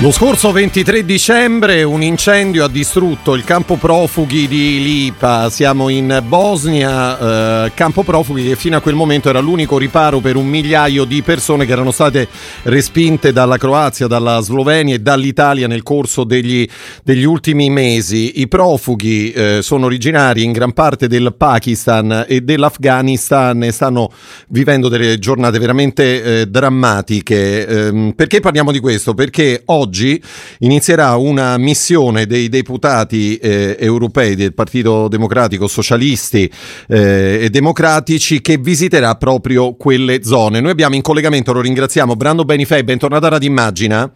Lo 0.01 0.11
scorso 0.11 0.53
23 0.53 1.07
dicembre 1.07 1.83
un 1.83 2.03
incendio 2.03 2.67
ha 2.67 2.69
distrutto 2.69 3.35
il 3.35 3.45
campo 3.45 3.77
profughi 3.77 4.47
di 4.47 4.83
Lipa, 4.83 5.49
siamo 5.49 5.89
in 5.89 6.23
Bosnia, 6.23 7.65
eh, 7.65 7.73
campo 7.73 8.03
profughi 8.03 8.47
che 8.47 8.57
fino 8.57 8.77
a 8.77 8.83
quel 8.83 8.95
momento 8.95 9.31
era 9.31 9.41
l'unico 9.41 9.79
riparo 9.79 10.21
per 10.21 10.37
un 10.37 10.47
migliaio 10.47 11.05
di 11.05 11.23
persone 11.23 11.65
che 11.65 11.73
erano 11.73 11.93
state 11.93 12.29
respinte 12.65 13.33
dalla 13.33 13.57
Croazia, 13.57 14.07
dalla 14.07 14.41
Slovenia 14.41 14.97
e 14.97 14.99
dall'Italia 14.99 15.67
nel 15.67 15.83
corso 15.83 16.25
degli, 16.25 16.69
degli 17.03 17.25
ultimi 17.25 17.71
mesi. 17.71 18.43
I 18.43 18.49
profughi 18.49 19.33
eh, 19.33 19.61
sono 19.63 19.87
originari 19.87 20.45
in 20.45 20.53
gran 20.53 20.75
parte 20.75 21.09
del 21.09 21.35
Pakistan 21.35 22.27
e 22.29 22.43
dell'Afghanistan 22.43 23.63
e 23.63 23.73
stanno 23.73 24.11
vivendo 24.49 24.91
delle 24.91 25.19
giornate 25.19 25.59
veramente 25.59 26.23
eh, 26.43 26.47
drammatiche. 26.47 27.67
Ehm, 27.67 28.13
perché 28.15 28.41
parliamo 28.41 28.71
di 28.71 28.79
questo? 28.79 29.15
Perché 29.15 29.63
oggi 29.65 29.85
oggi 29.87 30.21
inizierà 30.59 31.15
una 31.15 31.57
missione 31.59 32.27
dei 32.27 32.49
deputati 32.49 33.37
eh, 33.37 33.77
europei 33.79 34.35
del 34.35 34.53
Partito 34.53 35.07
Democratico, 35.07 35.69
socialisti 35.69 36.51
eh, 36.89 37.39
e 37.43 37.51
democratici 37.51 38.41
che 38.41 38.59
visiterà 38.59 39.15
proprio 39.15 39.75
quelle 39.75 40.25
zone. 40.25 40.61
Noi 40.61 40.73
abbiamo 40.73 40.97
in 40.97 41.03
collegamento, 41.03 41.53
lo 41.53 41.61
ringraziamo, 41.61 42.17
Brando 42.17 42.45
Benifei, 42.45 42.83
bentornata 42.83 43.27
a 43.27 43.31
Radio 43.31 43.49
Immagina. 43.49 44.13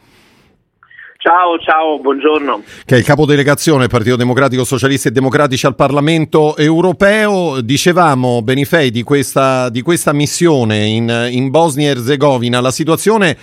Ciao, 1.23 1.59
ciao, 1.59 2.01
buongiorno. 2.01 2.63
Che 2.83 2.95
è 2.95 2.99
il 2.99 3.05
capodelegazione 3.05 3.89
Partito 3.89 4.17
Democratico 4.17 4.65
Socialisti 4.65 5.09
e 5.09 5.11
Democratici 5.11 5.67
al 5.67 5.75
Parlamento 5.75 6.57
Europeo. 6.57 7.61
Dicevamo, 7.61 8.41
Benifei, 8.41 8.91
di 8.91 9.03
questa, 9.03 9.69
di 9.69 9.83
questa 9.83 10.15
missione 10.15 10.87
in, 10.87 11.29
in 11.31 11.51
Bosnia 11.51 11.89
e 11.89 11.91
Herzegovina. 11.91 12.63
La 12.63 12.71
situazione 12.71 13.37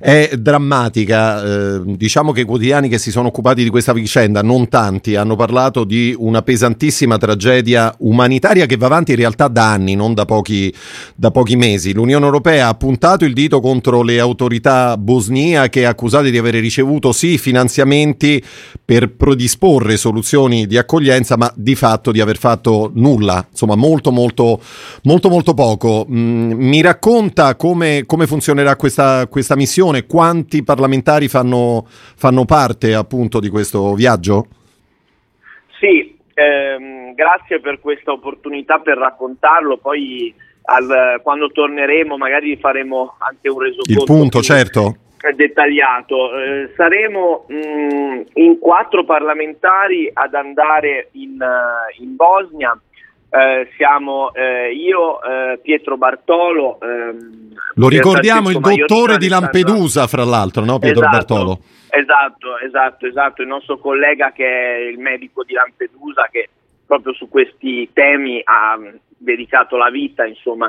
è 0.00 0.30
drammatica. 0.36 1.44
Eh, 1.44 1.82
diciamo 1.84 2.32
che 2.32 2.40
i 2.40 2.44
quotidiani 2.44 2.88
che 2.88 2.98
si 2.98 3.12
sono 3.12 3.28
occupati 3.28 3.62
di 3.62 3.70
questa 3.70 3.92
vicenda, 3.92 4.42
non 4.42 4.68
tanti, 4.68 5.14
hanno 5.14 5.36
parlato 5.36 5.84
di 5.84 6.12
una 6.18 6.42
pesantissima 6.42 7.16
tragedia 7.16 7.94
umanitaria 7.98 8.66
che 8.66 8.76
va 8.76 8.86
avanti 8.86 9.12
in 9.12 9.18
realtà 9.18 9.46
da 9.46 9.70
anni, 9.70 9.94
non 9.94 10.14
da 10.14 10.24
pochi, 10.24 10.74
da 11.14 11.30
pochi 11.30 11.54
mesi. 11.54 11.92
L'Unione 11.92 12.24
Europea 12.24 12.66
ha 12.66 12.74
puntato 12.74 13.24
il 13.24 13.34
dito 13.34 13.60
contro 13.60 14.02
le 14.02 14.18
autorità 14.18 14.96
bosniache 14.96 15.86
accusate 15.86 16.32
di 16.32 16.36
aver 16.36 16.54
ricevuto 16.54 17.12
sì 17.20 17.36
finanziamenti 17.36 18.42
per 18.82 19.14
predisporre 19.14 19.98
soluzioni 19.98 20.66
di 20.66 20.78
accoglienza, 20.78 21.36
ma 21.36 21.52
di 21.54 21.74
fatto 21.74 22.12
di 22.12 22.20
aver 22.20 22.38
fatto 22.38 22.90
nulla, 22.94 23.44
insomma 23.50 23.76
molto 23.76 24.10
molto 24.10 24.58
molto 25.02 25.28
molto 25.28 25.52
poco. 25.52 26.06
Mm, 26.10 26.52
mi 26.52 26.80
racconta 26.80 27.56
come, 27.56 28.04
come 28.06 28.26
funzionerà 28.26 28.74
questa, 28.76 29.26
questa, 29.26 29.54
missione, 29.54 30.06
quanti 30.06 30.62
parlamentari 30.62 31.28
fanno, 31.28 31.84
fanno 31.86 32.46
parte 32.46 32.94
appunto 32.94 33.38
di 33.38 33.50
questo 33.50 33.92
viaggio? 33.92 34.46
Sì, 35.78 36.16
ehm, 36.32 37.14
grazie 37.14 37.60
per 37.60 37.80
questa 37.80 38.12
opportunità 38.12 38.78
per 38.78 38.96
raccontarlo, 38.96 39.76
poi 39.76 40.34
al, 40.62 41.20
quando 41.22 41.48
torneremo 41.48 42.16
magari 42.16 42.56
faremo 42.56 43.16
anche 43.18 43.50
un 43.50 43.58
resoconto. 43.58 43.92
Il 43.92 44.04
punto, 44.04 44.40
certo 44.40 44.96
dettagliato. 45.34 46.34
Eh, 46.38 46.72
saremo 46.76 47.44
mh, 47.48 47.54
mm, 47.54 48.20
in 48.34 48.58
quattro 48.58 49.04
parlamentari 49.04 50.10
ad 50.12 50.34
andare 50.34 51.08
in, 51.12 51.38
uh, 51.40 52.02
in 52.02 52.16
Bosnia. 52.16 52.78
Eh, 53.32 53.68
siamo 53.76 54.32
eh, 54.34 54.72
io, 54.72 55.22
eh, 55.22 55.60
Pietro 55.62 55.96
Bartolo. 55.96 56.80
Ehm, 56.80 57.54
Lo 57.74 57.88
ricordiamo 57.88 58.50
il 58.50 58.58
dottore 58.58 59.18
di 59.18 59.28
Lampedusa, 59.28 60.08
fra 60.08 60.24
l'altro, 60.24 60.64
no? 60.64 60.80
Pietro 60.80 61.06
esatto, 61.06 61.16
Bartolo. 61.16 61.60
Esatto, 61.90 62.58
esatto, 62.58 63.06
esatto. 63.06 63.42
Il 63.42 63.48
nostro 63.48 63.78
collega 63.78 64.32
che 64.32 64.44
è 64.44 64.78
il 64.78 64.98
medico 64.98 65.44
di 65.44 65.52
Lampedusa 65.52 66.26
che 66.28 66.48
proprio 66.84 67.12
su 67.12 67.28
questi 67.28 67.88
temi 67.92 68.40
ha 68.42 68.76
dedicato 69.16 69.76
la 69.76 69.90
vita, 69.90 70.26
insomma 70.26 70.68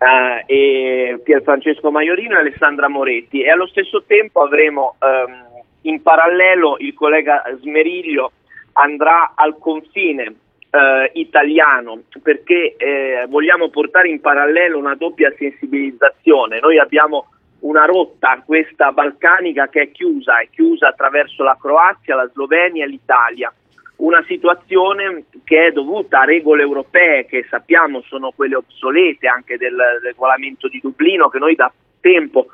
uh, 0.00 0.42
e 0.46 1.20
Pier 1.22 1.42
Francesco 1.42 1.90
Maiorino 1.90 2.34
e 2.34 2.40
Alessandra 2.40 2.88
Moretti 2.88 3.42
e 3.42 3.50
allo 3.50 3.66
stesso 3.66 4.02
tempo 4.06 4.42
avremo 4.42 4.96
um, 4.98 5.62
in 5.82 6.02
parallelo 6.02 6.76
il 6.78 6.94
collega 6.94 7.42
Smeriglio 7.60 8.32
andrà 8.72 9.32
al 9.34 9.58
confine 9.58 10.34
Uh, 10.70 11.10
italiano 11.14 12.02
perché 12.22 12.76
eh, 12.76 13.26
vogliamo 13.28 13.70
portare 13.70 14.08
in 14.08 14.20
parallelo 14.20 14.78
una 14.78 14.94
doppia 14.94 15.34
sensibilizzazione. 15.36 16.60
Noi 16.60 16.78
abbiamo 16.78 17.26
una 17.62 17.86
rotta, 17.86 18.40
questa 18.46 18.92
balcanica, 18.92 19.66
che 19.66 19.80
è 19.80 19.90
chiusa, 19.90 20.38
è 20.38 20.48
chiusa 20.48 20.86
attraverso 20.86 21.42
la 21.42 21.58
Croazia, 21.60 22.14
la 22.14 22.30
Slovenia 22.32 22.84
e 22.84 22.86
l'Italia 22.86 23.52
una 24.00 24.24
situazione 24.26 25.24
che 25.44 25.66
è 25.66 25.72
dovuta 25.72 26.20
a 26.20 26.24
regole 26.24 26.62
europee 26.62 27.26
che 27.26 27.46
sappiamo 27.48 28.02
sono 28.02 28.32
quelle 28.34 28.56
obsolete 28.56 29.26
anche 29.26 29.56
del 29.56 29.76
regolamento 30.02 30.68
di 30.68 30.80
Dublino 30.82 31.28
che 31.28 31.38
noi 31.38 31.54
da 31.54 31.72
tempo 32.00 32.46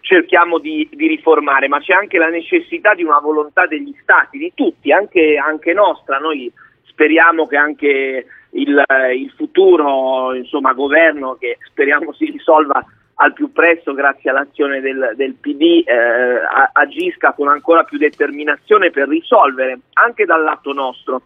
cerchiamo 0.00 0.58
di, 0.58 0.88
di, 0.90 1.06
riformare, 1.06 1.68
ma 1.68 1.78
c'è 1.80 1.92
anche 1.92 2.18
la 2.18 2.28
necessità 2.28 2.94
di 2.94 3.04
una 3.04 3.18
volontà 3.18 3.66
degli 3.66 3.94
stati, 4.02 4.38
di 4.38 4.52
tutti, 4.54 4.90
anche, 4.90 5.36
anche 5.36 5.72
nostra. 5.72 6.18
Noi 6.18 6.50
speriamo 6.84 7.46
che 7.46 7.56
anche 7.56 8.26
il, 8.50 8.82
il 9.14 9.32
futuro 9.36 10.34
insomma, 10.34 10.72
governo, 10.72 11.36
che 11.38 11.58
speriamo 11.68 12.12
si 12.14 12.24
risolva 12.24 12.84
al 13.22 13.32
più 13.34 13.52
presto 13.52 13.92
grazie 13.92 14.30
all'azione 14.30 14.80
del, 14.80 15.12
del 15.14 15.34
PD 15.34 15.82
eh, 15.84 16.40
agisca 16.72 17.32
con 17.32 17.48
ancora 17.48 17.84
più 17.84 17.98
determinazione 17.98 18.90
per 18.90 19.08
risolvere 19.08 19.78
anche 19.92 20.24
dal 20.24 20.42
lato 20.42 20.72
nostro 20.72 21.22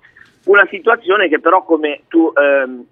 una 0.46 0.66
situazione 0.70 1.28
che 1.28 1.40
però 1.40 1.62
come 1.62 2.02
tu 2.08 2.32
ehm, 2.34 2.84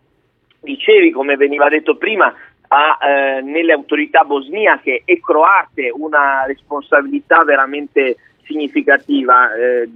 dicevi, 0.61 1.11
come 1.11 1.37
veniva 1.37 1.69
detto 1.69 1.97
prima, 1.97 2.33
ha 2.69 2.99
eh, 3.03 3.41
nelle 3.43 3.73
autorità 3.73 4.24
bosniache 4.24 5.03
e 5.05 5.20
croate 5.20 5.91
una 5.93 6.45
responsabilità 6.47 7.45
veramente 7.45 8.16
significativa. 8.45 9.53
Eh, 9.55 9.91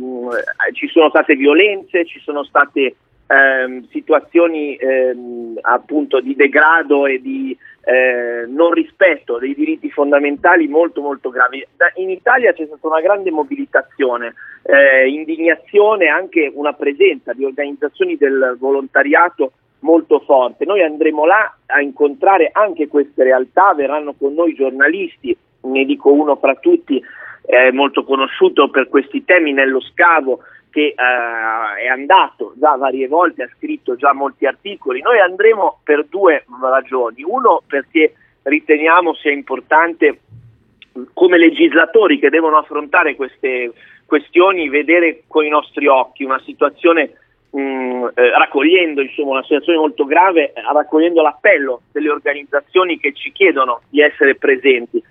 ci 0.72 0.88
sono 0.88 1.08
state 1.08 1.34
violenze, 1.36 2.04
ci 2.04 2.20
sono 2.20 2.44
state 2.44 2.96
ehm, 3.26 3.88
situazioni 3.88 4.76
ehm, 4.76 5.58
appunto 5.60 6.20
di 6.20 6.34
degrado 6.34 7.06
e 7.06 7.20
di 7.20 7.56
eh, 7.84 8.46
non 8.48 8.72
rispetto 8.72 9.38
dei 9.38 9.54
diritti 9.54 9.90
fondamentali 9.90 10.66
molto 10.66 11.00
molto 11.00 11.30
gravi. 11.30 11.64
Da, 11.76 11.90
in 11.96 12.10
Italia 12.10 12.52
c'è 12.52 12.66
stata 12.66 12.86
una 12.86 13.00
grande 13.00 13.30
mobilitazione, 13.30 14.34
eh, 14.62 15.08
indignazione, 15.08 16.08
anche 16.08 16.50
una 16.52 16.72
presenza 16.72 17.32
di 17.32 17.44
organizzazioni 17.44 18.16
del 18.16 18.56
volontariato 18.58 19.52
molto 19.80 20.18
forte. 20.20 20.64
Noi 20.64 20.82
andremo 20.82 21.26
là 21.26 21.56
a 21.66 21.80
incontrare 21.80 22.50
anche 22.52 22.88
queste 22.88 23.22
realtà, 23.22 23.72
verranno 23.74 24.14
con 24.14 24.34
noi 24.34 24.54
giornalisti, 24.54 25.36
ne 25.62 25.84
dico 25.84 26.12
uno 26.12 26.34
fra 26.36 26.56
tutti, 26.56 27.00
eh, 27.46 27.70
molto 27.70 28.02
conosciuto 28.02 28.68
per 28.68 28.88
questi 28.88 29.24
temi 29.24 29.52
nello 29.52 29.80
scavo, 29.80 30.40
che 30.70 30.94
eh, 30.96 31.82
è 31.82 31.86
andato 31.86 32.52
già 32.56 32.76
varie 32.76 33.08
volte, 33.08 33.44
ha 33.44 33.50
scritto 33.56 33.96
già 33.96 34.12
molti 34.12 34.46
articoli. 34.46 35.00
Noi 35.00 35.20
andremo 35.20 35.80
per 35.82 36.06
due 36.06 36.44
ragioni. 36.60 37.22
Uno 37.24 37.62
perché 37.66 38.14
riteniamo 38.42 39.14
sia 39.14 39.32
importante 39.32 40.20
come 41.12 41.38
legislatori 41.38 42.18
che 42.18 42.30
devono 42.30 42.58
affrontare 42.58 43.16
queste 43.16 43.72
questioni 44.06 44.68
vedere 44.68 45.24
con 45.26 45.44
i 45.44 45.48
nostri 45.48 45.86
occhi 45.86 46.24
una 46.24 46.40
situazione 46.44 47.12
mh, 47.50 48.08
eh, 48.14 48.30
raccogliendo 48.30 49.02
insomma, 49.02 49.32
una 49.32 49.42
situazione 49.42 49.78
molto 49.78 50.04
grave, 50.04 50.52
raccogliendo 50.54 51.22
l'appello 51.22 51.82
delle 51.92 52.10
organizzazioni 52.10 52.98
che 52.98 53.12
ci 53.12 53.32
chiedono 53.32 53.80
di 53.90 54.00
essere 54.00 54.36
presenti 54.36 55.02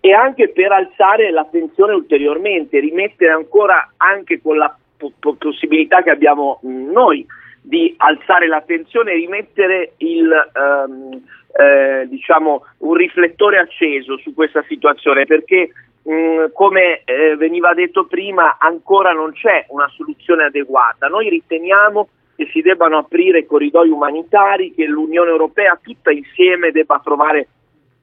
e 0.00 0.12
anche 0.12 0.50
per 0.50 0.70
alzare 0.70 1.30
l'attenzione 1.30 1.94
ulteriormente, 1.94 2.78
rimettere 2.78 3.32
ancora 3.32 3.92
anche 3.96 4.40
con 4.40 4.58
la 4.58 4.76
po- 4.96 5.12
possibilità 5.38 6.02
che 6.02 6.10
abbiamo 6.10 6.60
noi 6.62 7.26
di 7.60 7.94
alzare 7.96 8.46
l'attenzione 8.46 9.12
e 9.12 9.16
rimettere 9.16 9.92
il, 9.98 10.30
um, 10.54 11.22
eh, 11.56 12.06
diciamo, 12.08 12.64
un 12.78 12.94
riflettore 12.94 13.58
acceso 13.58 14.18
su 14.18 14.34
questa 14.34 14.62
situazione 14.68 15.24
perché 15.24 15.70
mh, 16.02 16.52
come 16.52 17.02
eh, 17.04 17.36
veniva 17.36 17.72
detto 17.72 18.04
prima 18.04 18.56
ancora 18.58 19.12
non 19.12 19.32
c'è 19.32 19.64
una 19.68 19.88
soluzione 19.88 20.44
adeguata. 20.44 21.08
Noi 21.08 21.28
riteniamo 21.30 22.08
che 22.36 22.48
si 22.52 22.60
debbano 22.60 22.98
aprire 22.98 23.46
corridoi 23.46 23.88
umanitari, 23.88 24.74
che 24.74 24.84
l'Unione 24.86 25.30
Europea 25.30 25.78
tutta 25.80 26.10
insieme 26.10 26.72
debba 26.72 27.00
trovare 27.02 27.48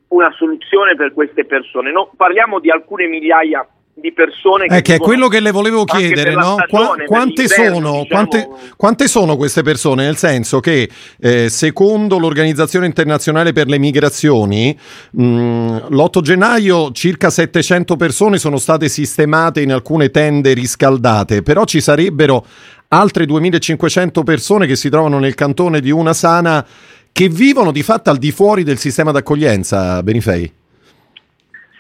una 0.10 0.32
soluzione 0.32 0.96
per 0.96 1.14
queste 1.14 1.46
persone. 1.46 1.92
No, 1.92 2.12
parliamo 2.16 2.60
di 2.60 2.72
alcune 2.72 3.08
migliaia 3.08 3.60
di 3.62 3.81
persone 4.16 4.68
che, 4.68 4.78
eh, 4.78 4.82
che 4.82 4.96
è 4.96 4.98
quello 4.98 5.28
che 5.28 5.40
le 5.40 5.52
volevo 5.52 5.84
chiedere, 5.84 6.34
no? 6.34 6.56
Stagione, 6.58 7.06
quante, 7.06 7.48
sono, 7.48 8.02
diciamo... 8.02 8.06
quante, 8.08 8.50
quante, 8.76 9.08
sono, 9.08 9.36
queste 9.38 9.62
persone? 9.62 10.06
Nel 10.06 10.18
senso 10.18 10.60
che 10.60 10.90
eh, 11.20 11.50
secondo 11.50 12.18
l'Organizzazione 12.18 12.86
Internazionale 12.86 13.54
per 13.54 13.68
le 13.68 13.78
Migrazioni 13.78 14.78
mm, 15.20 15.78
l'8 15.90 16.22
gennaio 16.22 16.92
circa 16.92 17.30
700 17.30 17.96
persone 17.96 18.38
sono 18.38 18.58
state 18.58 18.90
sistemate 18.90 19.62
in 19.62 19.72
alcune 19.72 20.10
tende 20.10 20.54
riscaldate, 20.54 21.42
però 21.42 21.66
ci 21.66 21.82
sarebbero 21.82 22.46
altre 22.90 23.26
2500 23.26 24.24
persone 24.24 24.68
che 24.68 24.76
si 24.76 24.90
trovano 24.90 25.20
nel 25.20 25.36
cantone 25.36 25.80
di 25.80 25.92
Una 25.92 26.14
Sana 26.14 26.66
che 27.12 27.30
vivono 27.30 27.72
di 27.72 27.84
fatto 27.84 28.10
al 28.10 28.18
di 28.18 28.32
fuori 28.32 28.64
del 28.64 28.78
sistema 28.78 29.12
d'accoglienza, 29.12 30.02
Benifei. 30.02 30.60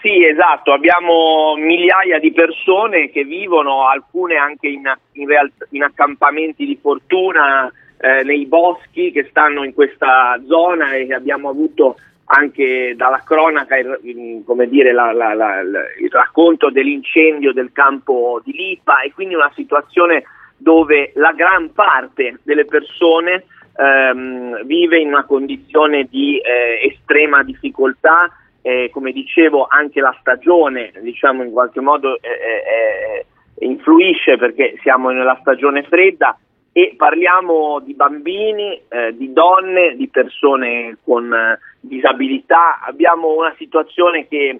Sì, 0.02 0.26
esatto, 0.26 0.74
abbiamo 0.74 1.54
migliaia 1.58 2.18
di 2.18 2.34
persone 2.34 3.12
che 3.12 3.24
vivono, 3.24 3.88
alcune 3.88 4.36
anche 4.36 4.68
in, 4.68 4.92
in, 5.12 5.28
realtà, 5.28 5.68
in 5.70 5.84
accampamenti 5.84 6.66
di 6.66 6.76
fortuna 6.82 7.72
eh, 8.00 8.24
nei 8.24 8.48
boschi 8.48 9.12
che 9.12 9.28
stanno 9.30 9.64
in 9.64 9.76
questa 9.76 10.42
zona 10.48 10.94
e 10.94 11.14
abbiamo 11.14 11.50
avuto 11.50 11.98
anche 12.26 12.96
dalla 12.96 13.22
cronaca 13.24 13.78
il, 13.78 14.00
dire, 14.70 14.92
la, 14.92 15.12
la, 15.12 15.36
la, 15.36 15.62
il 15.62 16.10
racconto 16.10 16.72
dell'incendio 16.72 17.54
del 17.54 17.72
campo 17.72 18.42
di 18.44 18.54
Lipa 18.54 19.02
e 19.02 19.12
quindi 19.14 19.36
una 19.36 19.52
situazione 19.54 20.24
dove 20.58 21.12
la 21.14 21.34
gran 21.34 21.74
parte 21.74 22.40
delle 22.42 22.66
persone 22.66 23.44
ehm, 23.76 24.64
vive 24.64 25.00
in 25.00 25.10
una 25.10 25.26
condizione 25.26 26.08
di 26.10 26.40
eh, 26.40 26.88
estrema 26.92 27.44
difficoltà 27.44 28.32
eh, 28.62 28.90
come 28.92 29.12
dicevo 29.12 29.66
anche 29.68 30.00
la 30.00 30.16
stagione 30.20 30.92
diciamo 31.02 31.44
in 31.44 31.52
qualche 31.52 31.80
modo 31.80 32.16
eh, 32.16 32.30
eh, 32.30 33.26
eh, 33.60 33.66
influisce 33.66 34.38
perché 34.38 34.76
siamo 34.82 35.10
nella 35.10 35.38
stagione 35.42 35.84
fredda 35.84 36.38
e 36.74 36.94
parliamo 36.96 37.82
di 37.82 37.94
bambini, 37.94 38.82
eh, 38.88 39.16
di 39.18 39.34
donne, 39.34 39.96
di 39.98 40.08
persone 40.08 40.98
con 41.04 41.34
eh, 41.34 41.60
disabilità. 41.82 42.80
Abbiamo 42.82 43.36
una 43.36 43.54
situazione 43.58 44.28
che 44.28 44.60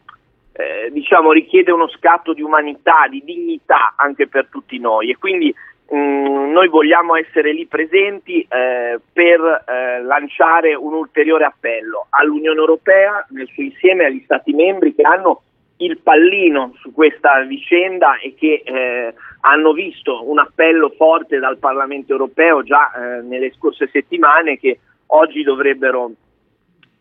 diciamo 0.92 1.32
richiede 1.32 1.72
uno 1.72 1.88
scatto 1.88 2.34
di 2.34 2.42
umanità, 2.44 3.08
di 3.10 3.24
dignità 3.24 3.94
anche 3.96 4.28
per 4.28 4.48
tutti 4.52 4.78
noi 4.78 5.10
e 5.10 5.18
quindi 5.18 5.52
Mm, 5.94 6.52
noi 6.52 6.70
vogliamo 6.70 7.18
essere 7.18 7.52
lì 7.52 7.66
presenti 7.66 8.48
eh, 8.50 8.98
per 9.12 9.66
eh, 9.68 10.02
lanciare 10.02 10.74
un 10.74 10.94
ulteriore 10.94 11.44
appello 11.44 12.08
all'Unione 12.12 12.60
Europea 12.60 13.26
nel 13.32 13.48
suo 13.48 13.64
insieme 13.64 14.06
agli 14.06 14.22
Stati 14.24 14.54
membri 14.54 14.96
che 14.96 15.02
hanno 15.02 15.42
il 15.78 15.98
pallino 15.98 16.74
su 16.80 16.94
questa 16.94 17.42
vicenda 17.42 18.18
e 18.20 18.36
che 18.36 18.62
eh, 18.64 19.14
hanno 19.42 19.74
visto 19.74 20.30
un 20.30 20.40
appello 20.40 20.94
forte 20.96 21.40
dal 21.40 21.58
Parlamento 21.58 22.14
europeo 22.14 22.64
già 22.64 22.92
eh, 22.94 23.22
nelle 23.24 23.52
scorse 23.52 23.90
settimane 23.92 24.58
che 24.58 24.80
oggi 25.08 25.44
dovrebbero 25.44 26.12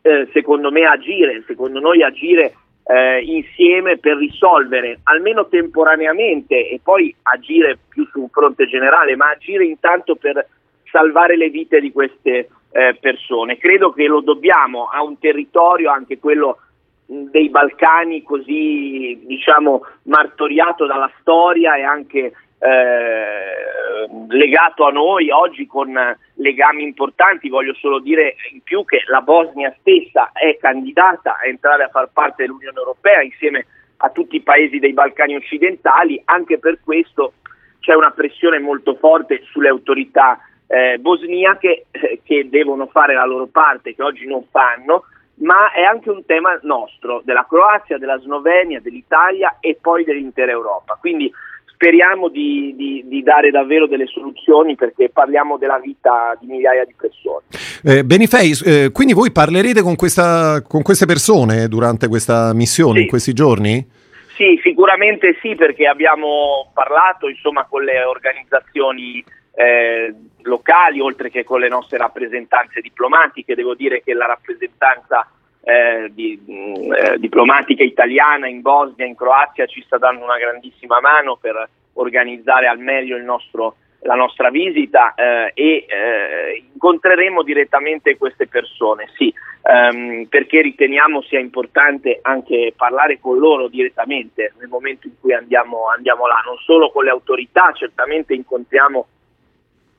eh, 0.02 0.28
secondo 0.32 0.72
me 0.72 0.84
agire, 0.84 1.44
secondo 1.46 1.78
noi 1.78 2.02
agire 2.02 2.54
eh, 2.90 3.20
insieme 3.22 3.98
per 3.98 4.16
risolvere 4.16 4.98
almeno 5.04 5.46
temporaneamente 5.46 6.68
e 6.68 6.80
poi 6.82 7.14
agire 7.22 7.78
più 7.88 8.04
su 8.10 8.22
un 8.22 8.28
fronte 8.28 8.66
generale, 8.66 9.14
ma 9.14 9.30
agire 9.30 9.64
intanto 9.64 10.16
per 10.16 10.44
salvare 10.90 11.36
le 11.36 11.50
vite 11.50 11.80
di 11.80 11.92
queste 11.92 12.48
eh, 12.72 12.96
persone. 13.00 13.58
Credo 13.58 13.92
che 13.92 14.06
lo 14.06 14.20
dobbiamo 14.20 14.88
a 14.92 15.04
un 15.04 15.18
territorio, 15.20 15.92
anche 15.92 16.18
quello 16.18 16.58
dei 17.06 17.48
Balcani, 17.48 18.24
così 18.24 19.20
diciamo 19.24 19.82
martoriato 20.04 20.86
dalla 20.86 21.10
storia 21.20 21.76
e 21.76 21.82
anche 21.82 22.32
eh, 22.60 24.06
legato 24.28 24.86
a 24.86 24.90
noi 24.90 25.30
oggi 25.30 25.66
con 25.66 25.92
legami 26.34 26.82
importanti. 26.82 27.48
Voglio 27.48 27.74
solo 27.74 27.98
dire 27.98 28.36
in 28.52 28.62
più 28.62 28.84
che 28.84 29.02
la 29.06 29.22
Bosnia 29.22 29.74
stessa 29.80 30.30
è 30.32 30.56
candidata 30.58 31.38
a 31.38 31.46
entrare 31.46 31.84
a 31.84 31.88
far 31.88 32.10
parte 32.12 32.44
dell'Unione 32.44 32.78
Europea 32.78 33.22
insieme 33.22 33.66
a 33.98 34.10
tutti 34.10 34.36
i 34.36 34.42
paesi 34.42 34.78
dei 34.78 34.92
Balcani 34.92 35.36
occidentali. 35.36 36.20
Anche 36.26 36.58
per 36.58 36.80
questo 36.84 37.34
c'è 37.80 37.94
una 37.94 38.10
pressione 38.10 38.58
molto 38.58 38.94
forte 38.96 39.42
sulle 39.50 39.68
autorità 39.68 40.38
eh, 40.66 40.98
bosniache 40.98 41.86
eh, 41.90 42.20
che 42.22 42.48
devono 42.48 42.86
fare 42.86 43.14
la 43.14 43.24
loro 43.24 43.46
parte, 43.46 43.94
che 43.94 44.02
oggi 44.02 44.26
non 44.26 44.44
fanno 44.50 45.04
ma 45.40 45.72
è 45.72 45.82
anche 45.82 46.10
un 46.10 46.24
tema 46.26 46.58
nostro, 46.62 47.22
della 47.24 47.46
Croazia, 47.48 47.98
della 47.98 48.18
Slovenia, 48.18 48.80
dell'Italia 48.80 49.56
e 49.60 49.78
poi 49.80 50.04
dell'intera 50.04 50.50
Europa. 50.50 50.98
Quindi 51.00 51.32
speriamo 51.80 52.28
di, 52.28 52.74
di, 52.76 53.02
di, 53.06 53.22
dare 53.22 53.50
davvero 53.50 53.86
delle 53.86 54.06
soluzioni 54.06 54.74
perché 54.74 55.08
parliamo 55.08 55.56
della 55.56 55.78
vita 55.78 56.36
di 56.38 56.46
migliaia 56.46 56.84
di 56.84 56.94
persone. 56.94 57.46
Eh, 57.82 58.04
Benifei, 58.04 58.52
eh, 58.66 58.90
quindi 58.92 59.14
voi 59.14 59.32
parlerete 59.32 59.80
con, 59.80 59.96
questa, 59.96 60.62
con, 60.62 60.82
queste 60.82 61.06
persone 61.06 61.68
durante 61.68 62.06
questa 62.06 62.52
missione 62.52 62.98
sì. 62.98 63.02
in 63.04 63.08
questi 63.08 63.32
giorni? 63.32 63.88
Sì, 64.36 64.60
sicuramente 64.62 65.38
sì, 65.40 65.54
perché 65.54 65.86
abbiamo 65.86 66.70
parlato 66.74 67.30
insomma, 67.30 67.64
con 67.64 67.82
le 67.82 68.04
organizzazioni 68.04 69.24
eh, 69.54 70.14
locali, 70.42 71.00
oltre 71.00 71.30
che 71.30 71.44
con 71.44 71.60
le 71.60 71.68
nostre 71.68 71.96
rappresentanze 71.96 72.82
diplomatiche. 72.82 73.54
Devo 73.54 73.74
dire 73.74 74.02
che 74.02 74.12
la 74.12 74.26
rappresentanza 74.26 75.26
eh, 75.62 76.10
di, 76.12 76.40
mh, 76.44 76.92
eh, 76.92 77.18
diplomatica 77.18 77.82
italiana 77.82 78.48
in 78.48 78.60
Bosnia, 78.60 79.06
in 79.06 79.14
Croazia 79.14 79.66
ci 79.66 79.82
sta 79.82 79.98
dando 79.98 80.24
una 80.24 80.38
grandissima 80.38 81.00
mano 81.00 81.36
per 81.36 81.68
organizzare 81.94 82.66
al 82.66 82.78
meglio 82.78 83.18
nostro, 83.18 83.76
la 84.02 84.14
nostra 84.14 84.50
visita 84.50 85.14
eh, 85.14 85.52
e 85.54 85.86
eh, 85.86 86.64
incontreremo 86.72 87.42
direttamente 87.42 88.16
queste 88.16 88.46
persone, 88.46 89.10
sì, 89.16 89.32
ehm, 89.62 90.26
perché 90.26 90.62
riteniamo 90.62 91.20
sia 91.22 91.38
importante 91.38 92.20
anche 92.22 92.72
parlare 92.74 93.18
con 93.20 93.38
loro 93.38 93.68
direttamente 93.68 94.54
nel 94.58 94.68
momento 94.68 95.06
in 95.06 95.14
cui 95.20 95.34
andiamo, 95.34 95.88
andiamo 95.94 96.26
là, 96.26 96.42
non 96.46 96.56
solo 96.58 96.90
con 96.90 97.04
le 97.04 97.10
autorità, 97.10 97.72
certamente 97.72 98.34
incontriamo 98.34 99.06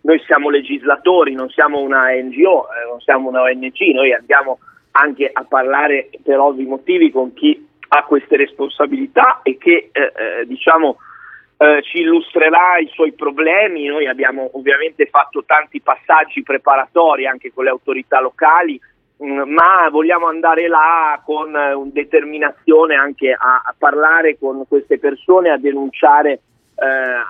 noi 0.04 0.20
siamo 0.26 0.50
legislatori, 0.50 1.34
non 1.34 1.50
siamo 1.50 1.80
una 1.80 2.10
NGO, 2.10 2.68
eh, 2.72 2.88
non 2.88 3.00
siamo 3.02 3.30
una 3.30 3.44
ONG, 3.44 3.78
noi 3.94 4.12
andiamo 4.14 4.58
anche 4.92 5.30
a 5.32 5.44
parlare 5.44 6.10
per 6.24 6.40
ovvi 6.40 6.66
motivi 6.66 7.12
con 7.12 7.34
chi 7.34 7.68
ha 7.94 8.04
queste 8.04 8.38
responsabilità 8.38 9.42
e 9.44 9.58
che 9.58 9.90
eh, 9.92 10.02
eh, 10.02 10.46
diciamo 10.46 10.98
eh, 11.58 11.82
ci 11.84 12.00
illustrerà 12.00 12.78
i 12.80 12.88
suoi 12.88 13.14
problemi. 13.14 13.86
Noi 13.86 14.08
abbiamo 14.08 14.50
ovviamente 14.54 15.06
fatto 15.06 15.44
tanti 15.46 15.82
passaggi 15.82 16.42
preparatori 16.42 17.28
anche 17.28 17.52
con 17.54 17.66
le 17.66 17.70
autorità 17.70 18.20
locali, 18.20 18.80
mm, 19.24 19.42
ma 19.52 19.88
vogliamo 19.92 20.28
andare 20.28 20.68
là 20.68 21.22
con 21.24 21.56
eh, 21.56 21.76
determinazione 21.92 22.96
anche 22.96 23.32
a, 23.32 23.62
a, 23.64 23.76
parlare 23.78 24.38
con 24.40 24.66
queste 24.68 24.98
persone, 24.98 25.52
a 25.52 25.58
denunciare 25.58 26.32
eh, 26.32 26.86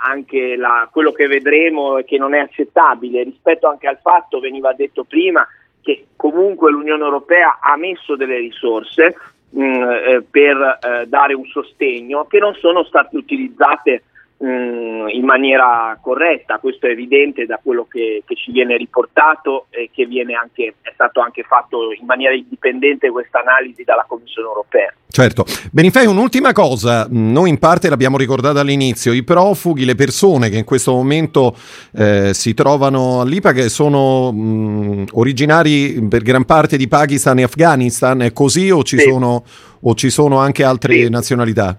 anche 0.06 0.56
la, 0.56 0.88
quello 0.90 1.12
che 1.12 1.28
vedremo 1.28 1.98
e 1.98 2.06
che 2.06 2.18
non 2.18 2.34
è 2.34 2.40
accettabile 2.40 3.24
rispetto 3.24 3.68
anche 3.68 3.88
al 3.88 4.00
fatto, 4.02 4.40
veniva 4.40 4.72
detto 4.72 5.04
prima, 5.04 5.46
che 5.82 6.08
comunque 6.16 6.72
l'Unione 6.72 7.04
Europea 7.04 7.60
ha 7.62 7.76
messo 7.78 8.16
delle 8.16 8.38
risorse 8.38 9.16
mh, 9.50 9.64
mm, 9.64 9.82
eh, 9.84 10.26
per 10.30 10.80
eh, 10.82 11.08
dare 11.08 11.34
un 11.34 11.46
sostegno 11.46 12.26
che 12.26 12.40
non 12.40 12.54
sono 12.56 12.84
state 12.84 13.18
utilizzate 13.18 14.04
mh, 14.42 15.10
in 15.10 15.24
maniera 15.24 15.98
corretta, 16.02 16.58
questo 16.58 16.88
è 16.88 16.92
evidente 16.92 17.46
da 17.46 17.60
quello 17.62 17.86
che, 17.90 18.24
che 18.26 18.36
ci 18.36 18.52
viene 18.52 18.76
riportato 18.76 19.68
e 19.70 19.90
che 19.94 20.08
anche, 20.34 20.76
è 20.82 20.92
stato 20.94 21.22
anche 21.22 21.44
fatto 21.44 21.92
in 21.92 22.06
maniera 22.06 22.34
indipendente 22.34 23.10
questa 23.10 23.40
analisi 23.42 23.84
dalla 23.84 24.06
Commissione 24.08 24.48
europea. 24.48 24.94
Certo. 25.08 25.46
Benifei, 25.72 26.06
un'ultima 26.06 26.54
cosa, 26.54 27.06
noi 27.10 27.50
in 27.50 27.60
parte 27.60 27.90
l'abbiamo 27.90 28.18
ricordato 28.18 28.60
all'inizio, 28.60 29.12
i 29.12 29.24
profughi, 29.24 29.84
le 29.84 29.96
persone 29.96 30.50
che 30.50 30.58
in 30.58 30.64
questo 30.64 30.94
momento 30.94 31.56
eh, 31.98 32.34
si 32.34 32.54
trovano 32.54 33.20
all'IPA, 33.20 33.52
che 33.52 33.70
sono 33.70 34.32
mh, 34.32 35.08
originari 35.12 36.08
per 36.10 36.22
gran 36.22 36.46
parte 36.46 36.78
di 36.78 36.88
Pakistan 36.88 37.40
e 37.40 37.44
Afghanistan, 37.44 38.22
è 38.22 38.32
così 38.32 38.72
o 38.72 38.84
ci, 38.84 38.98
sì. 38.98 39.10
sono, 39.10 39.44
o 39.82 39.96
ci 39.96 40.10
sono, 40.10 40.40
anche 40.40 40.64
altre 40.64 40.94
sì. 40.94 41.10
nazionalità? 41.10 41.78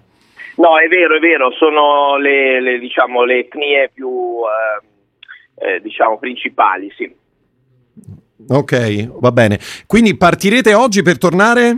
No, 0.57 0.79
è 0.79 0.87
vero, 0.89 1.16
è 1.16 1.19
vero, 1.19 1.51
sono 1.53 2.16
le, 2.16 2.61
le, 2.61 2.79
diciamo, 2.79 3.24
le 3.24 3.39
etnie 3.39 3.91
più 3.93 4.41
eh, 5.59 5.74
eh, 5.74 5.81
diciamo, 5.81 6.19
principali, 6.19 6.93
sì. 6.97 7.15
Ok, 8.49 9.19
va 9.20 9.31
bene. 9.33 9.59
Quindi 9.87 10.16
partirete 10.16 10.74
oggi 10.74 11.03
per 11.03 11.19
tornare? 11.19 11.77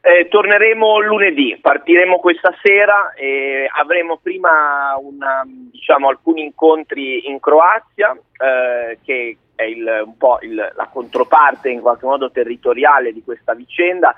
Eh, 0.00 0.28
torneremo 0.28 1.00
lunedì, 1.00 1.58
partiremo 1.60 2.18
questa 2.18 2.54
sera 2.62 3.12
e 3.14 3.68
avremo 3.68 4.18
prima 4.22 4.96
una, 5.00 5.42
diciamo, 5.44 6.08
alcuni 6.08 6.44
incontri 6.44 7.28
in 7.28 7.40
Croazia, 7.40 8.12
eh, 8.12 8.98
che 9.04 9.36
è 9.56 9.64
il, 9.64 10.02
un 10.04 10.16
po' 10.16 10.38
il, 10.42 10.54
la 10.54 10.88
controparte 10.92 11.70
in 11.70 11.80
qualche 11.80 12.06
modo 12.06 12.30
territoriale 12.30 13.12
di 13.12 13.24
questa 13.24 13.54
vicenda, 13.54 14.14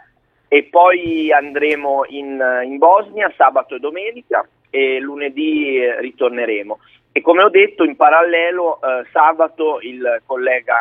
e 0.49 0.65
poi 0.65 1.31
andremo 1.31 2.05
in, 2.09 2.43
in 2.65 2.79
Bosnia 2.79 3.33
sabato 3.37 3.75
e 3.75 3.79
domenica 3.79 4.49
e 4.71 4.99
lunedì 4.99 5.79
ritorneremo. 5.99 6.79
E 7.13 7.21
come 7.21 7.43
ho 7.43 7.49
detto, 7.49 7.85
in 7.85 7.97
parallelo 7.97 8.81
eh, 8.81 9.07
sabato 9.13 9.81
il 9.81 10.23
collega 10.25 10.77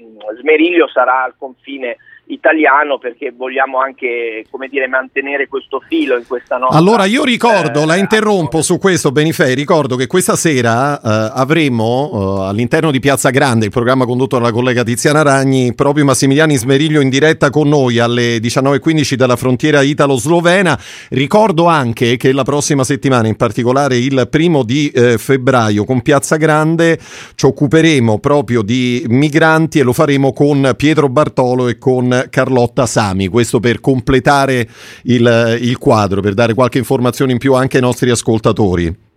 mm, 0.00 0.18
Smeriglio 0.40 0.88
sarà 0.88 1.22
al 1.22 1.34
confine 1.38 1.96
italiano 2.32 2.98
perché 2.98 3.32
vogliamo 3.36 3.80
anche 3.80 4.44
come 4.50 4.68
dire, 4.68 4.86
mantenere 4.88 5.48
questo 5.48 5.82
filo 5.88 6.16
in 6.16 6.26
questa 6.26 6.56
nostra 6.56 6.78
Allora 6.78 7.04
io 7.04 7.24
ricordo, 7.24 7.82
eh, 7.82 7.86
la 7.86 7.96
interrompo 7.96 8.62
su 8.62 8.78
questo 8.78 9.12
Benifei, 9.12 9.54
ricordo 9.54 9.96
che 9.96 10.06
questa 10.06 10.36
sera 10.36 11.00
eh, 11.00 11.32
avremo 11.34 12.10
eh, 12.44 12.48
all'interno 12.48 12.90
di 12.90 13.00
Piazza 13.00 13.30
Grande, 13.30 13.66
il 13.66 13.70
programma 13.70 14.04
condotto 14.04 14.38
dalla 14.38 14.52
collega 14.52 14.82
Tiziana 14.82 15.22
Ragni, 15.22 15.74
proprio 15.74 16.04
Massimiliano 16.04 16.54
Smeriglio 16.56 17.00
in 17.00 17.08
diretta 17.08 17.50
con 17.50 17.68
noi 17.68 17.98
alle 17.98 18.38
19.15 18.38 19.14
dalla 19.14 19.36
frontiera 19.36 19.82
italo-slovena. 19.82 20.78
Ricordo 21.10 21.66
anche 21.66 22.16
che 22.16 22.32
la 22.32 22.42
prossima 22.42 22.84
settimana, 22.84 23.28
in 23.28 23.36
particolare 23.36 23.96
il 23.96 24.28
primo 24.30 24.62
di 24.62 24.88
eh, 24.88 25.18
febbraio, 25.18 25.84
con 25.84 26.02
Piazza 26.02 26.36
Grande 26.36 26.98
ci 27.34 27.46
occuperemo 27.46 28.18
proprio 28.18 28.62
di 28.62 29.04
migranti 29.08 29.78
e 29.78 29.82
lo 29.82 29.92
faremo 29.92 30.32
con 30.32 30.74
Pietro 30.76 31.08
Bartolo 31.08 31.68
e 31.68 31.78
con 31.78 32.19
Carlotta 32.28 32.86
Sami, 32.86 33.28
questo 33.28 33.60
per 33.60 33.80
completare 33.80 34.66
il, 35.04 35.58
il 35.60 35.78
quadro, 35.78 36.20
per 36.20 36.34
dare 36.34 36.54
qualche 36.54 36.78
informazione 36.78 37.32
in 37.32 37.38
più 37.38 37.54
anche 37.54 37.76
ai 37.76 37.82
nostri 37.82 38.10
ascoltatori. 38.10 39.08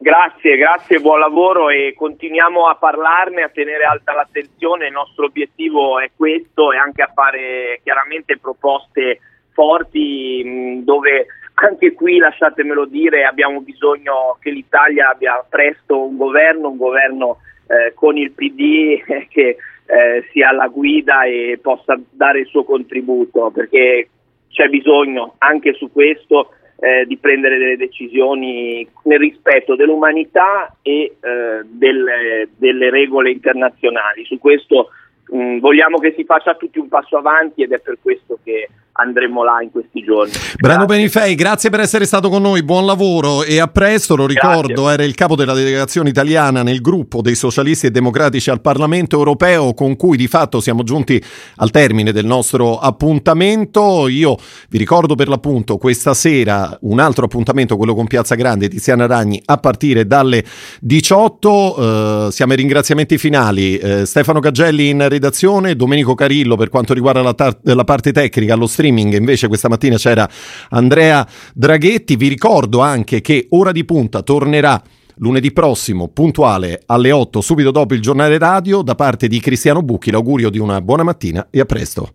Grazie, 0.00 0.56
grazie, 0.56 1.00
buon 1.00 1.18
lavoro 1.18 1.70
e 1.70 1.92
continuiamo 1.96 2.68
a 2.68 2.76
parlarne, 2.76 3.42
a 3.42 3.48
tenere 3.48 3.82
alta 3.82 4.14
l'attenzione. 4.14 4.86
Il 4.86 4.92
nostro 4.92 5.24
obiettivo 5.24 5.98
è 5.98 6.10
questo 6.14 6.72
e 6.72 6.76
anche 6.76 7.02
a 7.02 7.10
fare 7.12 7.80
chiaramente 7.82 8.38
proposte 8.38 9.18
forti 9.52 10.80
dove 10.84 11.26
anche 11.54 11.92
qui, 11.94 12.18
lasciatemelo 12.18 12.84
dire, 12.84 13.24
abbiamo 13.24 13.60
bisogno 13.60 14.38
che 14.40 14.50
l'Italia 14.50 15.10
abbia 15.10 15.44
presto 15.48 16.06
un 16.06 16.16
governo, 16.16 16.68
un 16.68 16.76
governo 16.76 17.38
eh, 17.66 17.92
con 17.94 18.16
il 18.16 18.30
PD 18.30 19.02
che 19.28 19.56
eh, 19.88 20.24
sia 20.32 20.50
alla 20.50 20.68
guida 20.68 21.22
e 21.22 21.58
possa 21.62 21.98
dare 22.10 22.40
il 22.40 22.46
suo 22.46 22.62
contributo, 22.62 23.50
perché 23.50 24.08
c'è 24.50 24.68
bisogno 24.68 25.34
anche 25.38 25.72
su 25.72 25.90
questo 25.90 26.50
eh, 26.78 27.06
di 27.06 27.16
prendere 27.16 27.56
delle 27.56 27.76
decisioni 27.76 28.86
nel 29.04 29.18
rispetto 29.18 29.76
dell'umanità 29.76 30.76
e 30.82 31.16
eh, 31.20 31.60
delle, 31.64 32.48
delle, 32.56 32.90
regole 32.90 33.30
internazionali. 33.30 34.24
Su 34.26 34.38
questo 34.38 34.90
mh, 35.30 35.36
mm, 35.36 35.58
vogliamo 35.58 35.98
che 35.98 36.12
si 36.14 36.24
faccia 36.24 36.54
tutti 36.54 36.78
un 36.78 36.88
passo 36.88 37.16
avanti 37.16 37.62
ed 37.62 37.72
è 37.72 37.80
per 37.80 37.96
questo 38.02 38.38
che 38.44 38.68
andremo 39.00 39.44
là 39.44 39.62
in 39.62 39.70
questi 39.70 40.02
giorni. 40.02 40.32
Brano 40.58 40.84
Benifei, 40.84 41.34
grazie 41.36 41.70
per 41.70 41.80
essere 41.80 42.04
stato 42.04 42.28
con 42.28 42.42
noi, 42.42 42.64
buon 42.64 42.84
lavoro 42.84 43.44
e 43.44 43.60
a 43.60 43.68
presto, 43.68 44.16
lo 44.16 44.26
ricordo, 44.26 44.82
grazie. 44.82 44.92
era 44.92 45.04
il 45.04 45.14
capo 45.14 45.36
della 45.36 45.52
delegazione 45.52 46.08
italiana 46.08 46.62
nel 46.62 46.80
gruppo 46.80 47.22
dei 47.22 47.36
socialisti 47.36 47.86
e 47.86 47.90
democratici 47.90 48.50
al 48.50 48.60
Parlamento 48.60 49.16
europeo 49.16 49.72
con 49.72 49.94
cui 49.96 50.16
di 50.16 50.26
fatto 50.26 50.60
siamo 50.60 50.82
giunti 50.82 51.22
al 51.56 51.70
termine 51.70 52.10
del 52.12 52.26
nostro 52.26 52.78
appuntamento. 52.78 54.08
Io 54.08 54.36
vi 54.68 54.78
ricordo 54.78 55.14
per 55.14 55.28
l'appunto 55.28 55.76
questa 55.76 56.12
sera 56.12 56.76
un 56.82 56.98
altro 56.98 57.26
appuntamento, 57.26 57.76
quello 57.76 57.94
con 57.94 58.08
Piazza 58.08 58.34
Grande, 58.34 58.68
Tiziana 58.68 59.06
Ragni, 59.06 59.40
a 59.44 59.58
partire 59.58 60.06
dalle 60.06 60.44
18. 60.80 62.26
Eh, 62.26 62.32
siamo 62.32 62.52
ai 62.52 62.58
ringraziamenti 62.58 63.16
finali. 63.16 63.78
Eh, 63.78 64.06
Stefano 64.06 64.40
Cagelli 64.40 64.88
in 64.88 65.08
redazione, 65.08 65.76
Domenico 65.76 66.14
Carillo 66.16 66.56
per 66.56 66.68
quanto 66.68 66.94
riguarda 66.94 67.22
la, 67.22 67.34
tar- 67.34 67.58
la 67.62 67.84
parte 67.84 68.10
tecnica, 68.10 68.56
lo 68.56 68.66
stream 68.66 68.87
streaming 68.88 69.14
invece 69.14 69.48
questa 69.48 69.68
mattina 69.68 69.96
c'era 69.96 70.28
Andrea 70.70 71.26
Draghetti. 71.54 72.16
Vi 72.16 72.28
ricordo 72.28 72.80
anche 72.80 73.20
che 73.20 73.46
Ora 73.50 73.72
di 73.72 73.84
Punta 73.84 74.22
tornerà 74.22 74.80
lunedì 75.16 75.52
prossimo, 75.52 76.08
puntuale 76.08 76.82
alle 76.86 77.10
8, 77.10 77.40
subito 77.40 77.70
dopo 77.70 77.94
il 77.94 78.00
giornale 78.00 78.38
radio, 78.38 78.82
da 78.82 78.94
parte 78.94 79.28
di 79.28 79.40
Cristiano 79.40 79.82
Bucchi. 79.82 80.10
L'augurio 80.10 80.50
di 80.50 80.58
una 80.58 80.80
buona 80.80 81.02
mattina 81.02 81.48
e 81.50 81.60
a 81.60 81.64
presto. 81.64 82.12